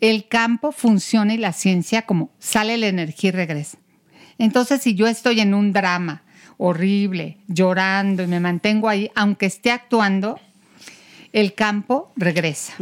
El 0.00 0.28
campo 0.28 0.72
funciona 0.72 1.34
y 1.34 1.38
la 1.38 1.52
ciencia 1.52 2.02
como 2.02 2.30
sale 2.38 2.76
la 2.78 2.86
energía 2.88 3.28
y 3.28 3.32
regresa. 3.32 3.78
Entonces, 4.38 4.80
si 4.82 4.94
yo 4.94 5.06
estoy 5.06 5.40
en 5.40 5.52
un 5.54 5.72
drama 5.72 6.22
horrible, 6.56 7.38
llorando 7.48 8.22
y 8.22 8.26
me 8.26 8.40
mantengo 8.40 8.88
ahí, 8.88 9.10
aunque 9.14 9.46
esté 9.46 9.70
actuando, 9.70 10.38
el 11.32 11.54
campo 11.54 12.12
regresa. 12.16 12.74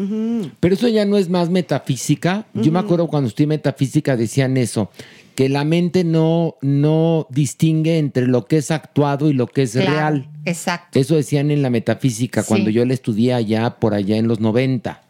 Pero 0.61 0.75
eso 0.75 0.89
ya 0.89 1.05
no 1.05 1.17
es 1.17 1.29
más 1.29 1.51
metafísica. 1.51 2.47
Yo 2.55 2.73
me 2.73 2.79
acuerdo 2.79 3.09
cuando 3.09 3.29
estudié 3.29 3.47
metafísica 3.47 4.17
decían 4.17 4.57
eso, 4.57 4.91
que 5.35 5.49
la 5.49 5.65
mente 5.65 6.03
no, 6.03 6.57
no 6.63 7.27
distingue 7.31 7.99
entre 7.99 8.27
lo 8.27 8.47
que 8.47 8.57
es 8.57 8.71
actuado 8.71 9.29
y 9.29 9.35
lo 9.35 9.47
que 9.47 9.63
es 9.63 9.73
Claro, 9.73 9.91
real. 9.91 10.29
Exacto. 10.45 10.99
Eso 10.99 11.15
decían 11.15 11.51
en 11.51 11.63
la 11.63 11.71
metafísica 11.71 12.43
cuando 12.43 12.71
yo 12.71 12.85
la 12.85 12.95
estudié 12.95 13.35
allá 13.35 13.79
por 13.79 13.95
allá 13.95 14.17
en 14.17 14.27
los 14.27 14.41
90, 14.41 15.01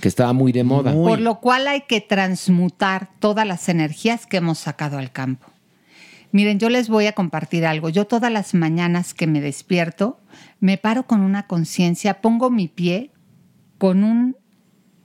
que 0.00 0.08
estaba 0.08 0.32
muy 0.32 0.52
de 0.52 0.64
moda. 0.64 0.94
Por 0.94 1.20
lo 1.20 1.40
cual 1.40 1.68
hay 1.68 1.82
que 1.82 2.00
transmutar 2.00 3.10
todas 3.18 3.46
las 3.46 3.68
energías 3.68 4.26
que 4.26 4.38
hemos 4.38 4.58
sacado 4.58 4.96
al 4.96 5.12
campo. 5.12 5.46
Miren, 6.32 6.58
yo 6.58 6.70
les 6.70 6.88
voy 6.88 7.06
a 7.06 7.12
compartir 7.12 7.66
algo. 7.66 7.88
Yo 7.88 8.06
todas 8.06 8.32
las 8.32 8.54
mañanas 8.54 9.14
que 9.14 9.26
me 9.26 9.40
despierto, 9.40 10.18
me 10.60 10.78
paro 10.78 11.06
con 11.06 11.20
una 11.20 11.46
conciencia, 11.46 12.20
pongo 12.20 12.50
mi 12.50 12.68
pie 12.68 13.10
con 13.78 14.04
un, 14.04 14.36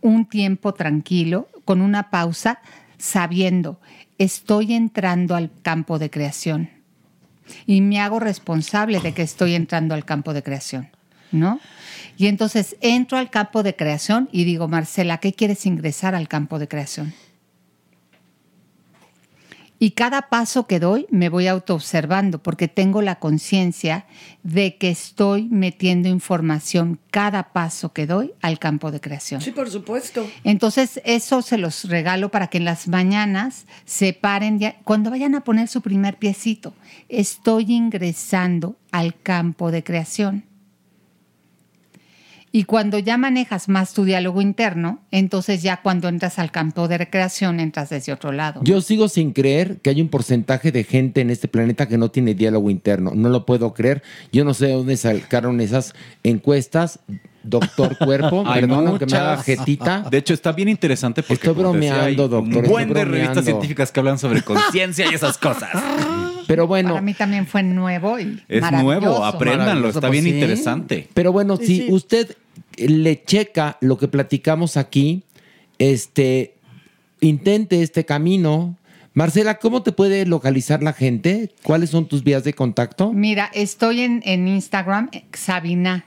un 0.01 0.25
tiempo 0.25 0.73
tranquilo, 0.73 1.49
con 1.65 1.81
una 1.81 2.09
pausa, 2.09 2.59
sabiendo, 2.97 3.79
estoy 4.17 4.73
entrando 4.73 5.35
al 5.35 5.51
campo 5.61 5.99
de 5.99 6.09
creación. 6.09 6.69
Y 7.65 7.81
me 7.81 7.99
hago 7.99 8.19
responsable 8.19 8.99
de 8.99 9.13
que 9.13 9.23
estoy 9.23 9.55
entrando 9.55 9.93
al 9.93 10.05
campo 10.05 10.33
de 10.33 10.43
creación, 10.43 10.89
¿no? 11.31 11.59
Y 12.17 12.27
entonces 12.27 12.77
entro 12.81 13.17
al 13.17 13.29
campo 13.29 13.63
de 13.63 13.75
creación 13.75 14.29
y 14.31 14.43
digo, 14.43 14.67
Marcela, 14.67 15.17
¿qué 15.17 15.33
quieres 15.33 15.65
ingresar 15.65 16.15
al 16.15 16.27
campo 16.27 16.59
de 16.59 16.67
creación? 16.67 17.13
Y 19.83 19.91
cada 19.91 20.29
paso 20.29 20.67
que 20.67 20.79
doy 20.79 21.07
me 21.09 21.29
voy 21.29 21.47
autoobservando 21.47 22.37
porque 22.43 22.67
tengo 22.67 23.01
la 23.01 23.15
conciencia 23.15 24.05
de 24.43 24.77
que 24.77 24.91
estoy 24.91 25.47
metiendo 25.49 26.07
información 26.07 26.99
cada 27.09 27.51
paso 27.51 27.91
que 27.91 28.05
doy 28.05 28.31
al 28.43 28.59
campo 28.59 28.91
de 28.91 29.01
creación. 29.01 29.41
Sí, 29.41 29.49
por 29.49 29.71
supuesto. 29.71 30.29
Entonces, 30.43 31.01
eso 31.03 31.41
se 31.41 31.57
los 31.57 31.85
regalo 31.85 32.29
para 32.29 32.45
que 32.45 32.59
en 32.59 32.65
las 32.65 32.87
mañanas 32.87 33.65
se 33.85 34.13
paren, 34.13 34.59
ya- 34.59 34.75
cuando 34.83 35.09
vayan 35.09 35.33
a 35.33 35.43
poner 35.43 35.67
su 35.67 35.81
primer 35.81 36.17
piecito, 36.17 36.75
estoy 37.09 37.65
ingresando 37.73 38.75
al 38.91 39.19
campo 39.19 39.71
de 39.71 39.83
creación. 39.83 40.43
Y 42.53 42.65
cuando 42.65 42.99
ya 42.99 43.17
manejas 43.17 43.69
más 43.69 43.93
tu 43.93 44.03
diálogo 44.03 44.41
interno, 44.41 44.99
entonces 45.09 45.61
ya 45.61 45.81
cuando 45.81 46.09
entras 46.09 46.37
al 46.37 46.51
campo 46.51 46.89
de 46.89 46.97
recreación, 46.97 47.61
entras 47.61 47.89
desde 47.89 48.11
otro 48.11 48.33
lado. 48.33 48.59
Yo 48.63 48.81
sigo 48.81 49.07
sin 49.07 49.31
creer 49.31 49.77
que 49.77 49.89
hay 49.89 50.01
un 50.01 50.09
porcentaje 50.09 50.71
de 50.73 50.83
gente 50.83 51.21
en 51.21 51.29
este 51.29 51.47
planeta 51.47 51.87
que 51.87 51.97
no 51.97 52.11
tiene 52.11 52.33
diálogo 52.33 52.69
interno. 52.69 53.11
No 53.15 53.29
lo 53.29 53.45
puedo 53.45 53.73
creer. 53.73 54.03
Yo 54.33 54.43
no 54.43 54.53
sé 54.53 54.67
de 54.67 54.73
dónde 54.73 54.97
sacaron 54.97 55.61
esas 55.61 55.93
encuestas. 56.23 56.99
Doctor 57.43 57.97
Cuerpo, 57.97 58.43
perdón 58.53 58.99
que 58.99 59.05
me 59.05 59.17
haga 59.17 59.37
jetita. 59.41 60.05
De 60.11 60.17
hecho, 60.17 60.33
está 60.33 60.51
bien 60.51 60.69
interesante 60.69 61.23
porque 61.23 61.47
Estoy 61.47 61.55
te 61.55 61.63
decía, 61.63 61.71
bromeando, 61.71 62.05
hay 62.05 62.15
doctor, 62.15 62.43
Un 62.43 62.69
buen 62.69 62.89
estoy 62.89 62.93
de 62.93 63.05
revistas 63.05 63.05
bromeando. 63.05 63.41
científicas 63.43 63.91
que 63.91 63.99
hablan 63.99 64.19
sobre 64.19 64.41
conciencia 64.41 65.09
y 65.09 65.15
esas 65.15 65.37
cosas. 65.37 65.69
Pero 66.51 66.67
bueno. 66.67 66.89
Para 66.89 67.01
mí 67.01 67.13
también 67.13 67.47
fue 67.47 67.63
nuevo 67.63 68.19
y 68.19 68.41
Es 68.49 68.69
nuevo, 68.71 69.23
apréndanlo, 69.23 69.89
está 69.89 70.09
bien 70.09 70.27
interesante. 70.27 71.07
Pero 71.13 71.31
bueno, 71.31 71.57
Sí, 71.57 71.65
si 71.65 71.77
sí. 71.83 71.87
usted 71.91 72.35
le 72.77 73.23
checa 73.23 73.77
lo 73.79 73.97
que 73.97 74.07
platicamos 74.07 74.75
aquí, 74.77 75.23
este, 75.79 76.55
intente 77.21 77.81
este 77.81 78.05
camino. 78.05 78.75
Marcela, 79.13 79.59
¿cómo 79.59 79.81
te 79.81 79.91
puede 79.91 80.25
localizar 80.25 80.83
la 80.83 80.93
gente? 80.93 81.51
¿Cuáles 81.63 81.89
son 81.89 82.07
tus 82.07 82.23
vías 82.23 82.43
de 82.43 82.53
contacto? 82.53 83.11
Mira, 83.13 83.49
estoy 83.53 84.01
en, 84.01 84.21
en 84.25 84.47
Instagram, 84.47 85.09
eh, 85.11 85.23
Sabina. 85.33 86.05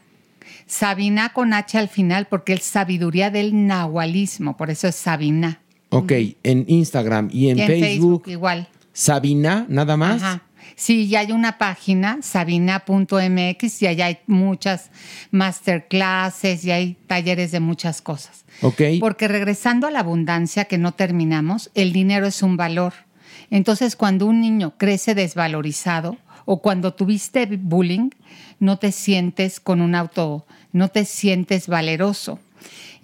Sabina 0.67 1.33
con 1.33 1.53
H 1.53 1.79
al 1.79 1.89
final 1.89 2.27
porque 2.29 2.55
es 2.55 2.63
sabiduría 2.63 3.31
del 3.31 3.67
nahualismo, 3.67 4.57
por 4.57 4.71
eso 4.71 4.89
es 4.89 4.95
Sabina. 4.95 5.61
Ok, 5.91 6.13
en 6.43 6.65
Instagram 6.67 7.29
y 7.33 7.51
en, 7.51 7.59
Y 7.59 7.63
en 7.63 7.67
Facebook, 7.69 8.25
igual. 8.27 8.69
Sabina, 8.95 9.67
nada 9.69 9.99
más. 9.99 10.23
Ajá. 10.23 10.43
Sí, 10.77 11.09
ya 11.09 11.21
hay 11.21 11.33
una 11.33 11.59
página, 11.59 12.19
sabina.mx, 12.23 13.83
y 13.83 13.87
allá 13.87 14.07
hay 14.07 14.19
muchas 14.27 14.91
masterclasses 15.31 16.65
y 16.65 16.71
hay 16.71 16.97
talleres 17.07 17.53
de 17.53 17.61
muchas 17.61 18.01
cosas. 18.01 18.45
Ok. 18.63 18.83
Porque 18.99 19.29
regresando 19.29 19.87
a 19.87 19.91
la 19.91 20.01
abundancia 20.01 20.65
que 20.65 20.79
no 20.79 20.93
terminamos, 20.93 21.71
el 21.75 21.93
dinero 21.93 22.27
es 22.27 22.43
un 22.43 22.57
valor. 22.57 22.95
Entonces, 23.51 23.95
cuando 23.95 24.27
un 24.27 24.41
niño 24.41 24.75
crece 24.77 25.15
desvalorizado 25.15 26.17
o 26.45 26.61
cuando 26.61 26.95
tuviste 26.95 27.47
bullying, 27.47 28.11
no 28.59 28.79
te 28.79 28.91
sientes 28.91 29.61
con 29.61 29.81
un 29.81 29.95
auto, 29.95 30.47
no 30.73 30.89
te 30.89 31.05
sientes 31.05 31.69
valeroso. 31.69 32.41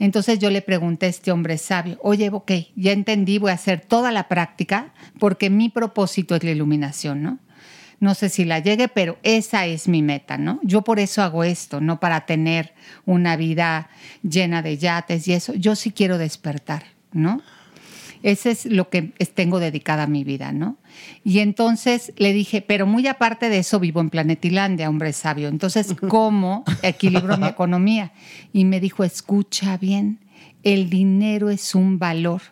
Entonces 0.00 0.38
yo 0.38 0.50
le 0.50 0.62
pregunté 0.62 1.06
a 1.06 1.10
este 1.10 1.30
hombre 1.30 1.58
sabio, 1.58 1.98
oye, 2.02 2.30
ok, 2.30 2.50
ya 2.74 2.92
entendí, 2.92 3.38
voy 3.38 3.50
a 3.50 3.54
hacer 3.54 3.82
toda 3.82 4.10
la 4.10 4.28
práctica 4.28 4.94
porque 5.18 5.50
mi 5.50 5.68
propósito 5.68 6.34
es 6.34 6.42
la 6.42 6.50
iluminación, 6.50 7.22
¿no? 7.22 7.38
No 8.00 8.14
sé 8.14 8.30
si 8.30 8.46
la 8.46 8.60
llegue, 8.60 8.88
pero 8.88 9.18
esa 9.22 9.66
es 9.66 9.86
mi 9.86 10.00
meta, 10.00 10.38
¿no? 10.38 10.58
Yo 10.62 10.80
por 10.80 11.00
eso 11.00 11.22
hago 11.22 11.44
esto, 11.44 11.82
no 11.82 12.00
para 12.00 12.24
tener 12.24 12.72
una 13.04 13.36
vida 13.36 13.90
llena 14.22 14.62
de 14.62 14.78
yates 14.78 15.28
y 15.28 15.34
eso. 15.34 15.52
Yo 15.52 15.76
sí 15.76 15.90
quiero 15.90 16.16
despertar, 16.16 16.84
¿no? 17.12 17.42
Ese 18.22 18.52
es 18.52 18.64
lo 18.64 18.88
que 18.88 19.12
tengo 19.34 19.60
dedicada 19.60 20.04
a 20.04 20.06
mi 20.06 20.24
vida, 20.24 20.50
¿no? 20.50 20.78
Y 21.24 21.40
entonces 21.40 22.12
le 22.16 22.32
dije, 22.32 22.62
pero 22.62 22.86
muy 22.86 23.06
aparte 23.06 23.48
de 23.48 23.58
eso 23.58 23.78
vivo 23.80 24.00
en 24.00 24.10
Planetilandia, 24.10 24.88
hombre 24.88 25.12
sabio. 25.12 25.48
Entonces, 25.48 25.94
¿cómo 26.08 26.64
equilibro 26.82 27.36
mi 27.36 27.46
economía? 27.46 28.12
Y 28.52 28.64
me 28.64 28.80
dijo, 28.80 29.04
escucha 29.04 29.76
bien, 29.76 30.20
el 30.62 30.90
dinero 30.90 31.50
es 31.50 31.74
un 31.74 31.98
valor. 31.98 32.42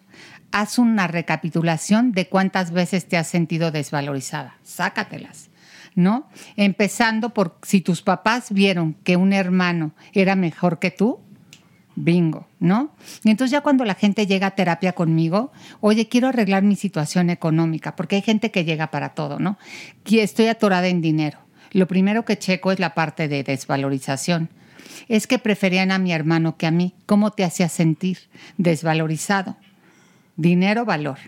Haz 0.50 0.78
una 0.78 1.06
recapitulación 1.06 2.12
de 2.12 2.28
cuántas 2.28 2.70
veces 2.70 3.06
te 3.06 3.16
has 3.16 3.28
sentido 3.28 3.70
desvalorizada. 3.70 4.56
Sácatelas. 4.62 5.50
¿No? 5.94 6.28
Empezando 6.54 7.34
por 7.34 7.58
si 7.62 7.80
tus 7.80 8.02
papás 8.02 8.52
vieron 8.52 8.94
que 9.02 9.16
un 9.16 9.32
hermano 9.32 9.92
era 10.12 10.36
mejor 10.36 10.78
que 10.78 10.92
tú, 10.92 11.18
Bingo, 12.00 12.46
¿no? 12.60 12.94
Y 13.24 13.30
entonces 13.30 13.50
ya 13.50 13.60
cuando 13.60 13.84
la 13.84 13.94
gente 13.94 14.26
llega 14.26 14.46
a 14.46 14.50
terapia 14.52 14.92
conmigo, 14.92 15.52
oye, 15.80 16.08
quiero 16.08 16.28
arreglar 16.28 16.62
mi 16.62 16.76
situación 16.76 17.28
económica, 17.28 17.96
porque 17.96 18.16
hay 18.16 18.22
gente 18.22 18.50
que 18.52 18.64
llega 18.64 18.92
para 18.92 19.10
todo, 19.10 19.38
¿no? 19.40 19.58
Que 20.04 20.22
estoy 20.22 20.46
atorada 20.46 20.86
en 20.86 21.00
dinero. 21.00 21.38
Lo 21.72 21.88
primero 21.88 22.24
que 22.24 22.38
checo 22.38 22.70
es 22.70 22.78
la 22.78 22.94
parte 22.94 23.26
de 23.26 23.42
desvalorización. 23.42 24.48
Es 25.08 25.26
que 25.26 25.38
preferían 25.38 25.90
a 25.90 25.98
mi 25.98 26.12
hermano 26.12 26.56
que 26.56 26.66
a 26.66 26.70
mí. 26.70 26.94
¿Cómo 27.04 27.32
te 27.32 27.44
hacía 27.44 27.68
sentir? 27.68 28.18
Desvalorizado. 28.58 29.56
Dinero, 30.36 30.84
valor. 30.84 31.18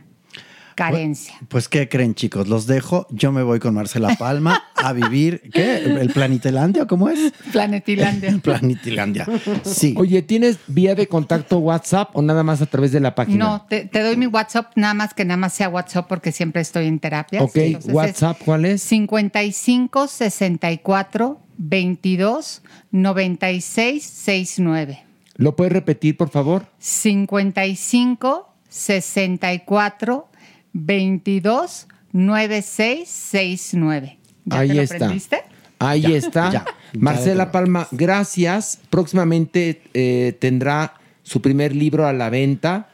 Carencia. 0.80 1.34
Pues, 1.48 1.68
¿qué 1.68 1.90
creen, 1.90 2.14
chicos? 2.14 2.48
Los 2.48 2.66
dejo. 2.66 3.06
Yo 3.10 3.32
me 3.32 3.42
voy 3.42 3.58
con 3.58 3.74
Marcela 3.74 4.16
Palma 4.18 4.64
a 4.74 4.94
vivir. 4.94 5.42
¿Qué? 5.52 5.76
¿El 5.76 6.08
Planitilandia? 6.08 6.86
¿Cómo 6.86 7.10
es? 7.10 7.34
Planetilandia. 7.52 8.38
Planitilandia. 8.42 9.26
Sí. 9.62 9.94
Oye, 9.98 10.22
¿tienes 10.22 10.58
vía 10.68 10.94
de 10.94 11.06
contacto 11.06 11.58
WhatsApp 11.58 12.16
o 12.16 12.22
nada 12.22 12.42
más 12.44 12.62
a 12.62 12.66
través 12.66 12.92
de 12.92 13.00
la 13.00 13.14
página? 13.14 13.44
No, 13.44 13.66
te, 13.68 13.84
te 13.84 14.00
doy 14.00 14.16
mi 14.16 14.26
WhatsApp, 14.26 14.72
nada 14.74 14.94
más 14.94 15.12
que 15.12 15.26
nada 15.26 15.36
más 15.36 15.52
sea 15.52 15.68
WhatsApp 15.68 16.08
porque 16.08 16.32
siempre 16.32 16.62
estoy 16.62 16.86
en 16.86 16.98
terapia. 16.98 17.42
Ok, 17.42 17.58
WhatsApp, 17.92 18.38
¿cuál 18.42 18.64
es? 18.64 18.82
55 18.82 20.08
64 20.08 21.40
22 21.58 22.62
96 22.90 24.02
69. 24.02 25.04
¿Lo 25.36 25.56
puedes 25.56 25.74
repetir, 25.74 26.16
por 26.16 26.30
favor? 26.30 26.64
55 26.78 28.48
64 28.70 30.29
22 30.72 31.86
96 32.12 33.08
69. 33.08 34.18
¿Ya 34.46 34.58
Ahí 34.58 34.68
te 34.68 34.74
lo 34.74 34.82
está. 34.82 34.94
aprendiste? 34.96 35.42
Ahí 35.78 36.02
Ya, 36.02 36.08
está. 36.10 36.50
ya. 36.52 36.64
Marcela 36.98 37.52
Palma, 37.52 37.88
gracias. 37.90 38.80
Próximamente 38.90 39.82
eh, 39.94 40.36
tendrá 40.40 40.94
su 41.22 41.40
primer 41.40 41.74
libro 41.74 42.06
a 42.06 42.12
la 42.12 42.28
venta, 42.30 42.88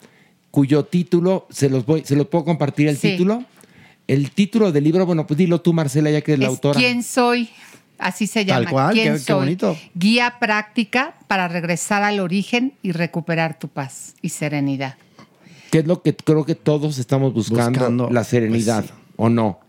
cuyo 0.50 0.84
título, 0.84 1.46
se 1.50 1.68
los 1.70 1.86
voy, 1.86 2.02
¿se 2.04 2.16
los 2.16 2.26
puedo 2.28 2.44
compartir 2.44 2.88
el 2.88 2.96
Sí. 2.96 3.12
título? 3.12 3.44
El 4.06 4.30
título 4.30 4.70
del 4.70 4.84
libro, 4.84 5.04
bueno, 5.06 5.26
pues 5.26 5.36
dilo 5.38 5.60
tú, 5.60 5.72
Marcela, 5.72 6.10
ya 6.10 6.20
que 6.20 6.32
eres 6.32 6.40
la 6.40 6.46
Es 6.46 6.50
autora. 6.50 6.78
¿Quién 6.78 7.02
soy? 7.02 7.48
Así 7.98 8.26
se 8.26 8.44
llama. 8.44 8.60
Tal 8.64 8.70
cual, 8.72 8.92
¿Quién 8.92 9.06
qué- 9.06 9.12
qué 9.14 9.18
soy? 9.18 9.34
bonito. 9.36 9.76
Guía 9.94 10.36
práctica 10.38 11.14
para 11.26 11.48
regresar 11.48 12.02
al 12.02 12.20
origen 12.20 12.74
y 12.82 12.92
recuperar 12.92 13.58
tu 13.58 13.68
paz 13.68 14.14
y 14.22 14.28
serenidad. 14.28 14.96
Que 15.76 15.80
es 15.80 15.86
lo 15.86 16.00
que 16.00 16.16
creo 16.16 16.46
que 16.46 16.54
todos 16.54 16.96
estamos 16.96 17.34
buscando, 17.34 17.80
Buscando, 17.80 18.08
la 18.10 18.24
serenidad, 18.24 18.80
pues 18.80 18.94
¿o 19.16 19.28
no? 19.28 19.60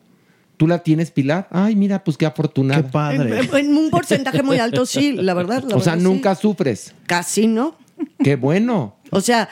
¿Tú 0.55 0.65
la 0.65 0.79
tienes, 0.79 1.11
Pilar? 1.11 1.49
Ay, 1.51 1.75
mira, 1.75 2.01
pues 2.01 2.15
qué 2.15 2.25
afortunada. 2.25 2.81
Qué 2.89 3.15
En, 3.17 3.53
en 3.53 3.77
un 3.77 3.89
porcentaje 3.89 4.41
muy 4.41 4.57
alto, 4.57 4.85
sí, 4.85 5.11
la 5.11 5.33
verdad. 5.33 5.65
la 5.67 5.75
o 5.75 5.81
sea, 5.81 5.97
sí. 5.97 6.03
nunca 6.03 6.33
sufres. 6.35 6.93
Casi 7.07 7.47
no. 7.47 7.75
Qué 8.23 8.35
bueno. 8.35 8.95
O 9.09 9.21
sea, 9.21 9.47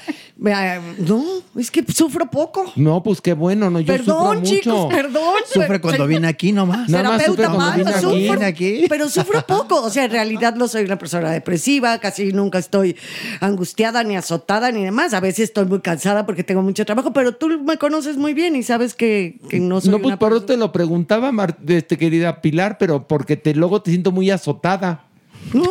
eh, 0.46 0.80
no, 0.98 1.24
es 1.58 1.72
que 1.72 1.82
sufro 1.94 2.30
poco. 2.30 2.66
No, 2.76 3.02
pues 3.02 3.22
qué 3.22 3.32
bueno, 3.34 3.70
no, 3.70 3.80
yo 3.80 3.88
perdón, 3.88 4.40
sufro 4.40 4.44
chicos, 4.44 4.74
mucho. 4.74 4.90
perdón. 4.90 5.34
Sufre 5.52 5.80
cuando 5.80 6.08
viene 6.08 6.28
aquí 6.28 6.52
nomás. 6.52 6.90
Nada 6.90 7.12
más 7.12 7.24
sufre 7.24 7.44
Terapeuta 7.44 7.56
cuando 7.56 7.86
mal, 7.86 8.02
viene 8.04 8.28
sufro, 8.34 8.46
aquí. 8.46 8.86
pero 8.90 9.08
sufro 9.08 9.46
poco. 9.48 9.82
O 9.82 9.90
sea, 9.90 10.04
en 10.06 10.12
realidad 10.12 10.56
no 10.56 10.68
soy 10.68 10.84
una 10.84 10.98
persona 10.98 11.32
depresiva, 11.32 12.00
casi 12.00 12.34
nunca 12.34 12.58
estoy 12.60 12.98
angustiada, 13.40 14.04
ni 14.04 14.18
azotada, 14.18 14.72
ni 14.72 14.84
demás. 14.84 15.14
A 15.14 15.22
veces 15.22 15.46
estoy 15.46 15.66
muy 15.66 15.80
cansada 15.80 16.26
porque 16.26 16.44
tengo 16.44 16.62
mucho 16.62 16.86
trabajo, 16.86 17.14
pero 17.14 17.34
tú 17.36 17.48
me 17.64 17.78
conoces 17.78 18.18
muy 18.18 18.34
bien 18.34 18.56
y 18.58 18.64
sabes 18.64 18.94
que, 18.94 19.40
que 19.50 19.60
no 19.62 19.80
soy 19.80 19.92
No, 19.92 19.98
pues 20.00 20.08
una 20.08 20.20
por 20.20 20.34
eso 20.34 20.44
te 20.44 20.58
lo 20.58 20.74
preguntaba, 20.74 21.32
Mar- 21.32 21.58
este, 21.66 21.98
querida 21.98 22.42
Pilar, 22.42 22.78
pero 22.78 23.08
porque 23.08 23.38
te, 23.38 23.56
luego 23.56 23.82
te 23.82 23.92
siento 23.92 24.12
muy 24.12 24.30
azotada. 24.32 25.06
No. 25.54 25.64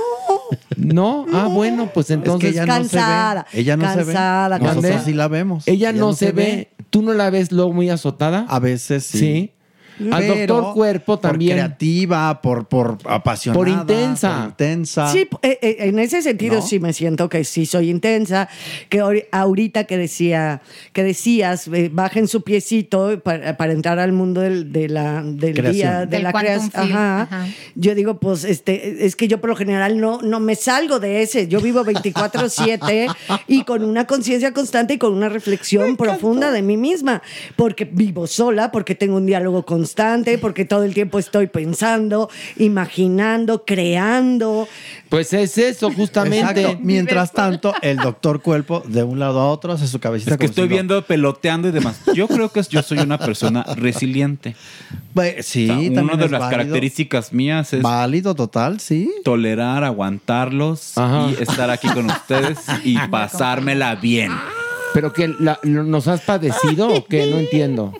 No, 0.77 1.27
ah, 1.33 1.49
bueno, 1.49 1.91
pues 1.93 2.11
entonces. 2.11 2.51
ella 2.51 2.67
no 2.67 2.75
se 2.75 2.83
ve. 2.83 2.89
Cansada, 2.89 3.47
Ella 3.53 3.77
no 3.77 3.85
cansada, 3.85 4.59
se 4.59 4.65
ve. 4.65 4.75
Nosotros 4.75 5.03
sí 5.05 5.13
la 5.13 5.29
vemos. 5.29 5.67
Ella 5.67 5.93
no, 5.93 6.13
se, 6.13 6.33
ve. 6.33 6.69
¿Tú 6.91 7.03
no 7.03 7.13
la 7.13 7.31
ves 7.31 7.53
luego 7.53 7.73
muy 7.73 7.91
azotada? 7.91 8.47
A 8.49 8.59
veces 8.59 9.05
sí. 9.05 9.19
Sí. 9.19 9.51
Al 10.11 10.23
Pero 10.23 10.35
doctor 10.47 10.75
Cuerpo 10.75 11.19
también. 11.19 11.57
Por 11.57 11.65
creativa, 11.67 12.41
por, 12.43 12.67
por 12.67 12.99
apasionada. 13.05 13.59
Por 13.59 13.69
intensa. 13.69 14.37
por 14.41 14.49
intensa. 14.51 15.09
Sí, 15.13 15.29
eh, 15.43 15.59
eh, 15.63 15.77
en 15.81 15.99
ese 15.99 16.21
sentido 16.23 16.57
¿No? 16.57 16.63
sí 16.63 16.81
me 16.81 16.93
siento 16.93 17.29
que 17.29 17.45
sí 17.45 17.65
soy 17.65 17.91
intensa, 17.91 18.49
que 18.89 19.01
ahori- 19.03 19.27
ahorita 19.31 19.85
que 19.85 19.97
decía, 19.97 20.63
que 20.93 21.05
decías, 21.05 21.69
eh, 21.69 21.91
bajen 21.93 22.27
su 22.27 22.43
piecito 22.43 23.21
para, 23.23 23.57
para 23.57 23.73
entrar 23.73 23.99
al 24.01 24.13
mundo 24.13 24.41
del, 24.41 24.73
de 24.73 24.89
la, 24.89 25.23
del 25.23 25.55
Creación. 25.55 25.73
día 25.73 25.99
de 26.01 26.07
Del 26.07 26.23
la 26.25 26.33
creación. 26.33 26.71
Ajá. 26.75 27.23
ajá. 27.23 27.47
Yo 27.77 27.95
digo, 27.95 28.19
pues, 28.19 28.45
este, 28.45 29.07
es 29.07 29.15
que 29.15 29.29
yo 29.29 29.41
por 29.41 29.51
lo 29.51 29.57
general 29.57 30.01
no, 30.01 30.21
no 30.23 30.41
me 30.41 30.57
salgo 30.57 30.99
de 30.99 31.23
ese. 31.23 31.47
Yo 31.47 31.61
vivo 31.61 31.85
24-7 31.85 33.15
y 33.47 33.63
con 33.65 33.85
una 33.85 34.07
conciencia 34.07 34.53
constante 34.53 34.95
y 34.95 34.99
con 34.99 35.13
una 35.13 35.29
reflexión 35.29 35.97
profunda 35.97 36.51
de 36.51 36.63
mí 36.63 36.77
misma, 36.77 37.23
porque 37.55 37.85
vivo 37.85 38.27
sola, 38.27 38.73
porque 38.73 38.95
tengo 38.95 39.17
un 39.17 39.27
diálogo 39.27 39.65
constante 39.65 39.84
constante 39.85 40.39
porque 40.39 40.65
todo 40.65 40.83
el 40.85 40.95
tiempo 40.95 41.19
estoy 41.19 41.47
pensando, 41.47 42.31
imaginando, 42.57 43.65
creando. 43.67 44.67
Pues 45.11 45.33
es 45.35 45.59
eso, 45.59 45.91
justamente. 45.93 46.63
Exacto. 46.63 46.79
Mientras 46.83 47.33
tanto, 47.33 47.75
el 47.83 47.99
doctor 47.99 48.41
Cuerpo, 48.41 48.83
de 48.87 49.03
un 49.03 49.19
lado 49.19 49.41
a 49.41 49.51
otro, 49.51 49.73
hace 49.73 49.87
su 49.87 50.01
cabecita 50.01 50.33
Es 50.33 50.37
que 50.39 50.47
como 50.47 50.51
estoy 50.51 50.65
si 50.65 50.69
no- 50.71 50.75
viendo 50.75 51.03
peloteando 51.05 51.69
y 51.69 51.73
demás. 51.73 52.01
Yo 52.15 52.27
creo 52.29 52.51
que 52.51 52.63
yo 52.69 52.83
soy 52.83 52.99
una 53.01 53.19
persona 53.19 53.63
resiliente. 53.77 54.57
sí, 55.43 55.69
una 55.69 55.95
también 55.95 56.19
de 56.19 56.25
es 56.25 56.31
las 56.31 56.41
válido. 56.41 56.51
características 56.51 57.33
mías 57.35 57.73
es 57.75 57.83
válido 57.83 58.35
total, 58.35 58.81
sí. 58.81 59.11
Tolerar, 59.23 59.85
aguantarlos 59.85 60.95
y 61.39 61.43
estar 61.43 61.69
aquí 61.71 61.89
con 61.89 62.07
ustedes 62.07 62.59
y 62.85 62.97
pasármela 63.11 63.95
bien. 63.97 64.33
¿Pero 64.95 65.13
que 65.13 65.29
la- 65.39 65.59
nos 65.63 66.09
has 66.09 66.23
padecido 66.23 66.89
o 66.89 67.05
qué? 67.05 67.27
No 67.27 67.37
entiendo. 67.39 67.93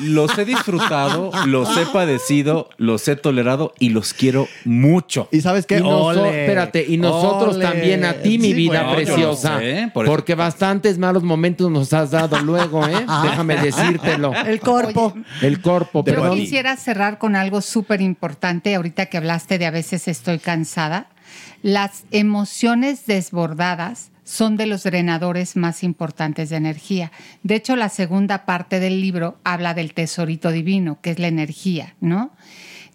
Los 0.00 0.36
he 0.38 0.44
disfrutado, 0.44 1.30
los 1.46 1.76
he 1.76 1.86
padecido, 1.86 2.68
los 2.76 3.06
he 3.08 3.16
tolerado 3.16 3.72
y 3.78 3.90
los 3.90 4.14
quiero 4.14 4.48
mucho. 4.64 5.28
¿Y 5.32 5.40
sabes 5.40 5.66
Y 5.68 5.74
noso- 5.74 6.24
espérate, 6.26 6.84
y 6.88 6.96
nosotros 6.96 7.56
Ole. 7.56 7.64
también 7.64 8.04
a 8.04 8.14
ti, 8.14 8.38
mi 8.38 8.48
Sí, 8.48 8.54
vida 8.54 8.82
bueno, 8.84 8.92
yo 8.92 8.98
lo 9.00 9.04
preciosa. 9.14 9.58
sé, 9.58 9.90
por 9.92 10.04
eso- 10.06 10.12
porque 10.14 10.34
bastantes 10.34 10.98
malos 10.98 11.22
momentos 11.22 11.70
nos 11.70 11.92
has 11.92 12.10
dado 12.10 12.38
luego, 12.40 12.86
¿eh? 12.86 13.04
Déjame 13.22 13.56
decírtelo. 13.56 14.32
El 14.34 14.60
cuerpo. 14.60 15.14
El 15.42 15.60
cuerpo, 15.60 16.00
Yo 16.00 16.04
perdón. 16.04 16.38
quisiera 16.38 16.76
cerrar 16.76 17.18
con 17.18 17.36
algo 17.36 17.60
súper 17.60 18.00
importante, 18.00 18.74
ahorita 18.74 19.06
que 19.06 19.16
hablaste 19.18 19.58
de 19.58 19.66
a 19.66 19.70
veces 19.70 20.08
estoy 20.08 20.38
cansada. 20.38 21.08
Las 21.62 22.04
emociones 22.10 23.06
desbordadas 23.06 24.10
son 24.30 24.56
de 24.56 24.66
los 24.66 24.84
drenadores 24.84 25.56
más 25.56 25.82
importantes 25.82 26.50
de 26.50 26.56
energía. 26.56 27.10
De 27.42 27.56
hecho, 27.56 27.74
la 27.74 27.88
segunda 27.88 28.46
parte 28.46 28.78
del 28.78 29.00
libro 29.00 29.38
habla 29.42 29.74
del 29.74 29.92
tesorito 29.92 30.52
divino, 30.52 31.00
que 31.02 31.10
es 31.10 31.18
la 31.18 31.26
energía, 31.26 31.96
¿no? 32.00 32.30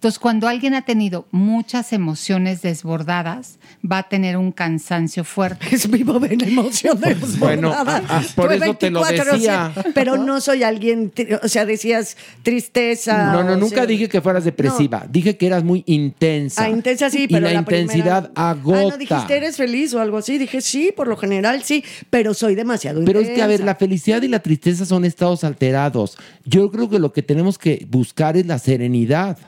Entonces, 0.06 0.20
cuando 0.20 0.48
alguien 0.48 0.76
ha 0.76 0.84
tenido 0.84 1.26
muchas 1.32 1.92
emociones 1.92 2.62
desbordadas, 2.62 3.58
va 3.84 3.98
a 3.98 4.04
tener 4.04 4.38
un 4.38 4.52
cansancio 4.52 5.24
fuerte. 5.24 5.66
Es 5.76 5.90
vivo 5.90 6.20
de 6.20 6.36
emociones 6.36 7.40
Bueno, 7.40 7.70
desbordadas. 7.70 8.04
ah, 8.08 8.24
por 8.36 8.46
Fue 8.46 8.56
eso 8.58 8.74
te 8.76 8.92
lo 8.92 9.02
24, 9.02 9.34
decía. 9.34 9.72
o 9.76 9.82
sea, 9.82 9.92
pero 9.96 10.18
no 10.18 10.42
soy 10.42 10.62
alguien, 10.62 11.12
o 11.42 11.48
sea, 11.48 11.66
decías 11.66 12.18
tristeza. 12.44 13.32
No, 13.32 13.44
no, 13.44 13.54
o 13.54 13.58
nunca 13.58 13.78
sea, 13.78 13.86
dije 13.88 14.08
que 14.08 14.22
fueras 14.22 14.44
depresiva. 14.44 15.08
Dije 15.10 15.38
que 15.38 15.48
eras 15.48 15.64
muy 15.64 15.82
intensa. 15.88 16.66
Ah, 16.66 16.70
intensa 16.70 17.10
sí, 17.10 17.24
Y 17.24 17.28
pero 17.28 17.48
la, 17.48 17.54
la 17.54 17.60
intensidad 17.62 18.26
primera- 18.32 18.50
agota. 18.52 18.80
Ah, 18.80 18.88
no 18.92 18.98
dijiste 19.00 19.38
eres 19.38 19.58
feliz 19.58 19.92
o 19.96 20.02
algo 20.02 20.18
así. 20.18 20.38
Dije 20.38 20.62
sí, 20.62 20.94
por 20.96 21.08
lo 21.08 21.18
general 21.18 21.64
sí, 21.64 21.84
pero 22.12 22.36
soy 22.36 22.54
demasiado 22.54 23.04
Pero 23.04 23.22
intensa. 23.22 23.32
es 23.32 23.36
que, 23.38 23.42
a 23.42 23.48
ver, 23.48 23.62
la 23.62 23.74
felicidad 23.74 24.22
y 24.22 24.28
la 24.28 24.40
tristeza 24.44 24.86
son 24.86 25.04
estados 25.04 25.44
alterados. 25.44 26.16
Yo 26.46 26.70
creo 26.70 26.92
que 26.92 27.00
lo 27.00 27.12
que 27.12 27.24
tenemos 27.24 27.58
que 27.58 27.88
buscar 27.90 28.38
es 28.38 28.46
la 28.46 28.60
serenidad. 28.60 29.40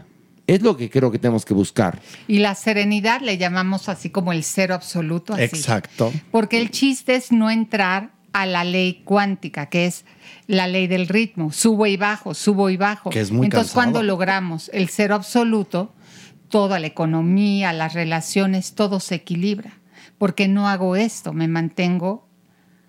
Es 0.47 0.61
lo 0.61 0.77
que 0.77 0.89
creo 0.89 1.11
que 1.11 1.19
tenemos 1.19 1.45
que 1.45 1.53
buscar. 1.53 1.99
Y 2.27 2.39
la 2.39 2.55
serenidad 2.55 3.21
le 3.21 3.37
llamamos 3.37 3.89
así 3.89 4.09
como 4.09 4.31
el 4.31 4.43
cero 4.43 4.73
absoluto. 4.73 5.33
Así. 5.33 5.43
Exacto. 5.43 6.13
Porque 6.31 6.59
el 6.59 6.71
chiste 6.71 7.15
es 7.15 7.31
no 7.33 7.51
entrar 7.51 8.11
a 8.31 8.45
la 8.45 8.63
ley 8.63 9.01
cuántica, 9.03 9.67
que 9.67 9.87
es 9.87 10.05
la 10.47 10.67
ley 10.67 10.87
del 10.87 11.07
ritmo. 11.07 11.51
Subo 11.51 11.85
y 11.85 11.97
bajo, 11.97 12.33
subo 12.33 12.69
y 12.69 12.77
bajo. 12.77 13.09
Que 13.09 13.19
es 13.19 13.31
muy 13.31 13.45
Entonces, 13.45 13.73
cansado. 13.73 13.91
cuando 13.91 14.03
logramos 14.03 14.69
el 14.73 14.89
cero 14.89 15.15
absoluto, 15.15 15.93
toda 16.49 16.79
la 16.79 16.87
economía, 16.87 17.73
las 17.73 17.93
relaciones, 17.93 18.73
todo 18.73 18.99
se 18.99 19.15
equilibra. 19.15 19.79
Porque 20.17 20.47
no 20.47 20.67
hago 20.69 20.95
esto, 20.95 21.33
me 21.33 21.47
mantengo. 21.47 22.26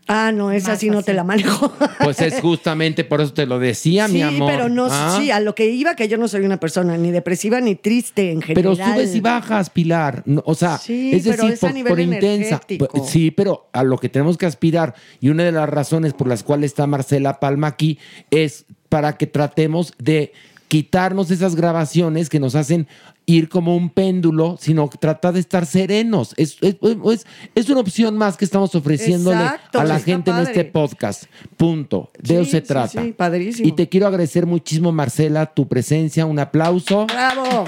Ah, 0.08 0.32
no, 0.32 0.50
esa 0.50 0.74
sí 0.76 0.88
no 0.90 1.02
te 1.02 1.12
la 1.12 1.22
manejo. 1.24 1.72
Pues 2.02 2.20
es 2.22 2.40
justamente 2.40 3.04
por 3.04 3.20
eso 3.20 3.34
te 3.34 3.44
lo 3.44 3.58
decía, 3.58 4.08
mi 4.08 4.14
sí, 4.14 4.22
amor. 4.22 4.50
pero 4.50 4.68
no, 4.70 4.88
Ah, 4.90 5.18
sí, 5.20 5.30
a 5.30 5.40
lo 5.40 5.54
que 5.54 5.66
iba 5.68 5.94
que 5.94 6.08
yo 6.08 6.16
no 6.16 6.26
soy 6.28 6.40
una 6.46 6.58
persona 6.58 6.96
ni 6.96 7.10
depresiva 7.10 7.60
ni 7.60 7.74
triste 7.74 8.32
en 8.32 8.40
general. 8.40 8.76
Pero 8.76 8.92
subes 8.92 9.14
y 9.14 9.20
bajas, 9.20 9.68
Pilar. 9.68 10.22
No, 10.24 10.42
o 10.46 10.54
sea, 10.54 10.78
Sí, 10.78 11.10
es 11.12 11.24
pero 11.24 11.36
decir, 11.36 11.52
es 11.52 11.60
por, 11.60 11.74
nivel 11.74 11.90
por 11.90 12.00
intensa. 12.00 12.60
Sí, 13.06 13.30
pero 13.30 13.68
a 13.72 13.82
lo 13.82 13.98
que 13.98 14.08
tenemos 14.08 14.38
que 14.38 14.46
aspirar, 14.46 14.94
y 15.20 15.28
una 15.28 15.44
de 15.44 15.52
las 15.52 15.68
razones 15.68 16.14
por 16.14 16.28
las 16.28 16.42
cuales 16.42 16.70
está 16.70 16.86
Marcela 16.86 17.40
Palma 17.40 17.66
aquí, 17.66 17.98
es 18.30 18.64
para 18.88 19.18
que 19.18 19.26
tratemos 19.26 19.92
de 19.98 20.32
quitarnos 20.68 21.30
esas 21.30 21.54
grabaciones 21.56 22.28
que 22.30 22.40
nos 22.40 22.54
hacen 22.54 22.86
ir 23.28 23.48
como 23.50 23.76
un 23.76 23.90
péndulo, 23.90 24.56
sino 24.58 24.88
tratar 24.88 25.34
de 25.34 25.40
estar 25.40 25.66
serenos. 25.66 26.32
Es, 26.38 26.56
es, 26.62 26.76
es- 27.12 27.26
es 27.54 27.68
una 27.68 27.80
opción 27.80 28.16
más 28.16 28.36
que 28.38 28.44
estamos 28.46 28.74
ofreciéndole 28.74 29.36
Exacto, 29.42 29.80
a 29.80 29.84
la 29.84 30.00
gente 30.00 30.30
en 30.30 30.38
este 30.38 30.64
podcast. 30.64 31.24
Punto. 31.58 32.10
De 32.18 32.28
Sí, 32.28 32.34
eso 32.36 32.50
se 32.50 32.60
sí, 32.62 32.66
trata. 32.66 33.02
sí, 33.02 33.12
padrísimo. 33.12 33.68
Y 33.68 33.72
te 33.72 33.88
quiero 33.88 34.06
agradecer 34.06 34.46
muchísimo, 34.46 34.90
Marcela, 34.92 35.46
tu 35.46 35.68
presencia. 35.68 36.24
Un 36.26 36.38
aplauso. 36.38 37.06
¡Bravo! 37.06 37.66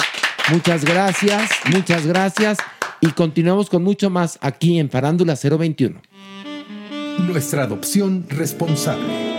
Muchas 0.50 0.84
gracias, 0.84 1.50
muchas 1.72 2.06
gracias. 2.06 2.58
Y 3.02 3.08
continuamos 3.08 3.68
con 3.70 3.82
mucho 3.84 4.08
más 4.10 4.38
aquí 4.40 4.78
en 4.78 4.88
Farándula 4.90 5.34
021. 5.40 6.00
Nuestra 7.26 7.64
adopción 7.64 8.24
responsable. 8.30 9.29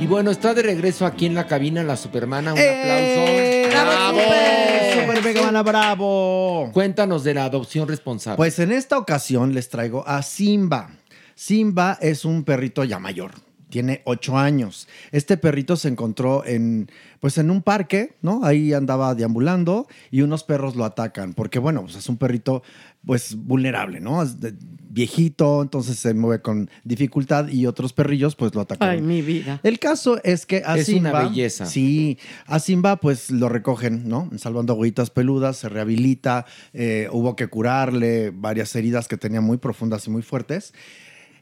Y 0.00 0.06
bueno, 0.06 0.30
está 0.30 0.54
de 0.54 0.62
regreso 0.62 1.06
aquí 1.06 1.26
en 1.26 1.34
la 1.34 1.48
cabina 1.48 1.82
la 1.82 1.96
Supermana. 1.96 2.52
Un 2.52 2.58
¡Eh! 2.60 3.64
aplauso. 3.68 3.84
¡Bravo, 3.84 4.20
Super! 4.20 5.00
¡Super 5.00 5.24
Mega 5.24 5.42
Mana, 5.42 5.62
bravo! 5.64 6.70
Cuéntanos 6.72 7.24
de 7.24 7.34
la 7.34 7.44
adopción 7.44 7.88
responsable. 7.88 8.36
Pues 8.36 8.60
en 8.60 8.70
esta 8.70 8.96
ocasión 8.96 9.54
les 9.54 9.68
traigo 9.68 10.06
a 10.06 10.22
Simba. 10.22 10.90
Simba 11.34 11.98
es 12.00 12.24
un 12.24 12.44
perrito 12.44 12.84
ya 12.84 13.00
mayor. 13.00 13.32
Tiene 13.70 14.00
ocho 14.04 14.38
años. 14.38 14.88
Este 15.12 15.36
perrito 15.36 15.76
se 15.76 15.88
encontró 15.88 16.42
en, 16.46 16.90
pues 17.20 17.36
en 17.36 17.50
un 17.50 17.62
parque, 17.62 18.16
¿no? 18.22 18.44
Ahí 18.44 18.72
andaba 18.72 19.14
deambulando 19.14 19.88
y 20.10 20.22
unos 20.22 20.42
perros 20.42 20.74
lo 20.74 20.86
atacan, 20.86 21.34
porque 21.34 21.58
bueno, 21.58 21.82
pues 21.82 21.96
es 21.96 22.08
un 22.08 22.16
perrito, 22.16 22.62
pues 23.06 23.34
vulnerable, 23.36 24.00
¿no? 24.00 24.22
Es 24.22 24.40
de- 24.40 24.54
viejito, 24.90 25.62
entonces 25.62 25.96
se 25.98 26.12
mueve 26.14 26.42
con 26.42 26.70
dificultad 26.82 27.46
y 27.48 27.66
otros 27.66 27.92
perrillos, 27.92 28.34
pues 28.34 28.54
lo 28.54 28.62
atacan. 28.62 28.88
Ay, 28.88 29.00
mi 29.00 29.22
vida. 29.22 29.60
El 29.62 29.78
caso 29.78 30.18
es 30.24 30.44
que 30.44 30.62
a 30.66 30.76
Es 30.76 30.88
una 30.88 31.10
Simba. 31.10 31.28
belleza. 31.28 31.66
Sí, 31.66 32.18
a 32.46 32.58
Simba 32.58 32.96
pues 32.96 33.30
lo 33.30 33.48
recogen, 33.48 34.08
¿no? 34.08 34.28
Salvando 34.38 34.72
agüitas 34.72 35.10
peludas, 35.10 35.58
se 35.58 35.68
rehabilita, 35.68 36.46
eh, 36.72 37.08
hubo 37.12 37.36
que 37.36 37.46
curarle 37.46 38.30
varias 38.34 38.74
heridas 38.74 39.06
que 39.06 39.16
tenía 39.18 39.40
muy 39.40 39.58
profundas 39.58 40.04
y 40.06 40.10
muy 40.10 40.22
fuertes. 40.22 40.72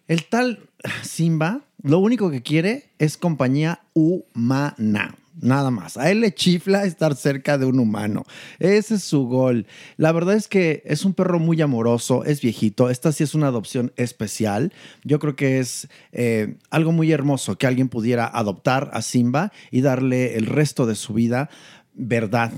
El 0.07 0.25
tal 0.27 0.69
Simba 1.03 1.63
lo 1.83 1.99
único 2.01 2.31
que 2.31 2.43
quiere 2.43 2.91
es 2.99 3.17
compañía 3.17 3.81
humana. 3.95 5.15
Nada 5.39 5.71
más. 5.71 5.99
A 5.99 6.11
él 6.11 6.21
le 6.21 6.33
chifla 6.33 6.85
estar 6.85 7.15
cerca 7.15 7.59
de 7.59 7.67
un 7.67 7.79
humano. 7.79 8.25
Ese 8.59 8.95
es 8.95 9.03
su 9.03 9.27
gol. 9.27 9.67
La 9.99 10.11
verdad 10.13 10.35
es 10.35 10.49
que 10.49 10.83
es 10.87 11.05
un 11.05 11.13
perro 11.13 11.39
muy 11.39 11.61
amoroso, 11.61 12.25
es 12.25 12.41
viejito. 12.41 12.89
Esta 12.89 13.13
sí 13.13 13.23
es 13.23 13.35
una 13.35 13.49
adopción 13.49 13.93
especial. 13.97 14.73
Yo 15.05 15.19
creo 15.19 15.37
que 15.37 15.59
es 15.59 15.89
eh, 16.13 16.57
algo 16.71 16.91
muy 16.93 17.13
hermoso 17.13 17.59
que 17.59 17.67
alguien 17.67 17.89
pudiera 17.91 18.27
adoptar 18.27 18.91
a 18.95 19.03
Simba 19.03 19.53
y 19.71 19.83
darle 19.83 20.37
el 20.37 20.47
resto 20.47 20.87
de 20.87 20.95
su 20.95 21.13
vida 21.13 21.51
verdad. 21.93 22.53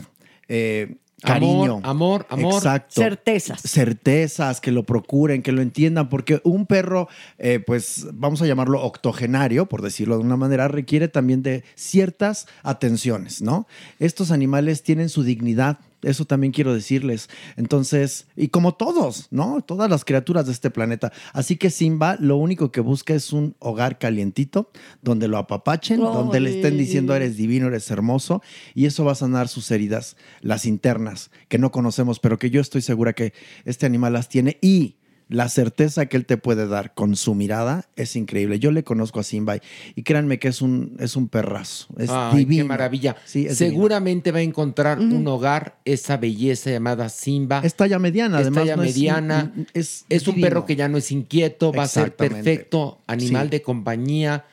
eh, 0.49 0.97
cariño. 1.23 1.81
Amor, 1.83 1.85
amor, 1.85 2.27
amor. 2.29 2.55
Exacto. 2.55 3.01
Certezas. 3.01 3.63
Certezas, 3.63 4.61
que 4.61 4.73
lo 4.73 4.85
procuren, 4.85 5.43
que 5.43 5.53
lo 5.53 5.63
entiendan, 5.63 6.09
porque 6.09 6.41
un 6.45 6.67
perro, 6.67 7.09
eh, 7.39 7.61
pues 7.65 8.07
vamos 8.13 8.43
a 8.43 8.47
llamarlo 8.47 8.83
octogenario, 8.83 9.67
por 9.67 9.83
decirlo 9.83 10.19
de 10.19 10.25
una 10.25 10.37
manera, 10.37 10.69
requiere 10.69 11.09
también 11.09 11.43
de 11.43 11.65
ciertas 11.75 12.47
atenciones, 12.63 13.43
¿no? 13.43 13.67
Estos 13.99 14.31
animales 14.31 14.83
tienen 14.83 15.09
su 15.09 15.23
dignidad. 15.23 15.79
Eso 16.03 16.25
también 16.25 16.53
quiero 16.53 16.73
decirles. 16.75 17.29
Entonces, 17.57 18.29
y 18.37 18.49
como 18.49 18.75
todos, 18.75 19.29
¿no? 19.31 19.61
Todas 19.63 19.91
las 19.91 20.05
criaturas 20.05 20.47
de 20.47 20.53
este 20.53 20.71
planeta. 20.71 21.13
Así 21.33 21.57
que 21.57 21.71
Simba 21.71 22.17
lo 22.21 22.37
único 22.37 22.71
que 22.71 22.81
busca 22.81 23.15
es 23.15 23.33
un 23.33 23.57
hogar 23.59 23.99
calientito, 23.99 24.71
donde 25.03 25.29
lo 25.29 25.39
apapachen, 25.39 26.01
donde 26.01 26.41
le 26.41 26.57
estén 26.57 26.79
diciendo 26.79 27.15
eres 27.15 27.37
divino, 27.37 27.69
eres 27.69 27.91
hermoso, 27.91 28.43
y 28.75 28.87
eso 28.87 29.05
va 29.05 29.13
a 29.13 29.17
sanar 29.17 29.49
sus 29.49 29.71
heridas, 29.71 30.17
las 30.41 30.67
internas, 30.67 31.31
que 31.49 31.59
no 31.59 31.73
conocemos, 31.73 32.21
pero 32.21 32.39
que 32.39 32.51
yo 32.51 32.61
estoy 32.61 32.83
segura 32.83 33.13
que 33.13 33.33
este 33.65 33.87
animal 33.87 34.13
las 34.13 34.29
tiene. 34.29 34.59
Y 34.61 34.98
la 35.29 35.49
certeza 35.51 36.07
que 36.07 36.17
él 36.17 36.25
te 36.25 36.37
puede 36.39 36.67
dar 36.67 36.95
con 36.95 37.15
su 37.15 37.35
mirada 37.35 37.89
es 37.97 38.17
increíble. 38.17 38.59
Yo 38.59 38.71
le 38.71 38.83
conozco 38.85 39.21
a 39.21 39.23
Simba 39.23 39.59
y 39.95 40.03
créanme 40.03 40.39
que 40.39 40.49
es 40.49 40.63
un, 40.63 40.97
es 40.99 41.17
un 41.17 41.29
perrazo. 41.29 41.87
Es 41.99 42.09
Ay, 42.11 42.39
divino. 42.39 42.65
qué 42.65 42.69
maravilla. 42.69 43.17
Sí, 43.27 43.41
divino. 43.41 43.55
Seguramente 43.55 44.33
va 44.33 44.39
a 44.39 44.43
encontrar 44.43 44.99
un 45.01 45.27
hogar, 45.29 45.79
esa 45.85 46.17
belleza 46.17 46.71
llamada 46.71 47.09
Simba. 47.11 47.61
Es 47.63 47.75
talla 47.75 47.99
mediana, 47.99 48.39
Es 48.39 48.47
además. 48.47 48.63
talla 48.65 48.77
no 48.77 48.83
mediana. 48.83 49.53
es, 49.75 50.07
Es 50.09 50.27
un 50.29 50.41
perro 50.41 50.65
que 50.65 50.77
ya 50.77 50.89
no 50.89 50.97
es 50.99 51.13
inquieto, 51.13 51.73
va 51.73 51.83
a 51.85 51.89
ser 51.89 52.17
perfecto 52.17 53.03
animal 53.07 53.47
Sí. 53.47 53.51
de 53.51 53.63
compañía 53.63 54.45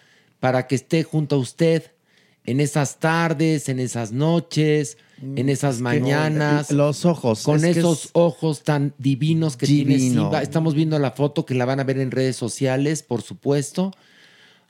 para 0.42 0.68
que 0.68 0.76
esté 0.76 1.04
junto 1.04 1.38
a 1.38 1.40
usted 1.40 1.92
en 2.46 2.60
esas 2.60 3.00
tardes, 3.00 3.70
en 3.70 3.80
esas 3.80 4.12
noches, 4.12 4.98
en 5.22 5.50
esas 5.50 5.80
Mm, 5.80 5.84
mañanas. 5.84 6.72
los 6.72 7.06
ojos, 7.06 7.44
Con 7.44 7.64
es 7.64 7.78
esos 7.78 8.06
es- 8.06 8.10
ojos 8.14 8.64
tan 8.64 8.94
divinos 8.98 9.56
que 9.58 9.66
tiene 9.66 9.96
Divino. 9.98 10.24
Simba. 10.24 10.42
Estamos 10.42 10.76
viendo 10.76 11.00
la 11.00 11.12
foto 11.12 11.46
que 11.46 11.56
la 11.56 11.66
van 11.66 11.80
a 11.80 11.84
ver 11.84 12.00
en 12.00 12.12
redes 12.12 12.36
sociales, 12.36 13.02
por 13.04 13.22
supuesto. 13.22 13.92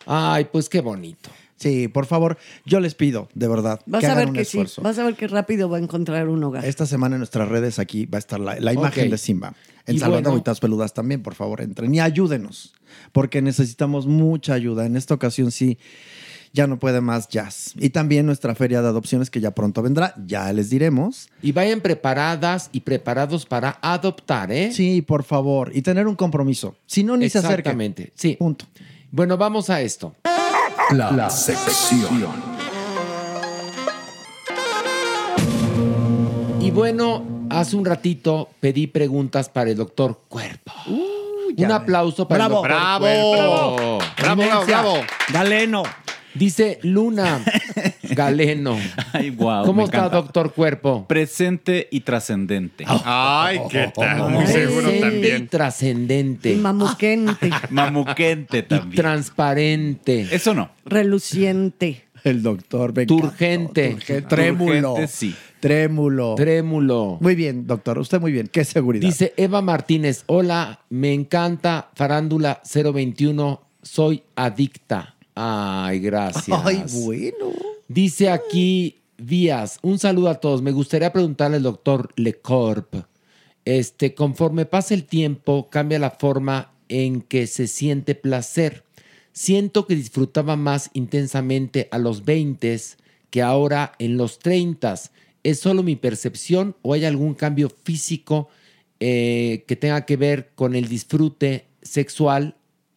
Ay, 0.06 0.45
pues 0.52 0.69
qué 0.69 0.81
bonito. 0.81 1.30
Sí, 1.57 1.88
por 1.88 2.06
favor, 2.06 2.38
yo 2.65 2.81
les 2.81 2.95
pido, 2.95 3.30
de 3.34 3.47
verdad, 3.47 3.80
Vas 3.85 4.02
que 4.02 4.07
a 4.07 4.11
hagan 4.11 4.19
ver 4.23 4.27
un 4.27 4.34
que 4.35 4.43
sí. 4.43 4.57
esfuerzo. 4.57 4.81
Vas 4.81 4.99
a 4.99 5.06
ver 5.06 5.15
que 5.15 5.26
rápido 5.27 5.69
va 5.69 5.77
a 5.77 5.80
encontrar 5.80 6.27
un 6.27 6.43
hogar. 6.43 6.65
Esta 6.65 6.85
semana 6.85 7.15
en 7.15 7.19
nuestras 7.22 7.47
redes 7.47 7.80
aquí 7.80 8.06
va 8.06 8.18
a 8.18 8.19
estar 8.19 8.41
la, 8.41 8.60
la 8.60 8.73
imagen 8.73 9.10
de 9.10 9.18
Simba. 9.18 9.56
En 9.88 9.95
Y 9.95 9.99
Salvando 9.99 10.30
bueno. 10.30 10.30
Agüitas 10.31 10.60
Peludas 10.60 10.93
también, 10.93 11.23
por 11.23 11.34
favor, 11.34 11.61
entren 11.61 11.95
y 11.95 12.02
ayúdenos, 12.02 12.73
porque 13.14 13.41
necesitamos 13.41 14.06
mucha 14.06 14.53
ayuda. 14.53 14.85
En 14.85 14.97
esta 14.97 15.14
ocasión 15.14 15.49
sí, 15.52 15.77
ya 16.56 16.68
no 16.68 16.80
puede 16.80 17.02
más 17.02 17.27
jazz. 17.27 17.73
Y 17.76 17.90
también 17.90 18.26
nuestra 18.26 18.56
feria 18.56 18.82
de 18.82 18.88
adopciones 18.88 19.30
que 19.30 19.41
ya 19.41 19.52
pronto 19.52 19.82
vendrá, 19.82 20.15
ya 20.26 20.52
les 20.53 20.69
diremos. 20.69 21.30
Y 21.41 21.52
vayan 21.52 21.82
preparadas 21.82 22.69
y 22.72 22.80
preparados 22.80 23.45
para 23.45 23.77
adoptar, 23.82 24.52
¿eh? 24.52 24.72
Sí, 24.72 25.02
por 25.02 25.23
favor. 25.23 25.72
Y 25.76 25.82
tener 25.82 26.07
un 26.07 26.15
compromiso. 26.15 26.76
Si 26.86 27.03
no, 27.03 27.18
ni 27.18 27.30
se 27.30 27.40
acerquen. 27.40 27.60
Exactamente, 27.60 28.14
sí. 28.15 28.38
Punto. 28.40 28.65
Bueno, 29.11 29.38
vamos 29.38 29.69
a 29.69 29.82
esto. 29.82 30.15
La, 30.91 31.30
sección. 31.30 32.26
Y 36.61 36.72
bueno, 36.72 37.48
hace 37.49 37.76
un 37.76 37.84
ratito 37.84 38.49
pedí 38.61 38.88
preguntas 38.88 39.49
para 39.49 39.72
el 39.72 39.76
doctor 39.77 40.22
Cuerpo. 40.30 40.72
un 40.88 41.72
aplauso 41.72 42.27
para 42.27 42.48
Bravo. 42.48 42.65
el 42.65 42.69
doctor 42.69 42.82
Bravo. 42.82 43.76
Cuerpo. 43.76 43.99
Bravo, 44.18 44.41
bravo, 44.41 44.65
bravo. 44.65 44.94
Galeno. 45.34 45.84
Dice 46.36 46.80
Luna 46.84 47.44
Galeno. 48.10 48.78
Ay, 49.14 49.30
wow. 49.30 49.66
¿Cómo 49.66 49.78
me 49.82 49.84
está, 49.86 49.98
encanta. 49.99 50.18
doctor 50.18 50.53
Cuerpo? 50.53 51.06
Presente 51.07 51.88
y 51.91 52.02
trascendente. 52.02 52.84
Ay, 52.88 53.60
qué 53.70 53.91
tal. 53.95 54.30
Muy 54.32 54.45
seguro 54.45 54.82
Presente 54.82 54.98
y 54.98 54.99
también. 54.99 55.48
Trascendente. 55.48 56.56
Mamuquente. 56.56 57.49
Mamuquente 57.70 58.64
también. 58.64 58.95
Transparente. 59.02 60.28
Eso 60.30 60.53
no. 60.53 60.70
Reluciente. 60.86 62.03
El 62.26 62.41
doctor. 62.44 62.94
me 62.94 63.06
Turgente. 63.06 63.95
Trémulo. 64.28 64.95
Turgente, 64.95 65.07
sí. 65.07 65.36
Trémulo. 65.62 66.36
Trémulo. 66.36 67.18
Muy 67.22 67.36
bien, 67.36 67.66
doctor. 67.66 67.98
Usted 67.99 68.20
muy 68.20 68.32
bien. 68.32 68.48
Qué 68.48 68.66
seguridad. 68.66 69.07
Dice 69.07 69.34
Eva 69.38 69.62
Martínez, 69.62 70.24
hola, 70.26 70.82
me 70.90 71.14
encanta 71.14 71.90
Farándula 71.95 72.62
021, 72.74 73.62
soy 73.82 74.24
adicta. 74.36 75.15
Ay, 75.36 75.99
gracias. 75.99 76.60
Ay, 76.64 76.84
bueno. 77.03 77.52
Dice 77.88 78.30
aquí 78.30 79.02
Díaz, 79.18 79.80
un 79.82 79.99
saludo 79.99 80.30
a 80.30 80.40
todos. 80.40 80.62
Me 80.62 80.72
gustaría 80.72 81.14
preguntarle 81.14 81.57
al 81.57 81.64
doctor 81.64 82.12
Lecorp, 82.16 82.95
este, 83.66 84.14
conforme 84.14 84.66
pasa 84.66 84.94
el 84.94 85.06
tiempo, 85.06 85.70
cambia 85.70 85.99
la 85.99 86.12
forma 86.12 86.72
en 86.88 87.22
que 87.22 87.48
se 87.48 87.68
siente 87.68 88.16
placer. 88.16 88.84
Siento 89.34 89.86
que 89.86 89.95
disfrutaba 89.95 90.56
más 90.56 90.90
intensamente 90.94 91.90
a 91.91 91.98
los 91.98 92.24
20 92.24 92.80
que 93.30 93.41
ahora 93.41 93.94
en 93.99 94.18
los 94.18 94.40
30. 94.40 94.95
¿Es 95.44 95.60
solo 95.60 95.84
mi 95.84 95.95
percepción 95.95 96.76
o 96.82 96.94
hay 96.94 97.06
algún 97.06 97.34
cambio 97.34 97.70
físico 97.70 98.48
eh, 98.99 99.66
que 99.68 99.76
tenga 99.76 100.06
que 100.06 100.16
ver 100.16 100.52
con 100.56 100.76
el 100.76 100.88
disfrute 100.88 101.66
sexual 101.82 102.56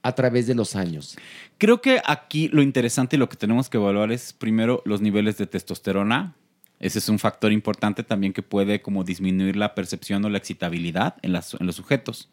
a 0.09 0.15
través 0.15 0.47
de 0.47 0.55
los 0.55 0.75
años? 0.77 1.17
Creo 1.59 1.81
que 1.81 2.01
aquí 2.05 2.49
lo 2.49 2.63
interesante 2.63 3.17
y 3.17 3.19
lo 3.19 3.29
que 3.29 3.37
tenemos 3.37 3.69
que 3.69 3.77
evaluar 3.77 4.11
es 4.13 4.33
primero 4.33 4.83
los 4.85 5.01
niveles 5.01 5.39
de 5.39 5.47
testosterona. 5.47 6.35
Ese 6.81 6.99
es 7.01 7.09
un 7.09 7.19
factor 7.19 7.53
importante 7.53 8.03
también 8.03 8.33
que 8.33 8.43
puede 8.43 8.81
como 8.83 9.03
disminuir 9.05 9.57
la 9.57 9.75
percepción 9.75 10.25
o 10.25 10.29
la 10.31 10.39
excitabilidad 10.39 11.17
en, 11.23 11.33
las- 11.33 11.55
en 11.55 11.67
los 11.67 11.77
sujetos. 11.77 12.29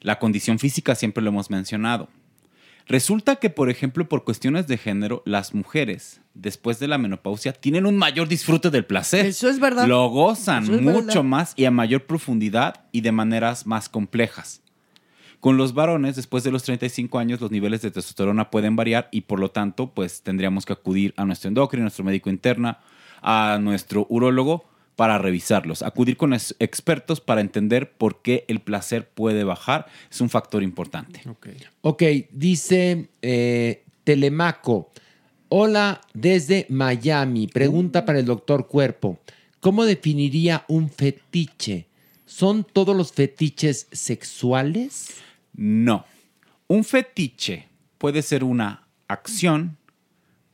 La 0.00 0.18
condición 0.18 0.58
física 0.58 0.94
siempre 0.94 1.22
lo 1.22 1.30
hemos 1.30 1.50
mencionado. 1.50 2.08
Resulta 2.86 3.36
que, 3.36 3.50
por 3.50 3.68
ejemplo, 3.68 4.08
por 4.08 4.24
cuestiones 4.24 4.66
de 4.66 4.78
género, 4.78 5.22
las 5.26 5.52
mujeres, 5.52 6.20
después 6.32 6.78
de 6.78 6.88
la 6.88 6.96
menopausia, 6.96 7.52
tienen 7.52 7.84
un 7.84 7.98
mayor 7.98 8.28
disfrute 8.28 8.70
del 8.70 8.86
placer. 8.86 9.26
Eso 9.26 9.48
es 9.50 9.60
verdad. 9.60 9.86
Lo 9.86 10.08
gozan 10.08 10.64
es 10.64 10.70
mucho 10.80 10.92
verdad. 11.06 11.22
más 11.24 11.52
y 11.54 11.66
a 11.66 11.70
mayor 11.70 12.06
profundidad 12.06 12.84
y 12.90 13.02
de 13.02 13.12
maneras 13.12 13.66
más 13.66 13.90
complejas. 13.90 14.62
Con 15.40 15.56
los 15.56 15.72
varones, 15.72 16.16
después 16.16 16.42
de 16.42 16.50
los 16.50 16.64
35 16.64 17.18
años, 17.18 17.40
los 17.40 17.52
niveles 17.52 17.82
de 17.82 17.92
testosterona 17.92 18.50
pueden 18.50 18.74
variar 18.74 19.08
y 19.12 19.22
por 19.22 19.38
lo 19.38 19.50
tanto, 19.50 19.94
pues 19.94 20.22
tendríamos 20.22 20.66
que 20.66 20.72
acudir 20.72 21.14
a 21.16 21.24
nuestro 21.24 21.48
endocrino, 21.48 21.82
a 21.82 21.86
nuestro 21.86 22.04
médico 22.04 22.28
interna, 22.28 22.80
a 23.22 23.58
nuestro 23.60 24.06
urólogo 24.08 24.64
para 24.96 25.16
revisarlos. 25.16 25.82
Acudir 25.82 26.16
con 26.16 26.32
expertos 26.32 27.20
para 27.20 27.40
entender 27.40 27.92
por 27.92 28.20
qué 28.20 28.44
el 28.48 28.58
placer 28.58 29.08
puede 29.08 29.44
bajar 29.44 29.86
es 30.10 30.20
un 30.20 30.28
factor 30.28 30.64
importante. 30.64 31.22
Ok, 31.82 32.02
dice 32.32 33.08
eh, 33.22 33.84
Telemaco. 34.02 34.90
Hola 35.50 36.00
desde 36.14 36.66
Miami. 36.68 37.46
Pregunta 37.46 38.04
para 38.04 38.18
el 38.18 38.24
doctor 38.24 38.66
Cuerpo. 38.66 39.20
¿Cómo 39.60 39.84
definiría 39.84 40.64
un 40.66 40.90
fetiche? 40.90 41.86
¿Son 42.26 42.64
todos 42.64 42.96
los 42.96 43.12
fetiches 43.12 43.86
sexuales? 43.92 45.14
No. 45.58 46.04
Un 46.68 46.84
fetiche 46.84 47.66
puede 47.98 48.22
ser 48.22 48.44
una 48.44 48.86
acción, 49.08 49.76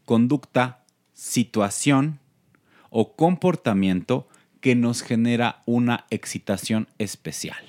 conducta, 0.07 0.83
situación 1.13 2.21
o 2.89 3.15
comportamiento 3.15 4.27
que 4.63 4.75
nos 4.75 5.03
genera 5.03 5.63
una 5.67 6.07
excitación 6.09 6.89
especial. 6.99 7.63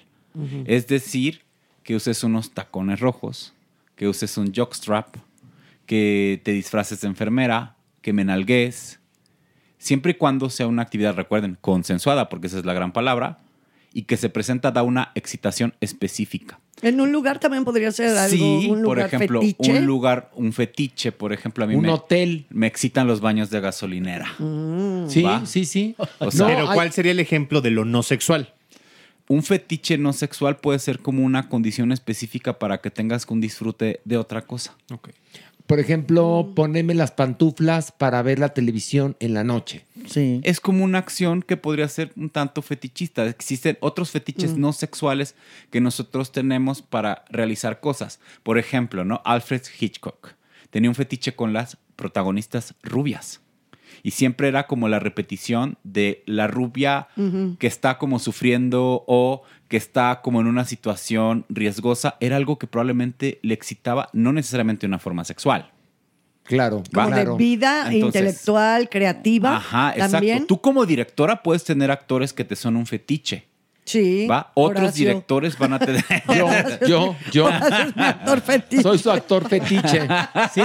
Es 0.66 0.88
decir, 0.88 1.42
que 1.84 1.96
uses 1.96 2.24
unos 2.24 2.52
tacones 2.52 3.02
rojos, 3.02 3.54
que 3.96 4.08
uses 4.08 4.38
un 4.38 4.54
jockstrap, 4.54 5.16
que 5.86 6.42
te 6.44 6.52
disfraces 6.52 7.02
de 7.02 7.08
enfermera, 7.08 7.76
que 8.02 8.14
me 8.14 8.24
nalgues, 8.24 9.00
siempre 9.78 10.12
y 10.12 10.16
cuando 10.16 10.50
sea 10.50 10.68
una 10.68 10.82
actividad, 10.82 11.16
recuerden, 11.16 11.58
consensuada, 11.60 12.30
porque 12.30 12.48
esa 12.48 12.60
es 12.60 12.66
la 12.66 12.74
gran 12.74 12.92
palabra, 12.92 13.40
y 13.98 14.04
que 14.04 14.18
se 14.18 14.30
presenta 14.30 14.72
da 14.72 14.84
una 14.84 15.12
excitación 15.16 15.74
específica. 15.80 16.60
En 16.82 17.00
un 17.00 17.14
lugar 17.14 17.40
también 17.40 17.64
podría 17.64 17.90
ser 17.94 18.18
algo, 18.18 18.36
Sí, 18.36 18.68
un 18.68 18.68
por 18.68 18.78
lugar 18.80 19.06
ejemplo, 19.08 19.40
fetiche. 19.42 19.72
un 19.80 19.86
lugar, 19.86 20.32
un 20.36 20.52
fetiche, 20.52 21.14
por 21.14 21.32
ejemplo, 21.32 21.64
a 21.64 21.68
mí 21.68 21.76
Un 21.76 21.84
me, 21.84 21.92
hotel. 21.94 22.46
me 22.50 22.68
excitan 22.68 23.08
los 23.08 23.22
baños 23.22 23.50
de 23.50 23.62
gasolinera. 23.62 24.28
Sí, 25.08 25.22
¿Va? 25.24 25.46
sí, 25.46 25.64
sí. 25.64 25.96
O 26.20 26.30
sea, 26.32 26.48
Pero 26.48 26.68
¿cuál 26.74 26.92
sería 26.92 27.14
el 27.14 27.22
ejemplo 27.22 27.62
de 27.62 27.72
lo 27.72 27.86
no 27.86 28.04
sexual? 28.04 28.54
Un 29.30 29.42
fetiche 29.42 29.98
no 29.98 30.12
sexual 30.12 30.58
puede 30.58 30.78
ser 30.80 31.00
como 31.00 31.24
una 31.24 31.48
condición 31.48 31.94
específica 31.94 32.60
para 32.60 32.82
que 32.82 32.92
tengas 32.92 33.26
un 33.30 33.40
disfrute 33.40 34.02
de 34.04 34.18
otra 34.18 34.42
cosa. 34.46 34.76
Por 35.68 35.80
ejemplo, 35.80 36.52
ponerme 36.56 36.94
las 36.94 37.12
pantuflas 37.12 37.92
para 37.92 38.22
ver 38.22 38.38
la 38.38 38.50
televisión 38.50 39.16
en 39.20 39.34
la 39.34 39.44
noche. 39.44 39.86
Sí. 40.08 40.40
Es 40.44 40.60
como 40.60 40.84
una 40.84 41.00
acción 41.00 41.42
que 41.42 41.58
podría 41.58 41.88
ser 41.88 42.12
un 42.16 42.30
tanto 42.30 42.62
fetichista. 42.62 43.26
Existen 43.26 43.78
otros 43.82 44.12
fetiches 44.12 44.54
Mm. 44.56 44.60
no 44.62 44.74
sexuales 44.74 45.36
que 45.72 45.82
nosotros 45.82 46.32
tenemos 46.32 46.82
para 46.84 47.26
realizar 47.30 47.80
cosas. 47.80 48.20
Por 48.44 48.60
ejemplo, 48.60 49.06
¿no? 49.06 49.22
Alfred 49.26 49.64
Hitchcock 49.80 50.36
tenía 50.70 50.90
un 50.90 50.96
fetiche 50.96 51.34
con 51.36 51.52
las 51.54 51.78
protagonistas 51.96 52.76
rubias. 52.84 53.42
Y 54.04 54.12
siempre 54.12 54.50
era 54.50 54.68
como 54.68 54.88
la 54.88 55.00
repetición 55.00 55.78
de 55.84 56.22
la 56.28 56.46
rubia 56.48 57.08
que 57.58 57.66
está 57.66 57.98
como 57.98 58.20
sufriendo 58.20 59.04
o 59.08 59.42
que 59.68 59.78
está 59.78 60.22
como 60.22 60.42
en 60.42 60.48
una 60.48 60.66
situación 60.66 61.46
riesgosa. 61.50 62.18
Era 62.20 62.36
algo 62.38 62.58
que 62.58 62.68
probablemente 62.68 63.40
le 63.42 63.54
excitaba, 63.54 64.10
no 64.14 64.32
necesariamente 64.34 64.82
de 64.82 64.88
una 64.88 65.00
forma 65.00 65.24
sexual. 65.24 65.72
Claro, 66.44 66.84
Como 66.94 67.10
de 67.10 67.26
vida 67.38 67.92
Entonces, 67.92 68.22
intelectual, 68.22 68.88
creativa. 68.90 69.58
Ajá, 69.58 69.92
exacto. 69.94 70.12
también. 70.12 70.46
Tú 70.46 70.62
como 70.62 70.86
directora 70.86 71.42
puedes 71.42 71.64
tener 71.64 71.90
actores 71.90 72.34
que 72.34 72.44
te 72.46 72.56
son 72.56 72.76
un 72.76 72.86
fetiche. 72.86 73.48
Sí. 73.84 74.28
¿Va? 74.28 74.52
Otros 74.56 74.82
Horacio. 74.82 75.08
directores 75.08 75.58
van 75.58 75.74
a 75.74 75.80
tener. 75.80 76.04
Yo, 76.36 76.48
yo, 76.88 77.16
yo. 77.32 77.48
actor 77.48 78.42
fetiche. 78.42 78.82
Soy 78.84 78.98
su 78.98 79.12
actor 79.12 79.48
fetiche. 79.48 80.08
Sí. 80.54 80.62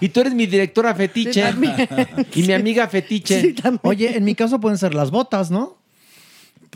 Y 0.00 0.08
tú 0.08 0.20
eres 0.20 0.34
mi 0.34 0.46
directora 0.46 0.94
fetiche. 0.94 1.32
Sí, 1.32 1.40
también. 1.52 1.88
y 2.34 2.42
mi 2.42 2.52
amiga 2.52 2.88
fetiche. 2.88 3.54
Oye, 3.82 4.16
en 4.16 4.24
mi 4.24 4.34
caso 4.34 4.60
pueden 4.60 4.78
ser 4.78 4.94
las 4.94 5.10
botas, 5.10 5.50
¿no? 5.50 5.78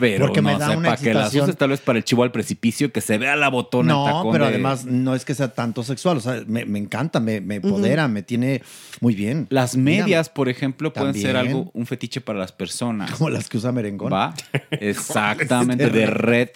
Pero 0.01 0.25
Porque 0.25 0.41
me 0.41 0.51
no 0.53 0.59
da 0.59 0.67
sé, 0.71 0.75
una 0.77 0.89
para 0.89 1.01
que 1.01 1.13
las 1.13 1.33
uses 1.33 1.55
tal 1.55 1.69
vez 1.69 1.79
para 1.79 1.97
el 1.99 2.03
chivo 2.03 2.23
al 2.23 2.31
precipicio, 2.33 2.91
que 2.91 2.99
se 2.99 3.17
vea 3.17 3.35
la 3.37 3.47
botona. 3.49 3.93
el 3.93 3.97
No, 3.99 4.05
tacón 4.05 4.31
pero 4.33 4.45
de- 4.45 4.49
además 4.49 4.83
no 4.85 5.15
es 5.15 5.23
que 5.23 5.33
sea 5.35 5.53
tanto 5.53 5.83
sexual. 5.83 6.17
O 6.17 6.19
sea, 6.19 6.41
me, 6.47 6.65
me 6.65 6.79
encanta, 6.79 7.19
me, 7.19 7.39
me 7.39 7.55
empodera, 7.55 8.07
me 8.09 8.23
tiene 8.23 8.61
muy 8.99 9.15
bien. 9.15 9.47
Las 9.49 9.77
medias, 9.77 10.27
por 10.29 10.49
ejemplo, 10.49 10.91
pueden 10.91 11.13
ser 11.13 11.37
algo, 11.37 11.69
un 11.73 11.85
fetiche 11.85 12.19
para 12.19 12.39
las 12.39 12.51
personas. 12.51 13.11
Como 13.11 13.29
las 13.29 13.47
que 13.47 13.57
usa 13.57 13.71
merengón. 13.71 14.11
¿Va? 14.11 14.33
Exactamente, 14.71 15.89
de 15.89 16.05
red 16.07 16.49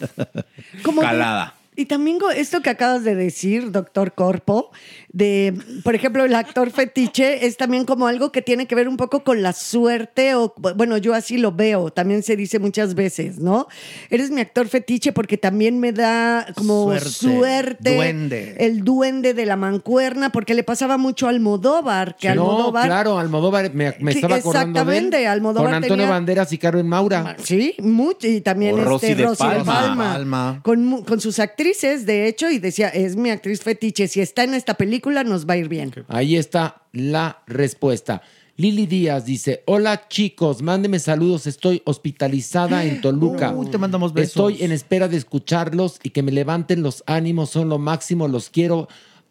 calada. 1.01 1.53
Y 1.75 1.85
también 1.85 2.17
esto 2.35 2.61
que 2.61 2.69
acabas 2.69 3.03
de 3.03 3.15
decir, 3.15 3.71
doctor 3.71 4.13
Corpo, 4.13 4.71
de, 5.11 5.53
por 5.83 5.95
ejemplo, 5.95 6.23
el 6.25 6.33
actor 6.35 6.71
fetiche 6.71 7.45
es 7.45 7.57
también 7.57 7.85
como 7.85 8.07
algo 8.07 8.31
que 8.31 8.41
tiene 8.41 8.65
que 8.67 8.75
ver 8.75 8.87
un 8.87 8.97
poco 8.97 9.23
con 9.23 9.41
la 9.41 9.53
suerte, 9.53 10.35
o 10.35 10.53
bueno, 10.75 10.97
yo 10.97 11.13
así 11.13 11.37
lo 11.37 11.51
veo, 11.51 11.91
también 11.91 12.23
se 12.23 12.35
dice 12.35 12.59
muchas 12.59 12.95
veces, 12.95 13.39
¿no? 13.39 13.67
Eres 14.09 14.31
mi 14.31 14.41
actor 14.41 14.67
fetiche 14.67 15.11
porque 15.13 15.37
también 15.37 15.79
me 15.79 15.91
da 15.91 16.45
como 16.55 16.85
Suerte, 16.85 17.09
suerte, 17.09 17.95
duende. 17.95 18.55
el 18.59 18.83
duende 18.83 19.33
de 19.33 19.45
la 19.45 19.55
mancuerna, 19.55 20.31
porque 20.31 20.53
le 20.53 20.63
pasaba 20.63 20.97
mucho 20.97 21.27
a 21.27 21.29
Almodóvar, 21.29 22.15
que 22.15 22.27
no, 22.35 22.43
Almodóvar... 22.51 22.85
claro, 22.85 23.17
Almodóvar, 23.19 23.73
me, 23.73 23.95
me 23.99 24.11
Sí, 24.13 24.19
estaba 24.19 24.35
acordando 24.37 24.73
de 24.85 24.97
él. 24.97 25.05
exactamente, 25.05 25.27
Almodóvar 25.27 25.65
Con 25.67 25.73
Antonio 25.75 25.95
tenía- 26.03 26.09
Banderas 26.09 26.53
y 26.53 26.57
Carmen 26.57 26.87
Maura. 26.87 27.35
Sí, 27.43 27.75
mucho. 27.79 28.27
Y 28.27 28.41
también 28.41 28.75
O 28.75 28.77
este, 28.77 28.89
Rosy 28.89 29.13
de 29.13 29.23
Rosy 29.25 29.43
Palma. 29.43 29.95
Palma. 30.13 30.59
Con, 30.63 30.85
mu- 30.85 31.03
con 31.03 31.19
sus 31.19 31.39
actrices, 31.39 31.64
de 32.05 32.27
hecho, 32.27 32.49
y 32.51 32.59
decía, 32.59 32.89
es 32.89 33.15
mi 33.15 33.31
actriz 33.31 33.61
fetiche. 33.61 34.07
Si 34.07 34.21
está 34.21 34.43
en 34.43 34.53
esta 34.53 34.75
película, 34.75 35.23
nos 35.23 35.47
va 35.47 35.55
a 35.55 35.57
ir 35.57 35.67
bien. 35.67 35.91
Ahí 36.07 36.35
está 36.35 36.83
la 36.91 37.41
respuesta. 37.47 38.21
Lili 38.57 38.85
Díaz 38.85 39.25
dice, 39.25 39.63
hola 39.65 40.07
chicos, 40.07 40.61
mándeme 40.61 40.99
saludos, 40.99 41.45
estoy 41.45 41.81
hospitalizada 41.85 42.85
en 42.85 43.01
Toluca. 43.01 43.51
Uy, 43.51 43.69
te 43.69 43.77
mandamos 43.77 44.13
besos. 44.13 44.29
Estoy 44.29 44.63
en 44.63 44.71
espera 44.71 45.07
de 45.07 45.17
escucharlos 45.17 45.99
y 46.03 46.11
que 46.11 46.23
me 46.23 46.31
levanten 46.31 46.81
los 46.81 47.03
ánimos, 47.07 47.49
son 47.49 47.67
lo 47.67 47.79
máximo, 47.79 48.27
los 48.27 48.49
quiero. 48.49 48.87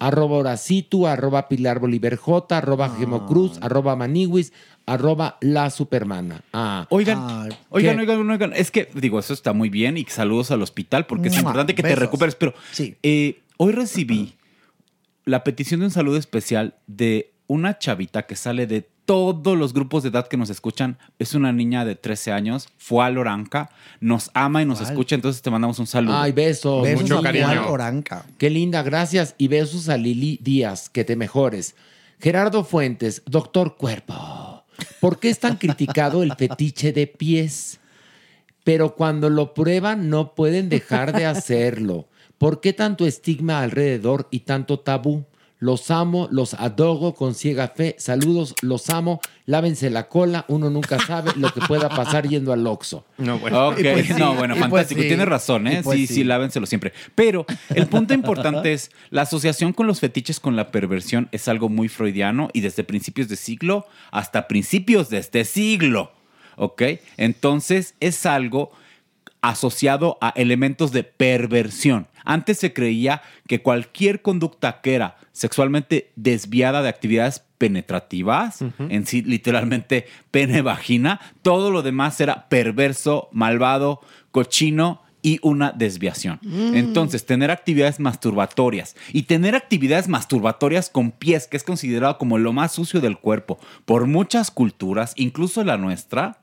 Arroba 0.07 0.37
Horacitu, 0.37 1.07
arroba 1.07 1.49
Pilar 1.49 1.79
Bolívar 1.79 2.17
J, 2.17 2.59
arroba 2.59 2.95
Gemocruz, 2.99 3.59
arroba 3.63 3.97
Maniwis, 3.97 4.53
arroba 4.85 5.39
La 5.41 5.71
Supermana. 5.71 6.43
Ah. 6.53 6.87
Oigan, 6.91 7.49
oigan, 7.71 7.99
oigan, 7.99 8.31
oigan, 8.31 8.53
es 8.55 8.71
que 8.71 8.91
digo, 8.95 9.19
eso 9.19 9.33
está 9.33 9.55
muy 9.55 9.71
bien 9.71 9.97
y 9.97 10.05
saludos 10.05 10.51
al 10.51 10.61
hospital 10.61 11.07
porque 11.07 11.29
es 11.29 11.39
importante 11.39 11.75
que 11.75 11.83
te 11.83 11.97
recuperes, 11.97 12.35
pero 12.35 12.53
eh, 13.03 13.41
hoy 13.57 13.73
recibí 13.73 14.35
la 15.25 15.43
petición 15.43 15.81
de 15.81 15.87
un 15.87 15.93
saludo 15.93 16.19
especial 16.19 16.75
de 16.87 17.33
una 17.47 17.79
chavita 17.79 18.27
que 18.27 18.37
sale 18.37 18.67
de 18.67 18.87
todos 19.05 19.57
los 19.57 19.75
grupos 19.75 20.03
de 20.03 20.09
edad 20.09 20.29
que 20.29 20.37
nos 20.37 20.51
escuchan. 20.51 20.99
Es 21.19 21.35
una 21.35 21.53
niña 21.53 21.85
de 21.85 21.95
13 21.95 22.33
años, 22.33 22.69
fue 22.79 23.05
a 23.05 23.11
Loranca, 23.11 23.71
nos 24.01 24.31
ama 24.35 24.63
y 24.63 24.67
nos 24.67 24.79
¿Cuál? 24.79 24.91
escucha, 24.91 25.15
entonces 25.15 25.43
te 25.43 25.51
mandamos 25.51 25.79
un 25.79 25.87
saludo. 25.87 26.17
Ay, 26.17 26.33
besos. 26.33 26.83
Besos 26.83 27.03
Mucho 27.03 27.19
a 27.19 27.23
cariño. 27.23 27.47
Juan 27.47 27.59
Oranca. 27.69 28.27
Qué 28.39 28.51
linda, 28.51 28.83
gracias. 28.83 29.35
Y 29.39 29.49
besos 29.49 29.89
a 29.89 29.97
Lili 29.97 30.39
Díaz, 30.43 30.89
que 30.89 31.05
te 31.05 31.17
mejores. 31.17 31.75
Gerardo 32.21 32.65
Fuentes, 32.65 33.23
doctor 33.27 33.77
Cuerpo. 33.77 34.65
¿Por 35.01 35.21
qué 35.21 35.31
es 35.31 35.39
tan 35.39 35.57
criticado 35.57 36.23
el 36.23 36.35
fetiche 36.35 36.93
de 36.93 37.07
pies? 37.07 37.81
Pero 38.65 38.95
cuando 38.95 39.29
lo 39.29 39.53
prueban 39.55 40.09
no 40.09 40.35
pueden 40.35 40.69
dejar 40.69 41.13
de 41.13 41.27
hacerlo. 41.27 42.09
¿Por 42.39 42.61
qué 42.61 42.73
tanto 42.73 43.07
estigma 43.07 43.61
alrededor 43.61 44.29
y 44.31 44.41
tanto 44.41 44.81
tabú? 44.81 45.25
Los 45.65 45.91
amo, 45.91 46.29
los 46.31 46.53
adogo 46.53 47.15
con 47.15 47.35
ciega 47.35 47.69
fe. 47.69 47.97
Saludos, 47.99 48.55
los 48.61 48.91
amo. 48.91 49.23
Lávense 49.47 49.89
la 49.89 50.09
cola. 50.11 50.45
Uno 50.49 50.69
nunca 50.69 50.99
sabe 50.99 51.33
lo 51.37 51.55
que 51.55 51.63
pueda 51.63 51.89
pasar 51.89 52.29
yendo 52.29 52.53
al 52.53 52.67
Oxxo. 52.67 53.07
No, 53.17 53.39
bueno. 53.39 53.69
Ok, 53.69 53.79
no, 54.19 54.35
bueno, 54.35 54.57
fantástico. 54.57 55.01
Tienes 55.01 55.27
razón, 55.27 55.67
¿eh? 55.67 55.83
sí, 55.91 56.07
sí, 56.07 56.23
lávenselo 56.23 56.67
siempre. 56.67 56.93
Pero 57.15 57.47
el 57.75 57.87
punto 57.87 58.13
importante 58.13 58.75
es, 58.75 58.91
la 59.09 59.23
asociación 59.23 59.73
con 59.73 59.87
los 59.87 60.01
fetiches 60.01 60.39
con 60.39 60.55
la 60.55 60.71
perversión 60.71 61.31
es 61.33 61.49
algo 61.49 61.71
muy 61.71 61.89
freudiano 61.89 62.51
y 62.53 62.61
desde 62.61 62.85
principios 62.85 63.29
de 63.29 63.37
siglo 63.37 63.87
hasta 64.11 64.49
principios 64.49 65.09
de 65.09 65.17
este 65.17 65.47
siglo, 65.47 66.13
¿ok? 66.57 66.83
Entonces 67.17 67.95
es 68.01 68.27
algo 68.27 68.71
asociado 69.41 70.19
a 70.21 70.29
elementos 70.37 70.93
de 70.93 71.05
perversión. 71.05 72.07
Antes 72.25 72.59
se 72.59 72.73
creía 72.73 73.23
que 73.47 73.63
cualquier 73.63 74.23
conducta 74.23 74.81
que 74.81 74.95
era 74.95 75.17
sexualmente 75.33 76.13
desviada 76.17 76.83
de 76.83 76.89
actividades 76.89 77.45
penetrativas, 77.59 78.61
en 78.79 79.07
sí 79.07 79.23
literalmente 79.23 80.07
pene 80.31 80.63
vagina, 80.63 81.21
todo 81.43 81.71
lo 81.71 81.83
demás 81.83 82.21
era 82.21 82.49
perverso, 82.49 83.29
malvado, 83.33 84.01
cochino 84.33 85.03
y 85.23 85.39
una 85.43 85.73
desviación. 85.73 86.39
Mm. 86.43 86.75
Entonces, 86.75 87.25
tener 87.25 87.51
actividades 87.51 87.99
masturbatorias 87.99 88.95
y 89.13 89.23
tener 89.23 89.55
actividades 89.55 90.09
masturbatorias 90.09 90.91
con 90.91 91.11
pies, 91.11 91.47
que 91.47 91.57
es 91.57 91.65
considerado 91.65 92.19
como 92.19 92.37
lo 92.37 92.53
más 92.53 92.73
sucio 92.73 93.01
del 93.01 93.17
cuerpo 93.17 93.59
por 93.87 94.07
muchas 94.07 94.51
culturas, 94.51 95.15
incluso 95.17 95.65
la 95.65 95.79
nuestra, 95.79 96.41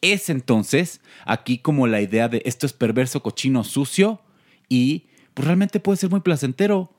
es 0.00 0.30
entonces 0.30 1.02
aquí 1.26 1.58
como 1.58 1.86
la 1.86 2.00
idea 2.00 2.28
de 2.28 2.40
esto 2.46 2.64
es 2.64 2.72
perverso, 2.72 3.22
cochino, 3.22 3.64
sucio 3.64 4.22
y 4.70 5.08
pues 5.34 5.44
realmente 5.44 5.80
puede 5.80 5.98
ser 5.98 6.08
muy 6.08 6.20
placentero. 6.20 6.90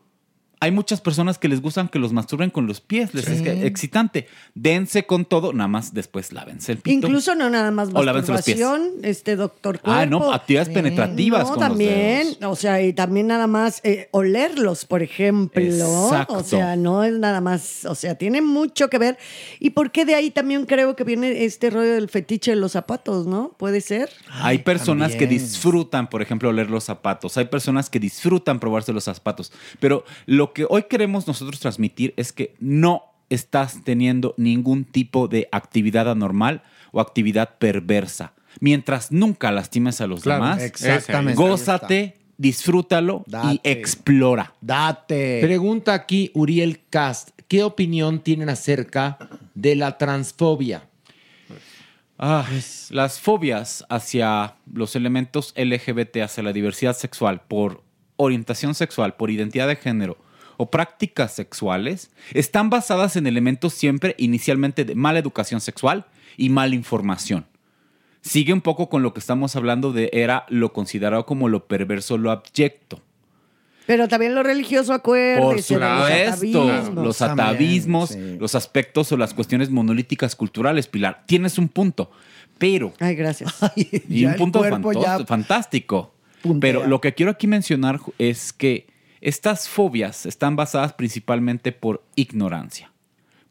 Hay 0.64 0.72
muchas 0.72 1.02
personas 1.02 1.40
que 1.40 1.48
les 1.48 1.60
gustan 1.60 1.90
que 1.90 1.98
los 1.98 2.14
masturben 2.14 2.52
con 2.52 2.68
los 2.68 2.80
pies, 2.82 3.14
les 3.16 3.28
es 3.28 3.40
Sí. 3.40 3.44
que- 3.44 3.66
excitante. 3.66 4.28
Dense 4.54 5.08
con 5.08 5.26
todo, 5.26 5.54
nada 5.54 5.68
más 5.68 5.94
después 5.94 6.32
lávense 6.32 6.74
el 6.74 6.78
pito. 6.78 6.96
Incluso 7.08 7.34
no 7.34 7.50
nada 7.50 7.72
más 7.72 7.90
O 7.94 8.04
lávense 8.04 8.32
los 8.32 8.44
pies. 8.44 8.60
masturbación, 8.60 9.04
este 9.04 9.36
doctor 9.36 9.80
cuerpo. 9.80 9.92
Ah, 10.00 10.06
no, 10.06 10.32
actividades 10.32 10.70
penetrativas 10.70 11.42
No, 11.42 11.48
con 11.56 11.60
los 11.60 11.68
también, 11.70 12.28
dedos. 12.40 12.44
o 12.44 12.56
sea, 12.56 12.80
y 12.82 12.94
también 12.94 13.26
nada 13.26 13.48
más 13.48 13.82
eh, 13.84 14.08
olerlos, 14.12 14.86
por 14.86 15.02
ejemplo. 15.02 15.62
Exacto. 15.64 16.36
O 16.36 16.44
sea, 16.44 16.76
no 16.76 17.04
es 17.04 17.14
nada 17.14 17.42
más, 17.42 17.86
o 17.86 17.96
sea, 17.96 18.14
tiene 18.16 18.42
mucho 18.42 18.88
que 18.90 19.00
ver. 19.00 19.18
¿Y 19.60 19.72
por 19.72 19.92
qué 19.92 20.06
de 20.06 20.14
ahí 20.14 20.30
también 20.30 20.66
creo 20.68 20.96
que 20.96 21.04
viene 21.04 21.44
este 21.44 21.72
rollo 21.72 21.94
del 21.94 22.08
fetiche 22.08 22.52
de 22.52 22.58
los 22.58 22.74
zapatos, 22.74 23.26
no? 23.26 23.56
¿Puede 23.58 23.82
ser? 23.82 24.12
Hay 24.30 24.60
personas 24.60 25.16
que 25.16 25.26
disfrutan, 25.26 26.08
por 26.08 26.22
ejemplo, 26.22 26.50
oler 26.50 26.70
los 26.70 26.84
zapatos. 26.84 27.36
Hay 27.38 27.46
personas 27.46 27.90
que 27.90 28.00
disfrutan 28.00 28.60
probarse 28.60 28.94
los 28.94 29.06
zapatos. 29.06 29.52
Pero 29.80 30.06
lo 30.28 30.51
que 30.54 30.66
hoy 30.70 30.84
queremos 30.84 31.28
nosotros 31.28 31.60
transmitir 31.60 32.14
es 32.18 32.32
que 32.34 32.56
no 32.60 33.04
estás 33.30 33.84
teniendo 33.84 34.34
ningún 34.38 34.84
tipo 34.84 35.28
de 35.28 35.48
actividad 35.52 36.10
anormal 36.10 36.64
o 36.92 37.00
actividad 37.00 37.58
perversa. 37.58 38.34
Mientras 38.60 39.12
nunca 39.12 39.52
lastimes 39.52 40.02
a 40.02 40.08
los 40.08 40.22
Claro, 40.22 40.44
demás, 40.44 40.62
exactamente. 40.64 41.42
gózate, 41.42 42.18
disfrútalo 42.38 43.24
y 43.52 43.62
explora. 43.64 44.54
Date. 44.60 45.40
Pregunta 45.42 45.94
aquí 45.94 46.32
Uriel 46.34 46.82
Cast, 46.90 47.30
¿qué 47.48 47.64
opinión 47.64 48.20
tienen 48.20 48.50
acerca 48.50 49.18
de 49.56 49.76
la 49.76 49.98
transfobia? 49.98 50.84
Ah, 52.24 52.46
las 52.90 53.20
fobias 53.20 53.84
hacia 53.90 54.56
los 54.72 54.96
elementos 54.96 55.54
LGBT, 55.56 56.18
hacia 56.18 56.44
la 56.44 56.54
diversidad 56.54 56.96
sexual, 56.96 57.42
por 57.48 57.82
orientación 58.18 58.76
sexual, 58.76 59.16
por 59.16 59.32
identidad 59.32 59.68
de 59.68 59.76
género 59.76 60.18
o 60.62 60.70
prácticas 60.70 61.34
sexuales, 61.34 62.12
están 62.36 62.70
basadas 62.70 63.16
en 63.16 63.26
elementos 63.26 63.74
siempre 63.74 64.14
inicialmente 64.20 64.86
de 64.86 64.94
mala 64.94 65.18
educación 65.18 65.60
sexual 65.60 66.06
y 66.38 66.50
mala 66.50 66.76
información. 66.76 67.48
Sigue 68.22 68.54
un 68.54 68.62
poco 68.62 68.88
con 68.88 69.02
lo 69.02 69.12
que 69.12 69.20
estamos 69.20 69.56
hablando 69.56 69.92
de 69.92 70.12
era 70.14 70.46
lo 70.50 70.72
considerado 70.72 71.26
como 71.26 71.50
lo 71.50 71.66
perverso, 71.66 72.20
lo 72.20 72.30
abyecto. 72.30 73.02
Pero 73.88 74.08
también 74.08 74.36
lo 74.36 74.44
religioso, 74.44 74.90
Por 74.90 75.00
acuérdese. 75.00 75.80
de 75.80 75.80
los 75.80 76.06
supuesto, 76.06 76.62
atavismos. 76.72 77.06
los 77.06 77.22
atavismos, 77.24 78.16
los 78.16 78.54
aspectos 78.54 79.12
o 79.12 79.18
las 79.18 79.34
cuestiones 79.34 79.72
monolíticas 79.72 80.36
culturales, 80.36 80.86
Pilar. 80.86 81.24
Tienes 81.26 81.58
un 81.58 81.70
punto, 81.70 82.12
pero... 82.60 82.94
Ay, 83.00 83.16
gracias. 83.16 83.52
Y 84.08 84.26
un 84.26 84.36
punto 84.36 84.64
fantástico. 85.26 86.14
puntea. 86.44 86.60
Pero 86.62 86.86
lo 86.86 87.02
que 87.02 87.16
quiero 87.16 87.32
aquí 87.32 87.48
mencionar 87.48 88.00
es 88.20 88.54
que 88.54 88.91
estas 89.22 89.70
fobias 89.70 90.26
están 90.26 90.56
basadas 90.56 90.94
principalmente 90.94 91.72
por 91.72 92.04
ignorancia, 92.16 92.92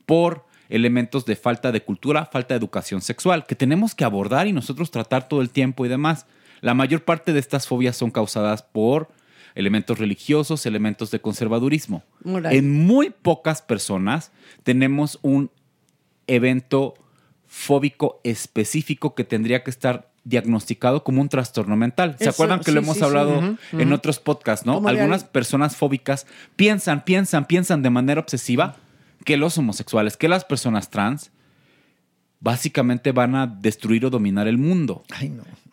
por 0.05 0.45
elementos 0.69 1.25
de 1.25 1.37
falta 1.37 1.73
de 1.73 1.83
cultura, 1.83 2.27
falta 2.27 2.55
de 2.55 2.59
educación 2.59 3.01
sexual, 3.01 3.47
que 3.47 3.55
tenemos 3.55 3.95
que 3.95 4.05
abordar 4.05 4.47
y 4.47 4.53
nosotros 4.53 4.91
tratar 4.91 5.29
todo 5.29 5.41
el 5.41 5.51
tiempo 5.51 5.87
y 5.87 5.89
demás. 5.89 6.27
La 6.61 6.75
mayor 6.75 7.05
parte 7.05 7.33
de 7.33 7.41
estas 7.41 7.67
fobias 7.67 7.97
son 7.97 8.11
causadas 8.11 8.63
por 8.63 9.09
elementos 9.55 9.99
religiosos, 9.99 10.67
elementos 10.67 11.11
de 11.11 11.21
conservadurismo. 11.21 12.05
Moral. 12.23 12.55
En 12.55 12.87
muy 12.87 13.11
pocas 13.11 13.63
personas 13.63 14.33
tenemos 14.63 15.19
un 15.23 15.51
evento 16.27 16.95
fóbico 17.47 18.21
específico 18.23 19.15
que 19.15 19.25
tendría 19.25 19.65
que 19.65 19.71
estar 19.71 20.10
diagnosticado 20.25 21.03
como 21.03 21.21
un 21.23 21.29
trastorno 21.29 21.77
mental. 21.77 22.17
¿Se 22.19 22.25
Eso, 22.25 22.31
acuerdan 22.31 22.61
que 22.61 22.73
lo 22.73 22.81
sí, 22.81 22.85
hemos 22.85 22.97
sí, 22.97 23.01
sí. 23.01 23.05
hablado 23.07 23.57
en 23.73 23.93
otros 23.93 24.19
podcasts, 24.19 24.67
no? 24.67 24.87
Algunas 24.87 25.23
al- 25.25 25.29
personas 25.31 25.77
fóbicas 25.77 26.27
piensan, 26.57 27.05
piensan, 27.05 27.47
piensan 27.47 27.83
de 27.83 27.91
manera 27.91 28.21
obsesiva 28.21 28.77
que 29.25 29.37
los 29.37 29.57
homosexuales, 29.59 30.17
que 30.17 30.29
las 30.29 30.45
personas 30.45 30.91
trans, 30.91 31.31
básicamente 32.41 33.13
van 33.13 33.35
a 33.35 33.47
destruir 33.47 34.07
o 34.07 34.11
dominar 34.11 34.49
el 34.49 34.59
mundo. 34.59 35.03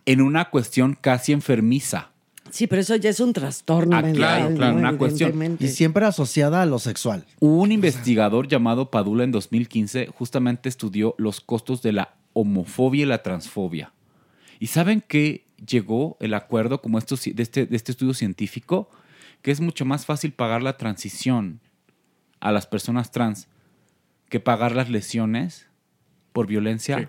En 0.05 0.21
una 0.21 0.49
cuestión 0.49 0.97
casi 0.99 1.31
enfermiza. 1.33 2.09
Sí, 2.49 2.65
pero 2.67 2.81
eso 2.81 2.95
ya 2.95 3.09
es 3.09 3.19
un 3.19 3.33
trastorno 3.33 3.97
Ah, 3.97 4.01
mental. 4.01 4.15
claro, 4.17 4.55
claro, 4.55 4.73
¿no? 4.73 4.79
una 4.79 4.97
cuestión. 4.97 5.57
Y 5.59 5.67
siempre 5.67 6.05
asociada 6.05 6.61
a 6.61 6.65
lo 6.65 6.79
sexual. 6.79 7.25
Un 7.41 7.73
investigador 7.73 8.47
llamado 8.47 8.89
Padula 8.89 9.25
en 9.25 9.31
2015 9.31 10.07
justamente 10.07 10.69
estudió 10.69 11.13
los 11.17 11.41
costos 11.41 11.81
de 11.81 11.91
la 11.91 12.13
homofobia 12.31 13.03
y 13.03 13.05
la 13.05 13.21
transfobia. 13.21 13.91
¿Y 14.59 14.67
saben 14.67 15.03
qué 15.07 15.45
llegó 15.65 16.17
el 16.19 16.33
acuerdo 16.33 16.81
como 16.81 16.97
esto, 16.97 17.15
de, 17.15 17.43
este, 17.43 17.65
de 17.65 17.75
este 17.75 17.91
estudio 17.91 18.13
científico 18.13 18.89
que 19.41 19.51
es 19.51 19.61
mucho 19.61 19.85
más 19.85 20.05
fácil 20.05 20.33
pagar 20.33 20.61
la 20.61 20.77
transición 20.77 21.59
a 22.39 22.51
las 22.51 22.67
personas 22.67 23.11
trans 23.11 23.47
que 24.29 24.39
pagar 24.39 24.75
las 24.75 24.89
lesiones 24.89 25.67
por 26.33 26.47
violencia, 26.47 27.07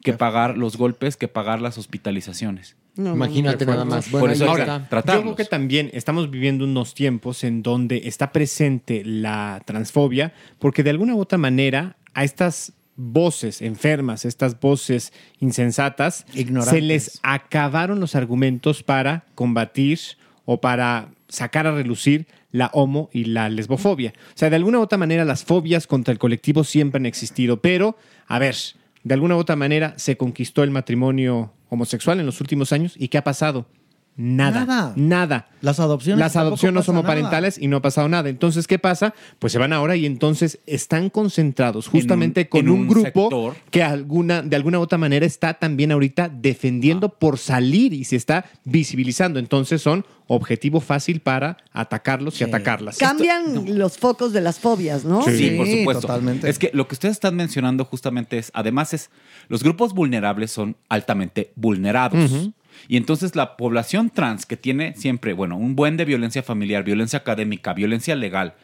que 0.00 0.12
pagar 0.12 0.56
los 0.56 0.76
golpes, 0.76 1.16
que 1.16 1.28
pagar 1.28 1.60
las 1.60 1.78
hospitalizaciones. 1.78 2.76
Imagínate 2.96 3.64
nada 3.64 3.84
más. 3.84 4.10
Bueno, 4.10 4.26
Por 4.26 4.32
eso 4.32 4.54
que 4.54 4.62
está. 4.62 5.14
Yo 5.14 5.22
creo 5.22 5.36
que 5.36 5.44
también 5.44 5.90
estamos 5.92 6.30
viviendo 6.30 6.64
unos 6.64 6.94
tiempos 6.94 7.42
en 7.42 7.62
donde 7.62 8.02
está 8.04 8.32
presente 8.32 9.02
la 9.04 9.62
transfobia, 9.64 10.34
porque 10.58 10.82
de 10.82 10.90
alguna 10.90 11.14
u 11.14 11.20
otra 11.20 11.38
manera 11.38 11.96
a 12.14 12.24
estas 12.24 12.74
voces 12.96 13.62
enfermas, 13.62 14.24
estas 14.24 14.60
voces 14.60 15.12
insensatas, 15.40 16.26
Ignorantes. 16.34 16.74
se 16.74 16.80
les 16.80 17.20
acabaron 17.22 18.00
los 18.00 18.14
argumentos 18.14 18.82
para 18.82 19.24
combatir 19.34 19.98
o 20.44 20.60
para 20.60 21.08
sacar 21.28 21.66
a 21.66 21.72
relucir 21.72 22.26
la 22.50 22.70
homo 22.74 23.08
y 23.12 23.24
la 23.24 23.48
lesbofobia. 23.48 24.12
O 24.28 24.32
sea, 24.38 24.50
de 24.50 24.56
alguna 24.56 24.78
u 24.78 24.82
otra 24.82 24.98
manera 24.98 25.24
las 25.24 25.44
fobias 25.44 25.86
contra 25.86 26.12
el 26.12 26.18
colectivo 26.18 26.64
siempre 26.64 26.98
han 26.98 27.06
existido, 27.06 27.60
pero, 27.62 27.96
a 28.26 28.38
ver, 28.38 28.56
de 29.02 29.14
alguna 29.14 29.36
u 29.36 29.38
otra 29.38 29.56
manera 29.56 29.94
se 29.96 30.16
conquistó 30.16 30.62
el 30.62 30.70
matrimonio 30.70 31.52
homosexual 31.70 32.20
en 32.20 32.26
los 32.26 32.40
últimos 32.40 32.72
años 32.72 32.94
y 32.96 33.08
¿qué 33.08 33.18
ha 33.18 33.24
pasado? 33.24 33.66
Nada. 34.14 34.64
Nada. 34.66 34.92
Nada. 34.94 35.48
Las 35.62 35.80
adopciones 35.80 36.18
Las 36.18 36.36
adopciones 36.36 36.80
pasa 36.82 36.90
homoparentales 36.92 37.56
y 37.56 37.66
no 37.68 37.78
ha 37.78 37.82
pasado 37.82 38.08
nada. 38.08 38.28
Entonces, 38.28 38.66
¿qué 38.66 38.78
pasa? 38.78 39.14
Pues 39.38 39.52
se 39.54 39.58
van 39.58 39.72
ahora 39.72 39.96
y 39.96 40.04
entonces 40.06 40.58
están 40.66 41.08
concentrados 41.08 41.86
justamente 41.88 42.42
un- 42.42 42.46
con 42.48 42.60
en 42.60 42.68
un, 42.68 42.80
un 42.80 42.88
grupo 42.88 43.04
sector. 43.30 43.54
que 43.70 43.82
alguna, 43.82 44.42
de 44.42 44.54
alguna 44.56 44.78
u 44.78 44.82
otra 44.82 44.98
manera 44.98 45.24
está 45.24 45.54
también 45.54 45.92
ahorita 45.92 46.28
defendiendo 46.28 47.06
Ah. 47.06 47.18
por 47.18 47.38
salir 47.38 47.92
y 47.94 48.04
se 48.04 48.16
está 48.16 48.44
visibilizando. 48.64 49.38
Entonces 49.38 49.80
son 49.80 50.04
objetivo 50.26 50.80
fácil 50.80 51.20
para 51.20 51.58
atacarlos 51.72 52.40
y 52.40 52.44
atacarlas. 52.44 52.98
Cambian 52.98 53.78
los 53.78 53.98
focos 53.98 54.32
de 54.32 54.40
las 54.40 54.58
fobias, 54.58 55.04
¿no? 55.04 55.22
Sí, 55.22 55.50
por 55.56 55.66
supuesto. 55.66 56.00
totalmente. 56.02 56.48
Es 56.50 56.58
que 56.58 56.70
lo 56.74 56.86
que 56.88 56.94
ustedes 56.94 57.12
están 57.16 57.34
mencionando 57.36 57.84
justamente 57.84 58.38
es, 58.38 58.50
además 58.54 58.92
es, 58.94 59.10
los 59.48 59.62
grupos 59.62 59.94
vulnerables 59.94 60.50
son 60.50 60.76
altamente 60.88 61.52
vulnerados. 61.54 62.50
Y 62.88 62.96
entonces 62.96 63.36
la 63.36 63.56
población 63.56 64.10
trans 64.10 64.46
que 64.46 64.56
tiene 64.56 64.94
siempre, 64.94 65.32
bueno, 65.32 65.56
un 65.56 65.76
buen 65.76 65.96
de 65.96 66.04
violencia 66.04 66.42
familiar, 66.42 66.84
violencia 66.84 67.18
académica, 67.18 67.72
violencia 67.72 68.14
legal, 68.16 68.54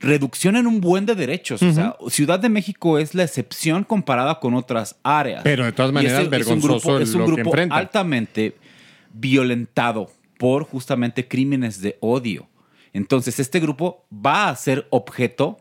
reducción 0.00 0.56
en 0.56 0.66
un 0.66 0.80
buen 0.80 1.06
de 1.06 1.14
derechos. 1.14 1.62
O 1.62 1.72
sea, 1.72 1.96
Ciudad 2.08 2.40
de 2.40 2.48
México 2.48 2.98
es 2.98 3.14
la 3.14 3.24
excepción 3.24 3.84
comparada 3.84 4.40
con 4.40 4.54
otras 4.54 4.96
áreas. 5.02 5.42
Pero 5.44 5.64
de 5.64 5.72
todas 5.72 5.92
maneras, 5.92 6.20
es 6.20 6.24
un 6.24 6.30
vergonzoso 6.30 6.88
grupo, 6.88 6.98
es 6.98 7.14
un 7.14 7.24
que 7.26 7.42
grupo 7.42 7.52
altamente 7.70 8.56
violentado 9.12 10.10
por 10.38 10.64
justamente 10.64 11.28
crímenes 11.28 11.80
de 11.80 11.98
odio. 12.00 12.48
Entonces, 12.92 13.38
este 13.38 13.60
grupo 13.60 14.06
va 14.12 14.48
a 14.48 14.56
ser 14.56 14.86
objeto 14.90 15.58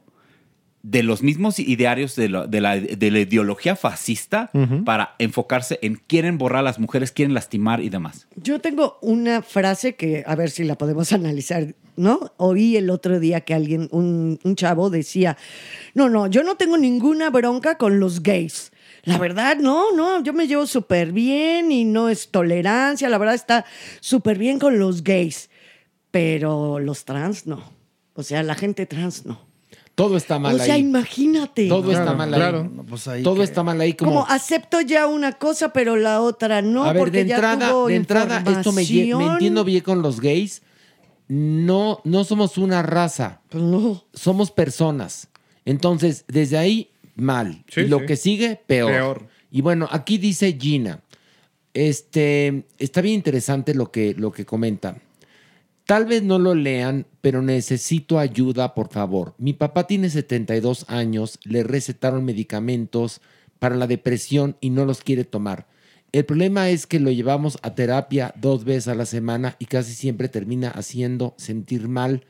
de 0.81 1.03
los 1.03 1.21
mismos 1.23 1.59
idearios 1.59 2.15
de, 2.15 2.29
la- 2.29 2.47
de 2.47 2.61
la, 2.61 2.77
de 2.79 3.11
la 3.11 3.19
ideología 3.19 3.75
fascista 3.75 4.49
para 4.85 5.15
enfocarse 5.19 5.77
en 5.81 5.95
quieren 5.95 6.37
borrar 6.37 6.59
a 6.59 6.63
las 6.63 6.79
mujeres, 6.79 7.11
quieren 7.11 7.33
lastimar 7.33 7.81
y 7.81 7.89
demás. 7.89 8.27
Yo 8.37 8.59
tengo 8.59 8.97
una 9.01 9.41
frase 9.41 9.95
que, 9.95 10.23
a 10.25 10.35
ver 10.35 10.49
si 10.49 10.63
la 10.63 10.77
podemos 10.77 11.11
analizar, 11.13 11.75
¿no? 11.97 12.31
Oí 12.37 12.77
el 12.77 12.89
otro 12.89 13.19
día 13.19 13.41
que 13.41 13.53
alguien, 13.53 13.89
un, 13.91 14.39
un 14.43 14.55
chavo 14.55 14.89
decía, 14.89 15.35
no, 15.95 16.07
no, 16.07 16.27
yo 16.27 16.43
no 16.43 16.55
tengo 16.55 16.77
ninguna 16.77 17.29
bronca 17.29 17.77
con 17.77 17.99
los 17.99 18.23
gays. 18.23 18.71
La 19.03 19.17
verdad, 19.17 19.57
no, 19.57 19.91
no, 19.93 20.23
yo 20.23 20.33
me 20.33 20.47
llevo 20.47 20.65
súper 20.65 21.11
bien 21.11 21.71
y 21.73 21.83
no 21.83 22.07
es 22.09 22.29
tolerancia, 22.31 23.09
la 23.09 23.17
verdad 23.17 23.35
está 23.35 23.65
súper 24.01 24.37
bien 24.37 24.59
con 24.59 24.77
los 24.79 25.03
gays, 25.03 25.49
pero 26.11 26.79
los 26.79 27.05
trans 27.05 27.45
no. 27.47 27.63
O 28.13 28.23
sea, 28.23 28.43
la 28.43 28.55
gente 28.55 28.85
trans 28.85 29.25
no. 29.25 29.48
Todo 29.99 30.15
está 30.15 30.39
mal 30.39 30.55
o 30.55 30.63
sea, 30.63 30.75
ahí. 30.75 30.79
imagínate. 30.79 31.67
Todo 31.67 31.91
está 31.91 32.13
mal 32.13 32.33
ahí. 32.33 32.69
pues 32.87 33.09
Todo 33.21 33.43
está 33.43 33.63
mal 33.63 33.81
ahí 33.81 33.95
como... 33.95 34.11
Como 34.11 34.25
acepto 34.27 34.79
ya 34.79 35.07
una 35.07 35.33
cosa, 35.33 35.73
pero 35.73 35.97
la 35.97 36.21
otra 36.21 36.61
no, 36.61 36.85
a 36.85 36.93
ver, 36.93 37.01
porque 37.01 37.23
de 37.25 37.29
ya 37.31 37.35
entrada, 37.35 37.69
tuvo 37.69 37.87
de 37.87 37.95
entrada 37.95 38.43
esto 38.49 38.71
me, 38.71 38.83
me 38.85 39.25
entiendo 39.33 39.65
bien 39.65 39.81
con 39.81 40.01
los 40.01 40.21
gays. 40.21 40.61
No, 41.27 41.99
no 42.05 42.23
somos 42.23 42.57
una 42.57 42.81
raza. 42.81 43.41
Pues 43.49 43.61
no. 43.61 44.05
Somos 44.13 44.51
personas. 44.51 45.27
Entonces, 45.65 46.23
desde 46.29 46.57
ahí, 46.57 46.91
mal. 47.15 47.65
Sí, 47.67 47.81
y 47.81 47.87
lo 47.87 47.99
sí. 47.99 48.05
que 48.05 48.15
sigue, 48.15 48.61
peor. 48.67 48.91
Peor. 48.91 49.27
Y 49.51 49.59
bueno, 49.61 49.89
aquí 49.91 50.17
dice 50.17 50.57
Gina. 50.57 51.01
Este, 51.73 52.63
está 52.77 53.01
bien 53.01 53.15
interesante 53.15 53.75
lo 53.75 53.91
que, 53.91 54.15
lo 54.17 54.31
que 54.31 54.45
comenta. 54.45 54.95
Tal 55.89 56.05
vez 56.05 56.21
no 56.21 56.37
lo 56.37 56.53
lean, 56.53 57.07
pero 57.19 57.41
necesito 57.41 58.19
ayuda, 58.19 58.75
por 58.75 58.89
favor. 58.89 59.33
Mi 59.39 59.53
papá 59.53 59.87
tiene 59.87 60.11
72 60.11 60.85
años, 60.87 61.39
le 61.45 61.63
recetaron 61.63 62.23
medicamentos 62.25 63.21
para 63.57 63.75
la 63.75 63.87
depresión 63.87 64.55
y 64.61 64.69
no 64.69 64.85
los 64.85 65.01
quiere 65.01 65.23
tomar. 65.23 65.65
El 66.11 66.25
problema 66.25 66.69
es 66.69 66.85
que 66.85 66.99
lo 66.99 67.09
llevamos 67.09 67.57
a 67.63 67.73
terapia 67.73 68.35
dos 68.37 68.65
veces 68.65 68.89
a 68.89 68.93
la 68.93 69.07
semana 69.07 69.55
y 69.57 69.65
casi 69.65 69.95
siempre 69.95 70.29
termina 70.29 70.69
haciendo 70.69 71.33
sentir 71.39 71.87
mal 71.87 72.23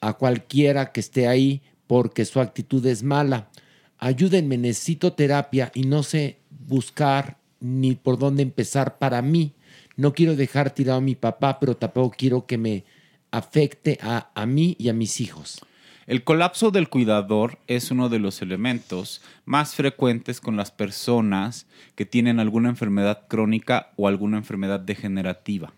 a 0.00 0.12
cualquiera 0.12 0.92
que 0.92 1.00
esté 1.00 1.26
ahí 1.26 1.60
porque 1.88 2.24
su 2.24 2.38
actitud 2.38 2.86
es 2.86 3.02
mala. 3.02 3.50
Ayúdenme, 3.98 4.58
necesito 4.58 5.14
terapia 5.14 5.72
y 5.74 5.86
no 5.86 6.04
sé 6.04 6.38
buscar 6.68 7.38
ni 7.58 7.96
por 7.96 8.16
dónde 8.16 8.44
empezar 8.44 8.98
para 8.98 9.22
mí. 9.22 9.56
No 10.02 10.14
quiero 10.14 10.34
dejar 10.34 10.74
tirado 10.74 10.98
a 10.98 11.00
mi 11.00 11.14
papá, 11.14 11.60
pero 11.60 11.76
tampoco 11.76 12.16
quiero 12.18 12.44
que 12.44 12.58
me 12.58 12.84
afecte 13.30 14.00
a, 14.02 14.32
a 14.34 14.46
mí 14.46 14.74
y 14.80 14.88
a 14.88 14.92
mis 14.92 15.20
hijos. 15.20 15.64
El 16.08 16.24
colapso 16.24 16.72
del 16.72 16.88
cuidador 16.88 17.60
es 17.68 17.92
uno 17.92 18.08
de 18.08 18.18
los 18.18 18.42
elementos 18.42 19.22
más 19.44 19.76
frecuentes 19.76 20.40
con 20.40 20.56
las 20.56 20.72
personas 20.72 21.68
que 21.94 22.04
tienen 22.04 22.40
alguna 22.40 22.68
enfermedad 22.68 23.28
crónica 23.28 23.92
o 23.94 24.08
alguna 24.08 24.38
enfermedad 24.38 24.80
degenerativa. 24.80 25.72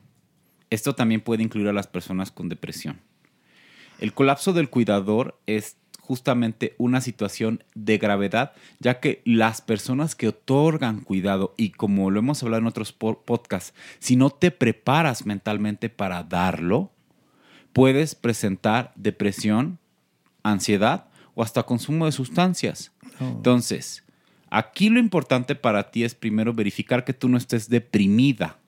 Esto 0.71 0.95
también 0.95 1.21
puede 1.21 1.43
incluir 1.43 1.69
a 1.69 1.75
las 1.75 1.87
personas 1.87 2.31
con 2.31 2.49
depresión. 2.49 3.03
El 4.01 4.15
colapso 4.15 4.55
del 4.55 4.71
cuidador 4.71 5.39
es 5.47 5.77
justamente 6.06 6.74
una 6.76 7.01
situación 7.01 7.64
de 7.74 7.97
gravedad, 7.97 8.52
ya 8.78 9.01
que 9.01 9.22
las 9.24 9.62
personas 9.62 10.14
que 10.14 10.28
otorgan 10.28 11.01
cuidado, 11.01 11.55
y 11.56 11.70
como 11.70 12.10
lo 12.10 12.18
hemos 12.18 12.43
hablado 12.43 12.60
en 12.60 12.66
otros 12.66 12.93
po- 12.93 13.22
podcasts, 13.22 13.72
si 13.98 14.14
no 14.16 14.28
te 14.28 14.51
preparas 14.51 15.24
mentalmente 15.24 15.89
para 15.89 16.22
darlo, 16.22 16.93
puedes 17.72 18.14
presentar 18.14 18.93
depresión, 18.97 19.78
ansiedad 20.43 21.06
o 21.35 21.43
hasta 21.43 21.62
consumo 21.62 22.05
de 22.05 22.12
sustancias. 22.12 22.93
Entonces, 23.18 24.05
aquí 24.51 24.90
lo 24.90 25.01
importante 25.01 25.55
para 25.55 25.90
ti 25.90 26.05
es 26.05 26.14
primero 26.14 26.52
verificar 26.52 27.05
que 27.05 27.14
tú 27.14 27.28
no 27.28 27.39
estés 27.39 27.68
deprimida, 27.70 28.59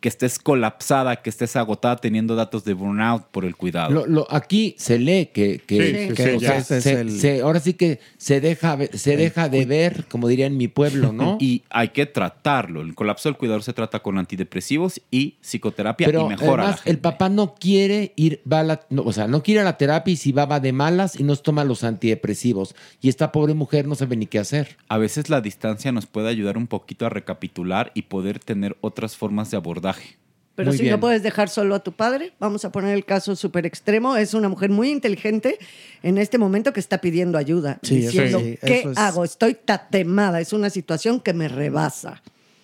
que 0.00 0.08
estés 0.08 0.38
colapsada, 0.38 1.16
que 1.16 1.28
estés 1.30 1.56
agotada 1.56 1.96
teniendo 1.96 2.36
datos 2.36 2.64
de 2.64 2.72
burnout 2.72 3.24
por 3.32 3.44
el 3.44 3.56
cuidado. 3.56 3.90
Lo- 3.92 4.06
lo- 4.06 4.26
aquí 4.30 4.76
se 4.78 4.98
lee 4.98 5.26
que, 5.34 5.58
que- 5.58 5.76
Sí, 5.76 6.08
sí, 6.08 6.14
que, 6.14 6.22
sí, 6.22 6.36
o 6.36 6.40
ya. 6.40 6.48
sea, 6.48 6.58
Ese 6.58 6.76
es 6.78 6.82
se- 6.84 7.00
el- 7.00 7.10
se- 7.20 7.40
ahora 7.40 7.58
sí 7.60 7.74
que 7.74 7.98
se 8.16 8.40
deja, 8.40 8.78
se 8.92 9.16
deja 9.16 9.48
de 9.48 9.64
ver, 9.66 10.04
como 10.08 10.28
diría 10.28 10.46
en 10.46 10.56
mi 10.56 10.68
pueblo, 10.68 11.12
¿no? 11.12 11.36
Y 11.40 11.62
hay 11.70 11.88
que 11.88 12.06
tratarlo. 12.06 12.80
El 12.82 12.94
colapso 12.94 13.28
del 13.28 13.36
cuidador 13.36 13.62
se 13.64 13.72
trata 13.72 13.98
con 14.00 14.18
antidepresivos 14.18 15.00
y 15.10 15.34
psicoterapia 15.40 16.06
Pero 16.06 16.26
y 16.26 16.28
mejora 16.28 16.62
la 16.62 16.68
además, 16.70 16.86
el 16.86 16.98
papá 16.98 17.28
no 17.28 17.54
quiere 17.56 18.12
ir, 18.16 18.40
va 18.50 18.60
a 18.60 18.62
la- 18.64 18.86
no, 18.90 19.02
o 19.02 19.12
sea, 19.12 19.26
no 19.26 19.42
quiere 19.42 19.58
ir 19.58 19.62
a 19.62 19.64
la 19.70 19.76
terapia 19.78 20.12
y 20.12 20.16
si 20.16 20.30
va, 20.32 20.46
va 20.46 20.60
de 20.60 20.72
malas 20.72 21.18
y 21.18 21.24
nos 21.24 21.42
toma 21.42 21.64
los 21.64 21.82
antidepresivos. 21.84 22.74
Y 23.00 23.08
esta 23.08 23.32
pobre 23.32 23.54
mujer 23.54 23.86
no 23.88 23.94
sabe 23.94 24.16
ni 24.16 24.26
qué 24.26 24.38
hacer. 24.38 24.76
A 24.88 24.98
veces 24.98 25.28
la 25.28 25.40
distancia 25.40 25.92
nos 25.92 26.06
puede 26.06 26.28
ayudar 26.28 26.56
un 26.56 26.66
poquito 26.66 27.06
a 27.06 27.08
recapitular 27.08 27.90
y 27.94 28.02
poder 28.02 28.38
tener 28.38 28.76
otras 28.80 29.16
formas 29.16 29.50
de 29.50 29.56
abordaje. 29.88 30.16
Pero 30.54 30.70
Muy 30.70 30.76
si 30.76 30.82
bien. 30.82 30.94
no 30.96 31.00
puedes 31.00 31.22
dejar 31.22 31.48
solo 31.48 31.76
a 31.76 31.84
tu 31.84 31.92
padre, 31.92 32.32
vamos 32.40 32.64
a 32.64 32.72
poner 32.72 32.92
el 32.96 33.04
caso 33.04 33.36
súper 33.36 33.64
extremo. 33.64 34.16
Es 34.16 34.34
una 34.34 34.48
mujer 34.48 34.70
muy 34.70 34.90
inteligente 34.90 35.56
en 36.02 36.18
este 36.18 36.36
momento 36.36 36.72
que 36.72 36.80
está 36.80 37.00
pidiendo 37.00 37.38
ayuda. 37.38 37.78
Sí, 37.82 37.96
diciendo, 38.00 38.40
sí, 38.40 38.58
¿qué 38.64 38.80
eso 38.80 38.90
es- 38.90 38.98
hago? 38.98 39.22
Estoy 39.24 39.54
tatemada. 39.54 40.40
Es 40.40 40.52
una 40.52 40.68
situación 40.68 41.20
que 41.20 41.32
me 41.32 41.46
rebasa. 41.46 42.22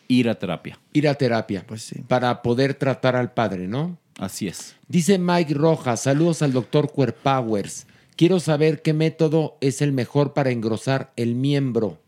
Ir 0.09 0.29
a 0.29 0.35
terapia. 0.37 0.77
Ir 0.93 1.07
a 1.07 1.15
terapia. 1.15 1.65
Pues 1.69 1.83
sí. 1.83 2.01
Para 2.09 2.43
poder 2.43 2.75
tratar 2.75 3.15
al 3.15 3.33
padre, 3.33 3.69
¿no? 3.69 3.97
Así 4.19 4.49
es. 4.49 4.75
Dice 4.89 5.17
Mike 5.19 5.55
Rojas, 5.55 6.01
saludos 6.01 6.43
al 6.43 6.53
doctor 6.53 6.91
Powers. 7.23 7.87
Quiero 8.17 8.41
saber 8.41 8.83
qué 8.83 8.93
método 8.93 9.57
es 9.61 9.81
el 9.83 9.93
mejor 9.93 10.35
para 10.35 10.51
engrosar 10.51 11.13
el 11.15 11.37
miembro. 11.37 12.01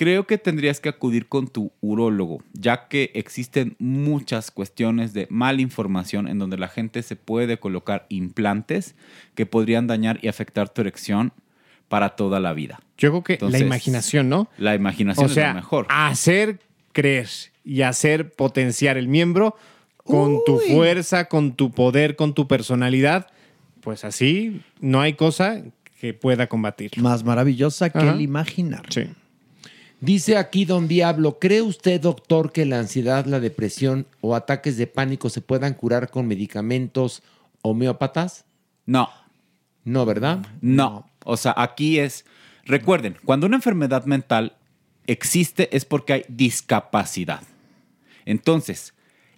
Creo 0.00 0.26
que 0.26 0.38
tendrías 0.38 0.80
que 0.80 0.88
acudir 0.88 1.28
con 1.28 1.46
tu 1.46 1.72
urólogo, 1.82 2.42
ya 2.54 2.88
que 2.88 3.10
existen 3.12 3.76
muchas 3.78 4.50
cuestiones 4.50 5.12
de 5.12 5.26
mala 5.28 5.60
información 5.60 6.26
en 6.26 6.38
donde 6.38 6.56
la 6.56 6.68
gente 6.68 7.02
se 7.02 7.16
puede 7.16 7.58
colocar 7.58 8.06
implantes 8.08 8.94
que 9.34 9.44
podrían 9.44 9.86
dañar 9.86 10.18
y 10.22 10.28
afectar 10.28 10.70
tu 10.70 10.80
erección 10.80 11.34
para 11.88 12.16
toda 12.16 12.40
la 12.40 12.54
vida. 12.54 12.80
Yo 12.96 13.10
creo 13.10 13.24
que 13.24 13.32
Entonces, 13.34 13.60
la 13.60 13.66
imaginación, 13.66 14.30
¿no? 14.30 14.48
La 14.56 14.74
imaginación 14.74 15.26
o 15.26 15.28
sea, 15.28 15.48
es 15.48 15.54
lo 15.54 15.60
mejor. 15.60 15.86
hacer 15.90 16.60
creer 16.92 17.28
y 17.62 17.82
hacer 17.82 18.32
potenciar 18.32 18.96
el 18.96 19.06
miembro 19.06 19.54
con 19.98 20.38
tu 20.46 20.60
fuerza, 20.60 21.26
con 21.26 21.52
tu 21.52 21.72
poder, 21.72 22.16
con 22.16 22.32
tu 22.32 22.48
personalidad, 22.48 23.26
pues 23.82 24.06
así 24.06 24.62
no 24.80 25.02
hay 25.02 25.12
cosa 25.12 25.62
que 26.00 26.14
pueda 26.14 26.46
combatir. 26.46 26.92
Más 26.96 27.22
maravillosa 27.22 27.90
que 27.90 27.98
Ajá. 27.98 28.12
el 28.12 28.22
imaginar. 28.22 28.86
Sí. 28.88 29.10
Dice 30.00 30.38
aquí 30.38 30.64
Don 30.64 30.88
Diablo, 30.88 31.38
¿cree 31.38 31.60
usted, 31.60 32.00
doctor, 32.00 32.52
que 32.52 32.64
la 32.64 32.78
ansiedad, 32.78 33.26
la 33.26 33.38
depresión 33.38 34.06
o 34.22 34.34
ataques 34.34 34.78
de 34.78 34.86
pánico 34.86 35.28
se 35.28 35.42
puedan 35.42 35.74
curar 35.74 36.10
con 36.10 36.26
medicamentos 36.26 37.22
homeópatas? 37.60 38.46
No. 38.86 39.10
No, 39.84 40.06
¿verdad? 40.06 40.46
No. 40.62 41.10
O 41.24 41.36
sea, 41.36 41.54
aquí 41.54 41.98
es. 41.98 42.24
Recuerden, 42.64 43.18
cuando 43.26 43.46
una 43.46 43.56
enfermedad 43.56 44.06
mental 44.06 44.56
existe 45.06 45.74
es 45.76 45.84
porque 45.84 46.12
hay 46.14 46.24
discapacidad. 46.28 47.42
Entonces, 48.24 48.94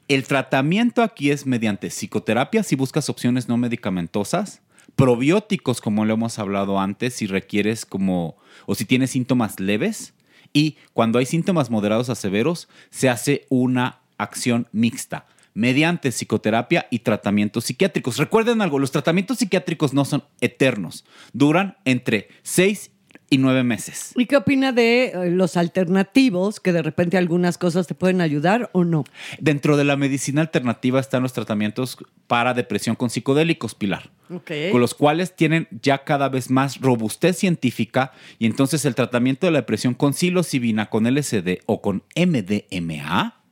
el 0.07 0.25
tratamiento 0.25 1.03
aquí 1.03 1.33
es 1.33 1.45
mediante 1.45 1.91
psicoterapia 1.91 2.63
si 2.63 2.77
buscas 2.77 3.09
opciones 3.09 3.49
no 3.49 3.57
medicamentosas, 3.57 4.61
probióticos 4.95 5.81
como 5.81 6.05
lo 6.05 6.15
hemos 6.15 6.39
hablado 6.39 6.79
antes 6.79 7.15
si 7.15 7.27
requieres 7.27 7.85
como 7.85 8.37
o 8.67 8.77
si 8.77 8.85
tienes 8.85 9.11
síntomas 9.11 9.59
leves 9.59 10.15
y 10.53 10.77
cuando 10.93 11.19
hay 11.19 11.27
síntomas 11.27 11.71
moderados 11.71 12.11
a 12.11 12.15
severos 12.15 12.69
se 12.91 13.09
hace 13.09 13.47
una 13.49 14.01
acción 14.19 14.69
mixta 14.73 15.27
mediante 15.55 16.11
psicoterapia 16.13 16.87
y 16.91 17.01
tratamientos 17.01 17.65
psiquiátricos. 17.65 18.17
Recuerden 18.17 18.63
algo, 18.63 18.79
los 18.79 18.91
tratamientos 18.91 19.39
psiquiátricos 19.39 19.93
no 19.93 20.05
son 20.05 20.25
eternos, 20.41 21.05
duran 21.33 21.77
entre 21.85 22.29
6 22.43 22.92
y 23.33 23.39
9 23.39 23.65
meses. 23.65 24.13
¿Y 24.15 24.27
qué 24.27 24.37
opina 24.37 24.73
de 24.73 25.07
eh, 25.07 25.31
los 25.31 25.57
alternativos, 25.57 26.61
que 26.61 26.71
de 26.73 26.83
repente 26.83 27.17
algunas 27.17 27.57
cosas 27.57 27.87
te 27.87 27.95
pueden 27.95 28.21
ayudar 28.21 28.69
o 28.73 28.85
no? 28.85 29.05
Dentro 29.41 29.79
de 29.79 29.85
la 29.85 29.97
medicina 29.97 30.43
alternativa 30.43 31.01
están 31.01 31.23
los 31.23 31.33
tratamientos 31.33 31.97
para 32.27 32.53
depresión 32.53 32.95
con 32.95 33.09
psicodélicos, 33.09 33.75
Pilar. 33.75 34.11
Ok. 34.31 34.51
con 34.71 34.81
los 34.81 34.95
cuales 34.95 35.37
tienen 35.37 35.69
ya 35.83 36.05
cada 36.05 36.31
vez 36.31 36.51
más 36.51 36.81
robustez 36.81 37.37
científica 37.37 38.13
y 38.39 38.47
entonces 38.47 38.85
el 38.87 38.95
tratamiento 38.95 39.47
de 39.47 39.51
la 39.53 39.59
depresión 39.59 39.93
con 39.93 40.15
psilocibina, 40.15 40.89
con 40.89 41.05
LSD 41.05 41.59
o 41.67 41.83
con 41.83 42.03
MDMA 42.17 43.43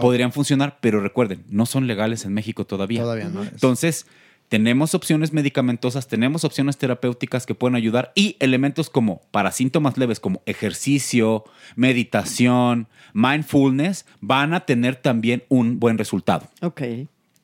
podrían 0.00 0.32
funcionar, 0.32 0.78
pero 0.80 1.00
recuerden, 1.00 1.44
no 1.48 1.66
son 1.66 1.86
legales 1.86 2.24
en 2.24 2.34
México 2.34 2.66
todavía. 2.66 3.02
Todavía 3.02 3.28
no 3.28 3.42
es. 3.42 3.52
Entonces, 3.52 4.06
tenemos 4.52 4.94
opciones 4.94 5.32
medicamentosas, 5.32 6.08
tenemos 6.08 6.44
opciones 6.44 6.76
terapéuticas 6.76 7.46
que 7.46 7.54
pueden 7.54 7.74
ayudar 7.74 8.12
y 8.14 8.36
elementos 8.38 8.90
como 8.90 9.22
para 9.30 9.50
síntomas 9.50 9.96
leves 9.96 10.20
como 10.20 10.42
ejercicio, 10.44 11.44
meditación, 11.74 12.86
mindfulness, 13.14 14.04
van 14.20 14.52
a 14.52 14.66
tener 14.66 14.96
también 14.96 15.42
un 15.48 15.80
buen 15.80 15.96
resultado. 15.96 16.48
Ok. 16.60 16.82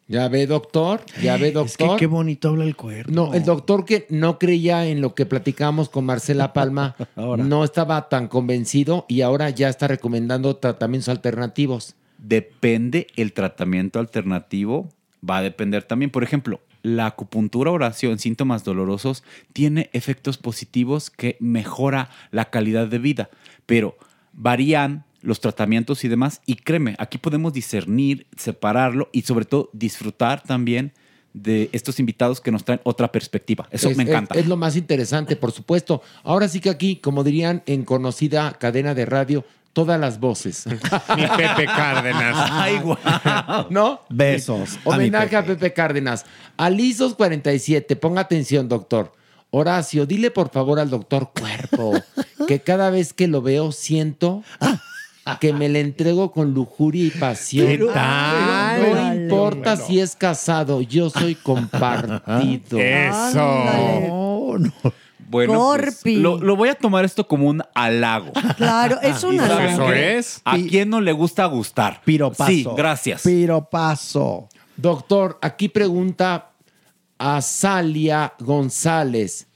Ya 0.07 0.29
ve, 0.29 0.47
doctor, 0.47 1.01
ya 1.23 1.39
ve, 1.39 1.51
doctor. 1.51 1.99
qué 1.99 2.07
bonito 2.07 2.51
habla 2.51 2.65
el 2.65 2.77
cuerpo. 2.77 3.11
No, 3.11 3.33
el 3.33 3.43
doctor 3.43 3.87
que 3.87 4.07
no 4.11 4.39
creía 4.39 4.85
en 4.85 5.01
lo 5.01 5.15
que 5.15 5.25
platicamos 5.25 5.89
con 5.89 6.05
Marcela 6.05 6.53
Palma 6.53 6.95
no 7.17 7.65
estaba 7.65 8.11
tan 8.11 8.29
convencido 8.29 9.07
y 9.09 9.23
ahora 9.23 9.49
ya 9.49 9.71
está 9.71 9.89
recomendando 9.89 10.57
tratamientos 10.57 11.09
alternativos. 11.09 11.95
Depende 12.19 13.07
el 13.17 13.33
tratamiento 13.33 13.99
alternativo, 13.99 14.91
va 15.27 15.39
a 15.39 15.43
depender 15.43 15.85
también, 15.85 16.11
por 16.11 16.23
ejemplo, 16.23 16.61
la 16.83 17.07
acupuntura 17.07 17.71
oración 17.71 18.19
síntomas 18.19 18.65
dolorosos 18.65 19.25
tiene 19.53 19.91
efectos 19.93 20.39
positivos 20.39 21.11
que 21.11 21.37
mejora 21.41 22.11
la 22.31 22.47
calidad 22.51 22.87
de 22.89 22.99
vida, 22.99 23.31
pero 23.67 23.97
varían 24.33 25.05
los 25.21 25.41
tratamientos 25.41 26.05
y 26.05 26.09
demás 26.09 26.41
y 26.47 26.55
créeme, 26.57 26.95
aquí 26.99 27.19
podemos 27.19 27.53
discernir, 27.53 28.27
separarlo 28.37 29.09
y 29.13 29.23
sobre 29.23 29.45
todo 29.45 29.69
disfrutar 29.73 30.43
también 30.43 30.93
de 31.35 31.69
estos 31.73 32.01
invitados 32.01 32.41
que 32.41 32.51
nos 32.51 32.65
traen 32.65 32.81
otra 32.85 33.13
perspectiva. 33.13 33.69
Eso 33.71 33.91
Es- 33.91 33.97
me 33.97 34.05
es- 34.05 34.09
encanta. 34.09 34.35
Es, 34.39 34.47
lo 34.47 34.57
más 34.57 34.77
interesante, 34.77 35.37
por 35.37 35.53
supuesto. 35.53 36.03
Ahora 36.23 36.49
sí 36.49 36.61
que 36.61 36.71
aquí, 36.71 36.97
como 36.97 37.23
dirían 37.25 37.63
en 37.67 37.85
conocida 37.85 38.53
cadena 38.59 38.95
de 38.95 39.05
radio, 39.07 39.45
todas 39.79 40.01
las 40.01 40.19
voces. 40.19 40.67
Mi 41.17 41.25
Pepe 41.37 41.67
Cárdenas. 41.67 42.51
Ay, 42.51 42.81
guau. 42.81 42.99
¿No? 43.71 44.01
Besos. 44.09 44.77
Homenaje 44.83 45.37
a 45.37 45.45
Pepe 45.45 45.73
Cárdenas. 45.73 46.27
Alisos 46.57 47.15
47, 47.15 47.95
ponga 47.95 48.23
atención, 48.23 48.69
doctor. 48.69 49.13
Horacio, 49.51 50.05
dile 50.05 50.33
por 50.33 50.51
favor 50.51 50.81
al 50.81 50.91
doctor 50.91 51.31
Cuerpo 51.33 51.93
que 52.49 52.59
cada 52.59 52.91
vez 52.91 53.13
que 53.13 53.29
lo 53.29 53.41
veo 53.41 53.71
siento 53.71 54.43
que 55.41 55.53
me 55.53 55.69
le 55.69 55.79
entrego 55.81 56.33
con 56.33 56.55
lujuria 56.55 57.05
y 57.05 57.11
pasión. 57.11 57.69
¿Qué 57.69 57.79
tal? 57.95 58.95
No 58.95 59.15
importa 59.15 59.77
Bueno. 59.77 59.87
si 59.87 60.01
es 60.01 60.17
casado, 60.17 60.83
yo 60.83 61.09
soy 61.09 61.37
compartido. 61.37 62.81
Eso. 62.81 64.59
Bueno, 65.29 65.53
pues, 65.77 65.97
Corpi. 65.97 66.17
lo, 66.17 66.39
lo 66.39 66.57
voy 66.57 66.69
a 66.71 66.75
tomar 66.75 67.05
esto 67.05 67.27
como 67.29 67.49
un 67.49 67.63
halago. 67.75 68.33
Claro, 68.57 68.99
es 69.03 69.23
un 69.25 69.35
¿Y 69.35 69.39
saben 69.39 69.53
halago. 69.53 69.85
Eso 69.85 69.93
qué? 69.93 70.19
es. 70.19 70.41
¿A 70.45 70.57
quién 70.57 70.89
no 70.91 71.01
le 71.01 71.13
gusta 71.13 71.45
gustar? 71.47 72.01
Piropazo. 72.05 72.51
Sí, 72.51 72.67
gracias. 72.77 73.23
Piropazo. 73.23 74.49
Doctor, 74.77 75.39
aquí 75.43 75.69
pregunta 75.69 76.51
a 77.19 77.43
Salia 77.43 78.33
González. 78.39 79.47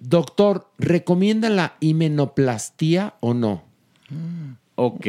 Doctor, 0.00 0.68
¿recomienda 0.78 1.48
la 1.48 1.74
himenoplastía 1.80 3.14
o 3.20 3.32
no? 3.34 3.62
Ok. 4.74 5.06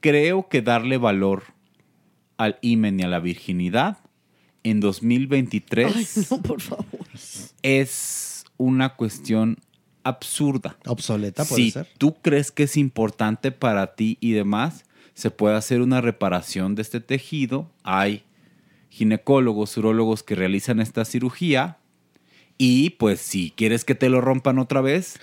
Creo 0.00 0.48
que 0.48 0.62
darle 0.62 0.98
valor 0.98 1.44
al 2.36 2.58
himen 2.60 3.00
y 3.00 3.02
a 3.02 3.08
la 3.08 3.18
virginidad 3.20 3.98
en 4.62 4.80
2023 4.80 5.94
Ay, 5.96 6.06
no, 6.30 6.42
por 6.42 6.60
favor. 6.60 6.86
es 7.62 8.33
una 8.56 8.94
cuestión 8.96 9.58
absurda. 10.02 10.76
Obsoleta 10.86 11.44
puede 11.44 11.62
Si 11.62 11.70
ser. 11.70 11.88
tú 11.98 12.14
crees 12.20 12.50
que 12.52 12.64
es 12.64 12.76
importante 12.76 13.52
para 13.52 13.94
ti 13.94 14.18
y 14.20 14.32
demás, 14.32 14.84
se 15.14 15.30
puede 15.30 15.56
hacer 15.56 15.80
una 15.80 16.00
reparación 16.00 16.74
de 16.74 16.82
este 16.82 17.00
tejido. 17.00 17.70
Hay 17.82 18.24
ginecólogos, 18.90 19.76
urólogos 19.76 20.22
que 20.22 20.34
realizan 20.34 20.80
esta 20.80 21.04
cirugía. 21.04 21.78
Y 22.58 22.90
pues 22.90 23.20
si 23.20 23.52
quieres 23.56 23.84
que 23.84 23.94
te 23.94 24.08
lo 24.08 24.20
rompan 24.20 24.58
otra 24.58 24.80
vez, 24.80 25.18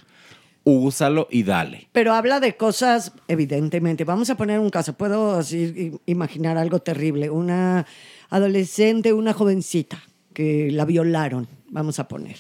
úsalo 0.64 1.28
y 1.32 1.44
dale. 1.44 1.88
Pero 1.92 2.14
habla 2.14 2.40
de 2.40 2.56
cosas, 2.58 3.14
evidentemente. 3.28 4.04
Vamos 4.04 4.30
a 4.30 4.36
poner 4.36 4.60
un 4.60 4.70
caso. 4.70 4.94
Puedo 4.94 5.38
así 5.38 5.94
imaginar 6.06 6.58
algo 6.58 6.80
terrible. 6.80 7.30
Una 7.30 7.86
adolescente, 8.30 9.14
una 9.14 9.34
jovencita 9.34 10.02
que 10.34 10.72
la 10.72 10.86
violaron, 10.86 11.48
vamos 11.72 11.98
a 12.00 12.08
poner. 12.08 12.38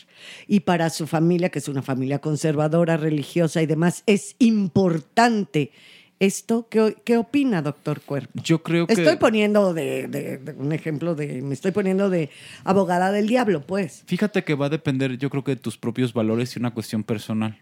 Y 0.47 0.59
para 0.61 0.89
su 0.91 1.07
familia, 1.07 1.49
que 1.49 1.59
es 1.59 1.67
una 1.67 1.81
familia 1.81 2.19
conservadora, 2.19 2.97
religiosa 2.97 3.61
y 3.61 3.65
demás, 3.65 4.03
es 4.05 4.35
importante 4.39 5.71
esto. 6.19 6.67
¿Qué, 6.69 6.97
qué 7.03 7.17
opina, 7.17 7.61
doctor 7.61 8.01
Cuerpo? 8.01 8.29
Yo 8.43 8.61
creo 8.61 8.85
que... 8.85 8.93
Estoy 8.93 9.15
poniendo 9.15 9.73
de, 9.73 10.07
de- 10.07 10.37
de 10.37 10.51
un 10.53 10.71
ejemplo 10.71 11.15
de, 11.15 11.41
me 11.41 11.53
estoy 11.53 11.71
poniendo 11.71 12.09
de 12.09 12.29
abogada 12.63 13.11
del 13.11 13.27
diablo, 13.27 13.65
pues. 13.65 14.03
Fíjate 14.05 14.43
que 14.43 14.53
va 14.53 14.67
a 14.67 14.69
depender, 14.69 15.17
yo 15.17 15.29
creo 15.31 15.43
que 15.43 15.55
de 15.55 15.61
tus 15.61 15.77
propios 15.77 16.13
valores 16.13 16.55
y 16.55 16.59
una 16.59 16.73
cuestión 16.73 17.03
personal. 17.03 17.57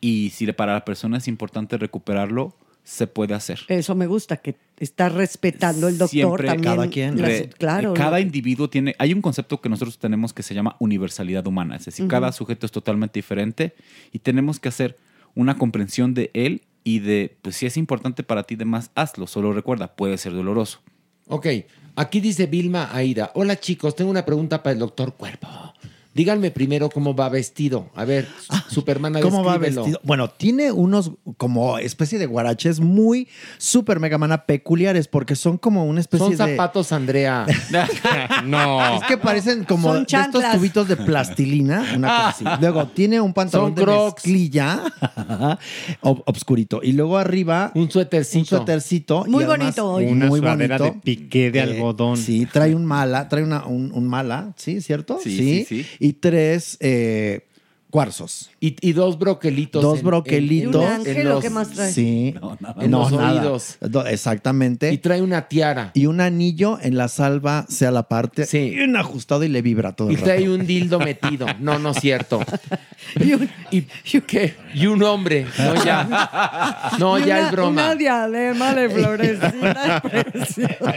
Y 0.00 0.30
si 0.30 0.50
para 0.52 0.74
la 0.74 0.84
persona 0.84 1.16
es 1.16 1.28
importante 1.28 1.78
recuperarlo, 1.78 2.54
se 2.84 3.06
puede 3.06 3.34
hacer. 3.34 3.60
Eso 3.68 3.94
me 3.94 4.06
gusta, 4.06 4.36
que 4.36 4.56
está 4.78 5.08
respetando 5.08 5.88
el 5.88 5.96
doctor 5.98 6.10
Siempre, 6.10 6.46
también. 6.48 6.74
cada 6.76 6.88
quien. 6.90 7.20
las- 7.20 7.28
Re- 7.30 7.48
claro. 7.48 7.94
Cada 7.94 8.20
individuo 8.20 8.68
tiene. 8.68 8.94
Hay 8.98 9.12
un 9.14 9.22
concepto 9.22 9.60
que 9.60 9.68
nosotros 9.70 9.98
tenemos 9.98 10.32
que 10.34 10.42
se 10.42 10.54
llama 10.54 10.76
universalidad 10.78 11.46
humana. 11.46 11.76
Es 11.76 11.86
decir, 11.86 12.06
cada 12.08 12.30
sujeto 12.32 12.66
es 12.66 12.72
totalmente 12.72 13.18
diferente 13.18 13.74
y 14.12 14.18
tenemos 14.18 14.60
que 14.60 14.68
hacer 14.68 14.96
una 15.34 15.56
comprensión 15.56 16.12
de 16.14 16.30
él 16.34 16.62
y 16.84 16.98
de, 16.98 17.36
pues 17.40 17.56
si 17.56 17.64
es 17.66 17.76
importante 17.78 18.22
para 18.22 18.42
ti, 18.42 18.54
demás, 18.56 18.90
hazlo. 18.94 19.26
Solo 19.26 19.52
recuerda, 19.54 19.96
puede 19.96 20.18
ser 20.18 20.32
doloroso. 20.34 20.80
Ok, 21.26 21.46
aquí 21.96 22.20
dice 22.20 22.44
Vilma 22.46 22.90
Aida. 22.94 23.30
Hola 23.34 23.58
chicos, 23.58 23.96
tengo 23.96 24.10
una 24.10 24.26
pregunta 24.26 24.62
para 24.62 24.74
el 24.74 24.78
doctor 24.78 25.14
Cuerpo. 25.14 25.48
Díganme 26.14 26.50
primero 26.52 26.90
cómo 26.90 27.14
va 27.14 27.28
vestido. 27.28 27.90
A 27.96 28.04
ver, 28.04 28.28
Superman, 28.68 29.16
Ah, 29.16 29.20
¿Cómo 29.20 29.42
va 29.42 29.58
vestido? 29.58 30.00
Bueno, 30.04 30.28
tiene 30.30 30.70
unos 30.70 31.10
como 31.36 31.78
especie 31.78 32.18
de 32.20 32.26
guaraches 32.26 32.78
muy 32.80 33.26
super 33.58 33.98
mega 33.98 34.16
mana 34.16 34.46
peculiares 34.46 35.08
porque 35.08 35.34
son 35.34 35.58
como 35.58 35.84
una 35.84 36.00
especie 36.00 36.24
Son 36.36 36.46
de 36.46 36.52
zapatos, 36.52 36.92
Andrea. 36.92 37.44
no. 38.44 38.96
Es 38.96 39.02
que 39.08 39.16
parecen 39.18 39.64
como 39.64 39.92
Son 39.92 40.04
de 40.04 40.16
estos 40.20 40.44
tubitos 40.52 40.88
de 40.88 40.96
plastilina, 40.96 41.84
una 41.96 42.08
cosa 42.08 42.28
así. 42.28 42.44
Luego 42.60 42.86
tiene 42.88 43.20
un 43.20 43.32
pantalón 43.32 43.68
Son 43.68 43.74
de 43.74 43.82
Crocs. 43.82 44.14
mezclilla 44.24 44.82
ob- 46.02 46.22
obscurito 46.26 46.80
y 46.82 46.92
luego 46.92 47.18
arriba 47.18 47.72
Un 47.74 47.90
suétercito. 47.90 48.38
un 48.38 48.44
suétercito 48.46 49.24
Muy 49.26 49.44
bonito 49.44 49.90
hoy. 49.90 50.04
Una 50.06 50.26
muy 50.26 50.40
sudadera 50.40 50.78
bonito. 50.78 50.94
de 50.94 51.00
piqué 51.02 51.50
de 51.50 51.58
Eh, 51.58 51.62
algodón. 51.62 52.16
Sí, 52.16 52.46
trae 52.46 52.74
un 52.74 52.84
mala, 52.84 53.28
trae 53.28 53.42
una, 53.42 53.64
un, 53.66 53.90
un 53.92 54.06
mala, 54.06 54.52
¿sí? 54.56 54.80
¿Cierto? 54.80 55.18
Sí, 55.22 55.36
sí, 55.36 55.64
sí. 55.68 55.86
Y 56.04 56.12
tres 56.12 56.76
eh, 56.80 57.46
cuarzos. 57.94 58.50
Y, 58.58 58.74
y 58.80 58.92
dos 58.92 59.20
broquelitos. 59.20 59.80
Dos 59.80 60.00
en- 60.00 60.04
broquelitos. 60.06 60.74
en- 60.74 60.80
¿Y 60.82 60.84
un 60.84 60.90
en 60.90 61.00
ángel 61.08 61.26
o 61.28 61.34
los- 61.34 61.44
qué 61.44 61.50
más 61.50 61.70
trae? 61.70 61.92
Sí. 61.92 62.34
En 62.80 62.90
No, 62.90 62.98
los 63.02 63.12
nada. 63.12 63.32
oídos. 63.40 63.76
Do- 63.80 64.04
Exactamente. 64.04 64.92
Y 64.92 64.98
trae 64.98 65.22
una 65.22 65.46
tiara. 65.46 65.92
Y 65.94 66.06
un 66.06 66.20
anillo 66.20 66.76
en 66.82 66.96
la 66.96 67.06
salva, 67.06 67.66
sea 67.68 67.92
la 67.92 68.08
parte. 68.08 68.46
Sí. 68.46 68.70
Bien 68.70 68.96
ajustado 68.96 69.44
y 69.44 69.48
le 69.48 69.62
vibra 69.62 69.92
todo 69.92 70.10
Y 70.10 70.14
el 70.14 70.20
rato. 70.22 70.24
trae 70.32 70.48
un 70.50 70.66
dildo 70.66 70.98
metido. 70.98 71.46
No, 71.60 71.78
no 71.78 71.90
es 71.92 72.00
cierto. 72.00 72.40
¿Y, 73.70 73.82
qué? 74.22 74.56
Y 74.74 74.86
un 74.86 75.00
hombre. 75.04 75.46
No, 75.56 75.84
ya. 75.84 76.90
No, 76.98 77.16
Y 77.16 77.26
ya 77.26 77.36
una- 77.36 77.46
es 77.46 77.52
broma. 77.52 77.70
Una 77.84 77.94
diadema 77.94 78.74
de 78.74 78.90
florecitas 78.90 80.00
preciosas. 80.02 80.94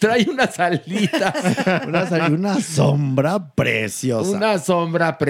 Trae 0.00 0.26
unas 0.28 0.58
alitas. 0.58 1.34
Una, 1.86 2.26
una 2.30 2.60
sombra 2.60 3.38
preciosa. 3.54 4.30
Una 4.30 4.58
sombra 4.58 5.16
preciosa 5.16 5.27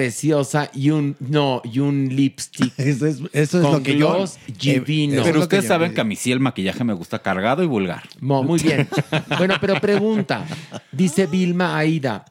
y 0.75 0.91
un 0.91 1.17
no 1.21 1.61
y 1.65 1.79
un 1.81 2.09
lipstick. 2.15 2.73
Eso 2.79 3.07
es, 3.07 3.19
eso 3.33 3.59
es 3.59 3.65
con 3.65 3.73
lo 3.73 3.83
que 3.83 3.97
yo. 3.97 4.11
gloss 4.15 4.37
eh, 4.47 4.53
divino. 4.61 5.23
Pero 5.25 5.41
ustedes 5.41 5.63
que 5.65 5.69
yo- 5.69 5.75
saben 5.75 5.95
que 5.95 6.01
a 6.01 6.05
mí 6.05 6.17
sí 6.17 6.33
el 6.33 6.41
maquillaje 6.41 6.85
me 6.85 6.93
gusta 6.93 7.19
cargado 7.21 7.63
y 7.63 7.67
vulgar. 7.67 8.09
Muy 8.21 8.59
bien. 8.61 8.89
Bueno, 9.39 9.55
pero 9.61 9.81
pregunta. 9.81 10.47
Dice 10.93 11.27
Vilma 11.27 11.77
Aida. 11.79 12.25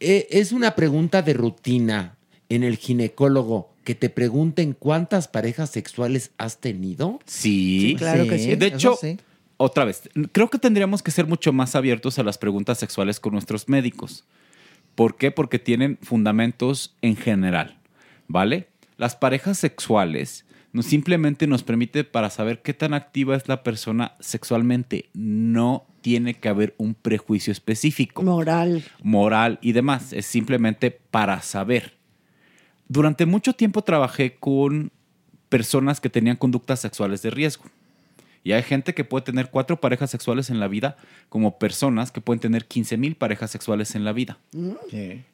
eh, 0.00 0.26
es 0.30 0.52
una 0.52 0.74
pregunta 0.74 1.22
de 1.22 1.32
rutina 1.34 2.16
en 2.48 2.62
el 2.62 2.76
ginecólogo 2.76 3.72
que 3.84 3.94
te 3.94 4.08
pregunten 4.10 4.72
cuántas 4.72 5.28
parejas 5.28 5.70
sexuales 5.70 6.30
has 6.38 6.58
tenido. 6.58 7.18
Sí. 7.26 7.80
Sí, 7.80 7.96
claro 7.96 8.26
que 8.26 8.38
sí. 8.38 8.56
De 8.56 8.66
hecho, 8.66 8.96
sí. 9.00 9.18
otra 9.56 9.84
vez, 9.84 10.02
creo 10.32 10.48
que 10.48 10.58
tendríamos 10.58 11.02
que 11.02 11.10
ser 11.10 11.26
mucho 11.26 11.52
más 11.52 11.74
abiertos 11.74 12.18
a 12.18 12.22
las 12.22 12.38
preguntas 12.38 12.78
sexuales 12.78 13.20
con 13.20 13.32
nuestros 13.32 13.68
médicos. 13.68 14.24
¿Por 14.94 15.16
qué? 15.16 15.30
Porque 15.30 15.58
tienen 15.58 15.98
fundamentos 16.02 16.96
en 17.02 17.16
general, 17.16 17.78
¿vale? 18.28 18.68
Las 18.96 19.16
parejas 19.16 19.58
sexuales 19.58 20.44
no 20.72 20.82
simplemente 20.82 21.46
nos 21.46 21.62
permite 21.62 22.02
para 22.02 22.30
saber 22.30 22.60
qué 22.60 22.74
tan 22.74 22.94
activa 22.94 23.36
es 23.36 23.48
la 23.48 23.62
persona 23.62 24.14
sexualmente. 24.18 25.08
No 25.14 25.86
tiene 26.00 26.34
que 26.34 26.48
haber 26.48 26.74
un 26.78 26.94
prejuicio 26.94 27.52
específico 27.52 28.22
Moral. 28.22 28.84
moral 29.02 29.58
y 29.62 29.70
demás. 29.70 30.12
Es 30.12 30.26
simplemente 30.26 30.90
para 30.90 31.40
saber. 31.42 31.96
Durante 32.88 33.24
mucho 33.24 33.52
tiempo 33.52 33.82
trabajé 33.82 34.34
con 34.34 34.90
personas 35.48 36.00
que 36.00 36.10
tenían 36.10 36.36
conductas 36.36 36.80
sexuales 36.80 37.22
de 37.22 37.30
riesgo. 37.30 37.64
Y 38.44 38.52
hay 38.52 38.62
gente 38.62 38.94
que 38.94 39.04
puede 39.04 39.24
tener 39.24 39.50
cuatro 39.50 39.80
parejas 39.80 40.10
sexuales 40.10 40.50
en 40.50 40.60
la 40.60 40.68
vida, 40.68 40.96
como 41.30 41.58
personas 41.58 42.12
que 42.12 42.20
pueden 42.20 42.40
tener 42.40 42.66
15 42.66 42.96
mil 42.98 43.16
parejas 43.16 43.50
sexuales 43.50 43.94
en 43.94 44.04
la 44.04 44.12
vida. 44.12 44.38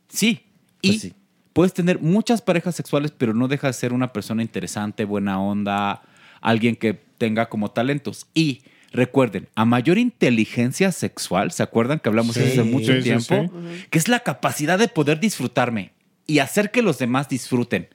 Sí. 0.08 0.40
Y 0.80 0.88
Pues 0.88 1.00
sí. 1.00 1.12
puedes 1.52 1.74
tener 1.74 2.00
muchas 2.00 2.40
parejas 2.40 2.76
sexuales, 2.76 3.10
pero 3.16 3.34
no 3.34 3.48
deja 3.48 3.66
de 3.66 3.72
ser 3.72 3.92
una 3.92 4.12
persona 4.12 4.42
interesante, 4.42 5.04
buena 5.04 5.40
onda, 5.40 6.02
alguien 6.40 6.76
que 6.76 6.94
tenga 7.18 7.48
como 7.48 7.72
talentos. 7.72 8.26
Y 8.32 8.62
recuerden, 8.92 9.48
a 9.56 9.64
mayor 9.64 9.98
inteligencia 9.98 10.92
sexual, 10.92 11.50
¿se 11.50 11.62
acuerdan 11.64 11.98
que 11.98 12.08
hablamos 12.08 12.36
de 12.36 12.44
eso 12.52 12.60
hace 12.62 12.70
mucho 12.70 12.92
Sí, 12.92 12.98
sí, 12.98 13.02
tiempo? 13.02 13.52
Que 13.90 13.98
es 13.98 14.06
la 14.08 14.20
capacidad 14.20 14.78
de 14.78 14.88
poder 14.88 15.18
disfrutarme 15.20 15.90
y 16.28 16.38
hacer 16.38 16.70
que 16.70 16.80
los 16.82 16.98
demás 16.98 17.28
disfruten 17.28 17.88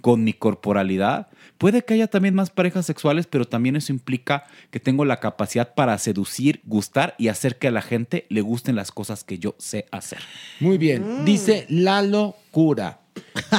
con 0.00 0.24
mi 0.24 0.32
corporalidad. 0.32 1.28
Puede 1.58 1.84
que 1.84 1.94
haya 1.94 2.08
también 2.08 2.34
más 2.34 2.50
parejas 2.50 2.86
sexuales, 2.86 3.26
pero 3.26 3.44
también 3.44 3.76
eso 3.76 3.92
implica 3.92 4.44
que 4.70 4.80
tengo 4.80 5.04
la 5.04 5.20
capacidad 5.20 5.74
para 5.74 5.96
seducir, 5.98 6.60
gustar 6.64 7.14
y 7.18 7.28
hacer 7.28 7.58
que 7.58 7.68
a 7.68 7.70
la 7.70 7.82
gente 7.82 8.26
le 8.28 8.40
gusten 8.40 8.74
las 8.74 8.90
cosas 8.90 9.22
que 9.24 9.38
yo 9.38 9.54
sé 9.58 9.86
hacer. 9.92 10.18
Muy 10.60 10.78
bien. 10.78 11.24
Dice 11.24 11.66
Lalo 11.68 12.36
Cura. 12.50 13.00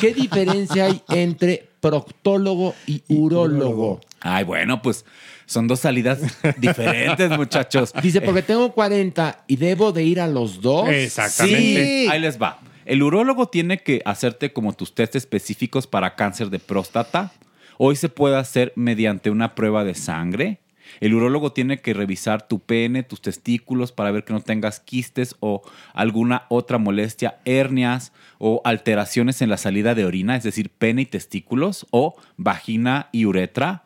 ¿Qué 0.02 0.14
diferencia 0.14 0.86
hay 0.86 1.02
entre 1.10 1.70
proctólogo 1.80 2.76
y 2.88 3.04
urólogo? 3.08 4.02
Ay, 4.22 4.44
bueno, 4.44 4.82
pues 4.82 5.06
son 5.46 5.68
dos 5.68 5.82
salidas 5.82 6.20
diferentes, 6.58 7.30
muchachos. 7.38 7.94
Dice, 8.02 8.22
porque 8.22 8.42
tengo 8.42 8.72
40 8.74 9.44
y 9.48 9.56
debo 9.56 9.92
de 9.92 10.04
ir 10.04 10.20
a 10.20 10.28
los 10.28 10.62
dos. 10.62 10.90
Sí, 11.30 12.08
ahí 12.10 12.20
les 12.20 12.42
va. 12.42 12.60
El 12.86 13.04
urólogo 13.04 13.48
tiene 13.48 13.78
que 13.80 14.02
hacerte 14.06 14.54
como 14.54 14.74
tus 14.74 14.94
test 14.94 15.16
específicos 15.16 15.88
para 15.88 16.16
cáncer 16.16 16.50
de 16.50 16.60
próstata. 16.60 17.32
Hoy 17.78 17.96
se 17.96 18.10
puede 18.10 18.38
hacer 18.38 18.74
mediante 18.76 19.30
una 19.30 19.56
prueba 19.56 19.84
de 19.84 19.96
sangre. 19.96 20.60
El 21.00 21.14
urólogo 21.14 21.54
tiene 21.54 21.80
que 21.80 21.94
revisar 21.94 22.48
tu 22.48 22.60
pene, 22.60 23.04
tus 23.04 23.22
testículos 23.22 23.92
para 23.92 24.12
ver 24.12 24.26
que 24.26 24.34
no 24.34 24.42
tengas 24.42 24.80
quistes 24.80 25.36
o 25.40 25.62
alguna 25.94 26.44
otra 26.50 26.78
molestia, 26.78 27.40
hernias 27.46 28.12
o 28.38 28.62
alteraciones 28.66 29.42
en 29.42 29.50
la 29.50 29.58
salida 29.58 29.96
de 29.96 30.06
orina, 30.06 30.36
es 30.36 30.44
decir, 30.44 30.70
pene 30.70 31.04
y 31.04 31.06
testículos 31.06 31.88
o 31.92 32.16
vagina 32.38 33.10
y 33.12 33.26
uretra. 33.26 33.84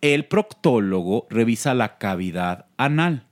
El 0.00 0.24
proctólogo 0.26 1.26
revisa 1.30 1.74
la 1.74 1.96
cavidad 1.98 2.66
anal. 2.76 3.24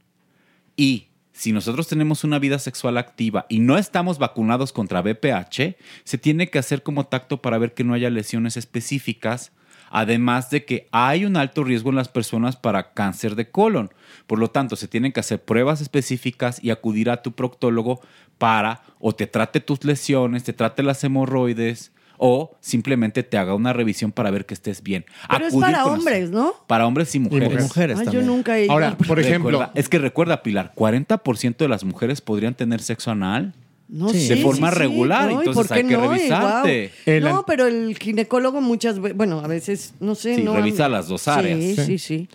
Y 0.77 1.09
si 1.35 1.51
nosotros 1.51 1.89
tenemos 1.89 2.23
una 2.23 2.39
vida 2.39 2.61
sexual 2.61 2.97
activa 2.97 3.45
y 3.49 3.59
no 3.59 3.77
estamos 3.77 4.19
vacunados 4.19 4.73
contra 4.73 5.03
BPH, 5.03 5.75
se 6.05 6.19
tiene 6.19 6.49
que 6.49 6.61
hacer 6.61 6.85
como 6.85 7.07
tacto 7.07 7.43
para 7.43 7.59
ver 7.59 7.75
que 7.75 7.83
no 7.83 7.93
haya 7.93 8.09
lesiones 8.09 8.57
específicas, 8.57 9.51
además 9.91 10.51
de 10.51 10.65
que 10.65 10.87
hay 10.93 11.25
un 11.25 11.37
alto 11.37 11.65
riesgo 11.65 11.91
en 11.91 11.97
las 11.97 12.09
personas 12.09 12.55
para 12.55 12.93
cáncer 12.93 13.35
de 13.35 13.51
colon. 13.51 13.91
Por 14.29 14.39
lo 14.39 14.51
tanto, 14.51 14.77
se 14.77 14.87
tienen 14.87 15.11
que 15.11 15.19
hacer 15.19 15.43
pruebas 15.43 15.81
específicas 15.81 16.63
y 16.63 16.71
acudir 16.71 17.11
a 17.11 17.21
tu 17.21 17.33
proctólogo 17.33 18.01
para 18.39 18.83
o 19.01 19.13
te 19.13 19.27
trate 19.27 19.59
tus 19.59 19.85
lesiones, 19.85 20.45
te 20.45 20.53
trate 20.53 20.85
las 20.85 21.03
hemorroides 21.03 21.91
o 22.19 22.57
simplemente 22.61 23.23
te 23.23 23.37
haga 23.39 23.55
una 23.55 23.73
revisión 23.73 24.13
para 24.13 24.31
ver 24.31 24.47
que 24.47 24.55
estés 24.55 24.83
bien. 24.83 25.05
Pero 25.31 25.47
es 25.47 25.55
para 25.55 25.85
hombres, 25.87 26.31
¿no? 26.31 26.55
para 26.67 26.87
hombres 26.87 27.15
y 27.15 27.19
mujeres. 27.19 27.63
mujeres 27.63 27.99
Ay, 28.01 28.09
yo 28.13 28.23
nunca 28.23 28.59
he 28.59 28.65
ido. 28.65 28.73
Ahora, 28.73 28.97
por 28.97 29.19
ejemplo, 29.21 29.51
Recuerda- 29.59 29.73
es 29.75 29.89
que 29.89 29.99
recuerda, 29.99 30.43
Pilar, 30.43 30.73
40% 30.75 31.65
de 31.65 31.69
las 31.69 31.85
mujeres 31.85 32.21
podrían 32.21 32.55
tener 32.55 32.81
sexo 32.81 33.11
anal. 33.11 33.53
No, 33.87 34.09
Sí. 34.09 34.29
de 34.29 34.37
forma 34.39 34.71
sí, 34.71 34.75
sí. 34.77 34.79
regular, 34.81 35.25
No, 35.27 35.31
¿y 35.31 35.35
entonces 35.41 35.55
por 35.55 35.69
qué 35.69 35.75
hay 35.83 35.87
que 35.89 35.97
no? 35.97 36.05
Y 36.05 36.19
revisarte. 36.19 36.91
no, 37.21 37.45
pero 37.47 37.67
el 37.67 37.97
ginecólogo 37.99 38.61
muchas 38.63 38.99
veces, 38.99 39.17
bueno, 39.17 39.41
a 39.41 39.47
veces, 39.47 39.93
no 40.01 40.15
sé. 40.15 40.37
Sí, 40.37 40.43
no, 40.43 40.55
revisa 40.57 40.89
las 40.89 41.07
dos 41.09 41.29
áreas. 41.29 41.59
Sí, 41.59 41.77
Sí. 41.77 41.85
sí, 41.85 41.99
sí. 41.99 42.29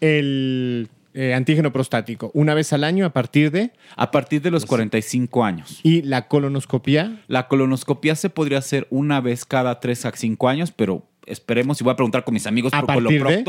el 0.00 0.88
eh, 1.18 1.32
antígeno 1.32 1.72
prostático, 1.72 2.30
una 2.34 2.52
vez 2.52 2.74
al 2.74 2.84
año 2.84 3.06
a 3.06 3.10
partir 3.10 3.50
de. 3.50 3.72
A 3.96 4.10
partir 4.10 4.42
de 4.42 4.50
los 4.50 4.66
45 4.66 5.44
años. 5.44 5.80
Y 5.82 6.02
la 6.02 6.28
colonoscopia. 6.28 7.22
La 7.26 7.48
colonoscopia 7.48 8.14
se 8.16 8.28
podría 8.28 8.58
hacer 8.58 8.86
una 8.90 9.22
vez 9.22 9.46
cada 9.46 9.80
3 9.80 10.04
a 10.04 10.12
5 10.12 10.46
años, 10.46 10.72
pero 10.72 11.06
esperemos, 11.24 11.80
y 11.80 11.84
voy 11.84 11.94
a 11.94 11.96
preguntar 11.96 12.22
con 12.22 12.34
mis 12.34 12.46
amigos 12.46 12.70
¿A 12.74 12.82
partir 12.82 13.24
de? 13.24 13.44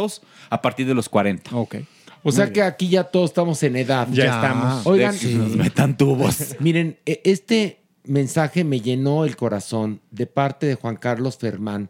a 0.49 0.61
partir 0.61 0.87
de 0.87 0.93
los 0.93 1.09
40. 1.09 1.57
Ok. 1.57 1.75
O 2.23 2.31
sea 2.31 2.53
que 2.53 2.61
aquí 2.61 2.87
ya 2.87 3.03
todos 3.03 3.31
estamos 3.31 3.61
en 3.63 3.75
edad. 3.75 4.07
Ya 4.13 4.35
estamos. 4.35 4.87
Oigan, 4.87 5.19
que 5.19 5.27
nos 5.35 5.55
metan 5.57 5.97
tubos. 5.97 6.55
miren, 6.61 6.97
e- 7.05 7.19
este 7.25 7.81
mensaje 8.05 8.63
me 8.63 8.79
llenó 8.79 9.25
el 9.25 9.35
corazón 9.35 9.99
de 10.11 10.25
parte 10.25 10.67
de 10.67 10.75
Juan 10.75 10.95
Carlos 10.95 11.37
Fermán. 11.37 11.89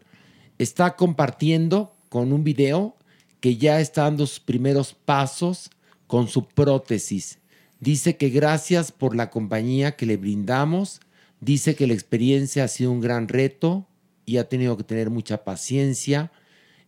Está 0.58 0.95
compartiendo 0.95 1.94
con 2.10 2.34
un 2.34 2.44
video 2.44 2.97
que 3.39 3.57
ya 3.57 3.80
está 3.80 4.03
dando 4.03 4.26
sus 4.26 4.39
primeros 4.39 4.93
pasos 4.93 5.69
con 6.07 6.27
su 6.27 6.47
prótesis. 6.47 7.39
Dice 7.80 8.18
que 8.18 8.30
gracias 8.30 8.91
por 8.91 9.15
la 9.15 9.30
compañía 9.30 9.95
que 9.95 10.05
le 10.05 10.18
brindamos. 10.18 11.01
Dice 11.39 11.76
que 11.76 11.88
la 11.88 11.93
experiencia 11.93 12.64
ha 12.64 12.68
sido 12.68 12.91
un 12.91 13.01
gran 13.01 13.27
reto 13.27 13.88
y 14.26 14.38
ha 14.38 14.49
tenido 14.49 14.76
que 14.77 14.84
tener 14.84 15.09
mucha 15.09 15.43
paciencia. 15.43 16.31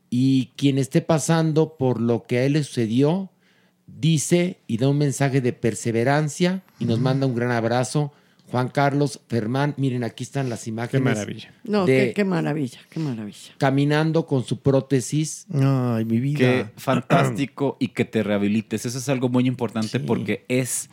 Y 0.09 0.47
quien 0.55 0.79
esté 0.79 1.01
pasando 1.01 1.77
por 1.77 2.01
lo 2.01 2.23
que 2.23 2.39
a 2.39 2.45
él 2.45 2.53
le 2.53 2.63
sucedió, 2.63 3.29
dice 3.85 4.59
y 4.65 4.77
da 4.77 4.89
un 4.89 4.97
mensaje 4.97 5.41
de 5.41 5.53
perseverancia 5.53 6.63
y 6.79 6.85
nos 6.85 6.99
manda 6.99 7.27
un 7.27 7.35
gran 7.35 7.51
abrazo. 7.51 8.11
Juan 8.51 8.69
Carlos 8.69 9.19
Fermán, 9.27 9.75
miren, 9.77 10.03
aquí 10.03 10.23
están 10.23 10.49
las 10.49 10.67
imágenes. 10.67 10.91
Qué 10.91 10.99
maravilla. 11.15 11.53
No, 11.63 11.85
de 11.85 12.07
qué, 12.07 12.13
qué 12.13 12.25
maravilla, 12.25 12.79
qué 12.89 12.99
maravilla. 12.99 13.53
caminando 13.57 14.25
con 14.25 14.43
su 14.43 14.59
prótesis. 14.59 15.45
Ay, 15.53 16.05
mi 16.05 16.19
vida. 16.19 16.39
Qué 16.39 16.65
fantástico 16.77 17.77
y 17.79 17.89
que 17.89 18.05
te 18.05 18.23
rehabilites. 18.23 18.85
Eso 18.85 18.97
es 18.97 19.07
algo 19.09 19.29
muy 19.29 19.45
importante 19.47 19.99
porque 19.99 20.45
es 20.47 20.89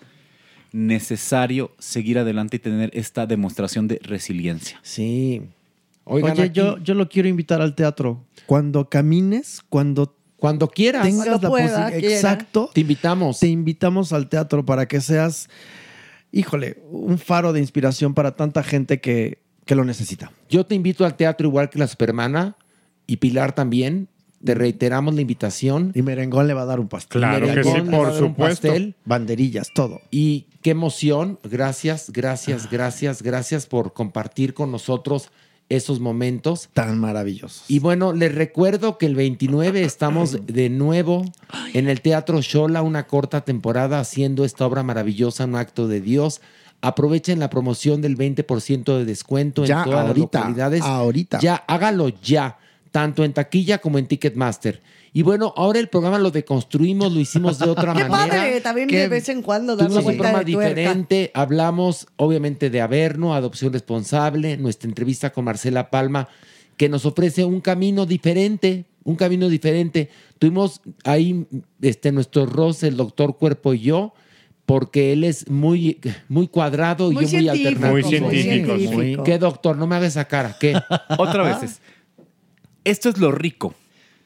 necesario 0.72 1.70
seguir 1.78 2.18
adelante 2.18 2.56
y 2.56 2.60
tener 2.60 2.90
esta 2.92 3.26
demostración 3.26 3.88
de 3.88 3.98
resiliencia. 4.02 4.78
Sí. 4.82 5.42
Oigan, 6.04 6.32
Oye, 6.32 6.42
aquí- 6.42 6.52
yo, 6.52 6.78
yo 6.78 6.94
lo 6.94 7.08
quiero 7.08 7.28
invitar 7.28 7.60
al 7.62 7.74
teatro. 7.74 8.22
Cuando 8.46 8.88
camines, 8.88 9.62
cuando 9.68 10.14
Cuando 10.36 10.68
quieras. 10.68 11.02
tengas 11.04 11.26
Cuando 11.26 11.42
la 11.42 11.48
pueda. 11.50 11.96
Exacto. 11.96 12.70
Te 12.74 12.82
invitamos. 12.82 13.40
Te 13.40 13.48
invitamos 13.48 14.12
al 14.12 14.28
teatro 14.28 14.64
para 14.64 14.86
que 14.86 15.00
seas, 15.00 15.48
híjole, 16.36 16.82
un 16.90 17.18
faro 17.18 17.52
de 17.52 17.60
inspiración 17.60 18.14
para 18.14 18.36
tanta 18.36 18.62
gente 18.62 19.00
que, 19.00 19.38
que 19.64 19.74
lo 19.74 19.84
necesita. 19.84 20.32
Yo 20.48 20.66
te 20.66 20.74
invito 20.74 21.04
al 21.04 21.16
teatro 21.16 21.48
igual 21.48 21.70
que 21.70 21.78
la 21.78 21.86
Supermana 21.86 22.56
y 23.06 23.16
Pilar 23.16 23.54
también. 23.54 24.08
te 24.44 24.54
reiteramos 24.54 25.14
la 25.14 25.22
invitación. 25.22 25.92
Y 25.94 26.02
Merengón 26.02 26.46
le 26.46 26.54
va 26.54 26.62
a 26.62 26.66
dar 26.66 26.78
un 26.78 26.88
pastel. 26.88 27.20
Claro 27.22 27.46
que 27.46 27.64
sí, 27.64 27.70
Merengón 27.70 27.90
por 27.90 28.12
supuesto. 28.12 28.68
pastel, 28.68 28.94
banderillas, 29.04 29.70
todo. 29.74 30.00
Y 30.10 30.48
qué 30.62 30.70
emoción. 30.70 31.38
Gracias, 31.42 32.10
gracias, 32.12 32.70
gracias, 32.70 33.22
gracias 33.22 33.66
por 33.66 33.92
compartir 33.92 34.52
con 34.52 34.70
nosotros 34.70 35.30
esos 35.68 36.00
momentos. 36.00 36.68
Tan 36.72 36.98
maravillosos. 36.98 37.64
Y 37.68 37.78
bueno, 37.78 38.12
les 38.12 38.34
recuerdo 38.34 38.98
que 38.98 39.06
el 39.06 39.16
29 39.16 39.82
estamos 39.82 40.46
de 40.46 40.70
nuevo 40.70 41.24
en 41.74 41.88
el 41.88 42.00
Teatro 42.00 42.40
Shola, 42.40 42.82
una 42.82 43.06
corta 43.06 43.42
temporada 43.42 44.00
haciendo 44.00 44.44
esta 44.44 44.66
obra 44.66 44.82
maravillosa, 44.82 45.44
un 45.44 45.56
acto 45.56 45.88
de 45.88 46.00
Dios. 46.00 46.40
Aprovechen 46.82 47.38
la 47.38 47.50
promoción 47.50 48.00
del 48.00 48.16
20% 48.16 48.98
de 48.98 49.04
descuento 49.04 49.62
en 49.64 49.68
todas 49.68 49.86
ahorita, 49.86 50.08
las 50.08 50.18
localidades. 50.18 50.82
ahorita. 50.82 51.38
Ya, 51.40 51.56
hágalo 51.66 52.08
ya, 52.22 52.58
tanto 52.92 53.24
en 53.24 53.32
taquilla 53.32 53.78
como 53.78 53.98
en 53.98 54.06
Ticketmaster. 54.06 54.82
Y 55.16 55.22
bueno, 55.22 55.54
ahora 55.56 55.78
el 55.80 55.88
programa 55.88 56.18
lo 56.18 56.30
deconstruimos, 56.30 57.10
lo 57.10 57.18
hicimos 57.18 57.58
de 57.58 57.70
otra 57.70 57.94
Qué 57.94 58.04
manera. 58.04 58.36
padre, 58.36 58.60
también 58.60 58.86
de 58.88 59.08
vez 59.08 59.30
en 59.30 59.40
cuando 59.40 59.74
Tuvimos 59.74 60.04
un 60.04 60.14
programa 60.18 60.44
de 60.44 60.52
tuerca. 60.52 60.68
diferente. 60.74 61.30
Hablamos, 61.32 62.06
obviamente, 62.16 62.68
de 62.68 62.82
Averno, 62.82 63.34
Adopción 63.34 63.72
Responsable, 63.72 64.58
nuestra 64.58 64.90
entrevista 64.90 65.30
con 65.32 65.46
Marcela 65.46 65.88
Palma, 65.88 66.28
que 66.76 66.90
nos 66.90 67.06
ofrece 67.06 67.46
un 67.46 67.62
camino 67.62 68.04
diferente, 68.04 68.84
un 69.04 69.16
camino 69.16 69.48
diferente. 69.48 70.10
Tuvimos 70.38 70.82
ahí 71.04 71.46
este, 71.80 72.12
nuestro 72.12 72.44
roce, 72.44 72.88
el 72.88 72.98
doctor 72.98 73.38
Cuerpo 73.38 73.72
y 73.72 73.80
yo, 73.80 74.12
porque 74.66 75.14
él 75.14 75.24
es 75.24 75.48
muy, 75.48 75.98
muy 76.28 76.46
cuadrado 76.46 77.10
Muy 77.10 77.24
y 77.24 77.28
yo 77.28 77.38
muy 77.38 77.48
alternativo. 77.48 77.90
muy 77.90 78.02
científico, 78.02 78.72
Muy 78.74 78.86
científico. 78.86 79.22
¿Qué, 79.24 79.38
doctor? 79.38 79.78
No 79.78 79.86
me 79.86 79.96
hagas 79.96 80.08
esa 80.08 80.26
cara. 80.26 80.56
¿Qué? 80.60 80.74
Otra 81.16 81.42
vez. 81.42 81.62
es- 81.62 81.80
Esto 82.84 83.08
es 83.08 83.16
lo 83.16 83.32
rico. 83.32 83.72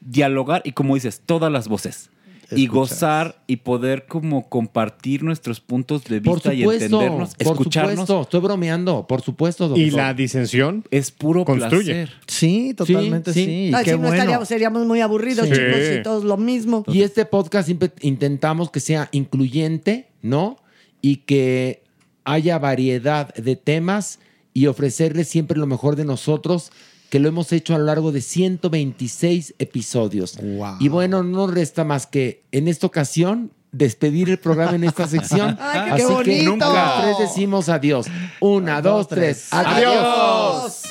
Dialogar 0.01 0.61
y 0.65 0.71
como 0.73 0.95
dices, 0.95 1.21
todas 1.25 1.51
las 1.51 1.67
voces. 1.67 2.09
Y 2.53 2.67
gozar 2.67 3.41
y 3.47 3.57
poder 3.57 4.07
como 4.07 4.49
compartir 4.49 5.23
nuestros 5.23 5.61
puntos 5.61 6.03
de 6.03 6.19
Por 6.19 6.33
vista 6.35 6.53
y 6.53 6.63
entendernos, 6.63 7.33
por 7.35 7.53
escucharnos. 7.53 7.91
supuesto, 7.93 8.21
estoy 8.23 8.39
bromeando, 8.41 9.07
por 9.07 9.21
supuesto, 9.21 9.69
doctor. 9.69 9.81
Y 9.81 9.89
la 9.91 10.13
disensión 10.13 10.83
es 10.91 11.11
puro 11.11 11.45
construye. 11.45 11.93
placer. 11.93 12.09
Sí, 12.27 12.73
totalmente 12.73 13.31
sí. 13.31 13.45
sí. 13.45 13.71
Ay, 13.73 13.85
si 13.85 13.97
no 13.97 14.11
estaríamos, 14.11 14.49
seríamos 14.49 14.85
muy 14.85 14.99
aburridos, 14.99 15.47
Sí. 15.47 15.53
chicos, 15.53 15.79
y 15.99 16.03
todos 16.03 16.25
lo 16.25 16.35
mismo. 16.35 16.83
Y 16.87 17.03
este 17.03 17.23
podcast 17.25 17.67
siempre 17.67 17.91
intentamos 18.01 18.69
que 18.69 18.81
sea 18.81 19.07
incluyente, 19.13 20.09
¿no? 20.21 20.57
Y 21.01 21.17
que 21.17 21.83
haya 22.25 22.59
variedad 22.59 23.33
de 23.33 23.55
temas 23.55 24.19
y 24.53 24.65
ofrecerles 24.67 25.29
siempre 25.29 25.57
lo 25.57 25.67
mejor 25.67 25.95
de 25.95 26.03
nosotros, 26.03 26.73
que 27.11 27.19
lo 27.19 27.27
hemos 27.27 27.51
hecho 27.51 27.75
a 27.75 27.77
lo 27.77 27.83
largo 27.83 28.13
de 28.13 28.21
126 28.21 29.55
episodios. 29.59 30.37
Y 30.79 30.87
bueno, 30.87 31.23
no 31.23 31.45
nos 31.45 31.53
resta 31.53 31.83
más 31.83 32.07
que 32.07 32.45
en 32.53 32.69
esta 32.69 32.87
ocasión 32.87 33.51
despedir 33.73 34.29
el 34.29 34.39
programa 34.39 34.75
en 34.77 34.85
esta 34.85 35.09
sección. 35.09 35.57
Ay, 35.59 35.81
qué 35.87 35.91
Así 35.91 36.05
que 36.23 36.47
bonito. 36.47 36.73
los 36.73 37.01
tres 37.01 37.17
decimos 37.19 37.67
adiós. 37.67 38.07
Una, 38.39 38.81
dos, 38.81 39.09
tres. 39.09 39.49
Adiós. 39.51 40.83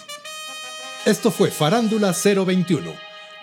Esto 1.06 1.30
fue 1.30 1.50
Farándula 1.50 2.12
021. 2.12 2.92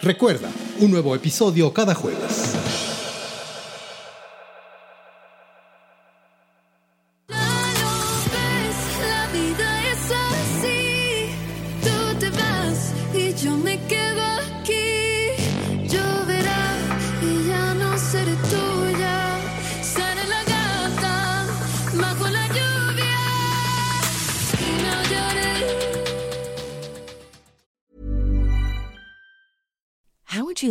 Recuerda, 0.03 0.49
un 0.79 0.91
nuevo 0.91 1.15
episodio 1.15 1.73
cada 1.73 1.95
jueves. 1.95 2.86